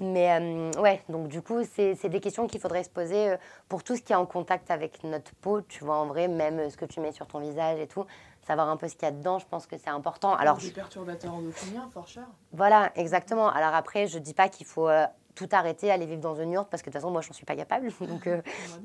Mais 0.00 0.32
euh, 0.32 0.70
ouais, 0.80 1.02
donc 1.08 1.28
du 1.28 1.40
coup, 1.40 1.62
c'est 1.64 2.08
des 2.08 2.20
questions 2.20 2.46
qu'il 2.46 2.60
faudrait 2.60 2.82
se 2.82 2.90
poser 2.90 3.30
euh, 3.30 3.36
pour 3.68 3.84
tout 3.84 3.96
ce 3.96 4.02
qui 4.02 4.12
est 4.12 4.16
en 4.16 4.26
contact 4.26 4.70
avec 4.70 5.04
notre 5.04 5.32
peau, 5.36 5.60
tu 5.62 5.84
vois, 5.84 5.96
en 5.96 6.06
vrai, 6.06 6.26
même 6.26 6.58
euh, 6.58 6.70
ce 6.70 6.76
que 6.76 6.84
tu 6.84 7.00
mets 7.00 7.12
sur 7.12 7.26
ton 7.26 7.38
visage 7.38 7.78
et 7.78 7.86
tout, 7.86 8.04
savoir 8.44 8.68
un 8.68 8.76
peu 8.76 8.88
ce 8.88 8.94
qu'il 8.94 9.04
y 9.04 9.08
a 9.08 9.12
dedans, 9.12 9.38
je 9.38 9.46
pense 9.46 9.66
que 9.66 9.76
c'est 9.78 9.90
important. 9.90 10.34
Alors, 10.34 10.56
des 10.56 10.70
perturbateurs 10.70 11.34
endocriniens, 11.34 11.88
for 11.92 12.08
sure. 12.08 12.22
Voilà, 12.52 12.90
exactement. 12.96 13.48
Alors 13.48 13.74
après, 13.74 14.08
je 14.08 14.18
dis 14.18 14.34
pas 14.34 14.48
qu'il 14.48 14.66
faut 14.66 14.88
tout 15.36 15.48
arrêter, 15.52 15.90
aller 15.90 16.06
vivre 16.06 16.20
dans 16.20 16.34
une 16.34 16.52
yourte, 16.52 16.68
parce 16.70 16.82
que 16.82 16.90
de 16.90 16.92
toute 16.92 17.00
façon, 17.00 17.12
moi, 17.12 17.20
je 17.20 17.28
n'en 17.28 17.34
suis 17.34 17.46
pas 17.46 17.56
capable. 17.56 17.88
Donc 18.00 18.28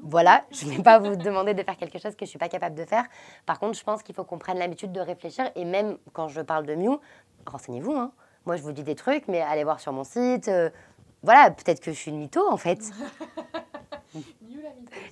voilà, 0.04 0.46
je 0.52 0.66
ne 0.66 0.72
vais 0.72 0.84
pas 0.84 1.00
vous 1.00 1.16
demander 1.16 1.54
de 1.54 1.64
faire 1.64 1.76
quelque 1.76 2.00
chose 2.00 2.14
que 2.14 2.20
je 2.20 2.26
ne 2.26 2.30
suis 2.30 2.40
pas 2.40 2.50
capable 2.50 2.76
de 2.76 2.86
faire. 2.86 3.06
Par 3.46 3.60
contre, 3.60 3.78
je 3.78 3.84
pense 3.84 4.04
qu'il 4.04 4.16
faut 4.16 4.24
qu'on 4.24 4.38
prenne 4.38 4.60
l'habitude 4.60 4.92
de 4.92 5.02
réfléchir. 5.02 5.52
Et 5.56 5.66
même 5.66 5.98
quand 6.14 6.28
je 6.28 6.42
parle 6.42 6.66
de 6.66 6.76
Mew, 6.76 7.00
renseignez-vous. 7.46 7.96
Hein. 7.96 8.12
Moi, 8.46 8.56
je 8.56 8.62
vous 8.62 8.72
dis 8.72 8.84
des 8.84 8.96
trucs, 8.96 9.28
mais 9.28 9.42
allez 9.42 9.64
voir 9.64 9.80
sur 9.80 9.92
mon 9.92 10.04
site 10.04 10.50
voilà, 11.24 11.52
peut-être 11.52 11.82
que 11.82 11.92
je 11.92 11.98
suis 11.98 12.12
une 12.12 12.20
mytho 12.20 12.42
en 12.50 12.58
fait. 12.58 12.80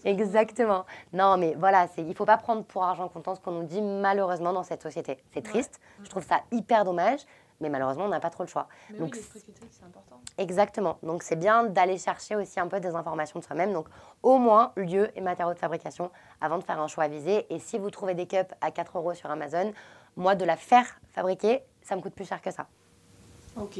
Exactement. 0.05 0.85
Non, 1.13 1.37
mais 1.37 1.55
voilà, 1.57 1.87
il 1.97 2.07
ne 2.07 2.13
faut 2.13 2.25
pas 2.25 2.37
prendre 2.37 2.63
pour 2.63 2.83
argent 2.83 3.07
comptant 3.09 3.35
ce 3.35 3.41
qu'on 3.41 3.51
nous 3.51 3.63
dit 3.63 3.81
malheureusement 3.81 4.53
dans 4.53 4.63
cette 4.63 4.81
société. 4.81 5.17
C'est 5.33 5.43
triste, 5.43 5.79
je 6.03 6.09
trouve 6.09 6.25
ça 6.25 6.41
hyper 6.51 6.85
dommage, 6.85 7.19
mais 7.59 7.69
malheureusement, 7.69 8.05
on 8.05 8.09
n'a 8.09 8.19
pas 8.19 8.29
trop 8.29 8.43
le 8.43 8.49
choix. 8.49 8.67
Mais 8.91 8.99
Donc, 8.99 9.15
oui, 9.15 9.41
c'est 9.71 9.83
important. 9.83 10.21
Exactement. 10.37 10.97
Donc, 11.03 11.23
c'est 11.23 11.35
bien 11.35 11.65
d'aller 11.65 11.97
chercher 11.97 12.35
aussi 12.35 12.59
un 12.59 12.67
peu 12.67 12.79
des 12.79 12.95
informations 12.95 13.39
de 13.39 13.43
soi-même. 13.43 13.73
Donc, 13.73 13.87
au 14.23 14.37
moins, 14.37 14.71
lieu 14.75 15.09
et 15.15 15.21
matériaux 15.21 15.53
de 15.53 15.59
fabrication 15.59 16.11
avant 16.39 16.57
de 16.57 16.63
faire 16.63 16.79
un 16.79 16.87
choix 16.87 17.05
avisé. 17.05 17.45
Et 17.53 17.59
si 17.59 17.79
vous 17.79 17.89
trouvez 17.89 18.13
des 18.13 18.27
cups 18.27 18.53
à 18.61 18.71
4 18.71 18.97
euros 18.97 19.13
sur 19.13 19.29
Amazon, 19.31 19.73
moi, 20.15 20.35
de 20.35 20.45
la 20.45 20.55
faire 20.55 20.85
fabriquer, 21.11 21.63
ça 21.81 21.95
me 21.95 22.01
coûte 22.01 22.13
plus 22.13 22.27
cher 22.27 22.41
que 22.41 22.51
ça. 22.51 22.67
Ok. 23.55 23.79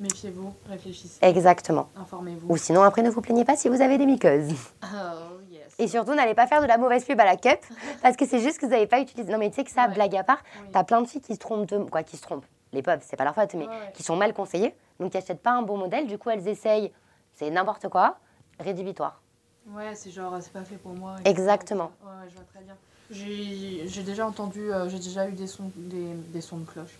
Méfiez-vous, 0.00 0.54
réfléchissez. 0.68 1.18
Exactement. 1.22 1.88
Informez-vous. 1.94 2.52
Ou 2.52 2.56
sinon, 2.56 2.82
après, 2.82 3.02
ne 3.02 3.10
vous 3.10 3.20
plaignez 3.20 3.44
pas 3.44 3.54
si 3.56 3.68
vous 3.68 3.80
avez 3.80 3.98
des 3.98 4.06
mycoses. 4.06 4.52
Oh, 4.82 5.40
yes. 5.50 5.74
Et 5.78 5.88
surtout, 5.88 6.14
n'allez 6.14 6.34
pas 6.34 6.46
faire 6.46 6.62
de 6.62 6.66
la 6.66 6.78
mauvaise 6.78 7.04
pub 7.04 7.20
à 7.20 7.24
la 7.24 7.36
cup, 7.36 7.60
parce 8.02 8.16
que 8.16 8.26
c'est 8.26 8.40
juste 8.40 8.58
que 8.58 8.66
vous 8.66 8.72
n'avez 8.72 8.86
pas 8.86 9.00
utilisé. 9.00 9.30
Non, 9.30 9.38
mais 9.38 9.50
tu 9.50 9.56
sais 9.56 9.64
que 9.64 9.70
ça, 9.70 9.86
blague 9.88 10.16
à 10.16 10.24
part, 10.24 10.42
tu 10.72 10.76
as 10.78 10.84
plein 10.84 11.02
de 11.02 11.06
filles 11.06 11.20
qui 11.20 11.34
se 11.34 11.38
trompent, 11.38 11.68
de... 11.68 11.78
quoi, 11.84 12.02
qui 12.02 12.16
se 12.16 12.22
trompent. 12.22 12.46
Les 12.72 12.82
pubs, 12.82 13.00
c'est 13.02 13.16
pas 13.16 13.24
leur 13.24 13.34
faute, 13.34 13.54
mais 13.54 13.66
qui 13.94 14.02
sont 14.02 14.16
mal 14.16 14.32
conseillées. 14.32 14.74
Donc, 14.98 15.12
qui 15.12 15.18
n'achètent 15.18 15.42
pas 15.42 15.52
un 15.52 15.62
bon 15.62 15.76
modèle. 15.76 16.06
Du 16.06 16.18
coup, 16.18 16.30
elles 16.30 16.48
essayent, 16.48 16.92
c'est 17.34 17.50
n'importe 17.50 17.88
quoi, 17.88 18.16
rédhibitoire. 18.58 19.20
Ouais, 19.68 19.94
c'est 19.94 20.10
genre, 20.10 20.36
c'est 20.40 20.52
pas 20.52 20.64
fait 20.64 20.76
pour 20.76 20.92
moi. 20.94 21.16
Exactement. 21.24 21.90
Ouais, 22.02 22.28
je 22.28 22.34
vois 22.34 22.44
très 22.44 22.60
bien. 22.64 22.76
J'ai 23.10 24.02
déjà 24.02 24.26
entendu, 24.26 24.72
euh, 24.72 24.88
j'ai 24.88 24.98
déjà 24.98 25.28
eu 25.28 25.32
des 25.32 25.46
sons, 25.46 25.70
des, 25.74 26.14
des 26.28 26.40
sons 26.40 26.58
de 26.58 26.64
cloche. 26.64 26.96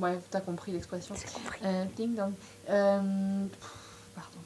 Ouais, 0.00 0.18
t'as 0.30 0.40
compris 0.40 0.72
l'expression. 0.72 1.14
Compris. 1.34 1.60
Euh, 1.64 1.84
ding 1.96 2.14
dong. 2.14 2.32
Euh, 2.68 3.46
pardon. 4.14 4.38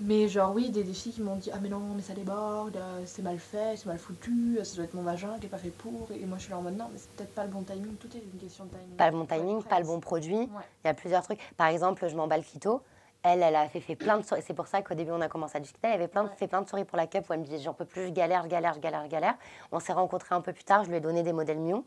Mais 0.00 0.28
genre, 0.28 0.52
oui, 0.54 0.70
des, 0.70 0.82
des 0.82 0.92
filles 0.92 1.12
qui 1.12 1.22
m'ont 1.22 1.36
dit 1.36 1.50
Ah, 1.52 1.58
mais 1.60 1.68
non, 1.68 1.80
mais 1.94 2.02
ça 2.02 2.14
déborde, 2.14 2.76
euh, 2.76 3.02
c'est 3.06 3.22
mal 3.22 3.38
fait, 3.38 3.76
c'est 3.76 3.86
mal 3.86 3.98
foutu, 3.98 4.58
ça 4.62 4.76
doit 4.76 4.84
être 4.84 4.94
mon 4.94 5.02
vagin 5.02 5.34
qui 5.36 5.42
n'est 5.42 5.48
pas 5.48 5.58
fait 5.58 5.70
pour. 5.70 6.08
Et 6.12 6.24
moi, 6.26 6.38
je 6.38 6.44
suis 6.44 6.50
là 6.50 6.58
en 6.58 6.62
mode 6.62 6.76
Non, 6.76 6.88
mais 6.92 6.98
c'est 6.98 7.10
peut-être 7.10 7.34
pas 7.34 7.44
le 7.44 7.50
bon 7.50 7.62
timing, 7.62 7.94
tout 7.96 8.08
est 8.16 8.20
une 8.20 8.40
question 8.40 8.64
de 8.64 8.70
timing. 8.70 8.96
Pas 8.96 9.10
le 9.10 9.16
bon 9.16 9.26
timing, 9.26 9.62
pas 9.62 9.78
le 9.78 9.86
bon 9.86 10.00
produit. 10.00 10.48
Il 10.84 10.86
y 10.86 10.88
a 10.88 10.94
plusieurs 10.94 11.22
trucs. 11.22 11.38
Par 11.56 11.68
exemple, 11.68 12.08
je 12.08 12.16
m'emballe 12.16 12.42
phyto. 12.42 12.82
Elle, 13.22 13.42
elle 13.42 13.56
a 13.56 13.68
fait, 13.68 13.80
fait 13.80 13.96
plein 13.96 14.18
de 14.18 14.22
souris. 14.22 14.42
C'est 14.46 14.52
pour 14.52 14.66
ça 14.66 14.82
qu'au 14.82 14.94
début, 14.94 15.12
on 15.12 15.20
a 15.22 15.28
commencé 15.28 15.56
à 15.56 15.60
discuter. 15.60 15.86
Elle 15.88 15.94
avait 15.94 16.08
plein, 16.08 16.28
fait 16.28 16.46
plein 16.46 16.60
de 16.60 16.68
souris 16.68 16.84
pour 16.84 16.98
la 16.98 17.06
cup 17.06 17.24
où 17.28 17.32
elle 17.32 17.40
me 17.40 17.44
disait 17.44 17.58
J'en 17.58 17.72
peux 17.72 17.86
plus, 17.86 18.08
je 18.08 18.12
galère, 18.12 18.42
je 18.42 18.48
galère, 18.48 18.74
je 18.74 18.80
galère, 18.80 19.04
je 19.04 19.10
galère. 19.10 19.34
On 19.72 19.80
s'est 19.80 19.94
rencontrés 19.94 20.34
un 20.34 20.42
peu 20.42 20.52
plus 20.52 20.64
tard. 20.64 20.84
Je 20.84 20.90
lui 20.90 20.96
ai 20.96 21.00
donné 21.00 21.22
des 21.22 21.32
modèles 21.32 21.60
mieux. 21.60 21.82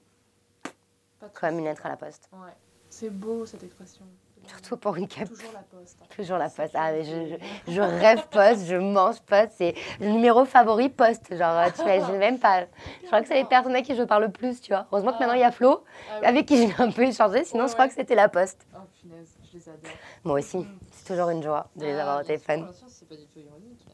Comme 1.34 1.59
une 1.59 1.65
lettre 1.65 1.86
à 1.86 1.89
la 1.89 1.97
poste. 1.97 2.30
Ouais. 2.34 2.53
C'est 3.00 3.12
beau 3.12 3.45
cette 3.45 3.62
expression. 3.62 4.02
Surtout 4.48 4.76
pour 4.76 4.95
une 4.95 5.08
cap. 5.08 5.30
Toujours 5.30 5.54
la 5.54 5.60
poste. 5.60 5.98
Toujours 6.16 6.38
la 6.39 6.50
poste. 6.50 6.74
Ah, 6.74 6.91
mais 6.91 7.04
je, 7.04 7.38
je, 7.68 7.72
je, 7.74 7.80
rêve 7.80 8.28
poste, 8.32 8.66
je 8.66 8.76
mange 8.76 9.20
poste. 9.20 9.52
C'est 9.56 9.76
le 10.00 10.08
numéro 10.08 10.45
favori 10.45 10.89
poste. 10.89 11.32
Genre, 11.36 11.72
tu 11.76 11.82
imagines 11.84 12.18
même 12.18 12.39
pas. 12.39 12.62
Je 13.04 13.06
crois 13.06 13.22
que 13.22 13.28
c'est 13.28 13.36
les 13.36 13.45
personnes 13.45 13.74
avec 13.74 13.86
qui 13.86 13.95
je 13.95 14.02
parle 14.02 14.24
le 14.24 14.32
plus, 14.32 14.60
tu 14.62 14.72
vois. 14.72 14.88
Heureusement 14.91 15.14
que 15.14 15.20
maintenant 15.20 15.36
il 15.36 15.41
y 15.41 15.43
a 15.43 15.52
Flo, 15.52 15.84
ah 16.10 16.22
avec 16.24 16.48
qui 16.48 16.58
je 16.58 16.74
vais 16.74 16.82
un 16.82 16.89
peu 16.89 17.04
échanger. 17.04 17.43
Sinon, 17.43 17.68
je 17.68 17.74
crois 17.74 17.88
que 17.88 17.93
c'était 17.93 18.16
la 18.16 18.30
poste. 18.30 18.66
Oh, 18.74 18.80
punaise, 19.00 19.38
je 19.43 19.60
les 19.60 19.70
adore. 19.70 19.91
Moi 20.24 20.39
aussi. 20.39 20.66
C'est 20.91 21.14
toujours 21.14 21.30
une 21.30 21.43
joie 21.43 21.70
de 21.76 21.86
les 21.86 21.93
ah, 21.93 22.02
avoir 22.02 22.22
au 22.22 22.24
téléphone. 22.24 22.68
C'est 22.88 23.08
pas 23.08 23.16
du 23.16 23.28
tout 23.28 23.38
ironique. 23.38 23.87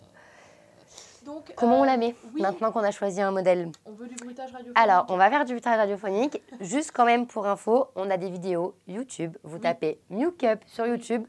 Comment 1.55 1.81
on 1.81 1.83
la 1.83 1.97
met 1.97 2.15
euh, 2.25 2.41
maintenant 2.41 2.71
qu'on 2.71 2.83
a 2.83 2.91
choisi 2.91 3.21
un 3.21 3.31
modèle 3.31 3.71
On 3.85 3.91
veut 3.91 4.07
du 4.07 4.15
bruitage 4.15 4.51
radiophonique. 4.51 4.77
Alors, 4.77 5.05
on 5.09 5.17
va 5.17 5.29
faire 5.29 5.45
du 5.45 5.53
bruitage 5.53 5.77
radiophonique. 5.77 6.41
Juste 6.61 6.91
quand 6.93 7.05
même 7.05 7.27
pour 7.27 7.47
info, 7.47 7.87
on 7.95 8.09
a 8.09 8.17
des 8.17 8.29
vidéos 8.29 8.75
YouTube. 8.87 9.37
Vous 9.43 9.59
tapez 9.59 9.99
New 10.09 10.31
Cup 10.31 10.59
sur 10.67 10.85
YouTube. 10.85 11.25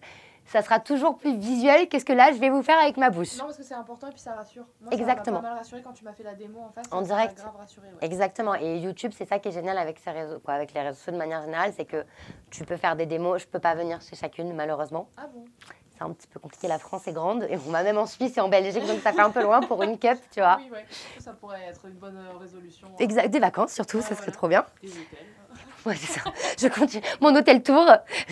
Ça 0.47 0.61
sera 0.62 0.78
toujours 0.78 1.16
plus 1.16 1.36
visuel 1.36 1.88
que 1.88 1.99
ce 1.99 2.05
que 2.05 2.12
là, 2.12 2.30
je 2.32 2.38
vais 2.38 2.51
vous 2.51 2.62
faire 2.62 2.78
avec 2.78 2.97
ma 2.97 3.09
bouche. 3.09 3.38
Non, 3.38 3.45
parce 3.47 3.57
que 3.57 3.62
c'est 3.62 3.74
important 3.74 4.09
et 4.09 4.11
puis 4.11 4.20
ça 4.20 4.34
rassure. 4.34 4.66
Moi, 4.80 4.92
Exactement. 4.92 5.36
Ça 5.36 5.42
m'a 5.42 5.49
pas 5.49 5.55
mal 5.55 5.59
rassuré 5.59 5.82
quand 5.82 5.92
tu 5.92 6.05
m'as 6.05 6.12
fait 6.12 6.22
la 6.22 6.34
démo 6.34 6.61
en 6.61 6.70
face. 6.70 6.86
En 6.90 7.01
direct. 7.01 7.38
Grave 7.38 7.57
rassuré, 7.57 7.88
Exactement. 8.03 8.55
Et 8.55 8.78
YouTube, 8.78 9.12
c'est 9.16 9.24
ça 9.24 9.38
qui 9.38 9.49
est 9.49 9.53
génial 9.53 9.78
avec, 9.78 9.99
ces 9.99 10.11
réseaux, 10.11 10.40
quoi, 10.40 10.55
avec 10.55 10.74
les 10.74 10.82
réseaux 10.82 10.97
sociaux 10.97 11.12
de 11.12 11.18
manière 11.18 11.40
générale, 11.42 11.72
c'est 11.74 11.86
que 11.86 12.05
tu 12.51 12.64
peux 12.64 12.76
faire 12.76 12.95
des 12.95 13.07
démos. 13.07 13.40
Je 13.40 13.47
peux 13.47 13.59
pas 13.59 13.74
venir 13.74 14.01
chez 14.03 14.16
chacune, 14.16 14.53
malheureusement. 14.53 15.09
Ah 15.16 15.26
bon? 15.32 15.45
C'est 15.97 16.05
un 16.05 16.11
petit 16.11 16.26
peu 16.26 16.40
compliqué. 16.40 16.68
La 16.68 16.78
France 16.78 17.07
est 17.07 17.12
grande 17.12 17.45
et 17.49 17.57
on 17.57 17.70
va 17.70 17.82
même 17.82 17.99
en 17.99 18.07
Suisse 18.07 18.36
et 18.36 18.40
en 18.40 18.49
Belgique, 18.49 18.86
donc 18.86 19.01
ça 19.01 19.12
fait 19.12 19.20
un 19.20 19.30
peu 19.30 19.42
loin 19.42 19.61
pour 19.61 19.82
une 19.82 19.99
cup, 19.99 20.18
tu 20.32 20.40
vois. 20.40 20.59
Oui, 20.61 20.70
ouais. 20.72 20.84
Ça 21.18 21.32
pourrait 21.32 21.62
être 21.68 21.84
une 21.86 21.95
bonne 21.95 22.16
euh, 22.16 22.38
résolution. 22.38 22.88
Hein. 22.90 22.97
Exact, 22.99 23.28
des 23.28 23.38
vacances 23.38 23.72
surtout, 23.72 24.01
ça 24.01 24.14
serait 24.14 24.32
trop 24.32 24.49
bien. 24.49 24.64
Des 24.82 24.88
hôtels. 24.88 25.05
Ouais, 25.86 25.97
c'est 25.97 26.18
ça. 26.18 26.30
Je 26.59 26.66
continue. 26.68 27.03
Mon 27.20 27.36
hôtel 27.36 27.62
tour, 27.62 27.86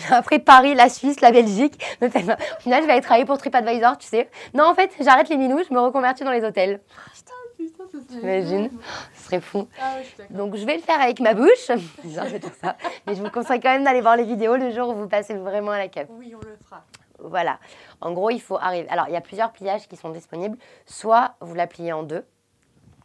après 0.09 0.39
Paris, 0.39 0.73
la 0.73 0.89
Suisse, 0.89 1.21
la 1.21 1.31
Belgique. 1.31 1.79
Au 2.01 2.09
final, 2.09 2.81
je 2.81 2.87
vais 2.87 2.93
aller 2.93 3.01
travailler 3.01 3.25
pour 3.25 3.37
TripAdvisor, 3.37 3.99
tu 3.99 4.07
sais. 4.07 4.27
Non, 4.55 4.63
en 4.63 4.73
fait, 4.73 4.89
j'arrête 4.99 5.29
les 5.29 5.37
minous, 5.37 5.61
je 5.69 5.71
me 5.71 5.79
reconvertis 5.79 6.23
dans 6.23 6.31
les 6.31 6.43
hôtels. 6.43 6.81
Putain, 7.13 7.33
putain, 7.55 7.83
ça 7.91 7.97
T'imagines? 8.09 8.71
Ce 9.13 9.25
serait 9.25 9.39
fou. 9.39 9.67
Ah, 9.79 9.97
ouais, 9.97 10.03
je 10.03 10.35
Donc, 10.35 10.55
je 10.55 10.65
vais 10.65 10.77
le 10.77 10.81
faire 10.81 10.99
avec 10.99 11.19
ma 11.19 11.35
bouche. 11.35 11.69
Bizarre 12.03 12.25
de 12.25 12.39
dire 12.39 12.51
ça. 12.59 12.75
Mais 13.05 13.13
je 13.13 13.21
vous 13.21 13.29
conseille 13.29 13.59
quand 13.59 13.71
même 13.71 13.83
d'aller 13.83 14.01
voir 14.01 14.17
les 14.17 14.23
vidéos 14.23 14.55
le 14.55 14.71
jour 14.71 14.89
où 14.89 14.95
vous 14.95 15.07
passez 15.07 15.35
vraiment 15.35 15.71
à 15.71 15.77
la 15.77 15.89
cup. 15.89 16.07
Oui, 16.09 16.33
on 16.35 16.43
le 16.43 16.57
fera. 16.65 16.83
Voilà. 17.19 17.59
En 18.01 18.11
gros, 18.11 18.29
il 18.29 18.41
faut 18.41 18.57
arriver. 18.57 18.87
Alors, 18.89 19.07
il 19.07 19.13
y 19.13 19.17
a 19.17 19.21
plusieurs 19.21 19.51
pliages 19.51 19.87
qui 19.87 19.95
sont 19.95 20.09
disponibles. 20.09 20.57
Soit 20.85 21.35
vous 21.41 21.55
la 21.55 21.67
pliez 21.67 21.93
en 21.93 22.03
deux. 22.03 22.25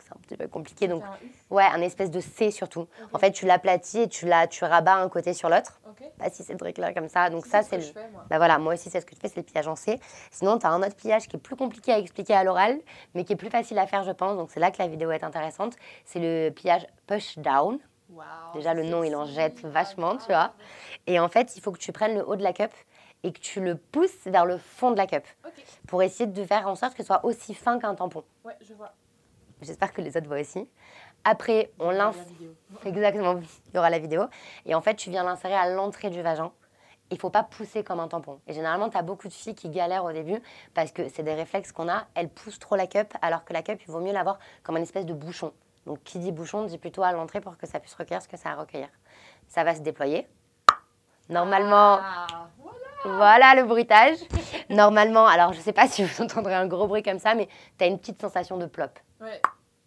C'est 0.00 0.12
un 0.16 0.20
petit 0.20 0.36
peu 0.36 0.48
compliqué. 0.48 0.88
Donc, 0.88 1.02
ouais, 1.50 1.64
un 1.64 1.82
espèce 1.82 2.11
de 2.11 2.20
C 2.20 2.50
surtout. 2.50 2.88
En 3.12 3.18
fait, 3.18 3.30
tu 3.30 3.44
l'aplatis 3.44 3.98
et 3.98 4.09
tu, 4.09 4.26
la, 4.26 4.46
tu 4.46 4.64
rabats 4.64 4.96
un 4.96 5.09
côté 5.09 5.34
sur 5.34 5.50
l'autre. 5.50 5.80
Pas 6.18 6.30
si 6.30 6.42
c'est 6.42 6.78
là 6.78 6.94
comme 6.94 7.09
ça. 7.09 7.28
Donc, 7.28 7.44
ça, 7.46 7.62
c'est 7.62 7.76
le. 7.76 7.84
moi. 8.12 8.24
Bah 8.30 8.38
voilà, 8.38 8.59
moi 8.59 8.74
aussi, 8.74 8.88
c'est 8.88 9.00
ce 9.00 9.06
que 9.06 9.14
je 9.14 9.20
fais, 9.20 9.28
c'est 9.28 9.36
le 9.36 9.42
pliage 9.42 9.68
en 9.68 9.76
C. 9.76 10.00
Sinon, 10.30 10.59
tu 10.59 10.66
as 10.66 10.70
un 10.70 10.82
autre 10.82 10.96
pliage 10.96 11.28
qui 11.28 11.36
est 11.36 11.40
plus 11.40 11.56
compliqué 11.56 11.92
à 11.92 11.98
expliquer 11.98 12.34
à 12.34 12.44
l'oral, 12.44 12.78
mais 13.14 13.24
qui 13.24 13.34
est 13.34 13.36
plus 13.36 13.50
facile 13.50 13.78
à 13.78 13.86
faire, 13.86 14.02
je 14.02 14.12
pense. 14.12 14.36
Donc, 14.36 14.50
c'est 14.50 14.61
là 14.61 14.70
que 14.70 14.78
la 14.78 14.88
vidéo 14.88 15.11
est 15.11 15.24
intéressante. 15.24 15.74
C'est 16.04 16.20
le 16.20 16.50
pliage 16.50 16.86
push 17.06 17.38
down. 17.38 17.78
Déjà, 18.54 18.72
le 18.72 18.84
nom, 18.84 19.04
il 19.04 19.14
en 19.14 19.26
jette 19.26 19.61
vachement, 19.61 20.16
tu 20.16 20.28
vois. 20.28 20.52
Et 21.06 21.20
en 21.20 21.28
fait, 21.28 21.56
il 21.56 21.61
faut 21.61 21.72
que 21.72 21.78
tu 21.78 21.92
prennes 21.92 22.14
le 22.14 22.26
haut 22.26 22.36
de 22.36 22.42
la 22.42 22.54
cup 22.54 22.72
et 23.22 23.32
que 23.32 23.40
tu 23.40 23.60
le 23.60 23.76
pousses 23.76 24.24
vers 24.26 24.46
le 24.46 24.58
fond 24.58 24.90
de 24.90 24.96
la 24.96 25.06
cup. 25.06 25.24
Pour 25.86 26.02
essayer 26.02 26.26
de 26.26 26.44
faire 26.44 26.68
en 26.68 26.74
sorte 26.74 26.94
que 26.94 27.02
ce 27.02 27.06
soit 27.06 27.24
aussi 27.24 27.54
fin 27.54 27.78
qu'un 27.78 27.94
tampon. 27.94 28.24
Ouais, 28.44 28.56
je 28.60 28.74
vois. 28.74 28.92
J'espère 29.60 29.92
que 29.92 30.00
les 30.00 30.16
autres 30.16 30.28
voient 30.28 30.40
aussi. 30.40 30.68
Après, 31.24 31.72
on 31.80 31.90
l'insère. 31.90 32.24
Exactement, 32.84 33.40
il 33.66 33.74
y 33.74 33.78
aura 33.78 33.90
la 33.90 33.98
vidéo. 33.98 34.24
Et 34.66 34.74
en 34.74 34.80
fait, 34.80 34.94
tu 34.94 35.10
viens 35.10 35.24
l'insérer 35.24 35.54
à 35.54 35.68
l'entrée 35.68 36.10
du 36.10 36.22
vagin. 36.22 36.52
Il 37.10 37.18
faut 37.18 37.30
pas 37.30 37.42
pousser 37.42 37.82
comme 37.82 38.00
un 38.00 38.08
tampon. 38.08 38.38
Et 38.46 38.52
généralement, 38.52 38.90
tu 38.90 38.96
as 38.98 39.02
beaucoup 39.02 39.28
de 39.28 39.32
filles 39.32 39.54
qui 39.54 39.70
galèrent 39.70 40.04
au 40.04 40.12
début 40.12 40.40
parce 40.74 40.92
que 40.92 41.08
c'est 41.08 41.22
des 41.22 41.34
réflexes 41.34 41.72
qu'on 41.72 41.88
a. 41.88 42.06
Elles 42.14 42.28
poussent 42.28 42.58
trop 42.58 42.76
la 42.76 42.86
cup, 42.86 43.14
alors 43.22 43.44
que 43.44 43.52
la 43.54 43.62
cup, 43.62 43.80
il 43.82 43.90
vaut 43.90 44.00
mieux 44.00 44.12
l'avoir 44.12 44.38
comme 44.62 44.76
une 44.76 44.82
espèce 44.82 45.06
de 45.06 45.14
bouchon. 45.14 45.52
Donc, 45.86 46.02
qui 46.04 46.18
dit 46.18 46.32
bouchon 46.32 46.64
dit 46.64 46.76
plutôt 46.76 47.02
à 47.02 47.12
l'entrée 47.12 47.40
pour 47.40 47.56
que 47.56 47.66
ça 47.66 47.80
puisse 47.80 47.94
recueillir 47.94 48.20
ce 48.22 48.28
que 48.28 48.36
ça 48.36 48.50
a 48.50 48.52
à 48.52 48.56
recueillir. 48.56 48.90
Ça 49.48 49.64
va 49.64 49.74
se 49.74 49.80
déployer. 49.80 50.28
Normalement, 51.30 51.98
Ah, 52.00 52.26
voilà. 52.58 52.78
Voilà 53.05 53.55
le 53.55 53.64
bruitage. 53.64 54.18
Normalement, 54.70 55.26
alors 55.26 55.53
je 55.53 55.61
sais 55.61 55.72
pas 55.72 55.86
si 55.88 56.05
vous 56.05 56.22
entendrez 56.22 56.55
un 56.55 56.66
gros 56.66 56.86
bruit 56.86 57.03
comme 57.03 57.18
ça, 57.18 57.34
mais 57.34 57.49
tu 57.78 57.84
as 57.84 57.86
une 57.86 57.99
petite 57.99 58.20
sensation 58.20 58.57
de 58.59 58.66
plop. 58.66 58.99
Ouais, 59.20 59.40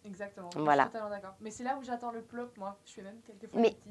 exactement. 0.04 0.50
Voilà. 0.56 0.84
Je 0.84 0.88
suis 0.88 0.92
totalement 0.92 1.10
d'accord. 1.10 1.34
Mais 1.40 1.50
c'est 1.50 1.64
là 1.64 1.76
où 1.80 1.84
j'attends 1.84 2.10
le 2.12 2.22
plop, 2.22 2.56
moi. 2.58 2.78
Je 2.86 2.92
fais 2.92 3.02
même 3.02 3.20
quelquefois 3.26 3.60
Mais- 3.60 3.70
des 3.70 3.74
petits- 3.76 3.90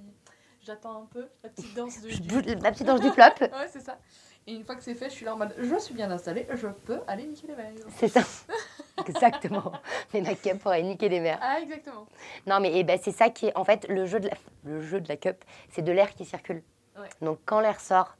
J'attends 0.63 1.01
un 1.01 1.05
peu 1.11 1.27
la 1.43 1.49
petite 1.49 1.73
danse 1.73 2.01
du- 2.01 2.41
La 2.61 2.71
petite 2.71 2.87
ange 2.87 2.99
du 2.99 3.09
plop, 3.13 3.33
Ouais, 3.41 3.67
c'est 3.67 3.79
ça. 3.79 3.97
Et 4.45 4.53
une 4.53 4.63
fois 4.63 4.75
que 4.75 4.83
c'est 4.83 4.93
fait, 4.93 5.05
je 5.09 5.15
suis 5.15 5.25
là 5.25 5.33
en 5.33 5.37
mode 5.37 5.55
je 5.57 5.75
suis 5.79 5.93
bien 5.95 6.09
installée, 6.11 6.47
je 6.53 6.67
peux 6.67 6.99
aller 7.07 7.23
niquer 7.25 7.47
les 7.47 7.55
verres. 7.55 7.71
c'est 7.97 8.07
ça. 8.09 8.21
Exactement. 9.07 9.71
Mais 10.13 10.21
ma 10.21 10.35
cup 10.35 10.59
pourrait 10.59 10.83
niquer 10.83 11.09
des 11.09 11.19
mères. 11.19 11.39
Ah, 11.41 11.59
exactement. 11.61 12.05
Non, 12.45 12.59
mais 12.59 12.71
eh 12.75 12.83
ben, 12.83 12.99
c'est 13.01 13.11
ça 13.11 13.29
qui 13.29 13.47
est. 13.47 13.57
En 13.57 13.63
fait, 13.63 13.87
le 13.89 14.05
jeu 14.05 14.19
de 14.19 14.27
la, 14.27 14.35
le 14.65 14.81
jeu 14.81 15.01
de 15.01 15.09
la 15.09 15.17
cup, 15.17 15.43
c'est 15.69 15.81
de 15.81 15.91
l'air 15.91 16.13
qui 16.13 16.25
circule. 16.25 16.61
Ouais. 16.95 17.09
Donc, 17.21 17.39
quand 17.45 17.59
l'air 17.61 17.79
sort, 17.79 18.15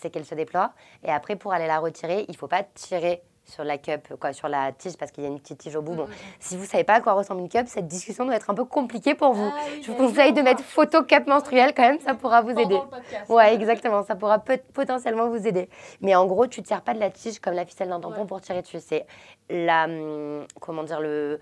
c'est 0.00 0.10
qu'elle 0.10 0.24
se 0.24 0.34
déploie. 0.34 0.72
Et 1.04 1.10
après, 1.10 1.36
pour 1.36 1.52
aller 1.52 1.66
la 1.66 1.78
retirer, 1.78 2.24
il 2.28 2.36
faut 2.36 2.48
pas 2.48 2.62
tirer 2.62 3.22
sur 3.44 3.64
la 3.64 3.76
cup, 3.76 4.14
quoi, 4.20 4.32
sur 4.32 4.48
la 4.48 4.70
tige, 4.70 4.96
parce 4.96 5.10
qu'il 5.10 5.24
y 5.24 5.26
a 5.26 5.30
une 5.30 5.40
petite 5.40 5.58
tige 5.58 5.74
au 5.74 5.82
bout. 5.82 5.94
Bon, 5.94 6.04
Mm, 6.04 6.10
mm, 6.10 6.14
si 6.38 6.56
vous 6.56 6.64
savez 6.64 6.84
pas 6.84 6.94
à 6.94 7.00
quoi 7.00 7.14
ressemble 7.14 7.40
une 7.40 7.48
cup, 7.48 7.66
cette 7.66 7.88
discussion 7.88 8.24
doit 8.24 8.36
être 8.36 8.48
un 8.50 8.54
peu 8.54 8.64
compliquée 8.64 9.16
pour 9.16 9.32
vous. 9.32 9.50
Ah 9.52 9.58
oui, 9.68 9.82
Je 9.82 9.90
vous 9.90 9.96
conseille 9.96 10.32
de 10.32 10.42
mettre 10.42 10.62
photo 10.62 11.02
cup 11.02 11.26
menstruelle 11.26 11.74
quand 11.74 11.82
même, 11.82 11.98
ça 11.98 12.14
pourra 12.14 12.40
vous 12.42 12.50
aider. 12.50 12.78
le. 13.28 13.34
Ouais, 13.34 13.52
exactement. 13.52 14.04
Ça 14.04 14.14
pourra 14.14 14.38
peut- 14.38 14.60
potentiellement 14.72 15.28
vous 15.28 15.44
aider. 15.44 15.68
Mais 16.00 16.14
en 16.14 16.24
gros, 16.26 16.46
tu 16.46 16.60
ne 16.60 16.64
tires 16.64 16.82
pas 16.82 16.94
de 16.94 17.00
la 17.00 17.10
tige 17.10 17.40
comme 17.40 17.54
la 17.54 17.66
ficelle 17.66 17.88
d'un 17.88 17.98
tampon 18.00 18.20
Ouais. 18.20 18.26
pour 18.28 18.40
tirer 18.40 18.62
dessus. 18.62 18.78
C'est 18.80 19.06
la. 19.50 19.84
hum, 19.86 20.46
Comment 20.60 20.84
dire 20.84 21.00
le. 21.00 21.40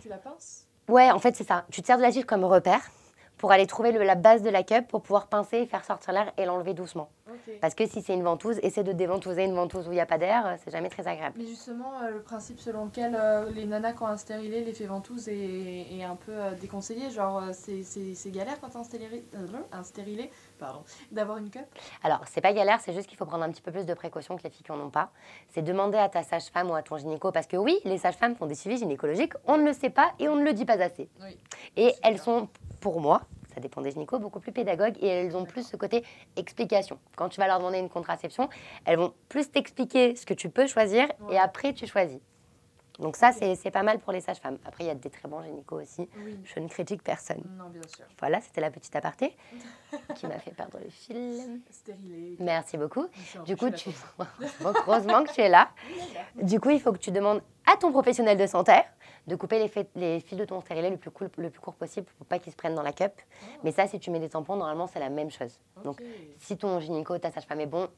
Tu 0.00 0.08
la 0.08 0.18
pinces? 0.18 0.68
Ouais, 0.88 1.10
en 1.10 1.18
fait, 1.18 1.34
c'est 1.34 1.44
ça. 1.44 1.64
Tu 1.72 1.82
tires 1.82 1.96
de 1.96 2.02
la 2.02 2.12
tige 2.12 2.26
comme 2.26 2.44
repère 2.44 2.80
pour 3.38 3.50
aller 3.50 3.66
trouver 3.66 3.90
le- 3.90 4.04
la 4.04 4.14
base 4.14 4.42
de 4.42 4.50
la 4.50 4.62
cup 4.62 4.86
pour 4.86 5.02
pouvoir 5.02 5.26
pincer 5.26 5.58
et 5.58 5.66
faire 5.66 5.84
sortir 5.84 6.12
l'air 6.12 6.32
et 6.38 6.44
l'enlever 6.46 6.74
doucement. 6.74 7.08
Parce 7.60 7.74
que 7.74 7.86
si 7.86 8.02
c'est 8.02 8.12
une 8.14 8.22
ventouse, 8.22 8.58
essaie 8.62 8.84
de 8.84 8.92
déventouser 8.92 9.44
une 9.44 9.54
ventouse 9.54 9.88
où 9.88 9.92
il 9.92 9.94
n'y 9.94 10.00
a 10.00 10.06
pas 10.06 10.18
d'air, 10.18 10.56
c'est 10.62 10.70
jamais 10.70 10.90
très 10.90 11.06
agréable. 11.08 11.34
Mais 11.38 11.46
justement, 11.46 11.92
euh, 12.02 12.10
le 12.10 12.20
principe 12.22 12.60
selon 12.60 12.84
lequel 12.86 13.16
euh, 13.18 13.50
les 13.50 13.64
nanas, 13.66 13.92
quand 13.94 14.06
un 14.06 14.16
stérilé, 14.16 14.62
l'effet 14.62 14.84
ventouse 14.86 15.28
est, 15.28 15.86
est 15.98 16.04
un 16.04 16.16
peu 16.16 16.32
euh, 16.32 16.50
déconseillé, 16.54 17.10
genre 17.10 17.42
c'est- 17.52 18.30
galère 18.30 18.60
quand 18.60 18.74
un 18.76 18.84
stérilé, 18.84 19.24
un 19.72 19.82
stérilé 19.82 20.30
pardon, 20.58 20.82
d'avoir 21.12 21.38
une 21.38 21.50
cup. 21.50 21.64
Alors, 22.02 22.20
c'est 22.30 22.40
pas 22.40 22.52
galère, 22.52 22.80
c'est 22.80 22.92
juste 22.92 23.06
qu'il 23.08 23.16
faut 23.16 23.26
prendre 23.26 23.44
un 23.44 23.50
petit 23.50 23.62
peu 23.62 23.72
plus 23.72 23.86
de 23.86 23.94
précautions 23.94 24.36
que 24.36 24.42
les 24.42 24.50
filles 24.50 24.64
qui 24.64 24.72
n'en 24.72 24.80
ont 24.80 24.90
pas. 24.90 25.10
C'est 25.50 25.62
demander 25.62 25.98
à 25.98 26.08
ta 26.08 26.22
sage-femme 26.22 26.70
ou 26.70 26.74
à 26.74 26.82
ton 26.82 26.98
gynéco, 26.98 27.32
parce 27.32 27.46
que 27.46 27.56
oui, 27.56 27.78
les 27.84 27.98
sages-femmes 27.98 28.34
font 28.36 28.46
des 28.46 28.54
suivis 28.54 28.78
gynécologiques, 28.78 29.32
on 29.46 29.56
ne 29.56 29.64
le 29.64 29.72
sait 29.72 29.90
pas 29.90 30.12
et 30.18 30.28
on 30.28 30.36
ne 30.36 30.44
le 30.44 30.52
dit 30.52 30.64
pas 30.64 30.80
assez. 30.82 31.08
Oui. 31.22 31.38
Et 31.76 31.92
elles 32.02 32.18
sont, 32.18 32.48
pour 32.80 33.00
moi, 33.00 33.22
ça 33.54 33.60
dépend 33.60 33.80
des 33.80 33.92
gynécos, 33.92 34.20
beaucoup 34.20 34.40
plus 34.40 34.52
pédagogues 34.52 34.96
et 35.00 35.06
elles 35.06 35.36
ont 35.36 35.44
plus 35.44 35.66
ce 35.66 35.76
côté 35.76 36.04
explication. 36.36 36.98
Quand 37.16 37.28
tu 37.28 37.40
vas 37.40 37.46
leur 37.46 37.58
demander 37.58 37.78
une 37.78 37.88
contraception, 37.88 38.48
elles 38.84 38.98
vont 38.98 39.14
plus 39.28 39.50
t'expliquer 39.50 40.16
ce 40.16 40.26
que 40.26 40.34
tu 40.34 40.48
peux 40.50 40.66
choisir 40.66 41.06
Ouais. 41.20 41.34
et 41.34 41.38
après 41.38 41.72
tu 41.72 41.86
choisis. 41.86 42.18
Donc 43.00 43.16
ça, 43.16 43.32
c'est 43.32 43.70
pas 43.72 43.82
mal 43.82 43.98
pour 43.98 44.12
les 44.12 44.20
sages-femmes. 44.20 44.58
Après, 44.64 44.84
il 44.84 44.86
y 44.86 44.90
a 44.90 44.94
des 44.94 45.10
très 45.10 45.28
bons 45.28 45.42
gynécos 45.42 45.82
aussi. 45.82 46.08
Oui. 46.16 46.38
Je 46.44 46.60
ne 46.60 46.68
critique 46.68 47.02
personne. 47.02 47.42
Non, 47.58 47.68
bien 47.68 47.82
sûr. 47.88 48.04
Voilà, 48.20 48.40
c'était 48.40 48.60
la 48.60 48.70
petite 48.70 48.94
aparté 48.94 49.36
qui 50.14 50.28
m'a 50.28 50.38
fait 50.38 50.52
perdre 50.52 50.78
le 50.82 50.88
fil. 50.90 51.60
Stérilé. 51.70 52.36
Merci 52.38 52.76
beaucoup. 52.78 53.06
Du 53.46 53.56
coup, 53.56 53.70
tu... 53.70 53.90
heureusement 54.64 55.24
que 55.24 55.32
tu 55.32 55.40
es 55.40 55.48
là. 55.48 55.70
Du 56.40 56.60
coup, 56.60 56.70
il 56.70 56.80
faut 56.80 56.92
que 56.92 56.98
tu 56.98 57.10
demandes 57.10 57.42
à 57.66 57.76
ton 57.76 57.90
professionnel 57.90 58.38
de 58.38 58.46
santé 58.46 58.74
de 59.26 59.36
couper 59.36 59.58
les, 59.58 59.68
fait- 59.68 59.90
les 59.94 60.20
fils 60.20 60.36
de 60.38 60.44
ton 60.44 60.60
stérilet 60.60 60.90
le 60.90 60.96
plus, 60.96 61.10
cool- 61.10 61.30
le 61.36 61.50
plus 61.50 61.60
court 61.60 61.74
possible 61.74 62.06
pour 62.18 62.26
pas 62.26 62.38
qu'ils 62.38 62.52
se 62.52 62.56
prennent 62.56 62.74
dans 62.74 62.82
la 62.82 62.92
cup. 62.92 63.12
Mais 63.62 63.72
ça, 63.72 63.86
si 63.86 63.98
tu 63.98 64.10
mets 64.10 64.20
des 64.20 64.28
tampons, 64.28 64.56
normalement, 64.56 64.86
c'est 64.86 65.00
la 65.00 65.08
même 65.10 65.30
chose. 65.30 65.58
Donc, 65.82 66.02
si 66.38 66.56
ton 66.56 66.78
gynéco, 66.80 67.16
ta 67.18 67.30
sage-femme 67.30 67.60
est 67.60 67.66
bon, 67.66 67.88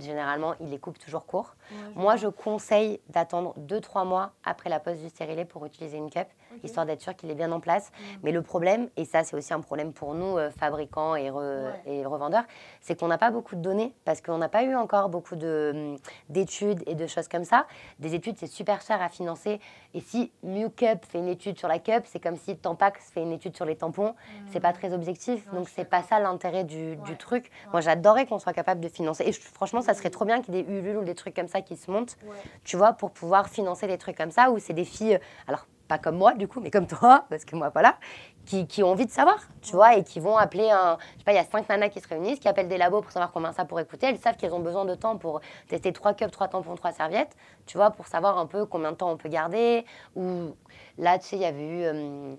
généralement, 0.00 0.54
il 0.60 0.70
les 0.70 0.78
coupe 0.78 0.98
toujours 0.98 1.26
court. 1.26 1.54
Ouais, 1.70 1.76
Moi, 1.94 2.02
vois. 2.02 2.16
je 2.16 2.26
conseille 2.28 3.00
d'attendre 3.08 3.54
2-3 3.58 4.04
mois 4.04 4.32
après 4.44 4.68
la 4.70 4.80
pose 4.80 4.98
du 4.98 5.08
stérilet 5.08 5.44
pour 5.44 5.64
utiliser 5.66 5.96
une 5.98 6.10
cup, 6.10 6.26
Histoire 6.64 6.86
d'être 6.86 7.00
sûr 7.00 7.14
qu'il 7.16 7.30
est 7.30 7.34
bien 7.34 7.50
en 7.52 7.60
place. 7.60 7.90
Mm. 7.90 8.02
Mais 8.24 8.32
le 8.32 8.42
problème, 8.42 8.88
et 8.96 9.04
ça 9.04 9.24
c'est 9.24 9.36
aussi 9.36 9.52
un 9.54 9.60
problème 9.60 9.92
pour 9.92 10.14
nous, 10.14 10.36
euh, 10.38 10.50
fabricants 10.50 11.14
et, 11.16 11.30
re- 11.30 11.36
Ouais. 11.36 11.80
et 11.86 12.04
revendeurs, 12.06 12.44
c'est 12.80 12.98
qu'on 12.98 13.08
n'a 13.08 13.18
pas 13.18 13.30
beaucoup 13.30 13.56
de 13.56 13.60
données 13.60 13.92
parce 14.04 14.20
qu'on 14.20 14.38
n'a 14.38 14.48
pas 14.48 14.62
eu 14.64 14.74
encore 14.74 15.08
beaucoup 15.08 15.34
hum, 15.34 15.96
d'études 16.28 16.82
et 16.86 16.94
de 16.94 17.06
choses 17.06 17.28
comme 17.28 17.44
ça. 17.44 17.66
Des 17.98 18.14
études, 18.14 18.36
c'est 18.38 18.46
super 18.46 18.80
cher 18.80 19.00
à 19.02 19.08
financer. 19.08 19.60
Et 19.94 20.00
si 20.00 20.32
Mew 20.42 20.68
Cup 20.74 21.04
fait 21.08 21.18
une 21.18 21.28
étude 21.28 21.58
sur 21.58 21.68
la 21.68 21.78
cup, 21.78 22.04
c'est 22.06 22.20
comme 22.20 22.36
si 22.36 22.56
Tampax 22.56 23.10
fait 23.10 23.22
une 23.22 23.32
étude 23.32 23.56
sur 23.56 23.64
les 23.64 23.76
tampons. 23.76 24.14
C'est 24.50 24.60
pas 24.60 24.72
très 24.72 24.92
objectif. 24.92 25.46
Ouais, 25.52 25.58
donc 25.58 25.68
c'est 25.68 25.84
pas 25.84 26.02
ça 26.02 26.18
l'intérêt 26.20 26.64
du, 26.64 26.96
du 26.96 27.10
Ouais. 27.12 27.16
truc. 27.16 27.50
Moi, 27.66 27.76
Ouais. 27.76 27.82
j'adorerais 27.82 28.26
qu'on 28.26 28.38
soit 28.38 28.52
capable 28.52 28.80
de 28.80 28.88
financer. 28.88 29.24
Et 29.26 29.32
je- 29.32 29.40
franchement, 29.40 29.80
ça 29.82 29.94
serait 29.94 30.10
trop 30.10 30.24
bien 30.24 30.42
qu'il 30.42 30.54
y 30.54 30.58
ait 30.58 30.62
des 30.62 30.72
Ulule 30.72 30.98
ou 30.98 31.04
des 31.04 31.14
trucs 31.14 31.34
comme 31.34 31.48
ça 31.48 31.60
qui 31.62 31.76
se 31.76 31.90
montent 31.90 32.16
tu 32.64 32.76
vois, 32.76 32.92
pour 32.92 33.10
pouvoir 33.10 33.48
financer 33.48 33.86
des 33.86 33.98
trucs 33.98 34.16
comme 34.16 34.30
ça, 34.30 34.50
où 34.50 34.58
c'est 34.58 34.72
des 34.72 34.84
filles, 34.84 35.18
alors 35.46 35.66
pas 35.88 35.98
comme 35.98 36.16
moi 36.16 36.34
du 36.34 36.48
coup, 36.48 36.60
mais 36.60 36.70
comme 36.70 36.86
toi, 36.86 37.24
parce 37.30 37.44
que 37.44 37.56
moi, 37.56 37.70
voilà, 37.70 37.96
qui, 38.44 38.66
qui 38.66 38.82
ont 38.82 38.90
envie 38.90 39.06
de 39.06 39.10
savoir, 39.10 39.38
tu 39.62 39.72
vois, 39.72 39.96
et 39.96 40.04
qui 40.04 40.20
vont 40.20 40.36
appeler 40.36 40.70
un, 40.70 40.98
je 41.14 41.18
sais 41.18 41.24
pas, 41.24 41.32
il 41.32 41.36
y 41.36 41.38
a 41.38 41.44
cinq 41.44 41.68
nanas 41.68 41.88
qui 41.88 42.00
se 42.00 42.08
réunissent, 42.08 42.38
qui 42.40 42.48
appellent 42.48 42.68
des 42.68 42.78
labos 42.78 43.02
pour 43.02 43.10
savoir 43.12 43.32
combien 43.32 43.52
ça 43.52 43.64
pourrait 43.64 43.84
coûter, 43.86 44.06
elles 44.06 44.18
savent 44.18 44.36
qu'elles 44.36 44.54
ont 44.54 44.60
besoin 44.60 44.84
de 44.84 44.94
temps 44.94 45.16
pour 45.16 45.40
tester 45.68 45.92
trois 45.92 46.14
cups, 46.14 46.30
trois 46.30 46.48
tampons, 46.48 46.74
trois 46.76 46.92
serviettes, 46.92 47.36
tu 47.66 47.76
vois, 47.76 47.90
pour 47.90 48.06
savoir 48.06 48.38
un 48.38 48.46
peu 48.46 48.66
combien 48.66 48.92
de 48.92 48.96
temps 48.96 49.10
on 49.10 49.16
peut 49.16 49.28
garder, 49.28 49.84
ou 50.14 50.54
là, 50.98 51.18
tu 51.18 51.26
sais, 51.26 51.36
il 51.36 51.42
y 51.42 51.46
avait 51.46 51.66
eu... 51.66 51.82
euh, 51.84 52.34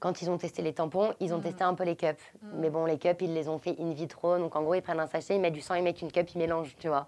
quand 0.00 0.20
ils 0.20 0.28
ont 0.30 0.36
testé 0.36 0.62
les 0.62 0.72
tampons, 0.72 1.14
ils 1.20 1.32
ont 1.32 1.36
Mhm. 1.36 1.42
testé 1.44 1.62
un 1.62 1.74
peu 1.74 1.84
les 1.84 1.94
cups. 1.94 2.18
Mhm. 2.42 2.50
Mais 2.58 2.70
bon, 2.70 2.86
les 2.86 2.98
cups, 2.98 3.18
ils 3.20 3.32
les 3.32 3.48
ont 3.48 3.60
fait 3.60 3.76
in 3.78 3.92
vitro. 3.92 4.36
Donc 4.36 4.56
en 4.56 4.62
gros, 4.62 4.74
ils 4.74 4.82
prennent 4.82 4.98
un 4.98 5.06
sachet, 5.06 5.36
ils 5.36 5.40
mettent 5.40 5.52
du 5.52 5.60
sang, 5.60 5.74
ils 5.76 5.82
mettent 5.84 6.02
une 6.02 6.10
cup, 6.10 6.28
ils 6.34 6.38
mélangent, 6.38 6.74
tu 6.80 6.88
vois. 6.88 7.06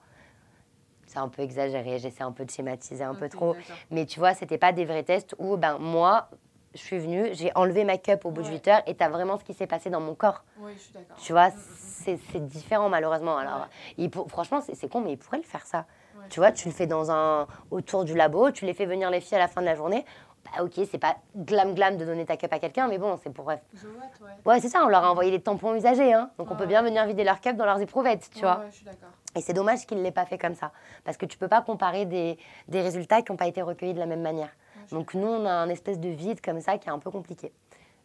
C'est 1.07 1.19
un 1.19 1.29
peu 1.29 1.43
exagéré, 1.43 1.99
j'essaie 1.99 2.23
un 2.25 2.33
peu 2.33 2.45
de 2.45 2.51
schématiser 2.51 3.05
un 3.05 3.15
peu 3.15 3.29
trop. 3.29 3.55
Mais 3.91 4.07
tu 4.07 4.19
vois, 4.19 4.35
c'était 4.35 4.59
pas 4.59 4.73
des 4.73 4.85
vrais 4.85 5.03
tests 5.03 5.35
où, 5.39 5.57
ben, 5.57 5.79
moi, 5.79 6.29
je 6.75 6.81
suis 6.81 6.99
venue, 6.99 7.29
j'ai 7.33 7.53
enlevé 7.55 7.85
ma 7.85 7.99
cup 7.99 8.25
au 8.25 8.31
bout 8.31 8.43
de 8.43 8.47
Ouais. 8.49 8.55
8 8.55 8.69
heures 8.69 8.83
et 8.87 8.95
t'as 8.95 9.09
vraiment 9.09 9.39
ce 9.39 9.45
qui 9.45 9.55
s'est 9.55 9.67
passé 9.67 9.91
dans 9.91 10.01
mon 10.01 10.15
corps. 10.15 10.43
Oui, 10.59 10.73
je 10.75 10.81
suis 10.81 10.93
d'accord. 10.93 11.17
Tu 11.17 11.33
vois, 11.33 11.49
Mm, 11.51 11.53
mm, 11.53 11.61
c'est 11.79 12.19
c'est 12.33 12.45
différent 12.47 12.89
malheureusement. 12.89 13.37
Alors, 13.37 13.59
Ouais. 13.61 13.95
il 13.99 14.11
pour- 14.11 14.29
franchement, 14.29 14.61
c'est 14.61 14.75
c'est 14.75 14.89
con, 14.89 15.01
mais 15.01 15.13
ils 15.13 15.19
pourraient 15.19 15.39
le 15.39 15.45
faire 15.45 15.67
ça. 15.67 15.81
mm. 15.81 16.19
Ouais, 16.19 16.25
Tu 16.31 16.41
vois, 16.41 16.51
tu 16.53 16.67
le 16.69 16.75
fais 16.75 16.87
dans 16.89 17.11
un 17.11 17.47
autour 17.71 18.05
du 18.05 18.15
labo, 18.15 18.51
tu 18.51 18.65
les 18.65 18.75
fais 18.75 18.87
venir 18.87 19.11
les 19.11 19.21
filles 19.21 19.37
à 19.37 19.41
la 19.41 19.47
fin 19.49 19.61
de 19.61 19.67
la 19.67 19.75
journée. 19.77 20.05
Bah 20.45 20.63
ok, 20.63 20.73
c'est 20.91 20.99
pas 20.99 21.17
glam 21.35 21.75
glam 21.75 21.97
de 21.97 22.05
donner 22.05 22.27
ta 22.27 22.37
cup 22.37 22.53
à 22.53 22.59
quelqu'un, 22.59 22.87
mais 22.89 22.99
bon, 22.99 23.19
c'est 23.23 23.31
pour 23.31 23.45
bref. 23.45 23.61
Ouais. 23.73 24.29
Ouais, 24.45 24.61
c'est 24.61 24.69
ça, 24.69 24.85
on 24.85 24.89
leur 24.89 25.03
a 25.05 25.11
envoyé 25.11 25.31
des 25.31 25.41
tampons 25.41 25.75
usagés, 25.75 26.13
hein. 26.13 26.31
Donc 26.39 26.51
on 26.51 26.57
peut 26.57 26.67
bien 26.67 26.83
venir 26.83 27.05
vider 27.07 27.25
leur 27.25 27.41
cup 27.41 27.57
dans 27.57 27.65
leurs 27.65 27.81
éprouvettes, 27.81 28.29
tu 28.31 28.37
Ouais, 28.39 28.43
vois. 28.43 28.65
je 28.71 28.77
suis 28.77 28.85
d'accord. 28.85 29.09
Et 29.37 29.41
c'est 29.41 29.53
dommage 29.55 29.87
qu'ils 29.87 29.99
ne 29.99 30.03
l'aient 30.03 30.13
pas 30.13 30.27
fait 30.27 30.39
comme 30.39 30.55
ça. 30.55 30.71
Parce 31.05 31.17
que 31.17 31.27
tu 31.27 31.39
peux 31.39 31.49
pas 31.49 31.63
comparer 31.63 32.05
des, 32.05 32.39
des 32.69 32.83
résultats 32.83 33.23
qui 33.23 33.33
n'ont 33.33 33.37
pas 33.39 33.47
été 33.49 33.63
recueillis 33.63 33.95
de 33.95 33.99
la 33.99 34.07
même 34.07 34.23
manière. 34.23 34.51
Donc 34.93 35.15
nous, 35.15 35.27
on 35.27 35.45
a 35.47 35.51
un 35.53 35.69
espèce 35.71 35.99
de 35.99 36.09
vide 36.11 36.41
comme 36.41 36.61
ça 36.61 36.77
qui 36.79 36.89
est 36.89 36.93
un 36.93 36.99
peu 36.99 37.11
compliqué. 37.11 37.53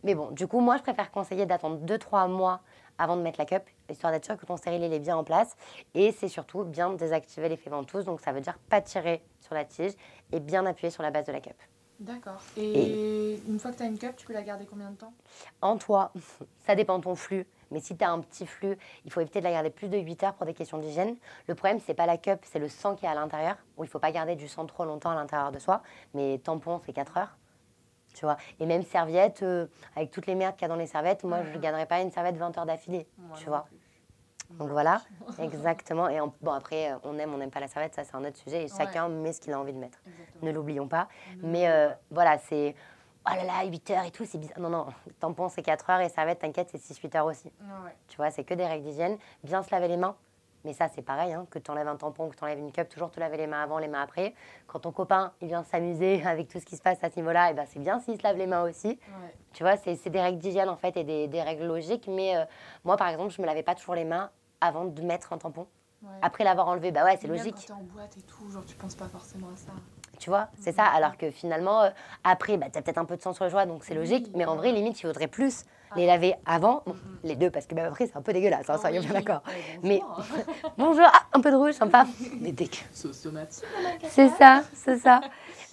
Mais 0.04 0.16
bon, 0.16 0.32
du 0.32 0.48
coup, 0.48 0.62
moi, 0.62 0.78
je 0.78 0.82
préfère 0.82 1.12
conseiller 1.12 1.46
d'attendre 1.46 1.78
2-3 1.86 2.30
mois 2.30 2.62
avant 2.98 3.16
de 3.18 3.22
mettre 3.22 3.38
la 3.40 3.46
cup, 3.46 3.64
histoire 3.90 4.12
d'être 4.14 4.26
sûr 4.26 4.38
que 4.38 4.46
ton 4.46 4.56
stérilet 4.58 4.94
est 4.96 5.00
bien 5.00 5.18
en 5.18 5.24
place. 5.26 5.56
Et 5.94 6.14
c'est 6.14 6.30
surtout 6.30 6.64
bien 6.64 6.94
désactiver 6.94 7.50
l'effet 7.50 7.70
ventouse, 7.70 8.06
donc 8.06 8.22
ça 8.22 8.32
veut 8.32 8.42
dire 8.42 8.58
pas 8.70 8.82
tirer 8.82 9.22
sur 9.42 9.54
la 9.56 9.66
tige 9.66 9.92
et 10.32 10.40
bien 10.40 10.66
appuyer 10.66 10.90
sur 10.90 11.04
la 11.04 11.12
base 11.12 11.26
de 11.26 11.32
la 11.34 11.42
cup. 11.42 11.56
D'accord. 12.00 12.42
Et, 12.56 13.40
une 13.48 13.60
fois 13.60 13.72
que 13.72 13.78
tu 13.78 13.84
as 13.84 13.88
une 13.88 13.98
cup, 13.98 14.16
tu 14.16 14.26
peux 14.26 14.34
la 14.34 14.42
garder 14.42 14.66
combien 14.66 14.90
de 14.92 14.96
temps? 14.96 15.14
En 15.62 15.78
toi, 15.78 16.12
ça 16.66 16.76
dépend 16.76 16.98
de 17.00 17.04
ton 17.04 17.16
flux. 17.16 17.46
Mais 17.72 17.80
si 17.80 17.96
tu 17.96 18.04
as 18.04 18.12
un 18.12 18.20
petit 18.20 18.48
flux, 18.48 18.78
il 19.06 19.12
faut 19.12 19.22
éviter 19.22 19.40
de 19.40 19.44
la 19.44 19.52
garder 19.52 19.70
plus 19.70 19.90
de 19.90 19.98
8 19.98 20.24
heures 20.24 20.34
pour 20.34 20.46
des 20.46 20.54
questions 20.54 20.80
d'hygiène. 20.80 21.16
Le 21.48 21.56
problème, 21.56 21.80
c'est 21.86 21.94
pas 21.94 22.08
la 22.08 22.18
cup, 22.18 22.40
c'est 22.44 22.58
le 22.58 22.68
sang 22.68 22.96
qui 22.96 23.06
est 23.06 23.10
à 23.10 23.14
l'intérieur, 23.14 23.58
où 23.78 23.84
il 23.84 23.90
faut 23.90 24.00
pas 24.00 24.12
garder 24.12 24.36
du 24.36 24.48
sang 24.48 24.66
trop 24.66 24.86
longtemps 24.86 25.12
à 25.12 25.16
l'intérieur 25.16 25.52
de 25.52 25.60
soi. 25.60 25.84
Mais 26.14 26.40
tampon, 26.40 26.82
c'est 26.86 26.94
4 26.94 27.18
heures. 27.18 27.38
Tu 28.16 28.26
vois 28.26 28.38
Et 28.60 28.66
même 28.66 28.84
serviette, 28.84 29.44
euh, 29.44 29.68
avec 29.96 30.10
toutes 30.10 30.26
les 30.26 30.34
merdes 30.34 30.56
qu'il 30.56 30.64
y 30.64 30.66
a 30.66 30.70
dans 30.70 30.80
les 30.80 30.88
serviettes, 30.88 31.24
moi, 31.24 31.44
je 31.44 31.56
ne 31.56 31.62
garderais 31.62 31.86
pas 31.86 32.02
une 32.02 32.12
serviette 32.12 32.38
20 32.38 32.58
heures 32.58 32.66
d'affilée. 32.66 33.08
Tu 33.36 33.46
vois 33.46 33.66
plus. 33.66 33.78
Donc 34.52 34.70
voilà, 34.70 35.02
exactement. 35.38 36.10
Et 36.10 36.20
bon, 36.42 36.52
après, 36.52 36.92
on 37.04 37.18
aime, 37.20 37.34
on 37.34 37.38
n'aime 37.38 37.52
pas 37.52 37.60
la 37.60 37.68
serviette, 37.68 37.94
ça 37.96 38.04
c'est 38.04 38.16
un 38.16 38.24
autre 38.26 38.38
sujet. 38.38 38.62
Et 38.66 38.72
Ouais. 38.72 38.78
chacun 38.78 39.08
met 39.10 39.32
ce 39.34 39.42
qu'il 39.42 39.54
a 39.54 39.60
envie 39.60 39.74
de 39.74 39.78
mettre. 39.78 40.00
Exactement. 40.08 40.46
Ne 40.48 40.52
l'oublions 40.52 40.88
pas. 40.88 41.08
Ne 41.44 41.48
Mais 41.50 41.70
euh, 41.70 41.90
voilà, 42.12 42.38
c'est. 42.40 42.76
Oh 43.30 43.36
là 43.36 43.44
là, 43.44 43.66
8 43.66 43.92
heures 43.92 44.06
et 44.06 44.12
tout, 44.12 44.26
c'est 44.26 44.38
bizarre. 44.38 44.60
Non, 44.60 44.70
non, 44.70 44.88
tampon 45.20 45.50
c'est 45.50 45.62
4 45.62 45.90
heures 45.92 46.00
et 46.02 46.10
serviette, 46.10 46.40
t'inquiète, 46.40 46.70
c'est 46.72 46.80
6-8 46.80 47.18
heures 47.18 47.26
aussi. 47.26 47.52
Ouais. 47.62 47.96
Tu 48.08 48.18
vois, 48.18 48.32
c'est 48.32 48.44
que 48.44 48.54
des 48.54 48.66
règles 48.66 48.86
d'hygiène. 48.86 49.18
Bien 49.44 49.62
se 49.62 49.70
laver 49.72 49.88
les 49.88 49.98
mains. 49.98 50.16
Mais 50.66 50.74
ça, 50.74 50.90
c'est 50.90 51.02
pareil, 51.02 51.32
hein, 51.32 51.46
que 51.50 51.58
tu 51.58 51.72
enlèves 51.72 51.88
un 51.88 51.96
tampon, 51.96 52.28
que 52.30 52.36
tu 52.36 52.44
enlèves 52.44 52.60
une 52.60 52.74
cup, 52.74 52.90
toujours 52.90 53.12
te 53.12 53.20
laver 53.20 53.38
les 53.38 53.48
mains 53.48 53.64
avant, 53.64 53.78
les 53.78 53.88
mains 53.88 54.02
après. 54.02 54.34
Quand 54.68 54.80
ton 54.80 54.92
copain, 54.92 55.32
il 55.42 55.48
vient 55.48 55.64
s'amuser 55.64 56.22
avec 56.26 56.50
tout 56.50 56.60
ce 56.60 56.66
qui 56.66 56.76
se 56.76 56.82
passe 56.82 57.02
à 57.02 57.10
ce 57.10 57.16
niveau-là, 57.16 57.52
et 57.52 57.54
ben, 57.54 57.66
c'est 57.66 57.80
bien 57.80 58.00
s'il 58.02 58.18
se 58.18 58.24
lave 58.24 58.36
les 58.36 58.46
mains 58.48 58.64
aussi. 58.64 58.88
Ouais. 58.88 59.34
Tu 59.54 59.64
vois, 59.64 59.78
c'est 59.78 59.96
c'est 59.96 60.10
des 60.10 60.20
règles 60.20 60.40
d'hygiène 60.40 60.68
en 60.68 60.76
fait 60.76 60.98
et 60.98 61.06
des, 61.06 61.28
des 61.30 61.42
règles 61.42 61.66
logiques. 61.66 62.08
Mais 62.10 62.36
euh, 62.36 62.44
moi, 62.84 62.98
par 62.98 63.08
exemple, 63.08 63.32
je 63.32 63.42
me 63.42 63.48
lavais 63.48 63.64
pas 63.64 63.74
toujours 63.76 63.96
les 63.96 64.04
mains 64.04 64.32
avant 64.62 64.86
de 64.86 65.02
mettre 65.02 65.34
un 65.34 65.38
tampon. 65.38 65.68
Ouais. 66.02 66.10
Après 66.22 66.44
l'avoir 66.44 66.68
enlevé, 66.70 66.92
bah 66.92 67.04
ouais, 67.04 67.18
c'est 67.20 67.28
logique. 67.28 67.56
Quand 67.56 67.68
t'es 67.68 67.74
en 67.74 67.84
boîte 67.84 68.18
et 68.18 68.22
tout, 68.22 68.50
genre 68.52 68.64
tu 68.66 68.76
penses 68.76 68.96
pas 68.96 69.08
forcément 69.08 69.48
à 69.48 69.58
ça. 69.58 69.72
Tu 70.18 70.30
vois, 70.30 70.48
c'est 70.60 70.74
ça. 70.74 70.86
Alors 70.86 71.18
que 71.18 71.32
finalement, 71.32 71.82
euh, 71.82 71.90
après, 72.24 72.58
bah, 72.58 72.68
tu 72.72 72.78
as 72.78 72.82
peut-être 72.82 72.98
un 72.98 73.06
peu 73.06 73.16
de 73.18 73.22
sang 73.22 73.34
sur 73.34 73.46
le 73.46 73.50
joie, 73.50 73.66
donc 73.66 73.84
c'est 73.84 73.94
Oui, 73.94 74.00
logique. 74.00 74.32
Mais 74.36 74.46
en 74.46 74.56
vrai, 74.56 74.72
limite, 74.72 75.00
il 75.02 75.08
vaudrait 75.08 75.28
plus 75.28 75.64
Ah. 75.92 75.96
les 75.96 76.06
laver 76.06 76.36
avant, 76.46 76.84
bon, 76.86 76.94
Mhm. 76.94 77.00
les 77.24 77.36
deux, 77.36 77.50
parce 77.50 77.66
que 77.66 77.74
même 77.76 77.86
après, 77.86 78.06
c'est 78.08 78.16
un 78.18 78.22
peu 78.22 78.32
dégueulasse, 78.34 78.70
hein, 78.70 78.78
soyons 78.78 79.00
oui. 79.02 79.08
bien 79.08 79.14
d'accord. 79.22 79.42
Ouais, 79.48 79.80
Mais-. 79.84 80.02
Bonjour, 80.78 81.06
ah, 81.06 81.22
un 81.34 81.42
peu 81.42 81.52
de 81.52 81.56
rouge, 81.56 81.74
sympa. 81.74 82.06
Des 82.42 82.52
dégueux. 82.52 82.78
Sauce 82.92 83.22
tomate. 83.22 83.62
C'est 84.04 84.30
ça, 84.30 84.64
c'est 84.74 84.98
ça. 85.00 85.22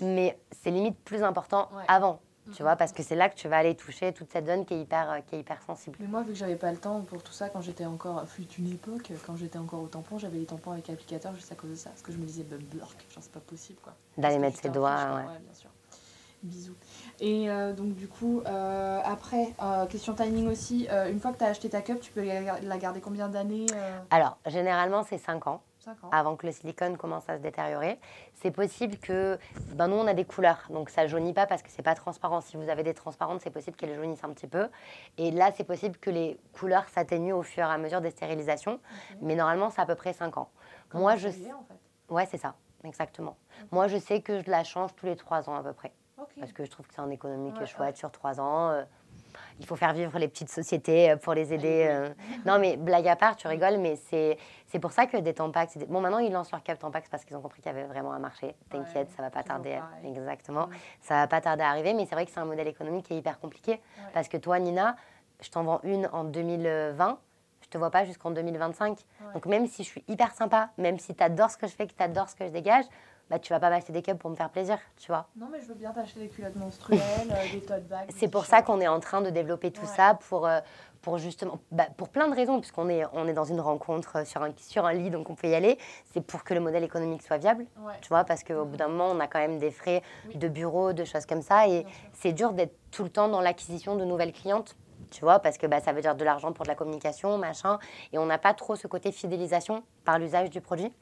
Mais 0.00 0.38
c'est 0.62 0.70
limite 0.70 0.98
plus 1.04 1.22
important 1.22 1.68
Ouais. 1.74 1.82
avant, 1.88 2.20
tu 2.52 2.62
vois, 2.62 2.76
parce 2.76 2.92
que 2.92 3.02
c'est 3.02 3.14
là 3.14 3.28
que 3.28 3.34
tu 3.34 3.48
vas 3.48 3.58
aller 3.58 3.74
toucher 3.74 4.12
toute 4.12 4.30
cette 4.30 4.46
zone 4.46 4.64
qui 4.64 4.74
est 4.74 4.80
hyper, 4.80 5.10
euh, 5.10 5.20
qui 5.26 5.36
est 5.36 5.40
hyper 5.40 5.60
sensible. 5.62 5.96
Mais 6.00 6.06
moi, 6.06 6.22
vu 6.22 6.28
que 6.28 6.38
j'avais 6.38 6.56
pas 6.56 6.70
le 6.70 6.78
temps 6.78 7.00
pour 7.02 7.22
tout 7.22 7.32
ça, 7.32 7.48
quand 7.48 7.60
j'étais 7.60 7.86
encore. 7.86 8.26
fut 8.28 8.46
une 8.58 8.72
époque, 8.72 9.12
quand 9.26 9.36
j'étais 9.36 9.58
encore 9.58 9.82
au 9.82 9.88
tampon, 9.88 10.18
j'avais 10.18 10.38
les 10.38 10.46
tampons 10.46 10.72
avec 10.72 10.88
applicateur 10.90 11.34
juste 11.34 11.50
à 11.52 11.54
cause 11.54 11.70
de 11.70 11.74
ça. 11.76 11.90
Parce 11.90 12.02
que 12.02 12.12
je 12.12 12.18
me 12.18 12.24
disais, 12.24 12.44
bah, 12.44 12.56
blurk, 12.58 13.06
genre 13.10 13.22
c'est 13.22 13.32
pas 13.32 13.40
possible 13.40 13.78
quoi. 13.82 13.94
D'aller 14.16 14.38
mettre 14.38 14.60
ses 14.60 14.68
doigts, 14.68 14.96
fiche, 14.96 15.06
quoi. 15.06 15.16
ouais. 15.16 15.38
bien 15.38 15.54
sûr. 15.54 15.70
Bisous. 16.42 16.76
Et 17.20 17.50
euh, 17.50 17.72
donc, 17.72 17.94
du 17.94 18.08
coup, 18.08 18.42
euh, 18.46 19.00
après, 19.04 19.54
euh, 19.62 19.86
question 19.86 20.14
timing 20.14 20.48
aussi, 20.48 20.86
une 21.10 21.18
fois 21.18 21.32
que 21.32 21.38
tu 21.38 21.44
as 21.44 21.48
acheté 21.48 21.68
ta 21.68 21.82
cup, 21.82 22.00
tu 22.00 22.12
peux 22.12 22.22
la 22.24 22.78
garder 22.78 23.00
combien 23.00 23.28
d'années 23.28 23.66
Alors, 24.10 24.38
généralement, 24.46 25.02
c'est 25.02 25.18
5 25.18 25.46
ans. 25.46 25.62
5 25.86 26.04
ans. 26.04 26.08
avant 26.10 26.36
que 26.36 26.46
le 26.46 26.52
silicone 26.52 26.96
commence 26.96 27.28
à 27.28 27.36
se 27.36 27.42
détériorer. 27.42 27.98
C'est 28.34 28.50
possible 28.50 28.96
que, 28.98 29.38
ben 29.74 29.86
nous 29.88 29.96
on 29.96 30.06
a 30.06 30.14
des 30.14 30.24
couleurs, 30.24 30.66
donc 30.70 30.90
ça 30.90 31.06
jaunit 31.06 31.32
pas 31.32 31.46
parce 31.46 31.62
que 31.62 31.70
c'est 31.70 31.82
pas 31.82 31.94
transparent. 31.94 32.40
Si 32.40 32.56
vous 32.56 32.68
avez 32.68 32.82
des 32.82 32.92
transparentes, 32.94 33.40
c'est 33.40 33.50
possible 33.50 33.76
qu'elles 33.76 33.94
jaunissent 33.94 34.24
un 34.24 34.30
petit 34.32 34.48
peu. 34.48 34.68
Et 35.16 35.30
là, 35.30 35.52
c'est 35.56 35.64
possible 35.64 35.96
que 35.98 36.10
les 36.10 36.38
couleurs 36.52 36.88
s'atténuent 36.88 37.34
au 37.34 37.42
fur 37.42 37.64
et 37.64 37.72
à 37.72 37.78
mesure 37.78 38.00
des 38.00 38.10
stérilisations. 38.10 38.80
Mais 39.20 39.36
normalement, 39.36 39.70
c'est 39.70 39.80
à 39.80 39.86
peu 39.86 39.94
près 39.94 40.12
5 40.12 40.36
ans. 40.38 40.50
Comment 40.88 41.04
Moi, 41.04 41.16
je 41.16 41.28
savez, 41.28 41.52
en 41.52 41.62
fait 41.64 42.12
Ouais, 42.12 42.26
c'est 42.26 42.38
ça, 42.38 42.54
exactement. 42.84 43.36
Moi, 43.70 43.86
je 43.86 43.96
sais 43.98 44.20
que 44.22 44.40
je 44.42 44.50
la 44.50 44.64
change 44.64 44.94
tous 44.96 45.06
les 45.06 45.16
3 45.16 45.48
ans 45.48 45.54
à 45.56 45.62
peu 45.62 45.72
près. 45.72 45.92
Parce 46.40 46.52
que 46.52 46.64
je 46.64 46.70
trouve 46.70 46.86
que 46.86 46.94
c'est 46.94 47.00
un 47.00 47.10
est 47.10 47.22
Ouais, 47.22 47.66
chouette 47.66 47.96
sur 47.96 48.10
3 48.10 48.40
ans. 48.40 48.70
euh, 48.70 48.84
il 49.58 49.66
faut 49.66 49.76
faire 49.76 49.92
vivre 49.92 50.18
les 50.18 50.28
petites 50.28 50.50
sociétés 50.50 51.10
euh, 51.10 51.16
pour 51.16 51.34
les 51.34 51.52
aider. 51.54 51.84
Allez, 51.84 52.08
euh. 52.10 52.14
Non, 52.44 52.58
mais 52.58 52.76
blague 52.76 53.08
à 53.08 53.16
part, 53.16 53.36
tu 53.36 53.48
rigoles, 53.48 53.78
mais 53.78 53.96
c'est 53.96 54.36
c'est 54.66 54.78
pour 54.78 54.92
ça 54.92 55.06
que 55.06 55.16
des 55.16 55.32
Tampax. 55.32 55.76
des- 55.78 55.86
Bon, 55.86 56.00
maintenant, 56.00 56.18
ils 56.18 56.32
lancent 56.32 56.50
leur 56.52 56.62
cap 56.62 56.78
Tampax 56.78 57.08
parce 57.08 57.24
qu'ils 57.24 57.36
ont 57.36 57.40
compris 57.40 57.62
qu'il 57.62 57.72
y 57.72 57.74
avait 57.74 57.84
vraiment 57.86 58.12
un 58.12 58.18
marché. 58.18 58.54
T'inquiète, 58.70 59.08
Ouais, 59.08 59.14
ça 59.16 59.22
va 59.22 59.30
pas 59.30 59.42
tarder. 59.42 59.78
Exactement. 60.04 60.66
Mm. 60.66 60.70
Ça 61.00 61.14
va 61.14 61.26
pas 61.28 61.40
tarder 61.40 61.62
à 61.62 61.70
arriver, 61.70 61.94
mais 61.94 62.04
c'est 62.06 62.14
vrai 62.14 62.26
que 62.26 62.32
c'est 62.32 62.40
un 62.40 62.44
modèle 62.44 62.68
économique 62.68 63.06
qui 63.06 63.14
est 63.14 63.18
hyper 63.18 63.38
compliqué. 63.38 63.72
Ouais. 63.72 63.80
Parce 64.12 64.28
que 64.28 64.36
toi, 64.36 64.58
Nina, 64.58 64.96
je 65.40 65.48
t'en 65.50 65.62
vends 65.62 65.80
une 65.84 66.08
en 66.12 66.24
2020. 66.24 67.18
Je 67.62 67.68
te 67.68 67.78
vois 67.78 67.90
pas 67.90 68.04
jusqu'en 68.04 68.30
2025. 68.30 68.98
Ouais. 68.98 69.32
Donc, 69.34 69.46
même 69.46 69.66
si 69.66 69.82
je 69.82 69.88
suis 69.88 70.04
hyper 70.08 70.32
sympa, 70.32 70.70
même 70.78 70.98
si 70.98 71.14
tu 71.14 71.22
adores 71.24 71.50
ce 71.50 71.56
que 71.56 71.66
je 71.66 71.72
fais, 71.74 71.86
que 71.86 71.94
tu 71.94 72.02
adores 72.02 72.28
ce 72.28 72.36
que 72.36 72.46
je 72.46 72.52
dégage, 72.52 72.84
bah, 73.30 73.38
tu 73.38 73.52
vas 73.52 73.58
pas 73.60 73.70
m'acheter 73.70 73.92
des 73.92 74.02
cups 74.02 74.18
pour 74.18 74.30
me 74.30 74.36
faire 74.36 74.50
plaisir, 74.50 74.78
tu 74.96 75.08
vois. 75.08 75.26
Non, 75.36 75.48
mais 75.50 75.60
je 75.60 75.66
veux 75.66 75.74
bien 75.74 75.92
t'acheter 75.92 76.20
des 76.20 76.28
culottes 76.28 76.54
menstruelles, 76.56 77.00
euh, 77.30 77.52
des 77.52 77.60
tote 77.60 77.86
bags. 77.88 78.08
C'est 78.16 78.28
pour 78.28 78.44
ça 78.46 78.62
qu'on 78.62 78.80
est 78.80 78.86
en 78.88 79.00
train 79.00 79.20
de 79.20 79.30
développer 79.30 79.70
tout 79.72 79.82
Ouais. 79.82 79.86
ça 79.88 80.14
pour, 80.28 80.46
euh, 80.46 80.60
pour 81.02 81.18
justement, 81.18 81.58
bah, 81.72 81.86
pour 81.96 82.08
plein 82.08 82.28
de 82.28 82.34
raisons, 82.36 82.60
puisqu'on 82.60 82.88
est, 82.88 83.02
on 83.12 83.26
est 83.26 83.32
dans 83.32 83.44
une 83.44 83.60
rencontre 83.60 84.18
euh, 84.18 84.24
sur 84.24 84.42
un, 84.42 84.50
sur 84.56 84.86
un 84.86 84.92
lit, 84.92 85.10
donc 85.10 85.28
on 85.28 85.34
peut 85.34 85.48
y 85.48 85.54
aller. 85.54 85.76
C'est 86.12 86.20
pour 86.24 86.44
que 86.44 86.54
le 86.54 86.60
modèle 86.60 86.84
économique 86.84 87.22
soit 87.22 87.38
viable, 87.38 87.66
Ouais. 87.84 87.94
tu 88.00 88.08
vois, 88.08 88.24
parce 88.24 88.44
qu'au 88.44 88.64
bout 88.64 88.76
d'un 88.76 88.88
moment, 88.88 89.08
on 89.10 89.18
a 89.20 89.26
quand 89.26 89.40
même 89.40 89.58
des 89.58 89.70
frais 89.72 90.02
Oui. 90.28 90.36
de 90.36 90.46
bureau, 90.48 90.92
de 90.92 91.04
choses 91.04 91.26
comme 91.26 91.42
ça, 91.42 91.66
et 91.68 91.84
c'est 92.12 92.32
dur 92.32 92.52
d'être 92.52 92.74
tout 92.92 93.02
le 93.02 93.10
temps 93.10 93.28
dans 93.28 93.40
l'acquisition 93.40 93.96
de 93.96 94.04
nouvelles 94.04 94.32
clientes. 94.32 94.76
Tu 95.10 95.20
vois, 95.20 95.38
parce 95.38 95.56
que 95.56 95.66
bah, 95.68 95.80
ça 95.80 95.92
veut 95.92 96.00
dire 96.00 96.16
de 96.16 96.24
l'argent 96.24 96.52
pour 96.52 96.64
de 96.64 96.68
la 96.68 96.74
communication, 96.74 97.38
machin, 97.38 97.78
et 98.12 98.18
on 98.18 98.26
n'a 98.26 98.38
pas 98.38 98.54
trop 98.54 98.74
ce 98.74 98.86
côté 98.88 99.12
fidélisation 99.12 99.84
par 100.04 100.18
l'usage 100.18 100.50
du 100.50 100.60
produit. 100.60 100.92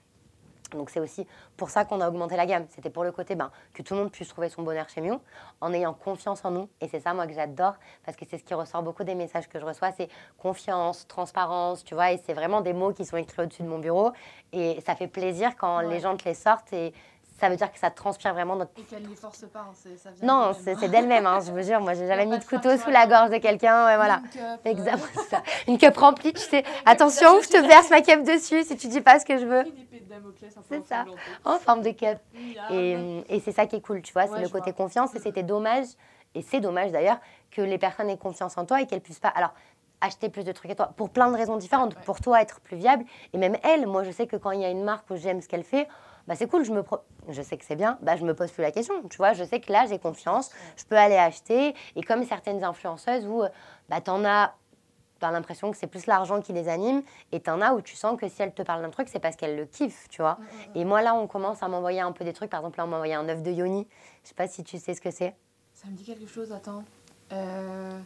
Donc 0.74 0.90
c'est 0.90 1.00
aussi 1.00 1.26
pour 1.56 1.70
ça 1.70 1.84
qu'on 1.84 2.00
a 2.00 2.08
augmenté 2.08 2.36
la 2.36 2.46
gamme. 2.46 2.66
C'était 2.70 2.90
pour 2.90 3.04
le 3.04 3.12
côté 3.12 3.34
ben, 3.34 3.50
que 3.72 3.82
tout 3.82 3.94
le 3.94 4.00
monde 4.00 4.10
puisse 4.10 4.28
trouver 4.28 4.48
son 4.48 4.62
bonheur 4.62 4.88
chez 4.88 5.00
Miu 5.00 5.14
en 5.60 5.72
ayant 5.72 5.94
confiance 5.94 6.44
en 6.44 6.50
nous. 6.50 6.68
Et 6.80 6.88
c'est 6.88 7.00
ça 7.00 7.14
moi 7.14 7.26
que 7.26 7.32
j'adore 7.32 7.74
parce 8.04 8.16
que 8.16 8.24
c'est 8.28 8.38
ce 8.38 8.44
qui 8.44 8.54
ressort 8.54 8.82
beaucoup 8.82 9.04
des 9.04 9.14
messages 9.14 9.48
que 9.48 9.58
je 9.58 9.64
reçois, 9.64 9.92
c'est 9.92 10.08
confiance, 10.38 11.06
transparence, 11.08 11.84
tu 11.84 11.94
vois. 11.94 12.12
Et 12.12 12.18
c'est 12.24 12.34
vraiment 12.34 12.60
des 12.60 12.72
mots 12.72 12.92
qui 12.92 13.04
sont 13.04 13.16
écrits 13.16 13.42
au-dessus 13.42 13.62
de 13.62 13.68
mon 13.68 13.78
bureau. 13.78 14.12
Et 14.52 14.80
ça 14.86 14.94
fait 14.94 15.08
plaisir 15.08 15.56
quand 15.56 15.78
Ouais. 15.78 15.88
les 15.88 16.00
gens 16.00 16.16
te 16.16 16.24
les 16.24 16.34
sortent 16.34 16.72
et 16.72 16.92
ça 17.41 17.49
veut 17.49 17.57
dire 17.57 17.72
que 17.72 17.78
ça 17.78 17.91
transpire 17.91 18.32
vraiment 18.32 18.57
notre... 18.57 18.70
Et 18.78 18.82
qu'elle 18.82 19.03
ne 19.03 19.09
les 19.09 19.16
force 19.16 19.45
pas, 19.53 19.61
hein, 19.61 19.72
c'est- 19.74 19.97
ça 19.97 20.11
vient 20.11 20.26
Non, 20.26 20.53
c'est 20.59 20.72
hein. 20.72 20.76
c'est 20.80 20.89
d'elle-même, 20.89 21.26
hein, 21.26 21.41
je 21.45 21.51
vous 21.51 21.62
jure. 21.62 21.80
Moi, 21.80 21.95
j'ai 21.95 22.07
jamais 22.07 22.26
mis 22.26 22.39
de 22.39 22.45
couteau 22.45 22.76
sous 22.76 22.91
la 22.91 23.07
gorge 23.07 23.30
de 23.30 23.39
quelqu'un. 23.39 23.87
Ouais, 23.87 23.97
voilà. 23.97 24.20
Une 24.64 24.76
cup, 24.76 24.87
euh, 24.89 25.20
ça. 25.30 25.43
Une 25.66 25.78
cup 25.78 25.97
remplie, 25.97 26.32
tu 26.32 26.41
sais. 26.41 26.62
Attention, 26.87 27.41
je 27.43 27.49
te 27.49 27.57
verse 27.66 27.91
ma 27.91 28.01
cup 28.03 28.22
dessus 28.24 28.62
si 28.64 28.76
tu 28.76 28.87
dis 28.89 29.01
pas 29.01 29.18
ce 29.18 29.24
que 29.24 29.37
je 29.39 29.47
veux. 29.47 29.64
C'est 30.68 30.87
ça. 30.87 31.05
En 31.45 31.59
forme 31.59 31.82
de 31.82 31.91
cup. 31.91 32.18
Et, 32.70 33.24
et 33.28 33.41
c'est 33.41 33.53
ça 33.53 33.66
qui 33.66 33.76
est 33.76 33.80
cool, 33.80 34.03
tu 34.03 34.12
vois, 34.12 34.26
c'est 34.26 34.32
Ouais, 34.35 34.43
le 34.43 34.49
côté 34.49 34.70
vois. 34.70 34.85
confiance. 34.85 35.14
Et 35.14 35.18
c'était 35.18 35.43
dommage, 35.43 35.87
et 36.35 36.43
c'est 36.43 36.61
dommage 36.61 36.93
d'ailleurs, 36.93 37.18
que 37.51 37.62
les 37.62 37.78
personnes 37.78 38.11
aient 38.11 38.16
confiance 38.16 38.57
en 38.59 38.64
toi 38.64 38.80
et 38.80 38.87
qu'elles 38.87 39.01
puissent 39.01 39.20
pas. 39.20 39.28
Alors, 39.28 39.55
acheter 40.01 40.28
plus 40.28 40.45
de 40.45 40.53
trucs 40.53 40.70
à 40.70 40.74
toi, 40.74 40.93
pour 40.97 41.11
plein 41.11 41.30
de 41.30 41.37
raisons 41.37 41.57
différentes. 41.57 41.95
Ouais. 41.95 42.03
Pour 42.05 42.20
toi, 42.20 42.41
être 42.43 42.61
plus 42.61 42.76
viable. 42.76 43.05
Et 43.32 43.39
même 43.39 43.57
elle, 43.62 43.87
moi, 43.87 44.03
je 44.05 44.11
sais 44.11 44.26
que 44.26 44.37
quand 44.37 44.51
il 44.51 44.61
y 44.61 44.64
a 44.64 44.70
une 44.70 44.85
marque 44.85 45.09
où 45.11 45.16
j'aime 45.16 45.41
ce 45.41 45.49
qu'elle 45.49 45.64
fait, 45.64 45.89
bah 46.26 46.34
c'est 46.36 46.48
cool, 46.48 46.64
je, 46.64 46.72
me 46.72 46.82
pro- 46.82 47.00
je 47.28 47.42
sais 47.42 47.56
que 47.56 47.64
c'est 47.64 47.76
bien, 47.76 47.98
bah 48.02 48.16
je 48.16 48.24
me 48.24 48.34
pose 48.34 48.50
plus 48.50 48.62
la 48.62 48.72
question. 48.72 48.94
Tu 49.08 49.16
vois, 49.18 49.32
je 49.34 49.44
sais 49.44 49.60
que 49.60 49.70
là, 49.70 49.86
j'ai 49.86 49.98
confiance, 49.98 50.50
je 50.76 50.84
peux 50.84 50.96
aller 50.96 51.16
acheter. 51.16 51.74
Et 51.96 52.02
comme 52.02 52.24
certaines 52.24 52.64
influenceuses 52.64 53.26
où 53.26 53.42
bah, 53.88 54.00
t'en 54.00 54.24
as. 54.24 54.54
T'as 55.20 55.30
l'impression 55.30 55.70
que 55.70 55.76
c'est 55.76 55.86
plus 55.86 56.06
l'argent 56.06 56.42
qui 56.42 56.52
les 56.52 56.68
anime, 56.68 57.00
et 57.30 57.40
t'en 57.40 57.60
as 57.60 57.72
où 57.72 57.80
tu 57.80 57.94
sens 57.94 58.18
que 58.20 58.28
si 58.28 58.42
elle 58.42 58.52
te 58.52 58.62
parle 58.62 58.82
d'un 58.82 58.90
truc, 58.90 59.08
c'est 59.08 59.20
parce 59.20 59.36
qu'elle 59.36 59.56
le 59.56 59.64
kiffe, 59.64 60.08
tu 60.10 60.20
vois. 60.20 60.34
Mm, 60.34 60.42
mm, 60.42 60.46
mm. 60.46 60.76
Et 60.76 60.84
moi, 60.84 61.02
là, 61.02 61.14
on 61.14 61.28
commence 61.28 61.62
à 61.62 61.68
m'envoyer 61.68 62.00
un 62.00 62.10
peu 62.10 62.24
des 62.24 62.32
trucs. 62.32 62.50
Par 62.50 62.60
exemple, 62.60 62.78
là, 62.78 62.84
on 62.84 62.88
m'a 62.88 62.96
envoyé 62.96 63.14
un 63.14 63.26
œuf 63.28 63.40
de 63.40 63.50
yoni. 63.52 63.86
Je 64.24 64.28
sais 64.30 64.34
pas 64.34 64.48
si 64.48 64.64
tu 64.64 64.76
sais 64.76 64.92
ce 64.92 65.00
que 65.00 65.12
c'est. 65.12 65.34
Ça 65.72 65.86
me 65.86 65.92
dit 65.92 66.04
quelque 66.04 66.26
chose, 66.26 66.52
attends. 66.52 66.82
Euh... 67.32 67.98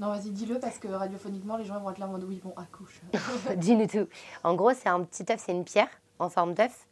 Non, 0.00 0.08
vas-y, 0.08 0.30
dis-le 0.30 0.58
parce 0.58 0.78
que 0.78 0.88
radiophoniquement, 0.88 1.58
les 1.58 1.64
gens 1.64 1.78
vont 1.78 1.90
être 1.90 1.98
là 1.98 2.06
en 2.06 2.12
mode 2.12 2.24
oui, 2.24 2.40
bon, 2.42 2.54
accouche. 2.56 3.00
Dis-nous 3.56 3.86
tout. 3.86 4.08
En 4.42 4.54
gros, 4.54 4.72
c'est 4.72 4.88
un 4.88 5.04
petit 5.04 5.30
œuf, 5.30 5.40
c'est 5.44 5.52
une 5.52 5.64
pierre 5.64 5.90
en 6.22 6.28
forme 6.28 6.54
d'œuf 6.54 6.86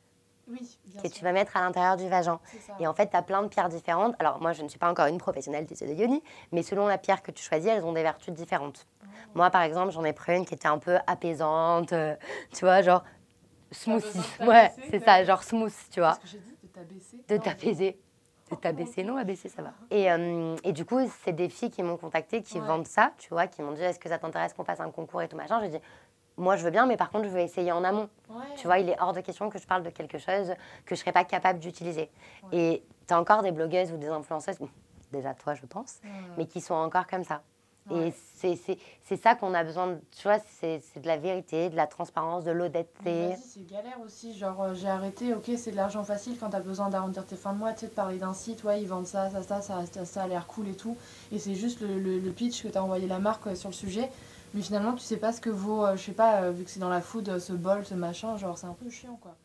oui, 0.49 0.79
que 0.97 1.09
sûr. 1.09 1.11
tu 1.11 1.25
vas 1.25 1.33
mettre 1.33 1.57
à 1.57 1.61
l'intérieur 1.61 1.97
du 1.97 2.09
vagin. 2.09 2.41
Et 2.81 2.87
en 2.87 2.95
fait, 2.95 3.09
tu 3.09 3.17
as 3.17 3.23
plein 3.23 3.43
de 3.43 3.49
pierres 3.49 3.69
différentes. 3.69 4.17
Alors, 4.19 4.41
moi, 4.41 4.53
je 4.53 4.63
ne 4.63 4.69
suis 4.69 4.79
pas 4.79 4.91
encore 4.91 5.07
une 5.07 5.19
professionnelle 5.19 5.65
du 5.65 5.75
de 5.75 5.93
yoni, 5.93 6.23
mais 6.51 6.63
selon 6.63 6.87
la 6.87 6.99
pierre 6.99 7.23
que 7.23 7.31
tu 7.31 7.43
choisis, 7.43 7.69
elles 7.71 7.85
ont 7.85 7.93
des 7.93 8.03
vertus 8.03 8.35
différentes. 8.35 8.87
Oh. 9.03 9.07
Moi, 9.35 9.51
par 9.51 9.63
exemple, 9.63 9.93
j'en 9.93 10.05
ai 10.05 10.13
pris 10.13 10.37
une 10.37 10.45
qui 10.45 10.55
était 10.55 10.67
un 10.69 10.79
peu 10.79 10.99
apaisante, 11.07 11.93
euh, 11.93 12.17
tu 12.53 12.65
vois, 12.65 12.83
genre 12.83 13.05
smoothie. 13.71 14.19
Ouais, 14.41 14.73
c'est 14.91 14.99
ça, 15.05 15.23
genre 15.25 15.43
smooth, 15.45 15.73
tu 15.93 16.01
vois. 16.01 16.17
Que 16.17 16.27
dit 16.27 16.57
De 16.63 16.69
t'abaisser 16.69 17.17
de 17.29 17.37
t'apaiser. 17.37 18.01
De 18.51 18.57
t'abaisser, 18.57 19.05
non, 19.05 19.17
abaisser, 19.17 19.49
ça 19.49 19.63
va. 19.63 19.73
Et, 19.93 20.11
euh, 20.11 20.57
et 20.65 20.73
du 20.73 20.85
coup, 20.85 20.99
c'est 21.23 21.33
des 21.33 21.49
filles 21.49 21.71
qui 21.71 21.85
m'ont 21.85 21.97
contacté, 21.97 22.43
qui 22.43 22.59
Ouais. 22.59 22.67
vendent 22.67 22.89
ça, 22.89 23.13
tu 23.17 23.29
vois, 23.29 23.47
qui 23.47 23.63
m'ont 23.63 23.71
dit 23.71 23.83
est-ce 23.83 24.01
que 24.01 24.09
ça 24.09 24.19
t'intéresse 24.19 24.55
qu'on 24.55 24.65
fasse 24.65 24.81
un 24.81 24.91
concours 24.91 25.23
et 25.23 25.29
tout 25.29 25.37
machin? 25.37 25.61
J'ai 25.61 25.69
dit 25.69 25.81
moi, 26.41 26.57
je 26.57 26.65
veux 26.65 26.71
bien, 26.71 26.87
mais 26.87 26.97
par 26.97 27.11
contre, 27.11 27.25
je 27.25 27.31
veux 27.31 27.41
essayer 27.41 27.71
en 27.73 27.85
amont. 27.85 28.09
Ouais. 28.29 28.37
Tu 28.57 28.67
vois, 28.67 28.79
il 28.79 28.89
est 28.89 29.01
hors 29.01 29.13
de 29.13 29.21
question 29.21 29.49
que 29.51 29.59
je 29.59 29.67
parle 29.67 29.83
de 29.83 29.91
quelque 29.91 30.19
chose 30.19 30.49
que 30.85 30.89
je 30.89 30.95
ne 30.95 30.97
serais 30.97 31.13
pas 31.13 31.25
capable 31.25 31.59
d'utiliser. 31.61 32.11
Ouais. 32.53 32.59
Et 32.59 32.83
tu 33.07 33.15
as 33.15 33.21
encore 33.21 33.43
des 33.43 33.53
blogueuses 33.53 33.93
ou 33.93 33.97
des 33.97 34.09
influenceuses, 34.09 34.57
déjà 35.13 35.35
toi, 35.35 35.55
je 35.55 35.67
pense, 35.67 36.01
mais 36.37 36.47
qui 36.47 36.61
sont 36.61 36.75
encore 36.75 37.07
comme 37.07 37.25
ça. 37.25 37.43
Et 37.93 38.13
c'est- 38.37 39.17
ça 39.17 39.35
qu'on 39.35 39.53
a 39.53 39.65
besoin, 39.65 39.89
de, 39.89 40.01
tu 40.17 40.23
vois, 40.23 40.39
c'est 40.61 40.81
de 40.97 41.07
la 41.09 41.17
vérité, 41.17 41.71
de 41.71 41.75
la 41.77 41.89
transparence, 41.89 42.45
de 42.45 42.53
l'honnêteté. 42.53 43.35
C'est 43.37 43.67
galère 43.67 43.99
aussi. 44.05 44.33
Genre, 44.39 44.63
euh, 44.63 44.75
j'ai 44.75 44.87
arrêté, 44.89 45.35
ok, 45.35 45.51
c'est 45.57 45.73
de 45.73 45.77
l'argent 45.77 46.05
facile 46.05 46.37
quand 46.39 46.51
t'as 46.51 46.61
besoin 46.61 46.89
d'arrondir 46.89 47.27
tes 47.27 47.35
fins 47.35 47.53
de 47.53 47.59
mois, 47.59 47.73
tu 47.73 47.81
sais, 47.81 47.87
de 47.89 47.93
parler 47.93 48.19
d'un 48.19 48.33
site, 48.33 48.63
ouais, 48.63 48.81
ils 48.81 48.87
vendent 48.87 49.09
ça, 49.09 49.29
ça, 49.31 49.43
ça, 49.43 49.61
ça, 49.61 49.85
ça, 49.93 50.05
ça 50.05 50.23
a 50.23 50.29
l'air 50.29 50.47
cool 50.47 50.69
et 50.69 50.77
tout. 50.77 50.97
Et 51.33 51.41
c'est 51.41 51.57
juste 51.57 51.81
le, 51.81 51.99
le- 51.99 52.19
le 52.21 52.31
pitch 52.31 52.63
que 52.63 52.69
t'as 52.69 52.81
envoyé 52.81 53.09
la 53.09 53.19
marque 53.19 53.49
euh, 53.49 53.57
sur 53.57 53.71
le 53.71 53.75
sujet. 53.75 54.09
Mais 54.55 54.63
finalement, 54.63 54.95
tu 54.95 55.03
sais 55.05 55.17
pas 55.17 55.33
ce 55.33 55.41
que 55.41 55.51
vaut, 55.51 55.85
euh, 55.85 55.97
je 55.97 56.03
sais 56.03 56.13
pas, 56.13 56.43
euh, 56.43 56.53
vu 56.53 56.65
que 56.65 56.71
c'est 56.71 56.81
dans 56.81 56.89
la 56.89 57.01
food, 57.01 57.29
euh, 57.29 57.39
ce 57.41 57.53
bol, 57.53 57.85
ce 57.85 57.95
machin, 57.95 58.37
genre, 58.37 58.59
c'est 58.59 58.67
un 58.67 58.75
peu 58.75 58.89
chiant, 58.91 59.17
quoi. 59.17 59.37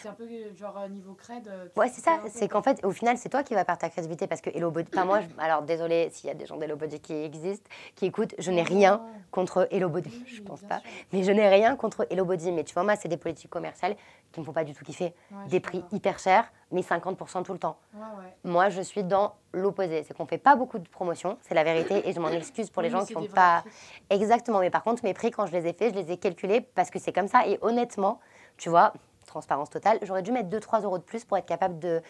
C'est 0.00 0.08
un 0.08 0.12
peu 0.12 0.24
euh, 0.24 0.54
genre 0.56 0.78
euh, 0.78 0.88
niveau 0.88 1.14
cred. 1.14 1.46
euh, 1.48 1.66
Ouais, 1.76 1.88
c'est 1.88 2.00
ça. 2.00 2.18
C'est 2.28 2.48
qu'en 2.48 2.62
fait, 2.62 2.84
au 2.84 2.90
final, 2.90 3.16
c'est 3.18 3.28
toi 3.28 3.42
qui 3.42 3.54
vas 3.54 3.64
perdre 3.64 3.80
ta 3.80 3.88
crédibilité 3.90 4.26
parce 4.26 4.40
que 4.40 4.50
Hello 4.50 4.70
Body. 4.70 4.88
Enfin, 4.92 5.04
moi, 5.04 5.20
je- 5.20 5.26
alors 5.38 5.62
désolé 5.62 6.08
s'il 6.10 6.28
y 6.28 6.30
a 6.30 6.34
des 6.34 6.46
gens 6.46 6.56
d'Hello 6.56 6.76
Body 6.76 7.00
qui 7.00 7.12
existent, 7.14 7.68
qui 7.94 8.06
écoutent, 8.06 8.34
je 8.38 8.50
n'ai 8.50 8.62
rien 8.62 9.02
contre 9.30 9.68
Hello 9.70 9.88
Body. 9.88 10.08
Oui, 10.10 10.22
Je 10.26 10.42
pense 10.42 10.62
pas. 10.62 10.80
sûr. 10.80 10.88
Mais 11.12 11.22
je 11.22 11.32
n'ai 11.32 11.48
rien 11.48 11.76
contre 11.76 12.06
Hello 12.10 12.24
Body. 12.24 12.52
Mais 12.52 12.64
tu 12.64 12.74
vois, 12.74 12.84
moi, 12.84 12.96
c'est 12.96 13.08
des 13.08 13.16
politiques 13.16 13.50
commerciales 13.50 13.96
qui 14.32 14.40
me 14.40 14.44
font 14.44 14.52
pas 14.52 14.64
du 14.64 14.72
tout 14.74 14.84
kiffer. 14.84 15.14
Ouais, 15.30 15.46
des 15.46 15.60
prix 15.60 15.84
hyper 15.92 16.18
chers, 16.18 16.50
mais 16.70 16.82
50% 16.82 17.42
tout 17.42 17.52
le 17.52 17.58
temps. 17.58 17.76
Ouais, 17.94 18.00
ouais. 18.00 18.34
Moi, 18.44 18.70
je 18.70 18.80
suis 18.80 19.04
dans 19.04 19.34
l'opposé. 19.52 20.02
C'est 20.04 20.14
qu'on 20.16 20.26
fait 20.26 20.38
pas 20.38 20.56
beaucoup 20.56 20.78
de 20.78 20.88
promotions, 20.88 21.36
c'est 21.42 21.54
la 21.54 21.64
vérité, 21.64 22.08
et 22.08 22.12
je 22.12 22.20
m'en 22.20 22.28
excuse 22.28 22.70
pour 22.70 22.82
les 22.82 22.88
Oui, 22.88 22.92
gens 23.00 23.04
qui 23.04 23.14
vrais 23.14 23.26
pas. 23.28 23.64
Exactement, 24.10 24.60
mais 24.60 24.70
par 24.70 24.82
contre, 24.82 25.04
mes 25.04 25.14
prix, 25.14 25.30
quand 25.30 25.46
je 25.46 25.52
les 25.52 25.66
ai 25.68 25.72
faits, 25.72 25.94
je 25.94 26.00
les 26.00 26.12
ai 26.12 26.16
calculés 26.16 26.60
parce 26.60 26.90
que 26.90 26.98
c'est 26.98 27.12
comme 27.12 27.28
ça. 27.28 27.46
Et 27.46 27.58
honnêtement, 27.62 28.20
tu 28.56 28.68
vois, 28.70 28.92
transparence 29.32 29.70
totale, 29.70 29.98
j'aurais 30.02 30.22
dû 30.22 30.30
mettre 30.30 30.50
2-3 30.50 30.82
euros 30.82 30.98
de 30.98 31.02
plus 31.02 31.24
pour 31.24 31.38
être 31.38 31.46
capable 31.46 31.78
de- 31.78 32.02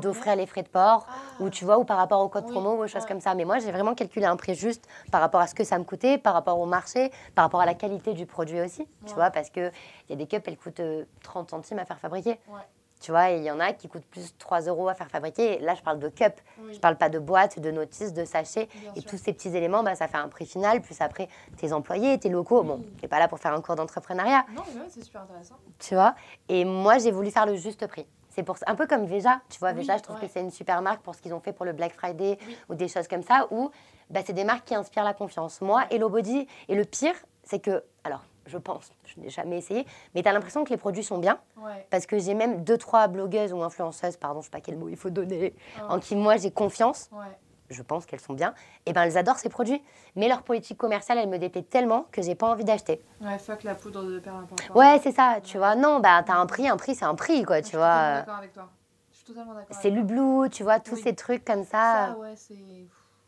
d'offrir 0.00 0.34
les 0.36 0.46
frais 0.46 0.62
de 0.64 0.68
port, 0.68 1.06
Ah. 1.08 1.42
ou 1.42 1.48
tu 1.50 1.64
vois, 1.64 1.78
ou 1.78 1.84
par 1.84 1.96
rapport 1.96 2.20
au 2.20 2.28
code 2.28 2.44
Oui, 2.46 2.50
promo, 2.52 2.72
ou 2.74 2.82
aux 2.84 2.88
choses 2.88 3.06
comme 3.06 3.20
ça. 3.20 3.34
Mais 3.34 3.44
moi, 3.44 3.58
j'ai 3.60 3.70
vraiment 3.70 3.94
calculé 3.94 4.26
un 4.26 4.36
prix 4.36 4.54
juste 4.56 4.86
par 5.12 5.20
rapport 5.20 5.40
à 5.40 5.46
ce 5.46 5.54
que 5.54 5.62
ça 5.64 5.78
me 5.78 5.84
coûtait, 5.84 6.18
par 6.18 6.34
rapport 6.34 6.58
au 6.58 6.66
marché, 6.66 7.10
par 7.36 7.44
rapport 7.44 7.60
à 7.60 7.66
la 7.66 7.74
qualité 7.74 8.12
du 8.12 8.26
produit 8.26 8.60
aussi, 8.60 8.86
tu 9.06 9.14
vois, 9.14 9.30
parce 9.30 9.50
qu'il 9.50 9.70
y 10.10 10.12
a 10.12 10.16
des 10.16 10.26
cups, 10.26 10.42
elles 10.46 10.58
coûtent 10.58 10.80
euh, 10.80 11.04
30 11.22 11.50
centimes 11.50 11.78
à 11.78 11.84
faire 11.84 11.98
fabriquer. 12.00 12.40
Ouais. 12.48 12.60
Tu 13.04 13.10
vois, 13.10 13.28
il 13.28 13.42
y 13.44 13.50
en 13.50 13.60
a 13.60 13.74
qui 13.74 13.86
coûtent 13.86 14.06
plus 14.06 14.32
3 14.38 14.62
euros 14.62 14.88
à 14.88 14.94
faire 14.94 15.10
fabriquer. 15.10 15.58
Là, 15.58 15.74
je 15.74 15.82
parle 15.82 15.98
de 15.98 16.08
cup. 16.08 16.40
Oui. 16.58 16.72
Je 16.72 16.80
parle 16.80 16.96
pas 16.96 17.10
de 17.10 17.18
boîte, 17.18 17.60
de 17.60 17.70
notice, 17.70 18.14
de 18.14 18.24
sachet. 18.24 18.66
Bien 18.80 18.92
et 18.96 19.00
sûr. 19.02 19.10
tous 19.10 19.18
ces 19.18 19.34
petits 19.34 19.54
éléments, 19.54 19.82
bah, 19.82 19.94
ça 19.94 20.08
fait 20.08 20.16
un 20.16 20.28
prix 20.28 20.46
final. 20.46 20.80
Plus 20.80 20.98
après, 21.02 21.28
tes 21.58 21.74
employés, 21.74 22.18
tes 22.18 22.30
locaux. 22.30 22.62
Bon, 22.62 22.76
Oui. 22.76 22.90
t'es 22.98 23.06
pas 23.06 23.18
là 23.18 23.28
pour 23.28 23.38
faire 23.38 23.52
un 23.52 23.60
cours 23.60 23.74
d'entrepreneuriat, 23.76 24.46
Non, 24.56 24.62
mais 24.74 24.80
ouais, 24.80 24.86
c'est 24.88 25.04
super 25.04 25.20
intéressant. 25.20 25.56
tu 25.78 25.94
vois. 25.94 26.14
Et 26.48 26.64
moi, 26.64 26.96
j'ai 26.96 27.10
voulu 27.10 27.30
faire 27.30 27.44
le 27.44 27.56
juste 27.56 27.86
prix. 27.88 28.06
C'est 28.30 28.42
pour 28.42 28.56
un 28.66 28.74
peu 28.74 28.86
comme 28.86 29.04
Veja, 29.04 29.42
tu 29.50 29.58
vois. 29.58 29.72
Oui, 29.72 29.80
Veja, 29.80 29.98
je 29.98 30.02
trouve 30.02 30.16
ouais. 30.16 30.22
que 30.26 30.32
c'est 30.32 30.40
une 30.40 30.50
super 30.50 30.80
marque 30.80 31.02
pour 31.02 31.14
ce 31.14 31.20
qu'ils 31.20 31.34
ont 31.34 31.40
fait 31.40 31.52
pour 31.52 31.66
le 31.66 31.74
Black 31.74 31.92
Friday 31.92 32.38
Oui. 32.46 32.56
ou 32.70 32.74
des 32.74 32.88
choses 32.88 33.06
comme 33.06 33.22
ça, 33.22 33.48
où 33.50 33.70
bah, 34.08 34.20
c'est 34.24 34.32
des 34.32 34.44
marques 34.44 34.64
qui 34.64 34.74
inspirent 34.74 35.04
la 35.04 35.12
confiance. 35.12 35.60
Moi, 35.60 35.82
Hello 35.90 36.08
Body, 36.08 36.48
et 36.68 36.74
le 36.74 36.86
pire, 36.86 37.14
c'est 37.42 37.58
que, 37.58 37.84
alors, 38.02 38.22
je 38.46 38.58
pense, 38.58 38.90
je 39.06 39.20
n'ai 39.20 39.30
jamais 39.30 39.58
essayé, 39.58 39.86
mais 40.14 40.22
tu 40.22 40.28
as 40.28 40.32
l'impression 40.32 40.64
que 40.64 40.70
les 40.70 40.76
produits 40.76 41.04
sont 41.04 41.18
bien, 41.18 41.38
Ouais. 41.56 41.86
parce 41.90 42.06
que 42.06 42.18
j'ai 42.18 42.34
même 42.34 42.62
deux, 42.64 42.76
trois 42.78 43.06
blogueuses 43.08 43.52
ou 43.52 43.62
influenceuses, 43.62 44.16
pardon, 44.16 44.40
je 44.40 44.46
sais 44.46 44.50
pas 44.50 44.60
quel 44.60 44.76
mot 44.76 44.88
il 44.88 44.96
faut 44.96 45.10
donner, 45.10 45.54
Ah. 45.80 45.94
en 45.94 45.98
qui 46.00 46.14
moi 46.16 46.36
j'ai 46.36 46.50
confiance, 46.50 47.08
Ouais. 47.12 47.24
je 47.70 47.82
pense 47.82 48.04
qu'elles 48.06 48.20
sont 48.20 48.34
bien, 48.34 48.54
et 48.86 48.92
ben 48.92 49.02
elles 49.02 49.16
adorent 49.16 49.38
ces 49.38 49.48
produits. 49.48 49.82
Mais 50.16 50.28
leur 50.28 50.42
politique 50.42 50.76
commerciale, 50.78 51.18
elle 51.18 51.28
me 51.28 51.38
déplaît 51.38 51.62
tellement 51.62 52.06
que 52.12 52.20
j'ai 52.22 52.34
pas 52.34 52.48
envie 52.50 52.64
d'acheter. 52.64 53.02
Ouais, 53.20 53.38
fuck 53.38 53.62
la 53.62 53.74
poudre 53.74 54.02
de 54.04 54.18
perlimpinpin. 54.18 54.74
Ouais, 54.74 55.00
c'est 55.02 55.12
ça, 55.12 55.38
tu 55.42 55.56
vois. 55.58 55.74
Non, 55.74 56.00
bah 56.00 56.22
t'as 56.24 56.34
un 56.36 56.46
prix, 56.46 56.68
un 56.68 56.76
prix, 56.76 56.94
c'est 56.94 57.04
un 57.06 57.14
prix, 57.14 57.42
quoi, 57.44 57.56
Je 57.58 57.62
tu 57.62 57.68
suis 57.68 57.76
vois. 57.78 57.86
totalement 57.88 58.16
d'accord 58.20 58.36
avec 58.36 58.52
toi. 58.52 58.68
Je 59.10 59.16
suis 59.16 59.26
totalement 59.26 59.54
d'accord. 59.54 59.76
C'est 59.80 59.90
Lublou, 59.90 60.48
tu 60.48 60.62
vois, 60.64 60.80
tous 60.80 60.96
Oui. 60.96 61.02
ces 61.02 61.14
trucs 61.14 61.44
comme 61.44 61.64
ça. 61.64 62.10
Ça, 62.12 62.18
ouais, 62.18 62.34
c'est. 62.36 62.54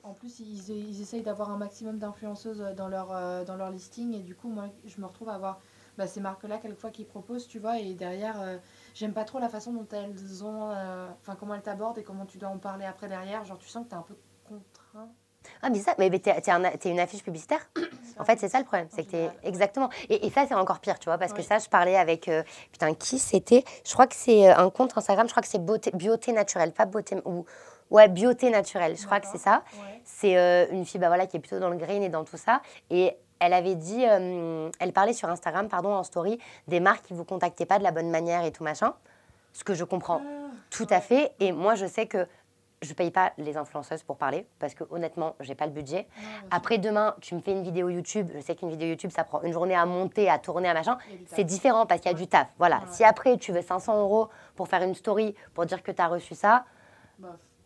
En 0.07 0.13
plus, 0.15 0.39
ils, 0.41 0.71
ils 0.71 1.03
essayent 1.03 1.23
d'avoir 1.23 1.51
un 1.51 1.57
maximum 1.57 1.99
d'influenceuses 1.99 2.65
dans 2.77 2.89
leur, 2.89 3.11
euh, 3.13 3.45
dans 3.45 3.57
leur 3.57 3.71
listing 3.71 4.15
et 4.15 4.23
du 4.23 4.35
coup, 4.37 4.49
moi, 4.49 4.67
je 4.85 5.01
me 5.01 5.07
retrouve 5.07 5.29
à 5.29 5.35
avoir 5.35 5.59
bah, 5.99 6.07
ces 6.07 6.21
marques-là, 6.21 6.59
quelquefois, 6.59 6.91
qui 6.91 7.05
proposent, 7.05 7.49
tu 7.49 7.59
vois, 7.59 7.81
et 7.81 7.95
derrière, 7.95 8.41
euh, 8.41 8.59
j'aime 8.95 9.13
pas 9.13 9.25
trop 9.25 9.39
la 9.41 9.49
façon 9.49 9.73
dont 9.73 9.87
elles 9.93 10.45
ont. 10.45 10.71
euh, 10.71 11.09
Enfin, 11.23 11.35
comment 11.39 11.55
elles 11.55 11.63
t'abordent 11.63 11.99
et 11.99 12.05
comment 12.05 12.25
tu 12.27 12.39
dois 12.39 12.51
en 12.51 12.59
parler 12.59 12.85
après 12.85 13.09
derrière. 13.09 13.45
Genre, 13.45 13.59
tu 13.59 13.67
sens 13.69 13.85
que 13.85 13.91
t'es 13.91 13.97
un 13.97 14.03
peu 14.03 14.17
contraint. 14.45 15.09
Ah, 15.63 15.71
mais 15.71 15.79
ça, 15.79 15.95
mais 15.99 16.11
mais 16.11 16.19
t'es 16.19 16.41
t'es 16.41 16.51
un- 16.51 16.71
t'es 16.77 16.91
une 16.91 16.99
affiche 17.01 17.23
publicitaire 17.23 17.61
En 18.19 18.25
fait, 18.25 18.39
c'est 18.39 18.49
ça 18.49 18.59
le 18.59 18.65
problème, 18.65 18.89
c'est 18.91 19.05
que 19.05 19.11
t'es 19.11 19.31
exactement. 19.43 19.89
Et, 20.09 20.27
et 20.27 20.31
ça, 20.31 20.45
c'est 20.47 20.55
encore 20.55 20.81
pire, 20.81 20.99
tu 20.99 21.05
vois, 21.09 21.19
parce 21.19 21.33
que 21.33 21.43
ça, 21.43 21.59
je 21.59 21.69
parlais 21.69 21.97
avec 21.97 22.29
euh, 22.29 22.43
putain 22.73 22.95
qui 22.95 23.19
c'était? 23.19 23.65
Je 23.85 23.93
crois 23.93 24.07
que 24.07 24.15
c'est 24.17 24.51
euh, 24.51 24.57
un 24.57 24.71
compte 24.71 24.97
Instagram. 24.97 25.27
Je 25.27 25.33
crois 25.33 25.43
que 25.43 25.49
c'est 25.49 25.65
beauté, 25.65 25.91
beauté 25.93 26.33
naturelle, 26.33 26.73
pas 26.73 26.85
beauté 26.87 27.17
ou 27.25 27.45
ouais 27.91 28.09
beauté 28.09 28.51
naturelle. 28.51 28.97
Je 28.97 29.05
crois 29.07 29.20
que 29.20 29.26
c'est 29.26 29.39
ça. 29.39 29.62
Ouais. 29.74 30.01
C'est 30.05 30.37
euh, 30.37 30.66
une 30.70 30.84
fille 30.84 31.01
bah, 31.01 31.09
voilà, 31.09 31.26
qui 31.26 31.37
est 31.37 31.41
plutôt 31.41 31.59
dans 31.59 31.70
le 31.70 31.76
green 31.76 32.03
et 32.03 32.09
dans 32.09 32.24
tout 32.24 32.37
ça. 32.37 32.62
Et 32.91 33.16
elle 33.39 33.53
avait 33.53 33.74
dit, 33.74 34.05
euh, 34.07 34.70
elle 34.80 34.93
parlait 34.93 35.12
sur 35.12 35.28
Instagram, 35.28 35.68
pardon, 35.68 35.93
en 35.93 36.03
story, 36.03 36.39
des 36.68 36.80
marques 36.80 37.05
qui 37.07 37.14
vous 37.14 37.24
contactaient 37.24 37.66
pas 37.66 37.78
de 37.78 37.84
la 37.84 37.91
bonne 37.91 38.11
manière 38.11 38.45
et 38.45 38.53
tout 38.53 38.64
machin. 38.64 38.95
Ce 39.53 39.64
que 39.64 39.74
je 39.74 39.84
comprends 39.84 40.22
Ah, 40.24 40.51
tout 40.70 40.87
à 40.91 41.01
fait. 41.01 41.32
Et 41.41 41.53
moi, 41.53 41.74
je 41.74 41.87
sais 41.87 42.07
que 42.07 42.26
je 42.82 42.93
paye 42.93 43.11
pas 43.11 43.32
les 43.39 43.57
influenceuses 43.57 44.03
pour 44.03 44.16
parler 44.16 44.47
parce 44.59 44.74
que 44.74 44.84
honnêtement, 44.91 45.34
j'ai 45.41 45.55
pas 45.55 45.66
le 45.66 45.72
budget. 45.72 46.07
non, 46.16 46.22
sûr. 46.22 46.49
Après 46.51 46.78
demain, 46.78 47.14
tu 47.20 47.34
me 47.34 47.41
fais 47.41 47.53
une 47.53 47.62
vidéo 47.62 47.89
YouTube. 47.89 48.30
Je 48.34 48.41
sais 48.41 48.55
qu'une 48.55 48.70
vidéo 48.70 48.89
YouTube, 48.89 49.11
ça 49.11 49.24
prend 49.24 49.41
une 49.43 49.53
journée 49.53 49.74
à 49.74 49.87
monter, 49.87 50.28
à 50.28 50.39
tourner, 50.39 50.68
à 50.68 50.74
machin. 50.74 50.99
C'est 51.26 51.45
différent 51.45 51.87
parce 51.87 52.01
qu'il 52.01 52.11
y 52.11 52.14
a 52.14 52.18
du 52.18 52.26
taf. 52.26 52.49
Voilà. 52.59 52.76
Ouais. 52.76 52.87
Si 52.91 53.03
après 53.05 53.39
tu 53.39 53.53
veux 53.53 53.62
500 53.62 54.01
euros 54.01 54.28
pour 54.57 54.68
faire 54.68 54.82
une 54.82 54.95
story 54.95 55.34
pour 55.55 55.64
dire 55.64 55.82
que 55.82 55.91
tu 55.91 56.03
as 56.03 56.09
reçu 56.09 56.34
ça. 56.34 56.64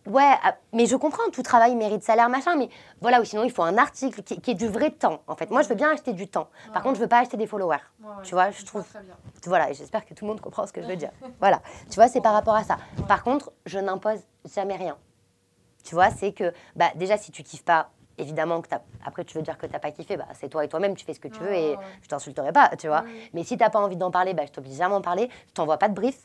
Ouais, 0.06 0.32
ah, 0.42 0.56
mais 0.72 0.86
je 0.86 0.96
comprends, 0.96 1.28
tout 1.32 1.42
travail 1.42 1.74
mérite 1.76 2.02
salaire, 2.02 2.28
machin. 2.28 2.56
Mais 2.56 2.68
voilà, 3.00 3.20
ou 3.20 3.24
sinon 3.24 3.42
il 3.44 3.50
faut 3.52 3.62
un 3.62 3.78
article 3.78 4.22
qui, 4.22 4.40
qui 4.40 4.50
est 4.52 4.54
du 4.54 4.68
vrai 4.68 4.90
temps. 4.90 5.20
En 5.26 5.36
fait, 5.36 5.50
moi 5.50 5.62
je 5.62 5.68
veux 5.68 5.74
bien 5.74 5.90
acheter 5.90 6.12
du 6.12 6.28
temps. 6.28 6.48
Par 6.72 6.76
Ouais. 6.76 6.82
contre, 6.82 6.96
je 6.96 7.00
veux 7.02 7.08
pas 7.08 7.18
acheter 7.20 7.36
des 7.36 7.46
followers. 7.46 7.76
Ouais, 8.02 8.08
ouais, 8.08 8.14
Tu 8.24 8.34
vois, 8.34 8.50
je 8.50 8.64
trouve- 8.64 8.86
Très 8.88 9.00
bien. 9.02 9.14
Voilà, 9.46 9.72
j'espère 9.72 10.04
que 10.04 10.14
tout 10.14 10.24
le 10.24 10.30
monde 10.30 10.40
comprend 10.40 10.66
ce 10.66 10.72
que 10.72 10.82
je 10.82 10.86
veux 10.86 10.96
dire. 10.96 11.10
Voilà, 11.40 11.60
tu 11.88 11.94
vois, 11.96 12.08
c'est 12.08 12.20
par 12.20 12.32
rapport 12.32 12.54
à 12.56 12.64
ça. 12.64 12.76
Par 13.08 13.22
contre, 13.22 13.52
je 13.66 13.78
n'impose 13.78 14.20
jamais 14.54 14.76
rien. 14.76 14.96
Tu 15.84 15.94
vois, 15.94 16.10
c'est 16.10 16.32
que, 16.32 16.52
bah, 16.76 16.90
déjà, 16.94 17.16
si 17.16 17.30
tu 17.32 17.42
kiffes 17.42 17.64
pas, 17.64 17.90
évidemment, 18.18 18.60
que 18.60 18.68
après 19.02 19.24
tu 19.24 19.38
veux 19.38 19.42
dire 19.42 19.56
que 19.56 19.64
t'as 19.64 19.78
pas 19.78 19.90
kiffé, 19.92 20.18
bah, 20.18 20.26
c'est 20.34 20.50
toi 20.50 20.62
et 20.62 20.68
toi-même, 20.68 20.94
tu 20.94 21.06
fais 21.06 21.14
ce 21.14 21.20
que 21.20 21.28
tu 21.28 21.40
veux 21.40 21.54
et 21.54 21.78
je 22.02 22.08
t'insulterai 22.08 22.52
pas, 22.52 22.68
tu 22.78 22.86
vois. 22.86 23.02
Oui. 23.06 23.30
Mais 23.32 23.44
si 23.44 23.56
t'as 23.56 23.70
pas 23.70 23.78
envie 23.80 23.96
d'en 23.96 24.10
parler, 24.10 24.34
bah, 24.34 24.42
je 24.46 24.52
t'oblige 24.52 24.76
jamais 24.76 24.94
à 24.94 24.98
en 24.98 25.00
parler. 25.00 25.30
Je 25.48 25.52
t'envoie 25.54 25.78
pas 25.78 25.88
de 25.88 25.94
brief. 25.94 26.18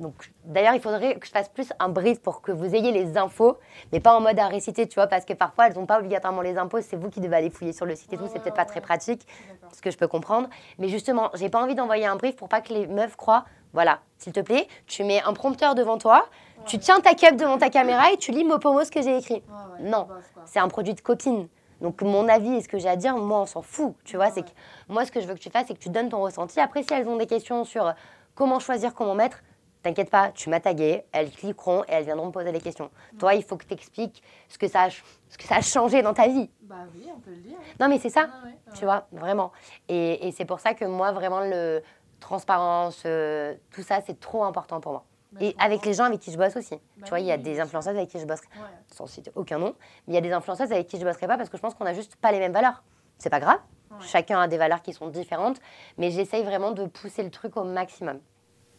Donc, 0.00 0.32
d'ailleurs, 0.44 0.74
il 0.74 0.80
faudrait 0.80 1.16
que 1.16 1.26
je 1.26 1.30
fasse 1.30 1.50
plus 1.50 1.72
un 1.78 1.90
brief 1.90 2.20
pour 2.20 2.40
que 2.40 2.52
vous 2.52 2.74
ayez 2.74 2.90
les 2.90 3.18
infos, 3.18 3.58
mais 3.92 4.00
pas 4.00 4.16
en 4.16 4.20
mode 4.20 4.38
à 4.38 4.46
réciter, 4.48 4.88
tu 4.88 4.94
vois, 4.94 5.06
parce 5.06 5.26
que 5.26 5.34
parfois, 5.34 5.66
elles 5.66 5.74
n'ont 5.74 5.84
pas 5.84 5.98
obligatoirement 5.98 6.40
les 6.40 6.56
infos, 6.56 6.80
c'est 6.80 6.96
vous 6.96 7.10
qui 7.10 7.20
devez 7.20 7.36
aller 7.36 7.50
fouiller 7.50 7.74
sur 7.74 7.84
le 7.84 7.94
site 7.94 8.10
et 8.12 8.16
Ouais, 8.16 8.22
tout, 8.22 8.28
c'est 8.28 8.38
ouais, 8.38 8.40
peut-être 8.40 8.54
ouais, 8.54 8.64
pas 8.64 8.64
très 8.64 8.80
pratique 8.80 9.26
ce 9.72 9.82
que 9.82 9.90
je 9.90 9.98
peux 9.98 10.08
comprendre. 10.08 10.48
Mais 10.78 10.88
justement, 10.88 11.30
j'ai 11.34 11.50
pas 11.50 11.62
envie 11.62 11.74
d'envoyer 11.74 12.06
un 12.06 12.16
brief 12.16 12.34
pour 12.34 12.48
pas 12.48 12.62
que 12.62 12.72
les 12.72 12.86
meufs 12.86 13.14
croient. 13.16 13.44
Voilà, 13.74 14.00
s'il 14.16 14.32
te 14.32 14.40
plaît, 14.40 14.66
tu 14.86 15.04
mets 15.04 15.22
un 15.22 15.34
prompteur 15.34 15.74
devant 15.74 15.98
toi, 15.98 16.24
tu 16.66 16.78
tiens 16.78 16.98
ta 17.00 17.14
cup 17.14 17.36
devant 17.36 17.58
ta 17.58 17.70
caméra 17.70 18.10
et 18.10 18.16
tu 18.16 18.32
lis 18.32 18.42
mot 18.42 18.58
pour 18.58 18.72
mot 18.72 18.82
ce 18.82 18.90
que 18.90 19.02
j'ai 19.02 19.16
écrit. 19.18 19.42
Non. 19.80 20.08
C'est 20.46 20.58
un 20.58 20.68
produit 20.68 20.94
de 20.94 21.00
copine. 21.00 21.46
Donc 21.80 22.02
mon 22.02 22.28
avis 22.28 22.56
et 22.56 22.62
ce 22.62 22.68
que 22.68 22.78
j'ai 22.78 22.88
à 22.88 22.96
dire, 22.96 23.16
moi 23.16 23.40
on 23.40 23.46
s'en 23.46 23.62
fout. 23.62 23.94
Tu 24.04 24.16
vois, 24.16 24.30
c'est 24.30 24.42
que 24.42 24.50
moi 24.88 25.04
ce 25.04 25.12
que 25.12 25.20
je 25.20 25.26
veux 25.26 25.34
que 25.34 25.40
tu 25.40 25.50
fasses, 25.50 25.66
c'est 25.68 25.74
que 25.74 25.78
tu 25.78 25.88
donnes 25.88 26.08
ton 26.08 26.20
ressenti. 26.20 26.58
Après, 26.58 26.82
si 26.82 26.92
elles 26.92 27.06
ont 27.06 27.16
des 27.16 27.26
questions 27.26 27.64
sur 27.64 27.94
comment 28.34 28.58
choisir, 28.58 28.92
comment 28.94 29.14
mettre, 29.14 29.42
t'inquiète 29.82 30.10
pas, 30.10 30.30
tu 30.32 30.48
m'as 30.50 30.60
tagué, 30.60 31.04
elles 31.12 31.30
cliqueront 31.30 31.82
et 31.84 31.92
elles 31.92 32.04
viendront 32.04 32.26
me 32.26 32.32
poser 32.32 32.52
les 32.52 32.60
questions. 32.60 32.90
Toi, 33.18 33.34
il 33.34 33.42
faut 33.42 33.56
que 33.56 33.64
tu 33.64 33.74
expliques 33.74 34.22
ce 34.48 34.58
que 34.58 34.68
ça 34.68 34.82
a, 34.82 34.90
ch- 34.90 35.04
ce 35.28 35.38
que 35.38 35.44
ça 35.44 35.56
a 35.56 35.60
changé 35.62 36.02
dans 36.02 36.14
ta 36.14 36.28
vie. 36.28 36.50
Bah 36.62 36.76
oui, 36.94 37.06
on 37.14 37.18
peut 37.20 37.30
le 37.30 37.36
dire. 37.36 37.56
Non, 37.78 37.88
mais 37.88 37.98
c'est 37.98 38.10
ça. 38.10 38.28
Ah 38.30 38.44
ouais, 38.46 38.54
Tu 38.74 38.80
ouais. 38.80 38.84
vois, 38.84 39.06
vraiment. 39.12 39.52
Et, 39.88 40.26
et 40.28 40.32
c'est 40.32 40.44
pour 40.44 40.60
ça 40.60 40.74
que 40.74 40.84
moi, 40.84 41.12
vraiment, 41.12 41.40
le 41.40 41.82
transparence, 42.20 43.02
euh, 43.06 43.54
tout 43.72 43.82
ça, 43.82 44.00
c'est 44.06 44.20
trop 44.20 44.44
important 44.44 44.80
pour 44.80 44.92
moi. 44.92 45.04
Bah, 45.32 45.38
Et 45.42 45.54
avec 45.58 45.86
les 45.86 45.94
gens 45.94 46.04
avec 46.04 46.20
qui 46.20 46.32
je 46.32 46.36
bosse 46.36 46.56
aussi. 46.56 46.74
Bah 46.74 47.04
tu 47.04 47.08
vois, 47.10 47.20
il 47.20 47.26
y 47.26 47.32
a 47.32 47.36
des 47.38 47.60
influenceuses 47.60 47.96
avec 47.96 48.08
qui 48.10 48.18
je 48.18 48.26
bosserai, 48.26 48.48
sans 48.92 49.06
citer 49.06 49.30
aucun 49.36 49.58
nom, 49.58 49.74
mais 50.06 50.12
il 50.12 50.14
y 50.14 50.18
a 50.18 50.20
des 50.20 50.32
influenceuses 50.32 50.72
avec 50.72 50.86
qui 50.88 50.98
je 50.98 51.04
bosserai 51.04 51.26
pas 51.28 51.36
parce 51.36 51.48
que 51.48 51.56
je 51.56 51.62
pense 51.62 51.74
qu'on 51.74 51.84
n'a 51.84 51.94
juste 51.94 52.16
pas 52.16 52.32
les 52.32 52.38
mêmes 52.40 52.52
valeurs. 52.52 52.82
C'est 53.18 53.30
pas 53.30 53.40
grave. 53.40 53.58
Chacun 54.00 54.40
a 54.40 54.48
des 54.48 54.56
valeurs 54.58 54.82
qui 54.82 54.92
sont 54.92 55.08
différentes, 55.08 55.60
mais 55.98 56.10
j'essaye 56.10 56.42
vraiment 56.44 56.70
de 56.72 56.86
pousser 56.86 57.22
le 57.22 57.30
truc 57.30 57.56
au 57.56 57.64
maximum. 57.64 58.18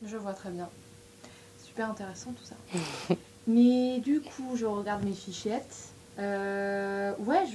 Je 0.04 0.18
vois 0.18 0.34
très 0.34 0.50
bien. 0.50 0.68
Super 1.72 1.90
intéressant 1.90 2.34
tout 2.34 2.44
ça. 2.44 3.16
Mais 3.48 4.00
du 4.00 4.20
coup, 4.20 4.58
je 4.58 4.66
regarde 4.66 5.06
mes 5.06 5.14
fichettes. 5.14 5.94
Euh, 6.20 7.14
ouais, 7.20 7.46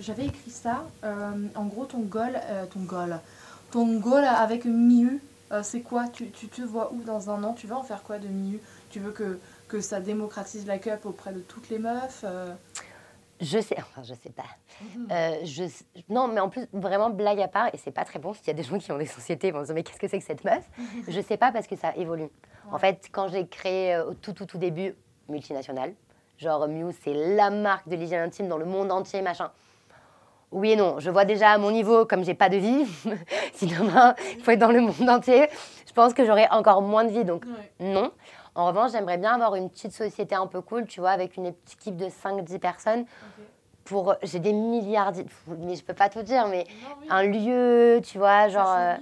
j'avais 0.00 0.26
écrit 0.26 0.50
ça. 0.50 0.84
Euh, 1.04 1.30
en 1.54 1.66
gros, 1.66 1.84
ton 1.84 2.00
goal, 2.00 2.40
euh, 2.50 2.66
ton 2.66 2.80
goal, 2.80 3.20
ton 3.70 4.00
goal 4.00 4.24
avec 4.24 4.64
Miu, 4.64 5.20
euh, 5.52 5.60
c'est 5.62 5.82
quoi? 5.82 6.08
Tu, 6.08 6.30
tu 6.30 6.48
te 6.48 6.62
vois 6.62 6.92
où 6.92 7.04
dans 7.04 7.30
un 7.30 7.44
an? 7.44 7.52
Tu 7.52 7.68
veux 7.68 7.76
en 7.76 7.84
faire 7.84 8.02
quoi 8.02 8.18
de 8.18 8.26
Miu? 8.26 8.58
Tu 8.90 8.98
veux 8.98 9.12
que, 9.12 9.38
que 9.68 9.80
ça 9.80 10.00
démocratise 10.00 10.66
la 10.66 10.78
cup 10.78 11.06
auprès 11.06 11.32
de 11.32 11.38
toutes 11.38 11.70
les 11.70 11.78
meufs 11.78 12.24
Je 13.40 13.58
sais, 13.58 13.74
enfin, 13.78 14.02
je 14.02 14.14
sais 14.14 14.30
pas. 14.30 14.44
Euh, 15.10 15.36
je, 15.44 15.64
non, 16.08 16.28
mais 16.28 16.40
en 16.40 16.48
plus, 16.48 16.66
vraiment, 16.72 17.10
blague 17.10 17.40
à 17.40 17.48
part, 17.48 17.68
et 17.72 17.76
c'est 17.78 17.90
pas 17.90 18.04
très 18.04 18.18
bon, 18.18 18.32
s'il 18.32 18.46
y 18.46 18.50
a 18.50 18.54
des 18.54 18.62
gens 18.62 18.78
qui 18.78 18.90
ont 18.92 18.98
des 18.98 19.06
sociétés, 19.06 19.48
ils 19.48 19.52
vont 19.52 19.60
se 19.60 19.66
dire, 19.66 19.74
mais 19.74 19.82
qu'est-ce 19.82 19.98
que 19.98 20.08
c'est 20.08 20.18
que 20.18 20.24
cette 20.24 20.44
meuf? 20.44 20.62
Je 21.08 21.20
sais 21.20 21.36
pas 21.36 21.50
parce 21.52 21.66
que 21.66 21.76
ça 21.76 21.92
évolue. 21.96 22.28
En 22.70 22.78
fait, 22.78 23.08
quand 23.12 23.28
j'ai 23.28 23.46
créé 23.46 23.94
euh, 23.94 24.06
au 24.10 24.14
tout, 24.14 24.32
tout, 24.32 24.46
tout 24.46 24.58
début, 24.58 24.94
multinationale, 25.28 25.94
genre 26.38 26.68
Mew, 26.68 26.92
c'est 27.02 27.12
la 27.14 27.50
marque 27.50 27.88
de 27.88 27.96
l'hygiène 27.96 28.22
intime 28.22 28.48
dans 28.48 28.58
le 28.58 28.64
monde 28.66 28.90
entier, 28.92 29.20
machin. 29.20 29.50
Oui 30.52 30.70
et 30.72 30.76
non, 30.76 31.00
je 31.00 31.10
vois 31.10 31.24
déjà 31.24 31.50
à 31.50 31.58
mon 31.58 31.72
niveau, 31.72 32.06
comme 32.06 32.24
j'ai 32.24 32.34
pas 32.34 32.48
de 32.48 32.56
vie, 32.58 32.86
si 33.54 33.66
demain 33.66 34.14
il 34.36 34.42
faut 34.42 34.52
être 34.52 34.60
dans 34.60 34.70
le 34.70 34.80
monde 34.80 35.08
entier, 35.10 35.48
je 35.86 35.92
pense 35.92 36.14
que 36.14 36.24
j'aurai 36.24 36.46
encore 36.50 36.80
moins 36.82 37.04
de 37.04 37.10
vie, 37.10 37.24
donc 37.24 37.44
Ouais. 37.44 37.72
non. 37.80 38.12
En 38.54 38.66
revanche, 38.66 38.92
j'aimerais 38.92 39.18
bien 39.18 39.34
avoir 39.34 39.56
une 39.56 39.68
petite 39.68 39.92
société 39.92 40.34
un 40.34 40.46
peu 40.46 40.60
cool, 40.60 40.86
tu 40.86 41.00
vois, 41.00 41.10
avec 41.10 41.36
une 41.36 41.46
équipe 41.46 41.96
de 41.96 42.08
5-10 42.08 42.58
personnes. 42.60 43.04
Pour, 43.84 44.14
j'ai 44.22 44.38
des 44.38 44.52
milliards, 44.52 45.12
d'id- 45.12 45.28
mais 45.58 45.74
je 45.76 45.84
peux 45.84 45.92
pas 45.92 46.08
tout 46.08 46.22
dire, 46.22 46.46
mais 46.46 46.64
Non, 46.82 46.88
oui, 47.00 47.06
un 47.10 47.22
lieu, 47.24 48.00
tu 48.02 48.16
vois, 48.18 48.48
genre. 48.48 48.74
euh. 48.78 48.94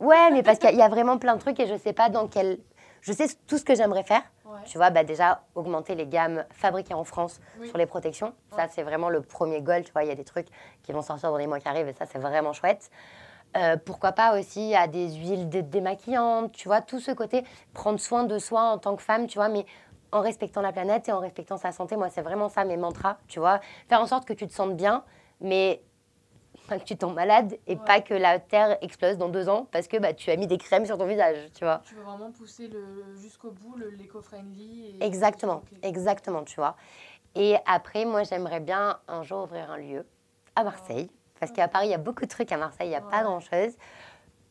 Ouais, 0.00 0.30
mais 0.30 0.42
parce 0.42 0.58
qu'il 0.58 0.74
y 0.74 0.80
a- 0.82 0.88
vraiment 0.88 1.18
plein 1.18 1.34
de 1.34 1.40
trucs 1.40 1.58
et 1.60 1.66
je 1.66 1.76
sais 1.76 1.92
pas 1.92 2.08
dans 2.08 2.28
quel 2.28 2.58
je 3.02 3.12
sais 3.12 3.26
tout 3.48 3.58
ce 3.58 3.64
que 3.64 3.74
j'aimerais 3.74 4.04
faire. 4.04 4.22
Ouais. 4.46 4.60
Tu 4.64 4.78
vois, 4.78 4.90
bah 4.90 5.02
déjà, 5.02 5.42
augmenter 5.56 5.94
les 5.96 6.06
gammes 6.06 6.44
fabriquées 6.50 6.94
en 6.94 7.02
France 7.04 7.40
Oui. 7.58 7.68
sur 7.68 7.76
les 7.76 7.86
protections. 7.86 8.32
Ça, 8.54 8.68
c'est 8.68 8.82
vraiment 8.84 9.08
le 9.10 9.20
premier 9.22 9.60
goal. 9.60 9.82
Tu 9.82 9.90
vois, 9.92 10.04
il 10.04 10.08
y 10.08 10.12
a 10.12 10.14
des 10.14 10.24
trucs 10.24 10.46
qui 10.84 10.92
vont 10.92 11.02
sortir 11.02 11.30
dans 11.32 11.36
les 11.36 11.46
mois 11.48 11.58
qui 11.58 11.66
arrivent 11.68 11.88
et 11.88 11.92
ça, 11.94 12.06
c'est 12.06 12.18
vraiment 12.20 12.52
chouette. 12.52 12.90
Euh, 13.56 13.76
pourquoi 13.76 14.12
pas 14.12 14.38
aussi 14.38 14.74
à 14.74 14.86
des 14.86 15.12
huiles 15.14 15.48
dé- 15.48 15.62
démaquillantes, 15.62 16.52
tu 16.52 16.68
vois, 16.68 16.80
tout 16.80 17.00
ce 17.00 17.10
côté, 17.10 17.44
prendre 17.74 18.00
soin 18.00 18.24
de 18.24 18.38
soi 18.38 18.62
en 18.62 18.78
tant 18.78 18.96
que 18.96 19.02
femme, 19.02 19.26
tu 19.26 19.36
vois, 19.38 19.48
mais 19.50 19.66
en 20.10 20.20
respectant 20.20 20.62
la 20.62 20.72
planète 20.72 21.08
et 21.08 21.12
en 21.12 21.20
respectant 21.20 21.56
sa 21.58 21.70
santé. 21.72 21.96
Moi, 21.96 22.08
c'est 22.08 22.22
vraiment 22.22 22.48
ça 22.48 22.64
mes 22.64 22.76
mantras, 22.76 23.18
tu 23.28 23.40
vois. 23.40 23.60
Faire 23.88 24.00
en 24.00 24.06
sorte 24.06 24.24
que 24.26 24.32
tu 24.32 24.46
te 24.46 24.52
sentes 24.52 24.76
bien, 24.76 25.04
mais 25.40 25.82
pas 26.68 26.78
que 26.78 26.84
tu 26.84 26.96
tombes 26.96 27.14
malade 27.14 27.58
et 27.66 27.74
Ouais. 27.74 27.80
pas 27.84 28.00
que 28.00 28.14
la 28.14 28.38
Terre 28.38 28.78
explose 28.82 29.18
dans 29.18 29.28
deux 29.28 29.48
ans 29.48 29.66
parce 29.70 29.88
que 29.88 29.96
bah, 29.98 30.14
tu 30.14 30.30
as 30.30 30.36
mis 30.36 30.46
des 30.46 30.58
crèmes 30.58 30.86
sur 30.86 30.96
ton 30.96 31.06
visage, 31.06 31.50
tu 31.54 31.64
vois. 31.64 31.82
Tu 31.84 31.94
veux 31.94 32.02
vraiment 32.02 32.30
pousser 32.30 32.70
jusqu'au 33.16 33.50
bout 33.50 33.76
l'éco-friendly. 33.98 34.96
Exactement, 35.00 35.62
exactement, 35.82 36.44
tu 36.44 36.56
vois. 36.56 36.76
Et 37.34 37.56
après, 37.66 38.04
moi, 38.04 38.22
j'aimerais 38.22 38.60
bien 38.60 38.98
un 39.08 39.22
jour 39.22 39.44
ouvrir 39.44 39.70
un 39.70 39.78
lieu 39.78 40.06
à 40.54 40.64
Marseille. 40.64 41.10
Parce 41.42 41.50
qu'à 41.50 41.66
Paris, 41.66 41.88
il 41.88 41.90
y 41.90 41.94
a 41.94 41.98
beaucoup 41.98 42.24
de 42.24 42.30
trucs. 42.30 42.52
À 42.52 42.56
Marseille, 42.56 42.86
il 42.86 42.90
n'y 42.90 42.94
a 42.94 43.00
pas 43.00 43.24
grand-chose. 43.24 43.72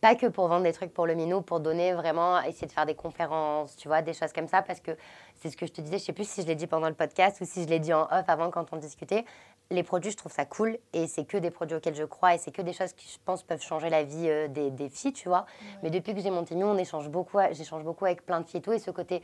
Pas 0.01 0.15
que 0.15 0.25
pour 0.25 0.49
vendre 0.49 0.63
des 0.63 0.73
trucs 0.73 0.93
pour 0.93 1.07
le 1.07 1.13
minot, 1.13 1.39
pour 1.39 1.61
donner 1.61 1.93
vraiment, 1.93 2.41
essayer 2.41 2.67
de 2.67 2.71
faire 2.73 2.85
des 2.85 2.95
conférences, 2.95 3.77
tu 3.77 3.87
vois, 3.87 4.01
des 4.01 4.11
choses 4.11 4.33
comme 4.33 4.49
ça. 4.49 4.61
Parce 4.61 4.81
que 4.81 4.91
c'est 5.35 5.49
ce 5.49 5.55
que 5.55 5.65
je 5.65 5.71
te 5.71 5.79
disais, 5.79 5.99
je 5.99 6.03
sais 6.03 6.11
plus 6.11 6.27
si 6.27 6.41
je 6.41 6.47
l'ai 6.47 6.55
dit 6.55 6.67
pendant 6.67 6.89
le 6.89 6.93
podcast 6.93 7.39
ou 7.39 7.45
si 7.45 7.63
je 7.63 7.69
l'ai 7.69 7.79
dit 7.79 7.93
en 7.93 8.09
off 8.11 8.25
avant 8.27 8.51
quand 8.51 8.73
on 8.73 8.75
discutait. 8.75 9.23
Les 9.69 9.83
produits, 9.83 10.11
je 10.11 10.17
trouve 10.17 10.33
ça 10.33 10.43
cool. 10.43 10.77
Et 10.91 11.07
c'est 11.07 11.23
que 11.23 11.37
des 11.37 11.49
produits 11.49 11.77
auxquels 11.77 11.95
je 11.95 12.03
crois. 12.03 12.35
Et 12.35 12.37
c'est 12.39 12.51
que 12.51 12.61
des 12.61 12.73
choses 12.73 12.91
qui, 12.91 13.07
je 13.07 13.19
pense, 13.23 13.41
peuvent 13.41 13.61
changer 13.61 13.89
la 13.89 14.03
vie 14.03 14.27
euh, 14.27 14.49
des, 14.49 14.69
des 14.69 14.89
filles, 14.89 15.13
tu 15.13 15.29
vois. 15.29 15.45
Mais 15.83 15.91
depuis 15.91 16.13
que 16.13 16.19
j'ai 16.19 16.29
monté 16.29 16.55
Miu, 16.55 16.65
on 16.65 16.77
échange 16.77 17.07
beaucoup, 17.07 17.37
j'échange 17.53 17.85
beaucoup 17.85 18.03
avec 18.03 18.25
plein 18.25 18.41
de 18.41 18.45
filles 18.45 18.57
et 18.59 18.63
tout. 18.63 18.73
Et 18.73 18.79
ce 18.79 18.91
côté, 18.91 19.21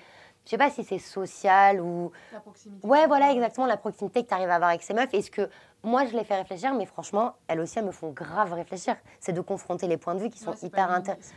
je 0.47 0.51
sais 0.51 0.57
pas 0.57 0.69
si 0.69 0.81
c'est 0.85 0.97
social 0.97 1.81
ou 1.81 2.09
La 2.31 2.39
proximité. 2.39 2.87
Ouais, 2.87 3.05
voilà, 3.05 3.31
exactement, 3.33 3.65
la 3.67 3.75
proximité 3.75 4.23
que 4.23 4.29
tu 4.29 4.33
arrives 4.33 4.49
à 4.49 4.55
avoir 4.55 4.69
avec 4.69 4.81
ces 4.81 4.93
meufs. 4.93 5.13
Est-ce 5.13 5.29
que 5.29 5.49
moi, 5.83 6.05
je 6.05 6.15
les 6.15 6.23
fais 6.23 6.35
réfléchir, 6.37 6.73
mais 6.73 6.85
franchement, 6.85 7.33
elles 7.49 7.59
aussi, 7.59 7.77
elles 7.79 7.85
me 7.85 7.91
font 7.91 8.11
grave 8.11 8.53
réfléchir. 8.53 8.95
C'est 9.19 9.33
de 9.33 9.41
confronter 9.41 9.87
les 9.87 9.97
points 9.97 10.15
de 10.15 10.19
vue 10.21 10.29
qui 10.29 10.39
sont 10.39 10.51
Ouais, 10.51 10.57
hyper 10.61 10.89
intéressants. 10.89 11.33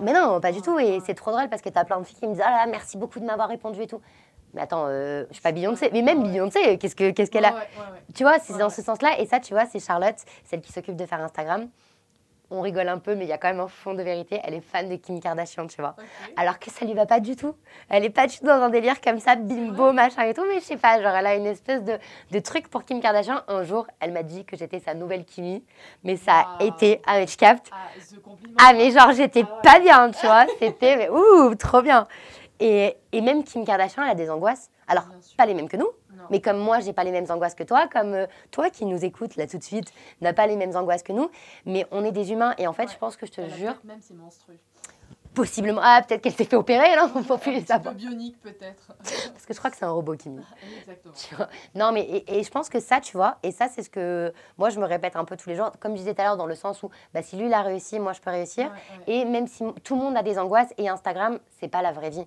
Mais 0.00 0.14
non, 0.14 0.40
pas 0.40 0.52
du 0.52 0.62
tout. 0.62 0.78
Et 0.78 1.00
c'est 1.04 1.12
trop 1.14 1.32
drôle 1.32 1.50
parce 1.50 1.60
que 1.60 1.68
tu 1.68 1.78
as 1.78 1.84
plein 1.84 2.00
de 2.00 2.04
filles 2.04 2.16
qui 2.18 2.26
me 2.26 2.32
disent 2.32 2.42
Ah 2.44 2.64
là 2.64 2.66
merci 2.66 2.96
beaucoup 2.96 3.20
de 3.20 3.26
m'avoir 3.26 3.48
répondu 3.48 3.82
et 3.82 3.86
tout. 3.86 4.00
Mais 4.54 4.62
attends, 4.62 4.86
euh, 4.88 5.26
je 5.28 5.34
suis 5.34 5.42
pas 5.42 5.52
Beyoncé. 5.52 5.90
Mais 5.92 6.00
même 6.00 6.22
Ouais. 6.22 6.30
Beyoncé, 6.30 6.78
qu'est-ce 6.78 6.96
que- 6.96 7.10
qu'est-ce 7.10 7.30
qu'elle 7.30 7.44
a. 7.44 7.54
Tu 8.14 8.22
vois, 8.24 8.38
c'est 8.38 8.56
dans 8.56 8.70
ce 8.70 8.80
sens-là. 8.80 9.20
Et 9.20 9.26
ça, 9.26 9.38
tu 9.38 9.52
vois, 9.52 9.66
c'est 9.66 9.80
Charlotte, 9.80 10.16
celle 10.44 10.62
qui 10.62 10.72
s'occupe 10.72 10.96
de 10.96 11.04
faire 11.04 11.20
Instagram. 11.20 11.68
On 12.48 12.60
rigole 12.60 12.88
un 12.88 12.98
peu, 12.98 13.16
mais 13.16 13.24
il 13.24 13.28
y 13.28 13.32
a 13.32 13.38
quand 13.38 13.48
même 13.48 13.58
un 13.58 13.66
fond 13.66 13.92
de 13.92 14.02
vérité. 14.04 14.40
Elle 14.44 14.54
est 14.54 14.60
fan 14.60 14.88
de 14.88 14.94
Kim 14.96 15.18
Kardashian, 15.20 15.66
tu 15.66 15.80
vois. 15.80 15.96
Alors 16.36 16.60
que 16.60 16.70
ça 16.70 16.84
lui 16.84 16.94
va 16.94 17.04
pas 17.04 17.18
du 17.18 17.34
tout. 17.34 17.56
Elle 17.88 18.04
est 18.04 18.10
pas 18.10 18.28
du 18.28 18.38
tout 18.38 18.46
dans 18.46 18.62
un 18.62 18.68
délire 18.68 19.00
comme 19.00 19.18
ça, 19.18 19.34
bimbo, 19.34 19.92
machin 19.92 20.22
et 20.22 20.32
tout, 20.32 20.44
mais 20.46 20.60
je 20.60 20.64
sais 20.64 20.76
pas, 20.76 21.02
genre 21.02 21.14
elle 21.16 21.26
a 21.26 21.34
une 21.34 21.46
espèce 21.46 21.82
de, 21.82 21.98
de 22.30 22.38
truc 22.38 22.68
pour 22.68 22.84
Kim 22.84 23.00
Kardashian. 23.00 23.40
Un 23.48 23.64
jour, 23.64 23.88
elle 23.98 24.12
m'a 24.12 24.22
dit 24.22 24.44
que 24.44 24.56
j'étais 24.56 24.78
sa 24.78 24.94
nouvelle 24.94 25.24
Kimi, 25.24 25.64
mais 26.04 26.16
ça 26.16 26.46
a 26.60 26.62
été, 26.62 27.02
ah 27.04 27.18
mais 27.18 27.26
je 27.26 27.36
capte. 27.36 27.68
Ah. 27.72 27.76
Ah 28.60 28.72
mais 28.74 28.92
genre 28.92 29.10
j'étais 29.12 29.42
Ah 29.44 29.54
ouais. 29.56 29.62
pas 29.62 29.80
bien, 29.80 30.10
tu 30.12 30.24
vois, 30.26 30.46
c'était, 30.60 31.08
ouh, 31.08 31.52
trop 31.56 31.82
bien. 31.82 32.06
Et, 32.60 32.96
et 33.12 33.20
même 33.22 33.42
Kim 33.42 33.64
Kardashian, 33.64 34.04
elle 34.04 34.10
a 34.10 34.14
des 34.14 34.30
angoisses. 34.30 34.70
Alors, 34.88 35.04
pas 35.36 35.46
les 35.46 35.54
mêmes 35.54 35.68
que 35.68 35.76
nous. 35.76 35.88
Mais 36.30 36.40
comme 36.40 36.58
moi, 36.58 36.80
j'ai 36.80 36.92
pas 36.92 37.04
les 37.04 37.10
mêmes 37.12 37.26
angoisses 37.30 37.54
que 37.54 37.64
toi, 37.64 37.86
comme 37.88 38.14
euh, 38.14 38.26
toi 38.50 38.70
qui 38.70 38.84
nous 38.86 39.04
écoutes 39.04 39.36
là 39.36 39.46
tout 39.46 39.58
de 39.58 39.62
suite, 39.64 39.92
n'a 40.20 40.32
pas 40.32 40.46
les 40.46 40.56
mêmes 40.56 40.74
angoisses 40.76 41.02
que 41.02 41.12
nous, 41.12 41.30
mais 41.64 41.86
on 41.90 42.04
est 42.04 42.12
des 42.12 42.32
humains 42.32 42.54
et 42.58 42.66
en 42.66 42.72
fait, 42.72 42.84
Ouais. 42.84 42.92
je 42.92 42.98
pense 42.98 43.16
que 43.16 43.26
je 43.26 43.32
te 43.32 43.40
Elle 43.40 43.54
jure, 43.54 43.74
même 43.84 43.98
c'est 44.00 44.14
monstrueux. 44.14 44.58
possiblement, 45.34 45.80
ah 45.84 46.00
peut-être 46.06 46.22
qu'elle 46.22 46.32
s'est 46.34 46.44
fait 46.46 46.56
opérer, 46.56 46.96
non, 47.14 47.22
faut 47.22 47.34
Un 47.34 47.38
plus 47.38 47.52
les 47.52 47.60
savoir. 47.64 47.92
peu 47.94 47.98
bionique 48.00 48.40
peut-être. 48.40 48.86
Parce 49.32 49.44
que 49.44 49.52
je 49.52 49.58
crois 49.58 49.70
que 49.70 49.76
c'est 49.76 49.84
un 49.84 49.90
robot 49.90 50.16
Kimi. 50.16 50.40
Exactement. 50.80 51.12
Tu 51.14 51.34
vois. 51.34 51.48
Non, 51.74 51.92
mais 51.92 52.02
et, 52.02 52.38
et 52.38 52.42
je 52.42 52.50
pense 52.50 52.68
que 52.70 52.80
ça, 52.80 53.00
tu 53.00 53.16
vois, 53.16 53.36
et 53.42 53.52
ça, 53.52 53.68
c'est 53.68 53.82
ce 53.82 53.90
que 53.90 54.32
moi, 54.56 54.70
je 54.70 54.80
me 54.80 54.86
répète 54.86 55.14
un 55.16 55.24
peu 55.26 55.36
tous 55.36 55.48
les 55.50 55.56
jours, 55.56 55.70
comme 55.78 55.92
je 55.92 55.98
disais 55.98 56.14
tout 56.14 56.22
à 56.22 56.24
l'heure, 56.24 56.36
dans 56.38 56.46
le 56.46 56.54
sens 56.54 56.82
où 56.82 56.90
bah, 57.12 57.22
si 57.22 57.36
lui, 57.36 57.46
il 57.46 57.52
a 57.54 57.60
réussi, 57.62 58.00
moi, 58.00 58.12
je 58.14 58.20
peux 58.22 58.30
réussir. 58.30 58.66
Ouais, 58.66 58.72
ouais. 59.08 59.20
Et 59.20 59.24
même 59.26 59.46
si 59.46 59.62
tout 59.84 59.94
le 59.96 60.00
monde 60.00 60.16
a 60.16 60.22
des 60.22 60.38
angoisses, 60.38 60.72
et 60.78 60.88
Instagram, 60.88 61.38
c'est 61.60 61.68
pas 61.68 61.82
la 61.82 61.92
vraie 61.92 62.10
vie. 62.10 62.26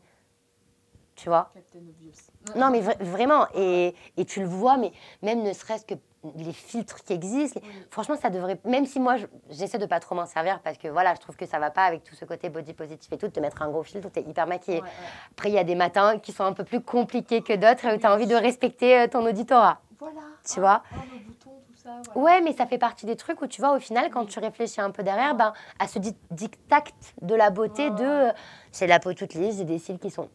Tu 1.16 1.28
vois 1.30 1.50
Captain 1.54 1.80
Obvious. 1.80 2.14
Non, 2.56 2.70
mais 2.72 2.82
vra- 2.82 3.02
vraiment, 3.04 3.48
et, 3.56 3.94
et 4.18 4.26
tu 4.26 4.40
le 4.42 4.46
vois, 4.48 4.78
mais 4.78 4.92
même 5.22 5.44
ne 5.44 5.54
serait-ce 5.54 5.86
que 5.86 5.94
les 6.36 6.52
filtres 6.52 7.02
qui 7.04 7.14
existent, 7.14 7.62
les- 7.64 7.70
franchement, 7.92 8.16
ça 8.22 8.30
devrait. 8.30 8.60
Même 8.66 8.86
si 8.86 9.00
moi, 9.00 9.16
je- 9.18 9.26
j'essaie 9.50 9.78
de 9.78 9.86
pas 9.86 10.00
trop 10.02 10.16
m'en 10.16 10.26
servir 10.26 10.60
parce 10.62 10.78
que 10.78 10.88
voilà, 10.90 11.14
je 11.16 11.20
trouve 11.22 11.36
que 11.38 11.46
ça 11.46 11.60
va 11.60 11.70
pas 11.72 11.84
avec 11.86 12.04
tout 12.04 12.14
ce 12.16 12.26
côté 12.26 12.50
body 12.50 12.74
positif 12.74 13.12
et 13.14 13.18
tout, 13.18 13.28
de 13.28 13.32
te 13.32 13.40
mettre 13.40 13.62
un 13.62 13.70
gros 13.70 13.84
filtre 13.84 14.08
où 14.08 14.10
t'es 14.10 14.22
hyper 14.24 14.46
maquillée. 14.46 14.78
Ouais, 14.82 14.84
ouais. 14.84 14.90
Après, 15.32 15.50
il 15.50 15.56
y 15.56 15.60
a 15.60 15.64
des 15.64 15.76
matins 15.76 16.20
qui 16.20 16.32
sont 16.34 16.44
un 16.44 16.54
peu 16.54 16.64
plus 16.66 16.82
compliqués 16.82 17.42
que 17.42 17.54
d'autres 17.54 17.86
et 17.86 17.96
où 17.96 17.98
tu 17.98 18.06
as 18.06 18.14
envie 18.14 18.28
de 18.28 18.36
respecter 18.36 19.00
euh, 19.00 19.08
ton 19.08 19.26
auditorat. 19.26 19.80
Voilà. 19.98 20.20
Tu 20.46 20.56
Ah, 20.58 20.60
vois? 20.60 20.84
Ah, 20.92 20.96
le 21.14 21.20
bouton, 21.20 21.52
tout 21.68 21.76
ça. 21.82 22.02
voilà. 22.14 22.20
Ouais, 22.20 22.42
mais 22.42 22.52
ça 22.54 22.66
fait 22.66 22.78
partie 22.78 23.06
des 23.06 23.16
trucs 23.16 23.42
où 23.42 23.48
tu 23.48 23.62
vois, 23.62 23.74
au 23.76 23.80
final, 23.80 24.10
quand 24.12 24.26
tu 24.26 24.40
réfléchis 24.40 24.82
un 24.82 24.92
peu 24.92 25.04
derrière, 25.04 25.36
ben, 25.36 25.54
à 25.80 25.88
ce 25.88 26.00
di- 26.00 26.16
dictat 26.32 26.84
de 27.22 27.36
la 27.36 27.50
beauté 27.50 27.86
Ouais, 27.86 27.96
de. 27.96 28.04
euh, 28.04 28.32
J'ai 28.74 28.88
la 28.88 29.00
peau 29.00 29.14
toute 29.14 29.36
lisse, 29.36 29.58
j'ai 29.58 29.64
des 29.66 29.80
cils 29.80 30.00
qui 30.00 30.10
sont. 30.12 30.30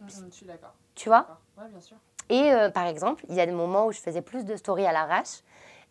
Mm, 0.00 0.06
Je 0.30 0.34
suis 0.34 0.46
d'accord. 0.46 0.74
Tu 0.94 1.08
vois? 1.08 1.40
Ouais, 1.58 1.68
bien 1.70 1.80
sûr. 1.80 1.96
Et 2.30 2.52
euh, 2.52 2.70
par 2.70 2.86
exemple, 2.86 3.24
il 3.28 3.34
y 3.34 3.40
a 3.40 3.46
des 3.46 3.52
moments 3.52 3.86
où 3.86 3.92
je 3.92 4.00
faisais 4.00 4.22
plus 4.22 4.44
de 4.44 4.56
stories 4.56 4.86
à 4.86 4.92
l'arrache. 4.92 5.42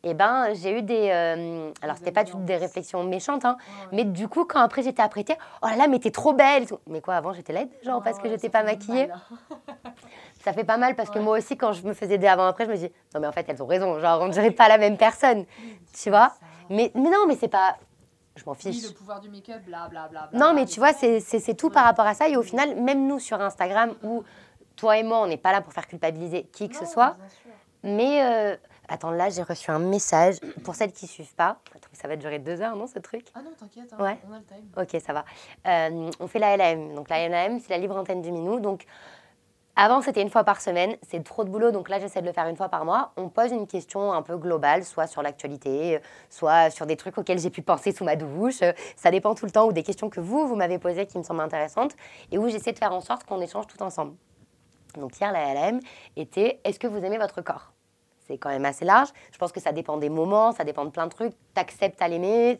Et 0.06 0.14
ben, 0.14 0.54
j'ai 0.54 0.78
eu 0.78 0.82
des. 0.82 1.10
euh, 1.12 1.72
alors, 1.82 1.96
c'était 1.96 2.12
pas 2.12 2.26
des 2.26 2.58
réflexions 2.58 3.04
méchantes, 3.06 3.46
hein, 3.46 3.56
Ouais, 3.60 3.98
ouais. 3.98 4.04
mais 4.04 4.04
du 4.04 4.28
coup, 4.28 4.44
quand 4.44 4.60
après 4.60 4.84
j'étais 4.84 5.02
apprêtée, 5.02 5.36
oh 5.62 5.68
là 5.68 5.78
là, 5.78 5.88
mais 5.88 6.00
t'es 6.00 6.12
trop 6.12 6.34
belle 6.34 6.64
et 6.64 6.66
tout. 6.66 6.80
Mais 6.88 7.00
quoi, 7.00 7.16
avant 7.16 7.32
j'étais 7.32 7.54
laide, 7.54 7.70
genre, 7.84 8.04
parce 8.04 8.20
que 8.20 8.28
j'étais 8.28 8.50
pas 8.50 8.64
maquillée. 8.64 9.08
mal. 9.08 9.20
Ça 10.44 10.52
fait 10.52 10.66
pas 10.66 10.76
mal 10.76 10.96
parce 10.96 11.10
que 11.10 11.20
moi 11.20 11.38
aussi, 11.38 11.56
quand 11.56 11.72
je 11.72 11.84
me 11.88 11.94
faisais 11.94 12.18
des 12.18 12.28
avant-après, 12.28 12.66
je 12.66 12.72
me 12.72 12.76
dis, 12.76 12.92
non, 13.14 13.22
mais 13.22 13.28
en 13.28 13.32
fait, 13.32 13.46
elles 13.48 13.64
ont 13.64 13.66
raison, 13.66 13.98
genre, 14.00 14.20
on 14.22 14.28
dirait 14.28 14.52
pas 14.52 14.68
la 14.68 14.78
même 14.78 14.98
personne. 14.98 15.46
Tu 15.94 16.10
vois 16.10 16.34
mais, 16.70 16.92
mais 16.96 17.10
non, 17.10 17.26
mais 17.28 17.36
c'est 17.36 17.48
pas. 17.50 17.78
Je 18.36 18.44
m'en 18.46 18.54
Oui, 18.54 18.58
fiche. 18.58 18.84
le 18.88 18.94
pouvoir 18.94 19.20
du 19.22 19.30
make-up, 19.30 19.62
bla 19.64 19.88
bla 19.90 20.08
bla. 20.10 20.28
bla, 20.32 20.40
Non, 20.40 20.54
mais 20.54 20.66
tu 20.66 20.80
vois, 20.80 20.92
c'est 20.92 21.54
tout 21.56 21.70
par 21.70 21.84
rapport 21.86 22.06
à 22.08 22.14
ça. 22.16 22.28
Et 22.28 22.36
au 22.36 22.42
final, 22.42 22.76
même 22.82 23.06
nous 23.08 23.20
sur 23.20 23.40
Instagram, 23.40 23.94
où 24.04 24.24
toi 24.76 24.98
et 24.98 25.04
moi, 25.04 25.20
on 25.22 25.28
n'est 25.28 25.38
pas 25.38 25.52
là 25.52 25.62
pour 25.62 25.74
faire 25.74 25.88
culpabiliser 25.88 26.44
qui 26.52 26.70
que 26.70 26.76
ce 26.76 26.86
soit. 26.86 27.16
Mais 27.84 28.24
euh, 28.24 28.56
attends, 28.88 29.12
là, 29.12 29.30
j'ai 29.30 29.44
reçu 29.44 29.70
un 29.72 29.80
message 29.80 30.36
pour 30.64 30.74
celles 30.76 30.92
qui 30.94 31.06
suivent 31.08 31.36
pas. 31.36 31.58
Ça 31.92 32.08
va 32.08 32.16
durer 32.16 32.40
deux 32.40 32.62
heures, 32.62 32.76
non, 32.76 32.88
ce 32.88 33.00
truc? 33.00 33.26
Ah 33.36 33.42
non, 33.42 33.52
t'inquiète, 33.60 33.92
hein, 33.94 34.04
Ouais. 34.04 34.18
on 34.30 34.34
a 34.34 34.38
le 34.40 34.44
time. 34.46 34.70
Ok, 34.78 35.02
ça 35.06 35.14
va. 35.14 35.26
Euh, 35.68 36.10
on 36.20 36.28
fait 36.28 36.40
la 36.40 36.56
LAM. 36.58 36.96
Donc 36.96 37.10
la 37.10 37.28
LAM, 37.28 37.60
c'est 37.60 37.70
la 37.70 37.78
libre 37.78 37.96
antenne 37.98 38.22
du 38.22 38.32
Minou. 38.32 38.60
Donc 38.62 38.86
avant, 39.76 40.02
c'était 40.02 40.22
une 40.22 40.30
fois 40.30 40.44
par 40.44 40.62
semaine. 40.62 40.96
C'est 41.02 41.24
trop 41.24 41.44
de 41.44 41.50
boulot, 41.50 41.72
donc 41.72 41.90
là, 41.90 42.00
j'essaie 42.00 42.22
de 42.22 42.28
le 42.28 42.32
faire 42.34 42.48
une 42.48 42.56
fois 42.56 42.70
par 42.70 42.86
mois. 42.86 43.12
On 43.18 43.28
pose 43.30 43.52
une 43.52 43.68
question 43.68 44.14
un 44.14 44.22
peu 44.22 44.38
globale, 44.38 44.84
soit 44.86 45.08
sur 45.08 45.22
l'actualité, 45.22 46.00
soit 46.30 46.70
sur 46.70 46.86
des 46.86 46.96
trucs 46.96 47.18
auxquels 47.18 47.40
j'ai 47.40 47.50
pu 47.50 47.62
penser 47.64 47.92
sous 47.92 48.04
ma 48.04 48.16
douche. 48.16 48.62
Euh, 48.62 48.72
Ça 48.96 49.12
dépend 49.12 49.34
tout 49.36 49.46
le 49.46 49.52
temps, 49.52 49.66
ou 49.66 49.74
des 49.74 49.84
questions 49.84 50.10
que 50.10 50.20
vous, 50.20 50.48
vous 50.48 50.56
m'avez 50.56 50.78
posées 50.80 51.06
qui 51.06 51.18
me 51.18 51.24
semblent 51.24 51.42
intéressantes, 51.42 51.96
et 52.32 52.38
où 52.38 52.48
j'essaie 52.50 52.72
de 52.72 52.78
faire 52.80 52.94
en 52.94 53.02
sorte 53.02 53.24
qu'on 53.26 53.42
échange 53.42 53.68
tout 53.68 53.82
ensemble. 53.84 54.14
Donc 54.98 55.20
hier, 55.20 55.32
la 55.32 55.54
LAM 55.54 55.80
était 56.16 56.60
Est-ce 56.64 56.80
que 56.80 56.88
vous 56.88 57.04
aimez 57.04 57.18
votre 57.18 57.42
corps? 57.42 57.72
C'est 58.28 58.38
quand 58.38 58.50
même 58.50 58.66
assez 58.66 58.86
large. 58.86 59.10
Je 59.32 59.38
pense 59.38 59.52
que 59.52 59.60
ça 59.60 59.72
dépend 59.72 59.98
des 59.98 60.10
moments, 60.10 60.54
ça 60.54 60.64
dépend 60.64 60.86
de 60.86 60.92
plein 60.92 61.06
de 61.06 61.12
trucs. 61.12 61.34
T'acceptes 61.54 62.02
à 62.02 62.08
l'aimer, 62.08 62.58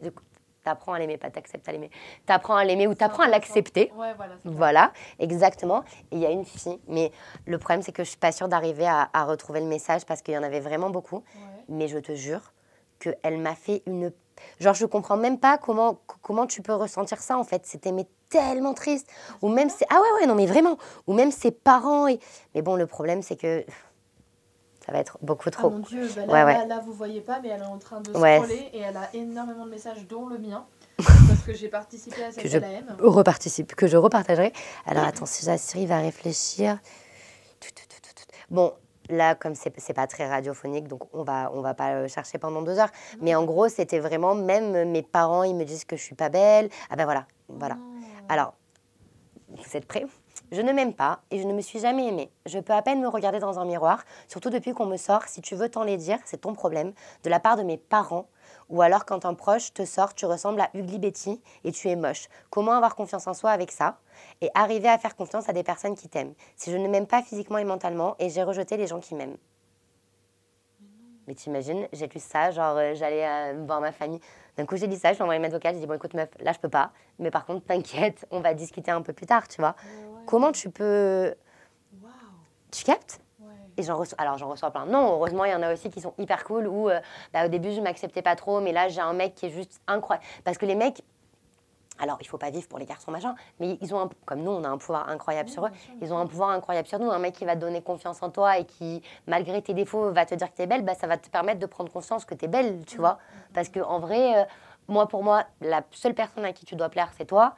t'apprends 0.64 0.94
à 0.94 1.00
l'aimer, 1.00 1.18
pas 1.18 1.30
t'acceptes 1.30 1.68
à 1.70 1.72
l'aimer. 1.72 1.90
T'apprends 2.26 2.56
à 2.56 2.66
l'aimer 2.66 2.88
ou 2.88 2.96
t'apprends 2.96 3.24
à 3.24 3.28
l'accepter. 3.28 3.92
Ouais, 3.96 4.14
voilà. 4.44 4.92
exactement. 5.20 5.84
Et 6.12 6.16
il 6.18 6.20
y 6.20 6.26
a 6.26 6.32
une 6.32 6.46
fille, 6.46 6.80
mais 6.88 7.12
le 7.46 7.58
problème 7.58 7.82
c'est 7.82 7.92
que 7.92 8.04
je 8.04 8.10
suis 8.10 8.18
pas 8.18 8.32
sûre 8.32 8.50
d'arriver 8.50 8.88
à, 8.88 9.10
à 9.14 9.24
retrouver 9.26 9.62
le 9.62 9.68
message 9.68 10.06
parce 10.06 10.22
qu'il 10.22 10.34
y 10.34 10.38
en 10.38 10.44
avait 10.44 10.60
vraiment 10.60 10.90
beaucoup. 10.90 11.18
Ouais. 11.18 11.64
Mais 11.70 11.88
je 11.88 12.00
te 12.00 12.14
jure 12.14 12.54
qu'elle 13.00 13.38
m'a 13.38 13.56
fait 13.56 13.84
une. 13.86 14.12
Genre, 14.60 14.74
je 14.74 14.86
comprends 14.86 15.18
même 15.18 15.40
pas 15.40 15.58
comment, 15.58 16.00
comment 16.22 16.48
tu 16.48 16.62
peux 16.62 16.74
ressentir 16.74 17.20
ça 17.22 17.38
en 17.38 17.44
fait. 17.44 17.66
C'était 17.66 17.92
mais 17.92 18.08
tellement 18.30 18.74
triste. 18.74 19.08
Ou 19.42 19.50
même 19.50 19.70
c'est. 19.70 19.86
Ah 19.90 19.96
ouais, 20.02 20.22
ouais, 20.22 20.28
non, 20.28 20.36
mais 20.36 20.46
vraiment. 20.46 20.78
Ou 21.08 21.14
même 21.14 21.32
ses 21.32 21.52
parents. 21.52 22.08
Et... 22.08 22.20
Mais 22.56 22.62
bon, 22.62 22.76
le 22.76 22.88
problème 22.88 23.22
c'est 23.22 23.36
que. 23.36 23.66
Ça 24.86 24.92
va 24.92 25.00
être 25.00 25.18
beaucoup 25.22 25.48
Ah 25.48 25.52
trop. 25.52 25.70
mon 25.70 25.80
dieu, 25.80 26.10
bah 26.14 26.26
là, 26.26 26.34
Ouais, 26.34 26.44
ouais. 26.44 26.54
Là, 26.58 26.66
là, 26.66 26.80
vous 26.86 26.92
voyez 26.92 27.22
pas, 27.22 27.40
mais 27.42 27.48
elle 27.50 27.62
est 27.62 27.66
en 27.66 27.78
train 27.78 28.02
de 28.02 28.12
Ouais. 28.18 28.36
scroller 28.36 28.70
et 28.74 28.80
elle 28.80 28.98
a 28.98 29.10
énormément 29.16 29.66
de 29.66 29.70
messages, 29.72 30.06
dont 30.10 30.28
le 30.28 30.38
mien, 30.38 30.66
parce 30.98 31.40
que 31.46 31.54
j'ai 31.54 31.70
participé 31.70 32.22
à 32.22 32.34
cette 32.34 32.44
Que 32.44 32.50
je- 32.50 32.58
LAM. 32.58 32.98
reparticipe, 33.00 33.76
que 33.76 33.88
je 33.88 33.96
repartagerai. 33.96 34.52
Alors 34.86 35.06
attends, 35.06 35.26
si 35.26 35.46
réfléchir. 36.02 36.80
Tout, 37.62 37.70
tout, 37.74 37.84
tout, 37.88 38.10
tout. 38.14 38.38
Bon, 38.50 38.74
là, 39.16 39.36
comme 39.36 39.56
c'est 39.56 39.94
pas 39.94 40.08
très 40.08 40.28
radiophonique, 40.28 40.88
donc 40.88 41.04
on 41.14 41.24
va, 41.24 41.52
on 41.54 41.62
va 41.62 41.74
pas 41.74 41.94
euh, 41.94 42.08
chercher 42.08 42.38
pendant 42.38 42.62
deux 42.62 42.80
heures. 42.80 42.92
Mais 43.22 43.36
en 43.36 43.46
gros, 43.46 43.70
c'était 43.70 44.00
vraiment, 44.00 44.36
même 44.36 44.90
mes 44.90 45.02
parents, 45.02 45.44
ils 45.44 45.56
me 45.56 45.64
disent 45.66 45.86
que 45.86 45.96
je 45.96 46.04
suis 46.04 46.16
pas 46.16 46.30
belle. 46.30 46.70
Ah 46.90 46.96
ben 46.96 47.06
voilà, 47.06 47.26
voilà. 47.50 47.76
Non. 47.76 47.82
Alors, 48.30 48.54
Vous 49.56 49.78
êtes 49.78 49.86
prêts? 49.86 50.06
Je 50.52 50.62
ne 50.62 50.72
m'aime 50.72 50.94
pas 50.94 51.22
et 51.32 51.40
je 51.40 51.48
ne 51.48 51.54
me 51.54 51.62
suis 51.62 51.80
jamais 51.80 52.08
aimée. 52.08 52.32
Je 52.46 52.60
peux 52.60 52.74
à 52.74 52.82
peine 52.82 53.02
me 53.02 53.08
regarder 53.08 53.40
dans 53.40 53.60
un 53.60 53.66
miroir, 53.66 54.04
surtout 54.28 54.50
depuis 54.50 54.74
qu'on 54.74 54.86
me 54.86 54.98
sort, 54.98 55.24
si 55.28 55.42
tu 55.42 55.56
veux 55.56 55.70
t'en 55.70 55.84
les 55.84 55.98
dire, 55.98 56.20
c'est 56.26 56.42
ton 56.42 56.54
problème, 56.54 56.94
de 57.24 57.30
la 57.30 57.40
part 57.40 57.58
de 57.58 57.64
mes 57.64 57.78
parents. 57.78 58.28
Ou 58.70 58.82
alors 58.82 59.06
quand 59.06 59.26
un 59.26 59.34
proche 59.34 59.74
te 59.74 59.86
sort, 59.86 60.14
tu 60.14 60.26
ressembles 60.26 60.62
à 60.62 60.70
Ugly 60.74 61.00
Betty 61.00 61.42
et 61.64 61.72
tu 61.72 61.90
es 61.90 61.96
moche. 61.96 62.28
Comment 62.50 62.74
avoir 62.74 62.96
confiance 62.96 63.28
en 63.28 63.34
soi 63.34 63.52
avec 63.52 63.72
ça 63.72 63.98
Et 64.42 64.50
arriver 64.54 64.90
à 64.90 64.98
faire 64.98 65.16
confiance 65.16 65.50
à 65.50 65.54
des 65.54 65.64
personnes 65.64 65.96
qui 65.96 66.10
t'aiment? 66.10 66.34
Si 66.56 66.72
je 66.72 66.78
ne 66.78 66.88
m'aime 66.88 67.08
pas 67.08 67.22
physiquement 67.22 67.58
et 67.58 67.66
mentalement 67.66 68.16
et 68.20 68.30
j'ai 68.30 68.44
rejeté 68.44 68.78
les 68.78 68.88
gens 68.88 69.00
qui 69.00 69.16
m'aiment. 69.16 69.38
Mais 71.28 71.36
t'imagines, 71.36 71.88
j'ai 71.94 72.08
lu 72.08 72.20
ça, 72.20 72.52
genre 72.52 72.76
euh, 72.78 72.96
j'allais 72.96 73.26
euh, 73.26 73.64
voir 73.66 73.80
ma 73.80 73.94
famille. 73.94 74.20
D'un 74.58 74.66
coup, 74.66 74.76
j'ai 74.76 74.88
dit 74.88 74.98
ça, 74.98 75.14
je 75.14 75.18
lui 75.18 75.20
ai 75.20 75.24
envoyé 75.24 75.40
lettre 75.42 75.54
vocale, 75.54 75.74
j'ai 75.74 75.80
dit 75.80 75.88
bon 75.88 75.94
écoute 75.94 76.14
meuf, 76.14 76.30
là 76.40 76.52
je 76.52 76.60
peux 76.60 76.70
pas, 76.70 76.92
mais 77.18 77.32
par 77.32 77.46
contre 77.46 77.66
t'inquiète, 77.66 78.28
on 78.30 78.42
va 78.42 78.54
discuter 78.54 78.92
un 78.92 79.02
peu 79.02 79.14
plus 79.14 79.26
tard, 79.26 79.48
tu 79.48 79.62
vois. 79.62 79.76
Comment 80.26 80.52
tu 80.52 80.70
peux. 80.70 81.34
Tu 82.72 82.84
captes? 82.84 83.23
Et 83.78 83.84
j'en 83.84 83.98
reçois, 83.98 84.20
alors 84.20 84.38
j'en 84.38 84.50
reçois 84.50 84.72
plein. 84.72 84.86
Non, 84.86 85.14
heureusement, 85.14 85.46
il 85.46 85.52
y 85.52 85.56
en 85.56 85.64
a 85.64 85.74
aussi 85.74 85.90
qui 85.90 86.02
sont 86.02 86.14
hyper 86.18 86.44
cool 86.44 86.68
où 86.68 86.90
euh, 86.90 87.00
bah, 87.34 87.46
au 87.46 87.50
début 87.50 87.72
je 87.72 87.82
m'acceptais 87.82 88.22
pas 88.22 88.36
trop, 88.36 88.62
mais 88.62 88.72
là 88.72 88.88
j'ai 88.90 89.02
un 89.02 89.14
mec 89.14 89.36
qui 89.36 89.48
est 89.48 89.52
juste 89.52 89.82
incroyable. 89.88 90.26
Parce 90.44 90.58
que 90.58 90.66
les 90.66 90.76
mecs, 90.76 91.04
alors, 92.00 92.18
il 92.22 92.28
faut 92.28 92.38
pas 92.38 92.50
vivre 92.50 92.68
pour 92.68 92.80
les 92.80 92.86
garçons 92.86 93.12
machin, 93.12 93.36
mais 93.60 93.78
ils 93.80 93.94
ont 93.94 94.00
un, 94.00 94.10
comme 94.26 94.42
nous, 94.42 94.52
on 94.52 94.64
a 94.64 94.68
un 94.68 94.78
pouvoir 94.78 95.10
incroyable 95.10 95.50
sur 95.50 95.66
eux. 95.66 95.70
Ils 96.02 96.12
ont 96.12 96.18
un 96.18 96.26
pouvoir 96.26 96.50
incroyable 96.50 96.88
sur 96.88 97.00
nous. 97.00 97.12
Un 97.12 97.20
mec 97.20 97.36
qui 97.36 97.46
va 97.46 97.56
te 97.56 97.62
donner 97.62 97.82
confiance 97.82 98.24
en 98.24 98.30
toi 98.30 98.58
et 98.58 98.66
qui, 98.66 99.04
malgré 99.28 99.62
tes 99.62 99.74
défauts, 99.74 100.12
va 100.12 100.26
te 100.26 100.34
dire 100.34 100.50
que 100.50 100.56
tu 100.56 100.64
es 100.64 100.68
belle, 100.68 100.84
bah, 100.84 100.96
ça 100.96 101.06
va 101.06 101.18
te 101.18 101.30
permettre 101.30 101.60
de 101.60 101.66
prendre 101.66 101.92
conscience 101.92 102.26
que 102.26 102.34
tu 102.34 102.46
es 102.46 102.48
belle, 102.48 102.84
tu 102.88 102.98
vois. 102.98 103.20
Parce 103.54 103.70
que 103.70 103.80
en 103.80 104.00
vrai, 104.00 104.42
euh, 104.42 104.44
moi, 104.88 105.08
pour 105.08 105.24
moi, 105.24 105.46
la 105.62 105.84
seule 105.92 106.16
personne 106.16 106.46
à 106.46 106.52
qui 106.52 106.66
tu 106.66 106.76
dois 106.76 106.90
plaire, 106.90 107.12
c'est 107.16 107.26
toi. 107.26 107.56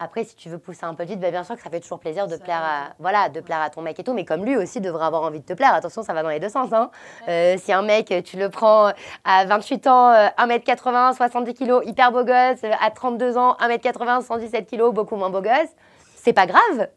Après, 0.00 0.22
si 0.22 0.36
tu 0.36 0.48
veux 0.48 0.58
pousser 0.58 0.84
un 0.84 0.94
peu 0.94 1.02
vite, 1.02 1.18
bah, 1.18 1.30
bien 1.30 1.42
sûr 1.42 1.56
que 1.56 1.62
ça 1.62 1.70
fait 1.70 1.80
toujours 1.80 1.98
plaisir 1.98 2.26
de 2.26 2.36
Ça 2.36 2.44
plaire 2.44 2.62
à, 2.62 2.86
aide. 2.86 2.92
voilà, 3.00 3.28
de 3.28 3.40
plaire 3.40 3.60
à 3.60 3.68
ton 3.68 3.82
mec 3.82 3.98
et 3.98 4.04
tout. 4.04 4.14
Mais 4.14 4.24
comme 4.24 4.44
lui 4.44 4.56
aussi 4.56 4.80
devrait 4.80 5.04
avoir 5.04 5.22
envie 5.22 5.40
de 5.40 5.44
te 5.44 5.54
plaire. 5.54 5.74
Attention, 5.74 6.02
ça 6.02 6.12
va 6.14 6.22
dans 6.22 6.28
les 6.28 6.38
deux 6.38 6.48
sens. 6.48 6.72
Hein. 6.72 6.90
Euh, 7.28 7.56
si 7.58 7.72
un 7.72 7.82
mec, 7.82 8.12
tu 8.24 8.36
le 8.36 8.48
prends 8.48 8.92
à 9.24 9.44
28 9.46 9.86
ans, 9.88 10.10
euh, 10.12 10.28
1m80, 10.38 11.16
70 11.16 11.54
kg, 11.54 11.80
hyper 11.84 12.12
beau 12.12 12.22
gosse, 12.22 12.62
euh, 12.62 12.72
à 12.80 12.90
32 12.90 13.36
ans, 13.36 13.56
1m80, 13.60 14.22
117 14.22 14.70
kg, 14.70 14.92
beaucoup 14.92 15.16
moins 15.16 15.30
beau 15.30 15.42
gosse, 15.42 15.74
c'est 16.28 16.32
pas 16.34 16.46
grave. 16.46 16.78
Ouais. 16.78 16.88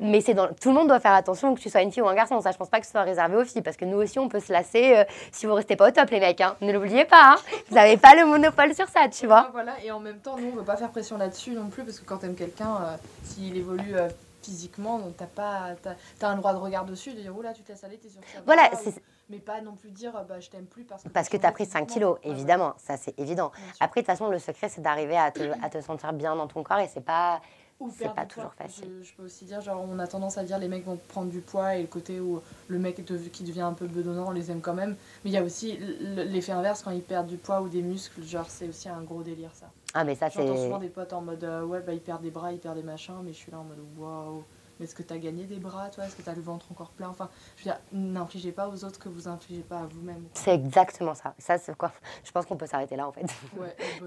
Mais 0.00 0.20
c'est 0.20 0.34
dans... 0.34 0.46
tout 0.54 0.68
le 0.68 0.74
monde 0.74 0.88
doit 0.88 1.00
faire 1.00 1.14
attention 1.14 1.54
que 1.54 1.60
tu 1.60 1.70
sois 1.70 1.82
une 1.82 1.90
fille 1.90 2.02
ou 2.02 2.08
un 2.08 2.14
garçon. 2.14 2.40
Ça, 2.40 2.52
je 2.52 2.56
pense 2.56 2.68
pas 2.68 2.78
que 2.80 2.86
ce 2.86 2.92
soit 2.92 3.02
réservé 3.02 3.36
aux 3.36 3.44
filles 3.44 3.62
parce 3.62 3.76
que 3.76 3.84
nous 3.84 3.96
aussi, 3.98 4.18
on 4.18 4.28
peut 4.28 4.38
se 4.40 4.52
lasser 4.52 4.94
euh, 4.96 5.04
si 5.32 5.46
vous 5.46 5.54
restez 5.54 5.74
pas 5.74 5.88
au 5.88 5.90
top, 5.90 6.10
les 6.10 6.20
mecs. 6.20 6.40
Hein. 6.40 6.54
Ne 6.60 6.72
l'oubliez 6.72 7.04
pas. 7.04 7.32
Hein. 7.32 7.36
Vous 7.68 7.74
n'avez 7.74 7.96
pas 7.96 8.14
le 8.14 8.24
monopole 8.26 8.74
sur 8.74 8.86
ça, 8.88 9.08
tu 9.08 9.26
vois. 9.26 9.46
Ah, 9.46 9.50
voilà, 9.52 9.72
et 9.82 9.90
en 9.90 9.98
même 10.00 10.18
temps, 10.18 10.36
nous, 10.38 10.50
on 10.52 10.56
veut 10.56 10.62
pas 10.64 10.76
faire 10.76 10.90
pression 10.90 11.16
là-dessus 11.18 11.50
non 11.52 11.68
plus, 11.68 11.82
parce 11.84 11.98
que 11.98 12.04
quand 12.04 12.18
t'aimes 12.18 12.36
quelqu'un, 12.36 12.76
euh, 12.82 12.96
s'il 13.24 13.56
évolue 13.56 13.96
euh, 13.96 14.08
physiquement, 14.42 14.98
donc 14.98 15.16
t'as 15.16 15.26
pas, 15.26 15.70
t'as, 15.82 15.94
t'as 16.18 16.28
un 16.28 16.36
droit 16.36 16.52
de 16.52 16.58
regard 16.58 16.84
dessus, 16.84 17.12
de 17.14 17.20
dire 17.20 17.36
oula, 17.36 17.52
tu 17.52 17.62
te 17.62 17.72
laisses 17.72 17.82
aller, 17.82 17.96
t'es 17.96 18.08
sûr 18.08 18.20
que 18.20 18.26
ça 18.28 18.38
Voilà, 18.46 18.70
c'est- 18.74 19.02
mais 19.30 19.38
pas 19.40 19.60
non 19.60 19.72
plus 19.72 19.90
dire 19.90 20.12
bah 20.26 20.40
je 20.40 20.48
t'aime 20.48 20.64
plus 20.64 20.84
parce 20.84 21.02
que 21.02 21.08
parce 21.10 21.28
que 21.28 21.36
t'as 21.36 21.42
tu 21.42 21.46
as 21.48 21.52
pris 21.52 21.66
5 21.66 21.80
physiquement. 21.86 22.14
kilos, 22.14 22.18
Ouais, 22.24 22.30
évidemment. 22.30 22.72
Ça, 22.78 22.96
c'est 22.96 23.18
évident. 23.18 23.50
Après, 23.80 24.00
de 24.00 24.06
toute 24.06 24.12
façon, 24.14 24.28
le 24.30 24.38
secret, 24.38 24.70
c'est 24.70 24.80
d'arriver 24.80 25.18
à 25.18 25.30
te, 25.30 25.42
à 25.62 25.68
te 25.68 25.80
sentir 25.82 26.14
bien 26.14 26.34
dans 26.34 26.46
ton 26.46 26.62
corps 26.62 26.78
et 26.78 26.88
c'est 26.88 27.04
pas. 27.04 27.40
Ou 27.80 27.90
c'est 27.96 28.06
pas 28.06 28.12
poids. 28.14 28.26
toujours 28.26 28.54
facile. 28.54 28.90
Je, 29.02 29.06
je 29.08 29.12
peux 29.14 29.24
aussi 29.24 29.44
dire, 29.44 29.60
genre, 29.60 29.84
on 29.88 29.98
a 30.00 30.06
tendance 30.08 30.36
à 30.36 30.42
dire 30.42 30.58
les 30.58 30.66
mecs 30.66 30.84
vont 30.84 30.98
prendre 31.08 31.30
du 31.30 31.40
poids 31.40 31.76
et 31.76 31.82
le 31.82 31.86
côté 31.86 32.18
où 32.18 32.40
le 32.66 32.78
mec 32.78 33.04
qui 33.32 33.44
devient 33.44 33.60
un 33.60 33.72
peu 33.72 33.86
bedonnant, 33.86 34.26
on 34.28 34.32
les 34.32 34.50
aime 34.50 34.60
quand 34.60 34.74
même. 34.74 34.96
Mais 35.24 35.30
il 35.30 35.32
y 35.32 35.36
a 35.36 35.44
aussi 35.44 35.78
l'effet 35.78 36.52
inverse 36.52 36.82
quand 36.82 36.90
ils 36.90 37.02
perdent 37.02 37.28
du 37.28 37.36
poids 37.36 37.60
ou 37.62 37.68
des 37.68 37.82
muscles, 37.82 38.22
genre, 38.24 38.46
c'est 38.48 38.68
aussi 38.68 38.88
un 38.88 39.02
gros 39.02 39.22
délire 39.22 39.50
ça. 39.54 39.70
Ah, 39.94 40.02
mais 40.04 40.14
ça, 40.16 40.28
J'entends 40.28 40.56
c'est. 40.56 40.64
souvent 40.64 40.78
des 40.78 40.88
potes 40.88 41.12
en 41.12 41.20
mode 41.22 41.44
euh, 41.44 41.62
ouais, 41.64 41.80
bah 41.80 41.94
ils 41.94 42.00
perdent 42.00 42.22
des 42.22 42.30
bras, 42.30 42.52
ils 42.52 42.58
perdent 42.58 42.76
des 42.76 42.82
machins, 42.82 43.14
mais 43.24 43.32
je 43.32 43.38
suis 43.38 43.52
là 43.52 43.58
en 43.60 43.64
mode 43.64 43.78
waouh. 43.96 44.42
Mais 44.78 44.84
est-ce 44.86 44.94
que 44.94 45.02
t'as 45.02 45.16
gagné 45.18 45.44
des 45.44 45.56
bras, 45.58 45.88
toi? 45.90 46.04
Est-ce 46.04 46.14
que 46.16 46.22
t'as 46.22 46.34
le 46.34 46.40
ventre 46.40 46.70
encore 46.70 46.90
plein? 46.90 47.08
Enfin, 47.08 47.28
je 47.56 47.64
veux 47.64 47.70
dire, 47.70 47.80
n'infligez 47.92 48.52
pas 48.52 48.68
aux 48.68 48.84
autres 48.84 48.98
que 48.98 49.08
vous 49.08 49.26
infligez 49.28 49.62
pas 49.62 49.80
à 49.80 49.86
vous-même. 49.86 50.24
C'est 50.34 50.54
exactement 50.54 51.14
ça. 51.14 51.34
Ça, 51.38 51.58
c'est 51.58 51.76
quoi? 51.76 51.90
Je 52.24 52.30
pense 52.30 52.46
qu'on 52.46 52.56
peut 52.56 52.66
s'arrêter 52.66 52.94
là, 52.96 53.06
en 53.08 53.12
fait. 53.12 53.26
Ouais, 53.56 53.74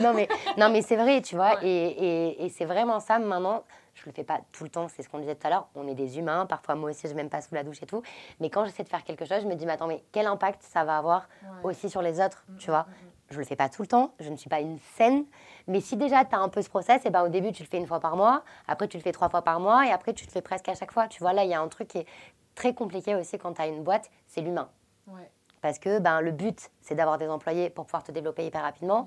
Non, 0.00 0.12
mais, 0.14 0.28
non, 0.56 0.70
mais 0.70 0.82
c'est 0.82 0.96
vrai, 0.96 1.22
tu 1.22 1.34
vois. 1.36 1.56
Ouais. 1.56 1.66
Et, 1.68 1.86
et, 2.38 2.44
et 2.46 2.48
c'est 2.50 2.64
vraiment 2.66 3.00
ça 3.00 3.18
maintenant. 3.18 3.64
Je 3.94 4.02
le 4.04 4.12
fais 4.12 4.24
pas 4.24 4.40
tout 4.52 4.62
le 4.64 4.68
temps, 4.70 4.88
c'est 4.88 5.02
ce 5.02 5.08
qu'on 5.08 5.18
disait 5.20 5.34
tout 5.34 5.46
à 5.46 5.50
l'heure. 5.50 5.68
On 5.74 5.88
est 5.88 5.94
des 5.94 6.18
humains. 6.18 6.44
Parfois, 6.46 6.74
moi 6.74 6.90
aussi, 6.90 7.08
je 7.08 7.14
m'aime 7.14 7.30
pas 7.30 7.40
sous 7.40 7.54
la 7.54 7.64
douche 7.64 7.82
et 7.82 7.86
tout. 7.86 8.02
Mais 8.40 8.50
quand 8.50 8.64
j'essaie 8.66 8.84
de 8.84 8.88
faire 8.90 9.02
quelque 9.02 9.24
chose, 9.24 9.40
je 9.42 9.46
me 9.46 9.54
dis, 9.54 9.64
mais 9.64 9.72
attends, 9.72 9.86
mais 9.86 10.04
quel 10.12 10.26
impact 10.26 10.62
ça 10.62 10.84
va 10.84 10.98
avoir 10.98 11.28
Ouais. 11.42 11.70
aussi 11.72 11.88
sur 11.88 12.02
les 12.02 12.20
autres, 12.20 12.44
Mm, 12.48 12.56
tu 12.58 12.70
vois? 12.70 12.82
mm, 12.82 12.90
mm, 12.90 13.10
Je 13.30 13.38
le 13.38 13.44
fais 13.44 13.56
pas 13.56 13.68
tout 13.68 13.82
le 13.82 13.88
temps. 13.88 14.12
Je 14.20 14.30
ne 14.30 14.36
suis 14.36 14.48
pas 14.48 14.60
une 14.60 14.78
scène. 14.96 15.24
Mais 15.66 15.80
si 15.80 15.96
déjà 15.96 16.24
tu 16.24 16.34
as 16.34 16.38
un 16.38 16.48
peu 16.48 16.62
ce 16.62 16.68
process, 16.68 17.04
et 17.06 17.10
ben 17.10 17.22
au 17.24 17.28
début, 17.28 17.52
tu 17.52 17.62
le 17.62 17.68
fais 17.68 17.78
une 17.78 17.86
fois 17.86 18.00
par 18.00 18.16
mois. 18.16 18.42
Après, 18.68 18.86
tu 18.88 18.96
le 18.96 19.02
fais 19.02 19.12
trois 19.12 19.28
fois 19.28 19.42
par 19.42 19.58
mois. 19.60 19.86
Et 19.86 19.90
après, 19.90 20.12
tu 20.14 20.24
le 20.26 20.30
fais 20.30 20.42
presque 20.42 20.68
à 20.68 20.74
chaque 20.74 20.92
fois. 20.92 21.08
Tu 21.08 21.20
vois, 21.20 21.32
là, 21.32 21.44
il 21.44 21.50
y 21.50 21.54
a 21.54 21.60
un 21.60 21.68
truc 21.68 21.88
qui 21.88 21.98
est 21.98 22.06
très 22.54 22.72
compliqué 22.74 23.14
aussi 23.14 23.38
quand 23.38 23.54
tu 23.54 23.62
as 23.62 23.66
une 23.66 23.82
boîte, 23.82 24.10
c'est 24.28 24.40
l'humain. 24.40 24.68
Ouais, 25.08 25.30
Parce 25.60 25.78
que 25.78 25.98
ben, 25.98 26.20
le 26.20 26.30
but, 26.32 26.70
c'est 26.80 26.94
d'avoir 26.94 27.18
des 27.18 27.28
employés 27.28 27.68
pour 27.70 27.84
pouvoir 27.84 28.02
te 28.02 28.12
développer 28.12 28.46
hyper 28.46 28.62
rapidement 28.62 29.06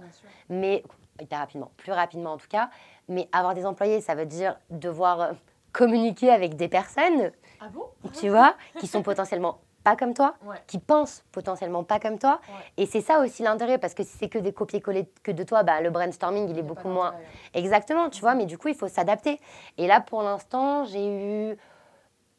mais 0.49 0.83
hyper 1.19 1.39
rapidement, 1.39 1.71
plus 1.77 1.91
rapidement 1.91 2.33
en 2.33 2.37
tout 2.37 2.47
cas. 2.47 2.69
Mais 3.07 3.27
avoir 3.31 3.53
des 3.53 3.65
employés, 3.65 4.01
ça 4.01 4.15
veut 4.15 4.25
dire 4.25 4.55
devoir 4.69 5.19
euh, 5.21 5.31
communiquer 5.71 6.29
avec 6.29 6.55
des 6.55 6.67
personnes, 6.67 7.31
Ah 7.59 7.69
bon? 7.69 7.85
tu 8.13 8.29
vois, 8.29 8.55
qui 8.79 8.87
sont 8.87 9.01
potentiellement 9.03 9.59
pas 9.83 9.95
comme 9.95 10.13
toi, 10.13 10.35
Ouais. 10.45 10.57
qui 10.67 10.77
pensent 10.79 11.23
potentiellement 11.31 11.83
pas 11.83 11.99
comme 11.99 12.19
toi. 12.19 12.39
Ouais. 12.49 12.55
Et 12.77 12.85
c'est 12.85 13.01
ça 13.01 13.19
aussi 13.21 13.43
l'intérêt, 13.43 13.77
parce 13.77 13.93
que 13.93 14.03
si 14.03 14.17
c'est 14.17 14.29
que 14.29 14.37
des 14.39 14.53
copier-coller 14.53 15.09
que 15.23 15.31
de 15.31 15.43
toi, 15.43 15.63
bah, 15.63 15.81
le 15.81 15.89
brainstorming, 15.89 16.49
il 16.49 16.57
est 16.57 16.63
beaucoup 16.63 16.89
moins... 16.89 17.13
Exactement, 17.53 18.09
tu 18.09 18.21
vois, 18.21 18.35
mais 18.35 18.45
du 18.45 18.57
coup, 18.57 18.67
il 18.67 18.75
faut 18.75 18.87
s'adapter. 18.87 19.39
Et 19.77 19.87
là, 19.87 20.01
pour 20.01 20.21
l'instant, 20.21 20.85
j'ai 20.85 21.51
eu... 21.51 21.57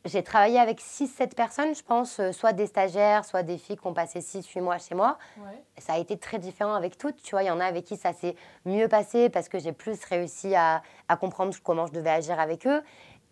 J'ai 0.07 0.23
travaillé 0.23 0.59
avec 0.59 0.81
6-7 0.81 1.35
personnes, 1.35 1.75
je 1.75 1.83
pense, 1.83 2.21
euh, 2.21 2.33
soit 2.33 2.55
des 2.55 2.67
stagiaires, 2.67 3.23
soit 3.27 3.43
des 3.43 3.59
filles 3.59 3.77
qui 3.77 3.87
ont 3.87 3.93
passé 3.93 4.21
6-8 4.21 4.63
mois 4.63 4.79
chez 4.79 4.95
moi 4.95 5.19
Ouais. 5.37 5.63
ça 5.77 5.93
a 5.93 5.99
été 5.99 6.17
très 6.17 6.39
différent 6.39 6.73
avec 6.73 6.97
toutes. 6.97 7.23
Tu 7.23 7.33
vois, 7.33 7.43
il 7.43 7.49
y 7.49 7.51
en 7.51 7.61
a 7.61 7.67
avec 7.67 7.85
qui 7.85 7.99
ça 7.99 8.15
s'est 8.15 8.35
mieux 8.65 8.89
passé 8.89 9.29
parce 9.29 9.51
que 9.51 9.59
j'ai 9.59 9.73
plus 9.73 10.03
réussi 10.07 10.55
à, 10.55 10.81
à 11.09 11.17
comprendre 11.19 11.55
comment 11.63 11.85
je 11.87 11.93
devais 11.93 12.09
agir 12.09 12.41
avec 12.41 12.67
eux. 12.67 12.83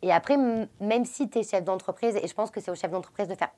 Et 0.02 0.12
après, 0.12 0.36
même 0.36 1.06
si 1.06 1.30
tu 1.30 1.39
es 1.39 1.43
chef 1.43 1.64
d'entreprise, 1.64 2.16
et 2.16 2.28
je 2.28 2.35
pense 2.35 2.51
que 2.51 2.60
c'est 2.60 2.70
au 2.70 2.74
chef 2.74 2.90
d'entreprise 2.90 3.28
de 3.28 3.35
faire 3.35 3.48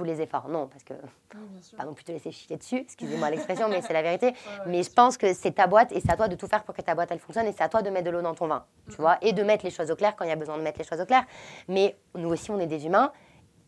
tous 0.00 0.04
les 0.06 0.22
efforts, 0.22 0.48
non, 0.48 0.66
parce 0.66 0.82
que 0.82 0.94
Oui, 1.34 1.60
pas 1.76 1.84
non 1.84 1.92
plus 1.92 2.04
te 2.04 2.10
laisser 2.12 2.32
chier 2.32 2.56
dessus, 2.56 2.76
excusez-moi 2.78 3.28
l'expression, 3.28 3.68
mais 3.68 3.82
c'est 3.82 3.92
la 3.92 4.00
vérité. 4.02 4.28
Ouais, 4.30 4.32
ouais, 4.32 4.64
Mais 4.66 4.82
je 4.82 4.90
pense 4.90 5.18
que 5.18 5.34
c'est 5.34 5.50
ta 5.52 5.66
boîte 5.66 5.92
et 5.92 6.00
c'est 6.00 6.10
à 6.10 6.16
toi 6.16 6.26
de 6.28 6.36
tout 6.36 6.46
faire 6.46 6.62
pour 6.64 6.74
que 6.74 6.80
ta 6.80 6.94
boîte 6.94 7.10
elle 7.12 7.18
fonctionne 7.18 7.46
et 7.46 7.52
c'est 7.52 7.62
à 7.62 7.68
toi 7.68 7.82
de 7.82 7.90
mettre 7.90 8.06
de 8.06 8.10
l'eau 8.10 8.22
dans 8.22 8.34
ton 8.34 8.46
vin, 8.46 8.64
tu 8.88 8.96
vois, 8.96 9.18
et 9.20 9.34
de 9.34 9.42
mettre 9.42 9.64
les 9.64 9.70
choses 9.70 9.90
au 9.90 9.96
clair 9.96 10.16
quand 10.16 10.24
il 10.24 10.28
y 10.28 10.32
a 10.32 10.36
besoin 10.36 10.56
de 10.56 10.62
mettre 10.62 10.78
les 10.78 10.84
choses 10.86 11.00
au 11.00 11.04
clair. 11.06 11.24
Mais 11.68 11.96
nous 12.14 12.30
aussi, 12.30 12.50
on 12.50 12.58
est 12.58 12.66
des 12.66 12.86
humains. 12.86 13.12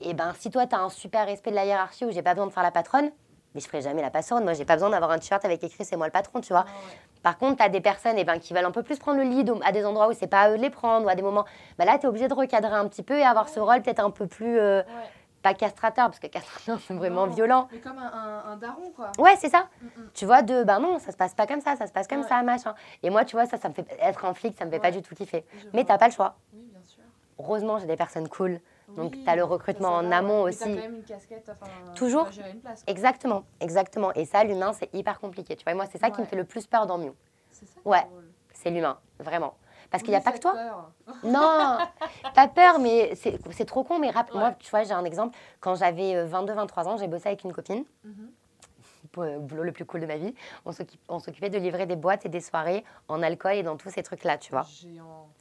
Et 0.01 0.15
ben, 0.15 0.33
si 0.39 0.51
toi, 0.51 0.67
tu 0.67 0.75
as 0.75 0.81
un 0.81 0.89
super 0.89 1.27
respect 1.27 1.51
de 1.51 1.57
la 1.57 1.67
hiérarchie 1.67 2.07
où 2.07 2.11
j'ai 2.11 2.23
pas 2.23 2.33
besoin 2.33 2.47
de 2.47 2.53
faire 2.53 2.63
la 2.63 2.71
patronne, 2.73 3.11
mais 3.55 3.61
je 3.61 3.67
ferai 3.67 3.83
jamais 3.83 4.01
la 4.01 4.11
patronne. 4.11 4.43
Moi, 4.45 4.55
j'ai 4.55 4.65
pas 4.65 4.75
besoin 4.77 4.89
d'avoir 4.91 5.11
un 5.11 5.19
t-shirt 5.19 5.45
avec 5.45 5.63
écrit 5.63 5.85
c'est 5.85 5.97
moi 5.97 6.07
le 6.07 6.13
patron, 6.13 6.41
tu 6.41 6.55
vois. 6.55 6.65
Ah. 6.67 6.73
Par 7.23 7.39
contre, 7.39 7.59
tu 7.59 7.63
as 7.63 7.69
des 7.69 7.81
personnes 7.83 8.15
eh 8.17 8.25
ben, 8.25 8.39
qui 8.39 8.53
veulent 8.55 8.65
un 8.65 8.71
peu 8.73 8.83
plus 8.83 8.99
prendre 8.99 9.19
le 9.19 9.25
lead 9.25 9.53
à 9.63 9.71
des 9.71 9.85
endroits 9.85 10.09
où 10.09 10.13
c'est 10.13 10.27
pas 10.27 10.41
à 10.43 10.51
eux 10.51 10.57
de 10.57 10.63
les 10.63 10.71
prendre 10.71 11.07
ou 11.07 11.09
à 11.09 11.15
des 11.15 11.23
moments. 11.23 11.45
Bah 11.79 11.85
là, 11.85 11.99
tu 11.99 12.07
es 12.07 12.09
obligé 12.09 12.27
de 12.29 12.35
recadrer 12.35 12.73
un 12.75 12.89
petit 12.89 13.03
peu 13.03 13.19
et 13.19 13.23
avoir 13.23 13.49
ce 13.49 13.61
rôle 13.61 13.83
peut-être 13.83 14.01
un 14.01 14.11
peu 14.11 14.27
plus. 14.27 14.59
euh, 14.59 14.81
Ouais. 14.83 14.85
Pas 15.43 15.55
castrateur, 15.55 16.07
parce 16.07 16.19
que 16.21 16.27
castrateur, 16.29 16.79
c'est 16.87 16.95
vraiment 16.95 17.27
Non, 17.27 17.33
violent. 17.33 17.69
Mais 17.73 17.79
comme 17.81 17.99
un, 17.99 18.07
un, 18.13 18.53
un 18.53 18.57
daron, 18.57 18.91
quoi. 18.95 19.13
Ouais, 19.19 19.35
c'est 19.37 19.49
ça. 19.49 19.69
Mm, 19.81 19.87
mm. 19.87 20.11
Tu 20.15 20.25
vois, 20.27 20.43
de 20.43 20.65
ben 20.65 20.79
non, 20.81 20.99
ça 20.99 21.13
se 21.13 21.17
passe 21.17 21.35
pas 21.35 21.47
comme 21.47 21.61
ça, 21.61 21.77
ça 21.77 21.87
se 21.87 21.93
passe 21.93 22.07
comme 22.09 22.21
Ouais. 22.23 22.29
ça, 22.29 22.43
machin. 22.43 22.75
Et 23.03 23.11
moi, 23.11 23.25
tu 23.25 23.37
vois, 23.37 23.47
ça, 23.47 23.59
ça 23.59 23.69
me 23.69 23.75
fait 23.75 23.87
être 24.01 24.25
un 24.25 24.35
flic, 24.35 24.57
ça 24.57 24.65
me 24.65 24.71
fait 24.71 24.79
pas 24.81 24.91
du 24.91 25.03
tout 25.03 25.15
kiffer. 25.15 25.45
Je 25.59 25.67
Mais 25.75 25.85
t'as 25.85 25.99
pas 25.99 26.07
le 26.09 26.13
choix. 26.15 26.37
Oui, 26.53 26.63
bien 26.71 26.83
sûr. 26.85 27.03
Heureusement, 27.39 27.79
j'ai 27.79 27.87
des 27.87 27.97
personnes 27.97 28.29
cool. 28.29 28.61
Donc, 28.97 29.13
Oui, 29.15 29.23
t'as 29.25 29.35
le 29.37 29.43
ça, 29.43 29.47
recrutement 29.49 29.89
en 29.95 30.13
amont 30.13 30.43
aussi. 30.43 30.59
T'as 30.59 30.67
quand 30.67 30.75
même 30.75 30.97
une 30.97 31.05
casquette, 31.05 31.51
enfin, 31.51 31.71
tu 31.95 31.99
Toujours. 31.99 32.31
gérer 32.31 32.51
une 32.51 32.61
place. 32.61 32.85
Exactement, 32.87 33.45
exactement. 33.61 34.13
Et 34.15 34.27
ça, 34.27 34.45
l'humain, 34.45 34.73
c'est 34.75 34.93
hyper 34.95 35.19
compliqué. 35.19 35.57
Tu 35.57 35.65
vois, 35.65 35.73
et 35.73 35.75
moi, 35.77 35.87
c'est 35.91 35.99
ça 35.99 36.11
qui 36.11 36.21
me 36.21 36.27
fait 36.27 36.37
le 36.37 36.45
plus 36.45 36.67
peur 36.67 36.87
dans 36.87 36.99
Mew. 36.99 37.13
C'est 37.51 37.67
ça 37.67 37.81
Ouais. 37.87 38.07
C'est 38.53 38.71
l'humain, 38.71 38.99
vraiment. 39.19 39.55
Parce 39.93 40.03
qu'il 40.03 40.11
n'y 40.11 40.17
a 40.17 40.21
pas 40.21 40.33
que 40.33 40.39
toi. 40.39 40.53
peur. 40.55 40.91
Non, 41.23 41.79
pas 42.35 42.49
peur, 42.49 42.81
mais 42.81 43.15
c'est 43.15 43.65
trop 43.67 43.85
con. 43.85 43.99
Mais 44.01 44.11
rap- 44.11 44.33
Ouais. 44.33 44.41
moi, 44.41 44.53
tu 44.59 44.71
vois, 44.71 44.83
j'ai 44.83 44.93
un 44.93 45.05
exemple. 45.05 45.39
Quand 45.61 45.75
j'avais 45.77 46.25
22-23 46.27 46.89
ans, 46.89 46.97
j'ai 46.97 47.07
bossé 47.09 47.29
avec 47.29 47.45
une 47.45 47.53
copine. 47.53 47.85
Le 49.19 49.39
boulot 49.41 49.65
le 49.65 49.73
plus 49.73 49.85
cool 49.85 50.01
de 50.01 50.07
ma 50.07 50.17
vie. 50.17 50.35
On 51.09 51.19
s'occupait 51.19 51.51
de 51.51 51.59
livrer 51.59 51.85
des 51.85 51.97
boîtes 51.97 52.25
et 52.25 52.31
des 52.31 52.41
soirées 52.41 52.83
en 53.09 53.23
alcool 53.23 53.53
et 53.53 53.63
dans 53.63 53.77
tous 53.77 53.91
ces 53.91 54.03
trucs-là, 54.03 54.39
tu 54.39 54.53
vois. 54.53 54.65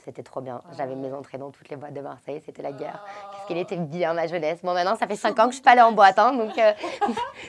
C'était 0.03 0.23
trop 0.23 0.41
bien. 0.41 0.59
Ah 0.65 0.71
J'avais 0.77 0.95
mes 0.95 1.13
entrées 1.13 1.37
dans 1.37 1.51
toutes 1.51 1.69
les 1.69 1.77
boîtes 1.77 1.93
de 1.93 2.01
Marseille, 2.01 2.41
c'était 2.45 2.61
la 2.63 2.73
guerre. 2.73 3.01
Ah. 3.05 3.29
Qu'est-ce 3.31 3.47
qu'elle 3.47 3.57
était 3.59 3.77
bien, 3.77 4.13
ma 4.13 4.27
jeunesse. 4.27 4.59
Bon, 4.61 4.73
maintenant, 4.73 4.97
ça 4.97 5.07
fait 5.07 5.15
5 5.15 5.39
ans 5.39 5.45
que 5.45 5.51
je 5.51 5.55
suis 5.55 5.63
pas 5.63 5.71
allée 5.71 5.81
en 5.81 5.93
boîte, 5.93 6.19
hein, 6.19 6.33
donc 6.33 6.57
euh, 6.57 6.73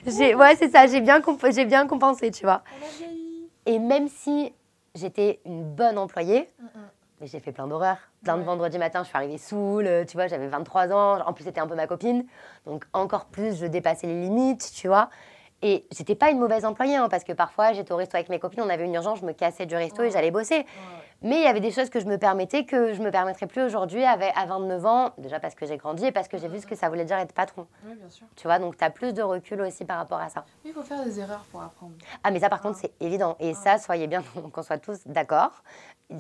ouais, 0.37 0.55
c'est 0.57 0.69
ça, 0.71 0.87
j'ai 0.87 1.01
bien, 1.01 1.21
comp- 1.21 1.45
bien 1.67 1.89
compensé, 1.89 2.31
tu 2.31 2.45
vois. 2.45 2.63
Et 3.67 3.79
même 3.81 4.07
si 4.07 4.55
j'étais 4.95 5.41
une 5.45 5.65
bonne 5.65 5.99
employée, 5.99 6.49
Mm, 6.59 6.65
mm. 6.65 6.69
mais 7.21 7.27
j'ai 7.27 7.41
fait 7.41 7.53
plein 7.53 7.67
d'horreurs. 7.67 7.99
Plein 8.23 8.37
de 8.37 8.43
vendredis 8.43 8.79
matin, 8.79 9.03
je 9.03 9.09
suis 9.09 9.17
arrivée 9.17 9.39
saoule, 9.39 9.87
euh, 9.87 10.05
tu 10.05 10.17
vois, 10.17 10.27
j'avais 10.27 10.49
23 10.49 10.93
ans. 10.93 11.21
En 11.27 11.33
plus, 11.33 11.45
c'était 11.45 11.61
un 11.61 11.67
peu 11.67 11.75
ma 11.75 11.87
copine. 11.87 12.25
Donc, 12.67 12.85
encore 12.93 13.27
plus, 13.27 13.57
je 13.59 13.67
dépassais 13.67 14.07
les 14.07 14.21
limites, 14.21 14.71
tu 14.75 14.89
vois. 14.89 15.11
Et 15.63 15.87
j'étais 15.93 16.17
pas 16.17 16.31
une 16.31 16.39
mauvaise 16.39 16.65
employée, 16.65 16.97
hein, 16.97 17.09
parce 17.09 17.25
que 17.25 17.33
parfois, 17.33 17.73
j'étais 17.73 17.93
au 17.93 17.97
resto 17.97 18.17
avec 18.17 18.29
mes 18.29 18.39
copines, 18.39 18.63
on 18.63 18.69
avait 18.69 18.85
une 18.85 18.95
urgence, 18.95 19.21
je 19.21 19.25
me 19.25 19.33
cassais 19.33 19.67
du 19.67 19.77
resto 19.77 20.03
et 20.03 20.11
j'allais 20.11 20.33
bosser. 20.33 20.57
Ouais. 20.57 20.65
Mais 21.25 21.37
il 21.37 21.43
y 21.43 21.47
avait 21.47 21.61
des 21.61 21.71
choses 21.71 21.89
que 21.89 22.01
je 22.01 22.07
me 22.07 22.19
permettais 22.19 22.65
que 22.65 22.95
je 22.95 23.01
me 23.01 23.13
permettrais 23.13 23.47
plus 23.47 23.63
aujourd'hui 23.63 24.03
à 24.05 24.17
29 24.17 24.87
ans, 24.87 25.11
déjà 25.19 25.39
parce 25.39 25.55
que 25.55 25.67
j'ai 25.67 25.77
grandi 25.77 26.07
et 26.07 26.11
parce 26.13 26.27
que 26.27 26.37
j'ai 26.37 26.49
vu 26.49 26.59
ce 26.59 26.67
que 26.67 26.75
ça 26.75 26.89
voulait 26.89 27.05
dire 27.05 27.17
être 27.19 27.33
patron. 27.33 27.69
Oui, 27.87 27.95
bien 27.95 28.11
sûr. 28.11 28.27
Tu 28.35 28.49
vois, 28.49 28.59
donc 28.59 28.77
tu 28.77 28.83
as 28.83 28.91
plus 28.91 29.15
de 29.15 29.23
recul 29.23 29.61
aussi 29.61 29.85
par 29.85 29.99
rapport 29.99 30.19
à 30.19 30.29
ça. 30.29 30.45
Il 30.65 30.73
faut 30.73 30.83
faire 30.83 31.05
des 31.05 31.21
erreurs 31.21 31.45
pour 31.53 31.63
apprendre. 31.63 31.93
Ah, 32.25 32.33
mais 32.33 32.41
ça, 32.41 32.49
par 32.49 32.61
contre, 32.61 32.79
c'est 32.79 32.93
évident. 32.99 33.37
Et 33.39 33.55
ça, 33.55 33.79
soyez 33.79 34.09
bien 34.09 34.25
qu'on 34.53 34.63
soit 34.63 34.79
tous 34.79 34.99
d'accord. 35.07 35.63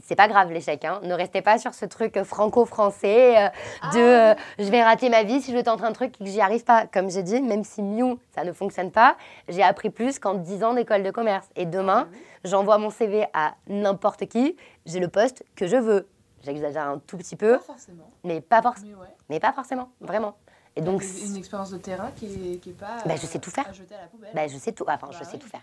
C'est 0.02 0.16
pas 0.16 0.28
grave 0.28 0.50
l'échec. 0.52 0.84
Hein. 0.84 1.00
Ne 1.02 1.14
restez 1.14 1.42
pas 1.42 1.58
sur 1.58 1.74
ce 1.74 1.84
truc 1.84 2.22
franco-français 2.22 3.36
euh, 3.38 3.48
de 3.94 3.98
euh, 3.98 4.34
je 4.58 4.70
vais 4.70 4.82
rater 4.82 5.08
ma 5.08 5.22
vie 5.22 5.40
si 5.40 5.52
je 5.52 5.58
tente 5.58 5.82
un 5.82 5.92
truc 5.92 6.14
et 6.20 6.24
que 6.24 6.30
j'y 6.30 6.40
arrive 6.40 6.64
pas. 6.64 6.86
Comme 6.86 7.10
j'ai 7.10 7.22
dit, 7.22 7.40
même 7.40 7.64
si 7.64 7.82
Miu, 7.82 8.16
ça 8.34 8.44
ne 8.44 8.52
fonctionne 8.52 8.90
pas, 8.90 9.16
j'ai 9.48 9.62
appris 9.62 9.90
plus 9.90 10.18
qu'en 10.18 10.34
10 10.34 10.64
ans 10.64 10.74
d'école 10.74 11.02
de 11.02 11.10
commerce. 11.10 11.48
Et 11.56 11.66
demain, 11.66 12.08
ah, 12.10 12.16
j'envoie 12.44 12.78
mon 12.78 12.90
CV 12.90 13.26
à 13.34 13.54
n'importe 13.66 14.26
qui, 14.26 14.56
j'ai 14.86 15.00
le 15.00 15.08
poste 15.08 15.44
que 15.56 15.66
je 15.66 15.76
veux. 15.76 16.08
J'exagère 16.42 16.88
un 16.88 16.98
tout 16.98 17.16
petit 17.16 17.36
peu. 17.36 17.58
Pas 17.58 17.64
forcément. 17.64 18.10
Mais 18.24 18.40
pas, 18.40 18.62
forcément. 18.62 18.98
mais, 19.28 19.40
pas 19.40 19.52
forcément, 19.52 19.90
vraiment. 20.00 20.36
Et 20.74 20.80
donc, 20.80 21.04
une 21.04 21.36
expérience 21.36 21.70
de 21.70 21.78
terrain 21.78 22.10
qui 22.16 22.26
n'est 22.26 22.54
est 22.54 22.76
pas 22.76 22.96
bah, 23.04 23.14
je 23.16 23.26
sais 23.26 23.38
tout 23.38 23.50
faire. 23.50 23.68
à 23.68 23.72
jeter 23.72 23.94
à 23.94 24.00
la 24.00 24.06
poubelle. 24.06 24.30
Bah, 24.34 24.48
je 24.48 24.56
sais 24.56 24.72
tout. 24.72 24.84
Enfin, 24.88 25.08
je 25.10 25.18
bah 25.18 25.24
sais 25.24 25.38
tout 25.38 25.48
faire. 25.48 25.60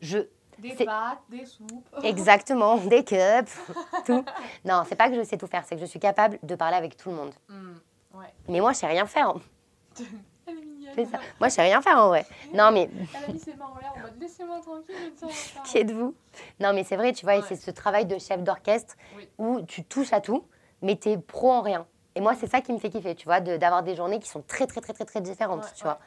Je 0.00 0.18
des 0.58 0.84
pâtes, 0.84 1.18
des 1.28 1.44
soupes. 1.44 1.88
Exactement, 2.02 2.76
des 2.76 3.04
cups, 3.04 3.52
tout. 4.04 4.24
Non, 4.64 4.82
c'est 4.88 4.96
pas 4.96 5.08
que 5.08 5.16
je 5.16 5.22
sais 5.22 5.36
tout 5.36 5.46
faire, 5.46 5.64
c'est 5.66 5.76
que 5.76 5.80
je 5.80 5.86
suis 5.86 6.00
capable 6.00 6.38
de 6.42 6.54
parler 6.54 6.76
avec 6.76 6.96
tout 6.96 7.10
le 7.10 7.16
monde. 7.16 7.32
Hmm, 7.48 7.74
ouais. 8.14 8.32
Mais 8.48 8.60
moi, 8.60 8.72
je 8.72 8.78
sais 8.78 8.86
rien 8.86 9.06
faire. 9.06 9.34
Elle 10.48 10.58
est 10.58 10.62
mignonne. 10.62 11.10
Ça. 11.10 11.18
Moi, 11.40 11.48
je 11.48 11.54
sais 11.54 11.62
rien 11.62 11.82
faire 11.82 11.98
en 11.98 12.08
vrai. 12.08 12.24
Non, 12.54 12.70
mais. 12.70 12.88
Elle 12.92 13.30
a 13.30 13.32
mis 13.32 13.38
ses 13.38 13.54
mains 13.54 13.66
en 13.66 13.80
l'air 13.80 13.92
en 13.96 14.00
mode 14.00 14.20
laissez-moi 14.20 14.60
tranquille, 14.60 15.12
Qui 15.64 15.78
êtes-vous? 15.78 16.14
Non, 16.60 16.72
mais 16.72 16.84
c'est 16.84 16.96
vrai, 16.96 17.12
tu 17.12 17.26
vois, 17.26 17.42
c'est 17.42 17.56
ce 17.56 17.70
travail 17.70 18.06
de 18.06 18.18
chef 18.18 18.42
d'orchestre 18.42 18.94
où 19.38 19.60
tu 19.62 19.84
touches 19.84 20.12
à 20.12 20.20
tout, 20.20 20.44
mais 20.82 20.96
tu 20.96 21.10
es 21.10 21.18
pro 21.18 21.50
en 21.50 21.62
rien. 21.62 21.86
Et 22.14 22.20
moi, 22.20 22.34
c'est 22.38 22.46
ça 22.46 22.60
qui 22.60 22.72
me 22.72 22.78
fait 22.78 22.88
kiffer, 22.88 23.14
tu 23.14 23.26
vois, 23.26 23.40
d'avoir 23.40 23.82
des 23.82 23.94
journées 23.94 24.20
qui 24.20 24.28
sont 24.28 24.42
très, 24.42 24.66
très, 24.66 24.80
très, 24.80 24.94
très, 24.94 25.04
très 25.04 25.20
différentes, 25.20 25.70
tu 25.74 25.82
vois. 25.84 25.98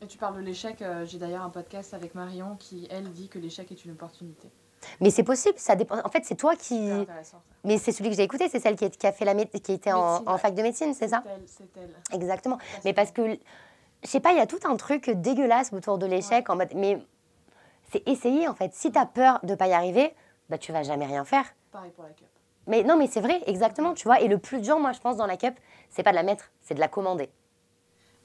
Et 0.00 0.06
tu 0.06 0.18
parles 0.18 0.36
de 0.36 0.40
l'échec, 0.40 0.82
euh, 0.82 1.04
j'ai 1.06 1.18
d'ailleurs 1.18 1.42
un 1.42 1.50
podcast 1.50 1.94
avec 1.94 2.14
Marion 2.14 2.56
qui, 2.56 2.86
elle, 2.90 3.10
dit 3.12 3.28
que 3.28 3.38
l'échec 3.38 3.70
est 3.70 3.84
une 3.84 3.92
opportunité. 3.92 4.50
Mais 5.00 5.10
c'est 5.10 5.22
possible, 5.22 5.58
ça 5.58 5.76
dépend. 5.76 5.98
En 6.04 6.08
fait, 6.10 6.24
c'est 6.24 6.34
toi 6.34 6.56
qui. 6.56 6.90
Mais 7.64 7.78
c'est 7.78 7.92
celui 7.92 8.10
que 8.10 8.16
j'ai 8.16 8.22
écouté, 8.22 8.48
c'est 8.50 8.60
celle 8.60 8.76
qui, 8.76 8.90
qui, 8.90 9.06
a 9.06 9.12
fait 9.12 9.24
la 9.24 9.34
qui 9.34 9.72
était 9.72 9.92
en, 9.92 10.38
fac 10.38 10.54
de 10.54 10.62
médecine, 10.62 10.92
c'est 10.92 11.08
ça 11.08 11.22
C'est 11.46 11.64
elle. 11.76 11.94
Exactement. 12.12 12.58
Mais 12.84 12.92
parce 12.92 13.10
que, 13.10 13.38
je 14.02 14.08
sais 14.08 14.20
pas, 14.20 14.32
il 14.32 14.36
y 14.36 14.40
a 14.40 14.46
tout 14.46 14.60
un 14.64 14.76
truc 14.76 15.08
dégueulasse 15.08 15.72
autour 15.72 15.96
de 15.96 16.04
l'échec 16.04 16.50
en 16.50 16.56
mode. 16.56 16.74
Mais 16.74 16.98
c'est 17.92 18.06
essayer 18.06 18.46
en 18.46 18.54
fait. 18.54 18.74
Si 18.74 18.92
tu 18.92 18.98
as 18.98 19.06
peur 19.06 19.40
de 19.42 19.54
pas 19.54 19.68
y 19.68 19.72
arriver, 19.72 20.14
bah 20.50 20.58
tu 20.58 20.72
vas 20.72 20.82
jamais 20.82 21.06
rien 21.06 21.24
faire. 21.24 21.46
Pareil 21.72 21.92
pour 21.92 22.04
la 22.04 22.10
cup. 22.10 22.26
Mais 22.66 22.82
non, 22.82 22.96
mais 22.96 23.06
c'est 23.06 23.20
vrai, 23.20 23.42
exactement, 23.46 23.94
tu 23.94 24.04
vois. 24.04 24.20
Et 24.20 24.28
le 24.28 24.38
plus 24.38 24.60
dur, 24.60 24.78
moi, 24.78 24.92
je 24.92 25.00
pense, 25.00 25.16
dans 25.16 25.26
la 25.26 25.36
cup, 25.36 25.54
c'est 25.90 26.02
pas 26.02 26.10
de 26.10 26.16
la 26.16 26.22
mettre, 26.22 26.50
c'est 26.62 26.74
de 26.74 26.80
la 26.80 26.88
commander. 26.88 27.30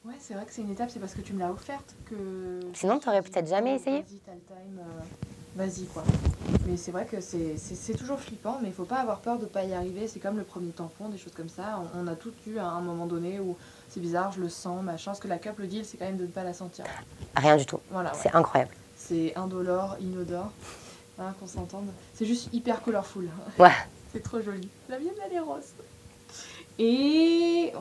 Ouais, 0.06 0.14
c'est 0.20 0.34
vrai 0.34 0.46
que 0.46 0.54
c'est 0.54 0.62
une 0.62 0.72
étape, 0.72 0.90
c'est 0.90 1.00
parce 1.00 1.14
que 1.14 1.22
tu 1.22 1.34
me 1.34 1.40
l'as 1.40 1.52
offerte 1.52 1.96
que. 2.06 2.60
Sinon, 2.74 3.00
tu 3.00 3.10
aurais 3.10 3.22
peut-être 3.22 3.48
jamais 3.48 3.76
essayé. 3.76 4.02
Vas-y, 4.02 4.20
t'as 4.26 4.34
le 4.34 4.40
time, 4.40 4.80
euh, 4.80 5.02
vas-y 5.56 5.86
quoi. 5.88 6.04
Mais 6.66 6.78
c'est 6.78 6.92
vrai 6.92 7.06
que 7.06 7.20
c'est 7.20 7.98
toujours 7.98 8.20
flippant, 8.20 8.60
mais 8.62 8.70
il 8.70 8.74
faut 8.74 8.86
pas 8.86 9.00
avoir 9.00 9.20
peur 9.20 9.38
de 9.38 9.46
pas 9.46 9.66
y 9.66 9.74
arriver. 9.74 10.08
C'est 10.08 10.20
comme 10.20 10.38
le 10.38 10.44
premier 10.44 10.72
tampon, 10.72 11.10
des 11.10 11.18
choses 11.18 11.34
comme 11.34 11.50
ça. 11.50 11.82
On, 11.96 12.08
a 12.08 12.16
tout 12.16 12.32
eu 12.48 12.60
à 12.60 12.68
un 12.68 12.80
moment 12.80 13.08
donné 13.08 13.42
où 13.42 13.58
c'est 13.90 14.00
bizarre, 14.00 14.32
je 14.32 14.40
le 14.40 14.48
sens, 14.48 14.82
ma 14.84 14.96
chance 14.96 15.20
que 15.20 15.28
la 15.28 15.38
cup, 15.38 15.60
le 15.60 15.68
deal, 15.68 15.84
c'est 15.84 15.98
quand 15.98 16.06
même 16.06 16.18
de 16.18 16.26
ne 16.26 16.32
pas 16.32 16.44
la 16.44 16.54
sentir. 16.54 16.86
Rien 17.36 17.58
du 17.58 17.66
tout. 17.66 17.80
Voilà, 17.92 18.14
C'est 18.14 18.34
incroyable. 18.34 18.72
C'est 18.96 19.36
indolore, 19.36 19.98
inodore, 20.00 20.52
hein, 21.20 21.34
qu'on 21.40 21.48
s'entende. 21.48 21.90
C'est 22.14 22.26
juste 22.26 22.54
hyper 22.54 22.82
colorful. 22.82 23.30
Ouais. 23.58 23.70
c'est 24.14 24.24
trop 24.24 24.40
joli. 24.40 24.70
La 24.88 24.98
mienne, 24.98 25.14
elle 25.26 25.34
est 25.34 25.40
rose. 25.40 25.74
Et 26.78 27.74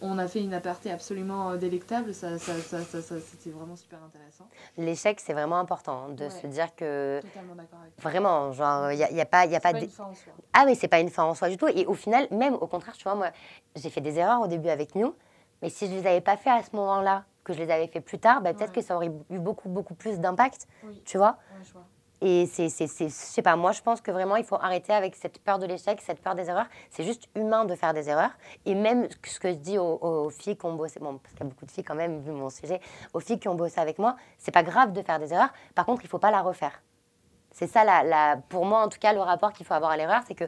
on 0.00 0.18
a 0.18 0.28
fait 0.28 0.42
une 0.42 0.54
aparté 0.54 0.90
absolument 0.90 1.50
euh, 1.50 1.56
délectable, 1.56 2.14
ça, 2.14 2.38
ça, 2.38 2.54
ça, 2.60 3.00
c'était 3.02 3.50
vraiment 3.50 3.76
super 3.76 3.98
intéressant. 4.02 4.48
L'échec, 4.76 5.20
c'est 5.20 5.32
vraiment 5.32 5.58
important 5.58 6.06
hein, 6.08 6.12
de 6.12 6.28
se 6.28 6.46
dire 6.46 6.74
que. 6.74 7.20
Totalement 7.20 7.54
d'accord 7.54 7.80
avec 7.80 8.00
Vraiment, 8.00 8.52
genre, 8.52 8.92
il 8.92 8.96
n'y 8.96 9.04
a, 9.04 9.10
y 9.10 9.20
a, 9.20 9.26
pas. 9.26 9.46
Y 9.46 9.56
a 9.56 9.60
pas, 9.60 9.72
pas 9.72 9.80
une 9.80 9.88
fin 9.88 10.04
en 10.04 10.14
soi. 10.14 10.32
Ah, 10.52 10.64
mais 10.66 10.74
c'est 10.74 10.88
pas 10.88 11.00
une 11.00 11.10
fin 11.10 11.24
en 11.24 11.34
soi 11.34 11.48
du 11.48 11.56
tout. 11.56 11.68
Et 11.68 11.86
au 11.86 11.94
final, 11.94 12.28
même 12.30 12.54
au 12.54 12.66
contraire, 12.66 12.96
tu 12.96 13.04
vois, 13.04 13.14
moi, 13.14 13.30
j'ai 13.76 13.90
fait 13.90 14.00
des 14.00 14.18
erreurs 14.18 14.40
au 14.40 14.46
début 14.46 14.68
avec 14.68 14.94
New, 14.94 15.14
mais 15.62 15.70
si 15.70 15.86
je 15.86 15.92
les 15.92 16.06
avais 16.06 16.20
pas 16.20 16.36
fait 16.36 16.50
à 16.50 16.62
ce 16.62 16.74
moment-là, 16.76 17.24
que 17.44 17.52
je 17.52 17.58
les 17.58 17.70
avais 17.70 17.88
fait 17.88 18.00
plus 18.00 18.18
tard, 18.18 18.42
bah, 18.42 18.52
peut-être 18.52 18.72
que 18.72 18.82
ça 18.82 18.94
aurait 18.94 19.10
eu 19.30 19.38
beaucoup, 19.38 19.68
beaucoup 19.68 19.94
plus 19.94 20.18
d'impact, 20.20 20.68
tu 21.04 21.16
vois. 21.16 21.38
je 21.64 21.72
vois. 21.72 21.84
Et 22.20 22.46
c'est, 22.46 22.68
je 22.68 23.08
sais 23.08 23.42
pas, 23.42 23.54
moi 23.54 23.70
je 23.70 23.80
pense 23.80 24.00
que 24.00 24.10
vraiment 24.10 24.34
il 24.34 24.44
faut 24.44 24.56
arrêter 24.56 24.92
avec 24.92 25.14
cette 25.14 25.38
peur 25.38 25.60
de 25.60 25.66
l'échec, 25.66 26.00
cette 26.00 26.20
peur 26.20 26.34
des 26.34 26.48
erreurs. 26.48 26.66
C'est 26.90 27.04
juste 27.04 27.28
humain 27.36 27.64
de 27.64 27.74
faire 27.76 27.94
des 27.94 28.08
erreurs. 28.08 28.32
Et 28.66 28.74
même 28.74 29.06
ce 29.24 29.38
que 29.38 29.50
je 29.50 29.56
dis 29.56 29.78
aux, 29.78 30.30
filles 30.30 30.56
qui 30.56 30.66
ont 30.66 30.74
bossé, 30.74 30.98
bon, 30.98 31.18
parce 31.18 31.34
qu'il 31.34 31.44
y 31.44 31.46
a 31.46 31.50
beaucoup 31.50 31.64
de 31.64 31.70
filles 31.70 31.84
quand 31.84 31.94
même, 31.94 32.20
vu 32.20 32.32
mon 32.32 32.50
sujet, 32.50 32.80
aux 33.14 33.20
filles 33.20 33.38
qui 33.38 33.48
ont 33.48 33.54
bossé 33.54 33.80
avec 33.80 33.98
moi, 33.98 34.16
c'est 34.36 34.50
pas 34.50 34.64
grave 34.64 34.92
de 34.92 35.02
faire 35.02 35.20
des 35.20 35.32
erreurs. 35.32 35.52
Par 35.76 35.86
contre, 35.86 36.02
il 36.04 36.08
faut 36.08 36.18
pas 36.18 36.32
la 36.32 36.42
refaire. 36.42 36.82
C'est 37.52 37.68
ça, 37.68 37.84
la, 37.84 38.36
pour 38.48 38.66
moi 38.66 38.84
en 38.84 38.88
tout 38.88 38.98
cas, 38.98 39.12
le 39.12 39.20
rapport 39.20 39.52
qu'il 39.52 39.64
faut 39.64 39.74
avoir 39.74 39.92
à 39.92 39.96
l'erreur, 39.96 40.22
c'est 40.26 40.34
que 40.34 40.44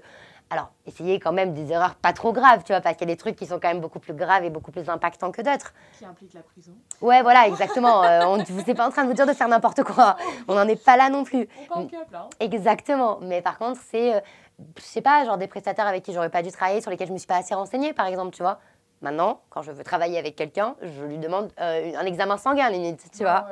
alors, 0.52 0.72
essayez 0.84 1.20
quand 1.20 1.32
même 1.32 1.54
des 1.54 1.70
erreurs 1.70 1.94
pas 1.94 2.12
trop 2.12 2.32
graves, 2.32 2.64
tu 2.64 2.72
vois, 2.72 2.80
parce 2.80 2.96
qu'il 2.96 3.08
y 3.08 3.12
a 3.12 3.14
des 3.14 3.18
trucs 3.18 3.36
qui 3.36 3.46
sont 3.46 3.60
quand 3.60 3.68
même 3.68 3.80
beaucoup 3.80 4.00
plus 4.00 4.14
graves 4.14 4.44
et 4.44 4.50
beaucoup 4.50 4.72
plus 4.72 4.88
impactants 4.88 5.30
que 5.30 5.42
d'autres. 5.42 5.72
Qui 5.96 6.04
impliquent 6.04 6.34
la 6.34 6.42
prison. 6.42 6.72
Ouais, 7.00 7.22
voilà, 7.22 7.46
exactement. 7.46 8.02
euh, 8.02 8.24
on, 8.24 8.42
vous 8.42 8.62
n'êtes 8.62 8.76
pas 8.76 8.86
en 8.86 8.90
train 8.90 9.04
de 9.04 9.08
vous 9.08 9.14
dire 9.14 9.26
de 9.26 9.32
faire 9.32 9.46
n'importe 9.46 9.84
quoi. 9.84 10.16
On 10.48 10.56
n'en 10.56 10.66
est 10.66 10.82
pas 10.84 10.96
là 10.96 11.08
non 11.08 11.22
plus. 11.22 11.48
On 11.70 11.86
cap, 11.86 12.10
là. 12.10 12.26
Hein. 12.26 12.28
Exactement. 12.40 13.18
Mais 13.22 13.42
par 13.42 13.58
contre, 13.58 13.80
c'est, 13.90 14.16
euh, 14.16 14.20
je 14.76 14.82
sais 14.82 15.02
pas, 15.02 15.24
genre 15.24 15.38
des 15.38 15.46
prestataires 15.46 15.86
avec 15.86 16.02
qui 16.02 16.12
j'aurais 16.12 16.30
pas 16.30 16.42
dû 16.42 16.50
travailler, 16.50 16.80
sur 16.80 16.90
lesquels 16.90 17.08
je 17.08 17.12
me 17.12 17.18
suis 17.18 17.28
pas 17.28 17.36
assez 17.36 17.54
renseignée, 17.54 17.92
par 17.92 18.06
exemple, 18.06 18.34
tu 18.34 18.42
vois. 18.42 18.58
Maintenant, 19.02 19.40
quand 19.48 19.62
je 19.62 19.72
veux 19.72 19.82
travailler 19.82 20.18
avec 20.18 20.36
quelqu'un, 20.36 20.74
je 20.82 21.04
lui 21.04 21.16
demande 21.16 21.50
euh, 21.58 21.92
un 21.96 22.04
examen 22.04 22.36
sanguin, 22.36 22.68
limite, 22.68 23.02
tu 23.16 23.22
vois. 23.22 23.46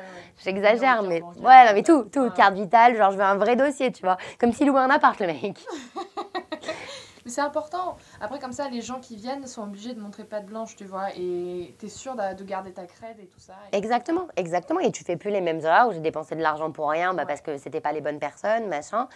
J'exagère, 0.44 1.02
mais 1.02 1.22
ouais, 1.22 1.72
mais 1.72 1.82
tout, 1.82 2.02
tout, 2.12 2.28
carte 2.32 2.54
vitale, 2.54 2.96
genre 2.96 3.12
je 3.12 3.16
veux 3.16 3.22
un 3.22 3.36
vrai 3.36 3.56
dossier, 3.56 3.90
tu 3.90 4.02
vois. 4.02 4.18
Comme 4.38 4.52
s'il 4.52 4.66
louait 4.66 4.80
un 4.80 4.90
appart, 4.90 5.18
le 5.20 5.28
mec. 5.28 5.58
mais 7.28 7.34
c'est 7.34 7.42
important. 7.42 7.98
Après, 8.22 8.38
comme 8.38 8.52
ça, 8.52 8.70
les 8.70 8.80
gens 8.80 9.00
qui 9.00 9.14
viennent 9.14 9.46
sont 9.46 9.62
obligés 9.62 9.92
de 9.92 10.00
montrer 10.00 10.24
patte 10.24 10.46
blanche, 10.46 10.76
tu 10.76 10.86
vois, 10.86 11.10
et 11.14 11.74
tu 11.78 11.84
es 11.84 11.88
sûr 11.90 12.16
de, 12.16 12.42
garder 12.42 12.72
ta 12.72 12.86
crède 12.86 13.18
et 13.20 13.26
tout 13.26 13.38
ça. 13.38 13.52
Exactement, 13.72 14.28
exactement. 14.36 14.80
Et 14.80 14.90
tu 14.90 15.04
fais 15.04 15.18
plus 15.18 15.30
les 15.30 15.42
mêmes 15.42 15.60
erreurs 15.60 15.88
où 15.88 15.92
j'ai 15.92 16.00
dépensé 16.00 16.36
de 16.36 16.40
l'argent 16.40 16.72
pour 16.72 16.88
rien, 16.88 17.12
bah, 17.12 17.26
parce 17.26 17.42
que 17.42 17.58
c'était 17.58 17.82
pas 17.82 17.92
les 17.92 18.00
bonnes 18.00 18.18
personnes, 18.18 18.66
machin. 18.68 19.08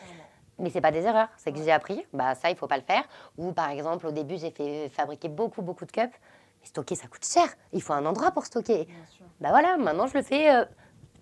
Mais 0.58 0.68
c'est 0.68 0.82
pas 0.82 0.90
des 0.90 1.06
erreurs, 1.06 1.28
c'est 1.38 1.52
que 1.52 1.58
j'ai 1.58 1.72
appris, 1.72 2.04
bah 2.12 2.34
ça 2.34 2.50
il 2.50 2.56
faut 2.56 2.66
pas 2.66 2.76
le 2.76 2.82
faire. 2.82 3.02
Ou 3.38 3.52
par 3.52 3.70
exemple 3.70 4.06
au 4.06 4.12
début 4.12 4.36
j'ai 4.36 4.50
fait 4.50 4.90
fabriquer 4.90 5.28
beaucoup 5.28 5.62
beaucoup 5.62 5.86
de 5.86 5.90
cups. 5.90 6.12
Mais 6.60 6.66
stocker 6.66 6.94
ça 6.94 7.08
coûte 7.08 7.24
cher, 7.24 7.46
il 7.72 7.80
faut 7.80 7.94
un 7.94 8.04
endroit 8.04 8.30
pour 8.30 8.44
stocker. 8.44 8.86
Bah 9.40 9.48
voilà, 9.48 9.78
maintenant 9.78 10.06
je 10.06 10.18
le 10.18 10.22
fais 10.22 10.54
euh, 10.54 10.64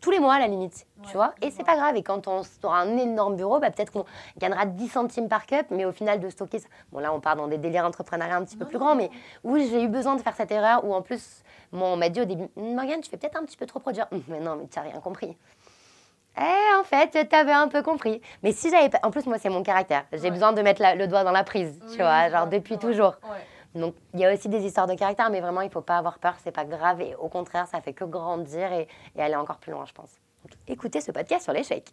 tous 0.00 0.10
les 0.10 0.18
mois 0.18 0.34
à 0.34 0.38
la 0.38 0.46
limite, 0.46 0.86
tu 1.06 1.14
vois. 1.14 1.34
Et 1.42 1.50
c'est 1.50 1.64
pas 1.64 1.76
grave. 1.76 1.96
Et 1.96 2.02
quand 2.02 2.26
on 2.28 2.42
aura 2.62 2.80
un 2.80 2.96
énorme 2.96 3.36
bureau, 3.36 3.58
bah, 3.58 3.70
peut-être 3.70 3.92
qu'on 3.92 4.04
gagnera 4.38 4.66
10 4.66 4.88
centimes 4.88 5.28
par 5.28 5.46
cup, 5.46 5.66
mais 5.70 5.84
au 5.84 5.92
final 5.92 6.20
de 6.20 6.28
stocker 6.28 6.58
ça. 6.58 6.68
Bon 6.92 7.00
là 7.00 7.12
on 7.12 7.20
part 7.20 7.36
dans 7.36 7.48
des 7.48 7.58
délires 7.58 7.84
entrepreneuriaux 7.84 8.36
un 8.36 8.44
petit 8.44 8.56
peu 8.56 8.64
plus 8.66 8.78
grands, 8.78 8.94
mais 8.94 9.10
où 9.44 9.58
j'ai 9.58 9.82
eu 9.82 9.88
besoin 9.88 10.16
de 10.16 10.22
faire 10.22 10.34
cette 10.34 10.50
erreur, 10.50 10.84
où 10.84 10.94
en 10.94 11.02
plus 11.02 11.42
moi, 11.72 11.88
on 11.88 11.96
m'a 11.96 12.08
dit 12.08 12.20
au 12.20 12.24
début, 12.24 12.48
Morgane, 12.56 13.00
tu 13.00 13.10
fais 13.10 13.16
peut-être 13.16 13.36
un 13.36 13.44
petit 13.44 13.56
peu 13.56 13.66
trop 13.66 13.78
produire. 13.78 14.06
Mais 14.28 14.40
non, 14.40 14.56
mais 14.56 14.66
tu 14.66 14.78
n'as 14.78 14.84
rien 14.84 15.00
compris. 15.00 15.36
Eh, 16.38 16.78
en 16.78 16.84
fait, 16.84 17.28
tu 17.28 17.36
avais 17.36 17.52
un 17.52 17.68
peu 17.68 17.82
compris. 17.82 18.20
Mais 18.42 18.52
si 18.52 18.70
j'avais 18.70 18.88
pas. 18.88 19.00
En 19.02 19.10
plus, 19.10 19.26
moi, 19.26 19.38
c'est 19.38 19.50
mon 19.50 19.62
caractère. 19.62 20.04
J'ai 20.12 20.30
besoin 20.30 20.52
de 20.52 20.62
mettre 20.62 20.82
le 20.96 21.06
doigt 21.06 21.24
dans 21.24 21.32
la 21.32 21.44
prise, 21.44 21.78
tu 21.90 21.98
vois, 21.98 22.30
genre 22.30 22.46
depuis 22.46 22.78
toujours. 22.78 23.14
Donc, 23.74 23.94
il 24.14 24.20
y 24.20 24.24
a 24.24 24.32
aussi 24.32 24.48
des 24.48 24.64
histoires 24.64 24.86
de 24.86 24.94
caractère, 24.94 25.30
mais 25.30 25.40
vraiment, 25.40 25.60
il 25.60 25.66
ne 25.66 25.72
faut 25.72 25.80
pas 25.80 25.98
avoir 25.98 26.18
peur, 26.18 26.34
c'est 26.42 26.50
pas 26.50 26.64
grave. 26.64 27.00
Et 27.00 27.14
au 27.14 27.28
contraire, 27.28 27.66
ça 27.68 27.80
fait 27.80 27.92
que 27.92 28.04
grandir 28.04 28.72
et, 28.72 28.88
aller 29.18 29.36
encore 29.36 29.58
plus 29.58 29.72
loin, 29.72 29.84
je 29.86 29.92
pense. 29.92 30.10
écoutez 30.66 31.00
ce 31.00 31.12
podcast 31.12 31.44
sur 31.44 31.52
l'échec. 31.52 31.84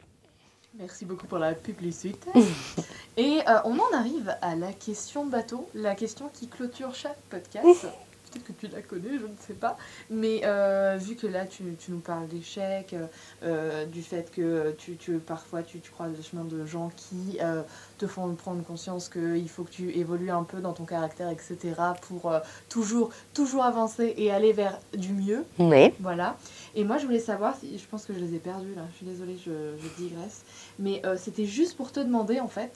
Merci 0.73 1.05
beaucoup 1.05 1.27
pour 1.27 1.39
la 1.39 1.53
publicité. 1.53 2.29
et 3.17 3.39
euh, 3.47 3.59
on 3.65 3.77
en 3.79 3.97
arrive 3.97 4.35
à 4.41 4.55
la 4.55 4.73
question 4.73 5.25
bateau, 5.25 5.67
la 5.73 5.95
question 5.95 6.29
qui 6.31 6.47
clôture 6.47 6.93
chaque 6.93 7.19
podcast. 7.29 7.87
peut-être 8.29 8.45
que 8.45 8.53
tu 8.53 8.67
la 8.67 8.81
connais, 8.81 9.17
je 9.19 9.25
ne 9.25 9.37
sais 9.39 9.53
pas. 9.53 9.77
Mais 10.09 10.41
euh, 10.43 10.97
vu 10.99 11.15
que 11.15 11.27
là, 11.27 11.45
tu, 11.45 11.63
tu 11.79 11.91
nous 11.91 11.99
parles 11.99 12.27
d'échecs, 12.27 12.95
euh, 13.43 13.85
du 13.85 14.01
fait 14.01 14.31
que 14.31 14.75
tu, 14.77 14.95
tu 14.95 15.17
parfois 15.19 15.63
tu, 15.63 15.79
tu 15.79 15.91
croises 15.91 16.15
le 16.15 16.21
chemin 16.21 16.43
de 16.43 16.65
gens 16.65 16.89
qui 16.95 17.37
euh, 17.41 17.61
te 17.97 18.07
font 18.07 18.33
prendre 18.35 18.63
conscience 18.63 19.09
qu'il 19.09 19.49
faut 19.49 19.63
que 19.63 19.71
tu 19.71 19.91
évolues 19.97 20.31
un 20.31 20.43
peu 20.43 20.59
dans 20.59 20.73
ton 20.73 20.85
caractère, 20.85 21.29
etc. 21.29 21.57
pour 22.01 22.31
toujours, 22.69 23.09
toujours 23.33 23.63
avancer 23.63 24.13
et 24.17 24.31
aller 24.31 24.53
vers 24.53 24.79
du 24.95 25.13
mieux. 25.13 25.45
Oui. 25.59 25.93
Voilà. 25.99 26.37
Et 26.75 26.83
moi, 26.83 26.97
je 26.97 27.05
voulais 27.05 27.19
savoir, 27.19 27.55
si, 27.57 27.77
je 27.77 27.85
pense 27.87 28.05
que 28.05 28.13
je 28.13 28.19
les 28.19 28.35
ai 28.35 28.39
perdus 28.39 28.75
là, 28.75 28.83
je 28.91 28.97
suis 28.97 29.05
désolée, 29.05 29.37
je, 29.37 29.51
je 29.81 30.03
digresse. 30.03 30.43
Mais 30.79 31.01
c'était 31.17 31.45
juste 31.45 31.77
pour 31.77 31.91
te 31.91 31.99
demander, 31.99 32.39
en 32.39 32.47
fait, 32.47 32.71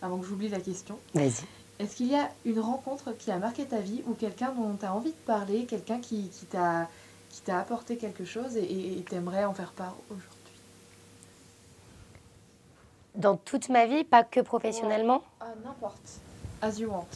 avant 0.00 0.18
que 0.18 0.26
j'oublie 0.26 0.48
la 0.48 0.60
question. 0.60 0.98
Vas-y. 1.14 1.44
Est-ce 1.82 1.96
qu'il 1.96 2.06
y 2.12 2.14
a 2.14 2.28
une 2.44 2.60
rencontre 2.60 3.10
qui 3.18 3.32
a 3.32 3.38
marqué 3.38 3.64
ta 3.66 3.78
vie 3.78 4.04
ou 4.06 4.14
quelqu'un 4.14 4.52
dont 4.52 4.76
tu 4.78 4.86
as 4.86 4.94
envie 4.94 5.10
de 5.10 5.16
parler, 5.26 5.66
quelqu'un 5.66 5.98
qui, 5.98 6.28
qui 6.30 6.46
t'a 6.46 7.58
apporté 7.58 7.96
quelque 7.96 8.24
chose 8.24 8.56
et 8.56 9.04
t'aimerais 9.10 9.44
en 9.44 9.52
faire 9.52 9.72
part 9.72 9.96
aujourd'hui? 10.08 10.28
Dans 13.16 13.36
toute 13.36 13.68
ma 13.68 13.86
vie, 13.86 14.04
pas 14.04 14.22
que 14.22 14.38
professionnellement. 14.40 15.22
Ah, 15.40 15.46
n'importe. 15.64 16.20
As 16.62 16.78
you 16.78 16.88
want. 16.88 17.06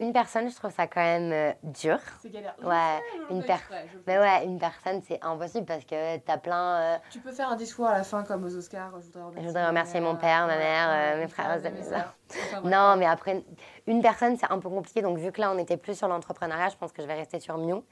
Une 0.00 0.12
personne, 0.12 0.50
je 0.50 0.54
trouve 0.56 0.72
ça 0.72 0.86
quand 0.88 1.00
même 1.00 1.32
euh, 1.32 1.52
dur. 1.62 1.98
C'est 2.20 2.28
galère. 2.28 2.54
Ouais, 2.62 3.00
une 3.30 3.42
per- 3.44 3.52
exprès, 3.54 3.86
Mais 4.08 4.18
ouais, 4.18 4.44
une 4.44 4.58
personne, 4.58 5.00
c'est 5.06 5.22
impossible 5.22 5.64
parce 5.66 5.84
que 5.84 6.16
t'as 6.18 6.36
plein. 6.36 6.74
euh, 6.80 6.96
Tu 7.10 7.20
peux 7.20 7.30
faire 7.32 7.48
un 7.48 7.56
discours 7.56 7.86
à 7.86 7.96
la 7.98 8.04
fin 8.04 8.22
comme 8.24 8.44
aux 8.44 8.54
Oscars. 8.56 8.90
Je 9.00 9.06
voudrais 9.06 9.22
remercier, 9.22 9.42
Je 9.42 9.46
voudrais 9.46 9.66
remercier 9.68 10.00
mon 10.00 10.16
père, 10.16 10.46
ma 10.48 10.58
mère, 10.58 10.88
euh, 10.90 11.20
mes 11.20 11.28
frères, 11.28 11.58
mes 11.62 11.82
sœurs. 11.84 12.12
Enfin, 12.28 12.60
bref. 12.60 12.72
Non, 12.72 12.96
mais 12.96 13.06
après, 13.06 13.44
une 13.86 14.00
personne, 14.02 14.36
c'est 14.36 14.50
un 14.50 14.58
peu 14.58 14.68
compliqué. 14.68 15.02
Donc, 15.02 15.18
vu 15.18 15.30
que 15.32 15.40
là, 15.40 15.50
on 15.50 15.54
n'était 15.54 15.76
plus 15.76 15.96
sur 15.96 16.08
l'entrepreneuriat, 16.08 16.68
je 16.70 16.76
pense 16.76 16.92
que 16.92 17.02
je 17.02 17.06
vais 17.06 17.14
rester 17.14 17.38
sur 17.40 17.58
Miu. 17.58 17.74
Ouais. 17.74 17.82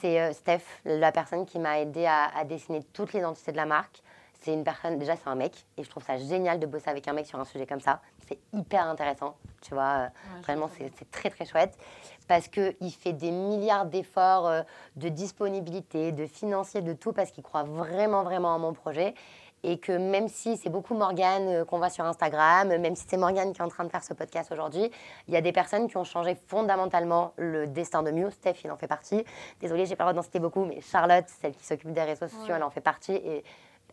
C'est 0.00 0.20
euh, 0.20 0.32
Steph, 0.32 0.62
la 0.84 1.12
personne 1.12 1.46
qui 1.46 1.58
m'a 1.58 1.80
aidé 1.80 2.06
à, 2.06 2.26
à 2.36 2.44
dessiner 2.44 2.82
toutes 2.92 3.12
les 3.12 3.20
identités 3.20 3.52
de 3.52 3.56
la 3.56 3.66
marque. 3.66 4.02
C'est 4.42 4.54
une 4.54 4.64
personne, 4.64 4.98
déjà, 4.98 5.16
c'est 5.16 5.28
un 5.28 5.34
mec. 5.34 5.66
Et 5.76 5.84
je 5.84 5.90
trouve 5.90 6.02
ça 6.02 6.16
génial 6.16 6.58
de 6.58 6.64
bosser 6.66 6.88
avec 6.88 7.06
un 7.08 7.12
mec 7.12 7.26
sur 7.26 7.38
un 7.38 7.44
sujet 7.44 7.66
comme 7.66 7.80
ça. 7.80 8.00
C'est 8.26 8.38
hyper 8.54 8.86
intéressant, 8.86 9.36
tu 9.60 9.74
vois. 9.74 9.82
euh, 9.84 10.04
Ouais, 10.34 10.40
Vraiment, 10.42 10.70
c'est 10.78 11.10
très, 11.10 11.28
très 11.28 11.44
chouette. 11.44 11.76
Parce 12.26 12.48
qu'il 12.48 12.92
fait 12.98 13.12
des 13.12 13.32
milliards 13.32 13.84
d'efforts 13.84 14.46
euh, 14.48 14.62
de 14.96 15.08
disponibilité, 15.10 16.12
de 16.12 16.26
financier, 16.26 16.80
de 16.80 16.92
tout, 16.94 17.12
parce 17.12 17.30
qu'il 17.32 17.42
croit 17.44 17.64
vraiment, 17.64 18.22
vraiment 18.22 18.54
en 18.54 18.58
mon 18.58 18.72
projet. 18.72 19.14
Et 19.62 19.78
que 19.78 19.92
même 19.92 20.28
si 20.28 20.56
c'est 20.56 20.70
beaucoup 20.70 20.94
Morgane 20.94 21.48
euh, 21.48 21.64
qu'on 21.66 21.76
voit 21.78 21.90
sur 21.90 22.04
Instagram, 22.04 22.68
même 22.78 22.96
si 22.96 23.04
c'est 23.06 23.16
Morgane 23.18 23.52
qui 23.52 23.60
est 23.60 23.64
en 23.64 23.68
train 23.68 23.84
de 23.84 23.90
faire 23.90 24.02
ce 24.02 24.14
podcast 24.14 24.50
aujourd'hui, 24.52 24.90
il 25.28 25.34
y 25.34 25.36
a 25.36 25.42
des 25.42 25.52
personnes 25.52 25.86
qui 25.88 25.96
ont 25.98 26.04
changé 26.04 26.34
fondamentalement 26.46 27.32
le 27.36 27.66
destin 27.66 28.02
de 28.02 28.10
Mew. 28.10 28.30
Steph, 28.30 28.54
il 28.64 28.70
en 28.70 28.76
fait 28.76 28.86
partie. 28.86 29.24
Désolée, 29.60 29.84
j'ai 29.86 29.96
pas 29.96 30.04
le 30.04 30.12
droit 30.12 30.14
d'en 30.14 30.22
citer 30.24 30.38
beaucoup, 30.38 30.64
mais 30.64 30.80
Charlotte, 30.80 31.26
celle 31.42 31.52
qui 31.54 31.64
s'occupe 31.66 31.92
des 31.92 32.02
réseaux 32.02 32.28
sociaux, 32.28 32.48
Ouais. 32.48 32.54
elle 32.56 32.62
en 32.62 32.70
fait 32.70 32.80
partie. 32.80 33.12
Et 33.14 33.44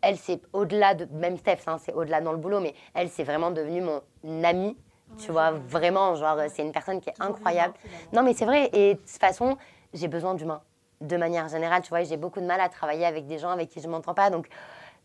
elle, 0.02 0.18
c'est 0.18 0.40
au-delà 0.54 0.94
de. 0.94 1.06
Même 1.12 1.38
Steph, 1.38 1.60
hein, 1.68 1.78
c'est 1.84 1.94
au-delà 1.94 2.22
dans 2.22 2.32
le 2.32 2.38
boulot, 2.38 2.60
mais 2.62 2.74
elle, 2.94 3.10
c'est 3.10 3.24
vraiment 3.24 3.52
devenue 3.52 3.82
mon 3.82 4.02
amie. 4.44 4.78
Tu 5.18 5.28
Ouais, 5.28 5.32
vois, 5.34 5.52
vraiment, 5.52 6.16
genre, 6.16 6.38
c'est 6.50 6.62
une 6.64 6.72
personne 6.74 7.00
qui 7.02 7.10
est 7.10 7.22
incroyable. 7.22 7.74
Non, 8.14 8.24
mais 8.24 8.34
c'est 8.34 8.46
vrai. 8.46 8.70
Et 8.74 8.94
de 8.96 9.00
toute 9.00 9.10
façon, 9.20 9.58
j'ai 9.94 10.08
besoin 10.08 10.34
d'humains. 10.36 10.62
De 11.00 11.16
manière 11.16 11.48
générale, 11.48 11.82
tu 11.82 11.90
vois, 11.90 12.04
j'ai 12.04 12.18
beaucoup 12.18 12.40
de 12.42 12.46
mal 12.46 12.60
à 12.60 12.70
travailler 12.70 13.06
avec 13.06 13.26
des 13.28 13.38
gens 13.38 13.50
avec 13.50 13.70
qui 13.70 13.80
je 13.82 13.88
m'entends 13.88 14.14
pas. 14.14 14.30
Donc, 14.30 14.48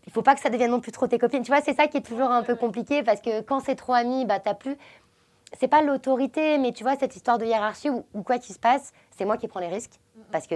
il 0.07 0.13
faut 0.13 0.23
pas 0.23 0.35
que 0.35 0.41
ça 0.41 0.51
devienne 0.51 0.71
non 0.71 0.81
plus 0.81 0.93
trop 0.93 1.07
tes 1.07 1.19
copines. 1.19 1.43
Tu 1.43 1.51
vois, 1.53 1.61
c'est 1.61 1.75
ça 1.75 1.87
qui 1.87 1.99
est 1.99 2.07
toujours 2.07 2.31
un 2.31 2.43
peu 2.43 2.57
compliqué 2.57 3.03
parce 3.03 3.21
que 3.21 3.41
quand 3.41 3.61
c'est 3.61 3.77
trop 3.77 3.95
ami, 3.95 4.25
bah, 4.25 4.41
t'as 4.41 4.55
plus. 4.55 4.77
C'est 5.59 5.69
pas 5.69 5.83
l'autorité, 5.83 6.57
mais 6.59 6.73
tu 6.73 6.83
vois, 6.83 6.97
cette 6.97 7.15
histoire 7.15 7.37
de 7.37 7.45
hiérarchie 7.45 7.91
où 7.91 8.23
quoi 8.23 8.39
qu'il 8.39 8.55
se 8.55 8.59
passe, 8.61 8.93
c'est 9.11 9.27
moi 9.27 9.37
qui 9.37 9.49
prends 9.49 9.61
les 9.61 9.69
risques. 9.69 10.01
Parce 10.31 10.47
que, 10.47 10.55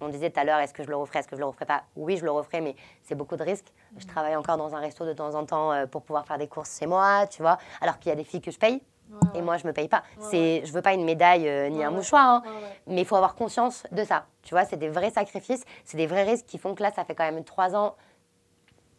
on 0.00 0.08
disait 0.08 0.30
tout 0.30 0.38
à 0.38 0.44
l'heure, 0.44 0.58
est-ce 0.58 0.74
que 0.74 0.82
je 0.82 0.88
le 0.90 0.96
referai, 0.96 1.20
est-ce 1.20 1.28
que 1.28 1.34
je 1.34 1.40
le 1.40 1.46
referai 1.46 1.64
pas? 1.64 1.82
Oui, 1.96 2.18
je 2.18 2.24
le 2.24 2.30
referai, 2.30 2.60
mais 2.60 2.76
c'est 3.02 3.14
beaucoup 3.14 3.36
de 3.36 3.42
risques. 3.42 3.72
Je 3.96 4.06
travaille 4.06 4.36
encore 4.36 4.58
dans 4.58 4.74
un 4.74 4.80
resto 4.80 5.06
de 5.06 5.14
temps 5.14 5.34
en 5.34 5.46
temps 5.46 5.72
euh, 5.72 5.86
pour 5.86 6.02
pouvoir 6.02 6.26
faire 6.26 6.36
des 6.38 6.46
courses 6.46 6.78
chez 6.78 6.86
moi, 6.86 7.26
tu 7.26 7.40
vois, 7.42 7.56
alors 7.80 7.98
qu'il 7.98 8.10
y 8.10 8.12
a 8.12 8.16
des 8.16 8.24
filles 8.24 8.42
que 8.42 8.50
je 8.50 8.58
paye. 8.58 8.82
Ouais, 9.10 9.38
Et 9.38 9.42
moi, 9.42 9.56
je 9.56 9.66
me 9.66 9.72
paye 9.72 9.88
pas. 9.88 10.02
Ouais, 10.18 10.26
c'est, 10.30 10.62
je 10.66 10.72
veux 10.74 10.82
pas 10.82 10.92
une 10.92 11.04
médaille 11.04 11.48
euh, 11.48 11.70
ni 11.70 11.82
un 11.82 11.90
mouchoir, 11.90 12.26
hein. 12.26 12.42
Mais 12.86 13.00
il 13.00 13.06
faut 13.06 13.16
avoir 13.16 13.34
conscience 13.34 13.84
de 13.90 14.04
ça. 14.04 14.26
Tu 14.42 14.54
vois, 14.54 14.66
c'est 14.66 14.76
des 14.76 14.90
vrais 14.90 15.10
sacrifices, 15.10 15.64
c'est 15.86 15.96
des 15.96 16.06
vrais 16.06 16.24
risques 16.24 16.44
qui 16.44 16.58
font 16.58 16.74
que 16.74 16.82
là, 16.82 16.92
ça 16.92 17.04
fait 17.04 17.14
quand 17.14 17.24
même 17.24 17.42
trois 17.42 17.74
ans. 17.74 17.96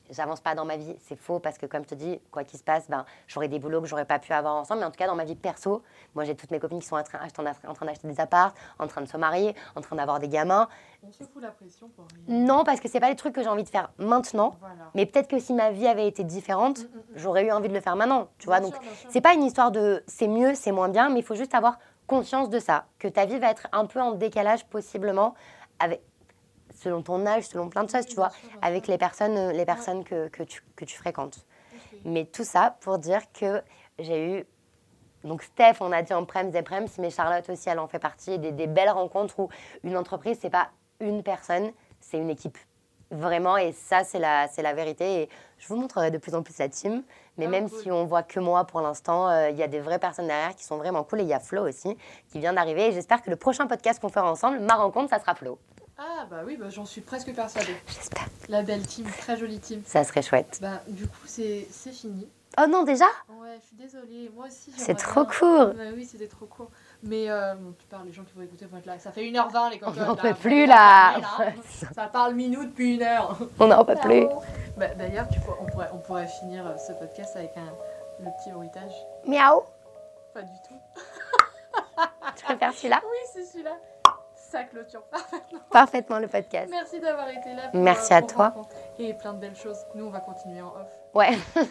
J'avance 0.10 0.42
pas 0.42 0.56
dans 0.56 0.66
ma 0.66 0.78
vie, 0.78 0.96
c'est 1.02 1.16
faux 1.16 1.40
parce 1.40 1.58
que 1.58 1.66
comme 1.66 1.84
je 1.84 1.90
te 1.90 1.96
dis, 1.96 2.20
quoi 2.32 2.44
qu'il 2.44 2.58
se 2.58 2.64
passe, 2.64 2.90
ben, 2.90 3.06
j'aurais 3.28 3.48
des 3.48 3.60
boulots 3.60 3.82
que 3.82 3.88
j'aurais 3.88 4.06
pas 4.06 4.20
pu 4.20 4.34
avoir 4.34 4.56
ensemble. 4.56 4.80
Mais 4.80 4.86
en 4.86 4.92
tout 4.92 4.98
cas, 4.98 5.08
dans 5.08 5.16
ma 5.16 5.26
vie 5.26 5.36
perso, 5.36 5.84
moi 6.16 6.24
j'ai 6.24 6.36
toutes 6.36 6.52
mes 6.52 6.60
copines 6.60 6.80
qui 6.80 6.88
sont 6.88 6.96
en 6.96 7.04
train, 7.04 7.20
en 7.68 7.74
train 7.74 7.86
d'acheter 7.86 8.08
des 8.08 8.20
apparts, 8.20 8.54
en 8.80 8.88
train 8.88 9.02
de 9.02 9.08
se 9.08 9.18
marier, 9.18 9.56
en 9.76 9.82
train 9.82 9.96
d'avoir 9.96 10.20
des 10.20 10.28
gamins. 10.30 10.68
On 11.04 11.12
se 11.12 11.24
fout 11.24 11.42
la 11.42 11.52
pression 11.52 11.88
pour 11.90 12.06
rien. 12.28 12.40
Non, 12.46 12.64
parce 12.64 12.80
que 12.80 12.90
c'est 12.90 13.00
pas 13.00 13.10
des 13.10 13.16
trucs 13.16 13.34
que 13.34 13.42
j'ai 13.42 13.50
envie 13.50 13.64
de 13.64 13.70
faire 13.70 13.92
maintenant. 13.98 14.56
Voilà. 14.60 14.92
Mais 14.96 15.06
peut-être 15.06 15.30
que 15.30 15.40
si 15.40 15.54
ma 15.54 15.72
vie 15.72 15.88
avait 15.88 16.08
été 16.08 16.24
différente, 16.24 16.80
Mm, 16.80 16.82
mm, 16.84 17.00
mm. 17.00 17.04
j'aurais 17.16 17.46
eu 17.46 17.52
envie 17.52 17.70
de 17.70 17.74
le 17.74 17.82
faire 17.82 17.96
maintenant. 17.96 18.28
Tu 18.38 18.48
vois, 18.48 18.60
Bien 18.60 18.70
donc 18.70 18.80
c'est 19.10 19.22
pas 19.22 19.34
une 19.34 19.44
histoire 19.44 19.72
de 19.72 20.04
c'est 20.08 20.28
mieux, 20.28 20.56
c'est 20.56 20.72
moins 20.72 20.90
bien, 20.90 21.10
mais 21.10 21.20
il 21.20 21.26
faut 21.26 21.36
juste 21.36 21.56
avoir 21.56 21.80
conscience 22.08 22.50
de 22.50 22.60
ça, 22.60 22.86
que 22.98 23.08
ta 23.08 23.26
vie 23.26 23.38
va 23.38 23.52
être 23.52 23.68
un 23.72 23.86
peu 23.86 24.02
en 24.02 24.14
décalage 24.14 24.66
possiblement 24.66 25.36
avec 25.80 26.02
selon 26.82 27.02
ton 27.02 27.26
âge, 27.26 27.44
selon 27.44 27.70
plein 27.70 27.84
de 27.84 27.90
choses, 27.90 28.06
tu 28.06 28.16
vois, 28.16 28.32
avec 28.62 28.88
les 28.88 28.98
personnes, 28.98 29.38
euh, 29.38 29.52
les 29.52 29.66
personnes 29.66 30.04
que, 30.04 30.28
que, 30.30 30.44
tu, 30.44 30.64
que 30.76 30.86
tu 30.86 30.98
fréquentes. 30.98 31.46
Mais 32.06 32.26
tout 32.26 32.44
ça 32.46 32.78
pour 32.82 32.98
dire 32.98 33.22
que 33.34 33.62
j'ai 34.00 34.40
eu 34.40 34.46
donc 35.26 35.44
Steph, 35.44 35.76
on 35.82 35.92
a 35.92 36.02
dit 36.02 36.14
en 36.14 36.24
prems 36.24 36.56
et 36.56 36.62
prems, 36.62 36.88
mais 36.98 37.10
Charlotte 37.10 37.50
aussi, 37.50 37.68
elle 37.70 37.80
en 37.80 37.88
fait 37.90 38.00
partie, 38.00 38.40
des, 38.40 38.54
des 38.54 38.68
belles 38.68 38.90
rencontres 38.90 39.38
où 39.40 39.50
une 39.84 39.98
entreprise, 39.98 40.38
c'est 40.42 40.50
pas 40.50 40.70
une 41.02 41.24
personne, 41.24 41.72
c'est 42.00 42.18
une 42.18 42.30
équipe. 42.30 42.58
Vraiment, 43.12 43.58
et 43.58 43.72
ça, 43.74 44.04
c'est 44.04 44.20
la, 44.20 44.48
c'est 44.48 44.62
la 44.62 44.74
vérité. 44.74 45.24
Et 45.24 45.30
je 45.58 45.68
vous 45.68 45.76
montrerai 45.76 46.12
de 46.12 46.20
plus 46.20 46.36
en 46.36 46.44
plus 46.44 46.58
la 46.60 46.70
team. 46.70 47.04
Mais 47.38 47.46
Ah, 47.48 47.50
même 47.50 47.68
cool. 47.70 47.82
si 47.82 47.92
on 47.92 48.06
voit 48.06 48.22
que 48.24 48.40
moi 48.40 48.64
pour 48.66 48.82
l'instant, 48.82 49.28
euh, 49.30 49.50
il 49.50 49.58
y 49.58 49.64
a 49.64 49.68
des 49.68 49.80
vraies 49.80 49.98
personnes 50.00 50.28
derrière 50.28 50.56
qui 50.56 50.64
sont 50.64 50.78
vraiment 50.78 51.04
cool. 51.04 51.22
Et 51.22 51.24
il 51.24 51.30
y 51.30 51.34
a 51.34 51.40
Flo 51.40 51.68
aussi 51.68 51.98
qui 52.32 52.40
vient 52.40 52.54
d'arriver. 52.54 52.88
Et 52.88 52.92
j'espère 52.92 53.22
que 53.24 53.30
le 53.32 53.36
prochain 53.36 53.66
podcast 53.66 54.00
qu'on 54.00 54.10
fera 54.10 54.32
ensemble, 54.32 54.60
ma 54.60 54.76
rencontre, 54.76 55.10
ça 55.10 55.20
sera 55.20 55.34
Flo. 55.34 55.58
Ah 56.02 56.26
bah 56.30 56.38
oui, 56.46 56.56
bah, 56.58 56.70
j'en 56.70 56.86
suis 56.86 57.02
presque 57.02 57.34
persuadée. 57.36 57.76
J'espère. 57.88 58.26
La 58.48 58.64
belle 58.64 58.88
team, 58.88 59.06
très 59.20 59.36
jolie 59.38 59.60
team. 59.60 59.82
Ça 59.86 60.04
serait 60.06 60.22
chouette. 60.22 60.60
Bah 60.62 60.80
du 60.88 61.06
coup 61.08 61.26
c'est 61.26 61.68
fini. 61.92 62.30
Oh 62.58 62.66
non, 62.68 62.84
déjà? 62.84 63.06
Ouais, 63.30 63.58
je 63.62 63.68
suis 63.68 63.76
désolée. 63.76 64.32
Moi 64.36 64.48
aussi. 64.48 64.72
C'est 64.76 64.96
trop 64.96 65.24
bien. 65.24 65.32
court. 65.32 65.66
Bah 65.76 65.84
oui, 65.94 66.06
c'était 66.06 66.28
trop 66.28 66.46
court. 66.46 66.72
Mais 67.04 67.30
euh, 67.30 67.54
bon, 67.56 67.74
tu 67.78 67.86
parles, 67.88 68.06
les 68.08 68.12
gens 68.14 68.24
qui 68.24 68.34
vont 68.34 68.42
écouter 68.42 68.66
vont 68.66 68.78
être 68.78 68.86
là. 68.86 68.98
Ça 68.98 69.12
fait 69.12 69.22
1h20 69.22 69.70
les 69.72 69.76
On 69.78 69.80
cocottes. 69.92 69.98
n'en 69.98 70.16
là. 70.16 70.22
peut 70.22 70.34
plus 70.34 70.66
là. 70.66 71.16
Ça 71.94 72.08
parle 72.12 72.34
minute 72.34 72.70
depuis 72.70 72.96
une 72.96 73.04
heure. 73.04 73.38
On 73.60 73.68
n'en 73.68 73.86
peut 73.86 73.96
plus. 74.02 74.26
Bah, 74.78 74.88
D'ailleurs, 74.96 75.28
on, 75.62 75.66
pourrait, 75.66 75.90
on 75.94 76.00
pourrait 76.00 76.28
finir 76.28 76.66
euh, 76.66 76.78
ce 76.78 76.94
podcast 76.94 77.36
avec 77.36 77.52
un, 77.56 77.72
le 78.24 78.30
petit 78.40 78.52
bruitage. 78.52 78.94
Miaou. 79.28 79.62
Pas 80.34 80.42
du 80.42 80.54
tout. 80.68 80.76
Tu 82.36 82.44
préfères 82.46 82.74
celui-là? 82.74 83.02
Oui, 83.04 83.18
c'est 83.34 83.44
celui-là. 83.44 83.78
Ça 84.50 84.64
clôture 84.64 85.04
parfaitement. 85.04 85.60
Parfaitement 85.70 86.20
le 86.20 86.28
podcast. 86.28 86.70
Merci 86.72 87.00
d'avoir 87.00 87.30
été 87.30 87.54
là. 87.54 87.70
pour, 87.70 87.82
Merci 87.82 88.14
à 88.14 88.22
pour 88.22 88.32
toi. 88.32 88.50
rencontre. 88.50 88.76
Et 88.98 89.14
plein 89.14 89.34
de 89.34 89.40
belles 89.40 89.56
choses. 89.56 89.78
Nous, 89.94 90.06
on 90.06 90.10
va 90.10 90.20
continuer 90.22 90.62
en 90.62 90.70
off. 90.70 90.88
Ouais. 91.14 91.38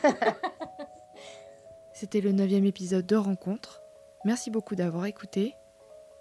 C'était 1.92 2.20
le 2.20 2.30
neuvième 2.30 2.64
épisode 2.64 3.04
de 3.04 3.16
Rencontre. 3.16 3.82
Merci 4.24 4.50
beaucoup 4.50 4.76
d'avoir 4.76 5.06
écouté. 5.06 5.56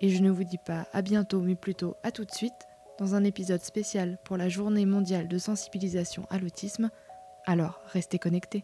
Et 0.01 0.09
je 0.09 0.21
ne 0.23 0.31
vous 0.31 0.43
dis 0.43 0.57
pas 0.57 0.87
à 0.93 1.03
bientôt, 1.03 1.41
mais 1.41 1.55
plutôt 1.55 1.95
à 2.01 2.11
tout 2.11 2.25
de 2.25 2.31
suite, 2.33 2.67
dans 2.97 3.13
un 3.13 3.23
épisode 3.23 3.61
spécial 3.61 4.17
pour 4.23 4.37
la 4.37 4.49
journée 4.49 4.87
mondiale 4.87 5.27
de 5.27 5.37
sensibilisation 5.37 6.25
à 6.31 6.39
l'autisme. 6.39 6.89
Alors, 7.45 7.81
restez 7.93 8.17
connectés. 8.17 8.63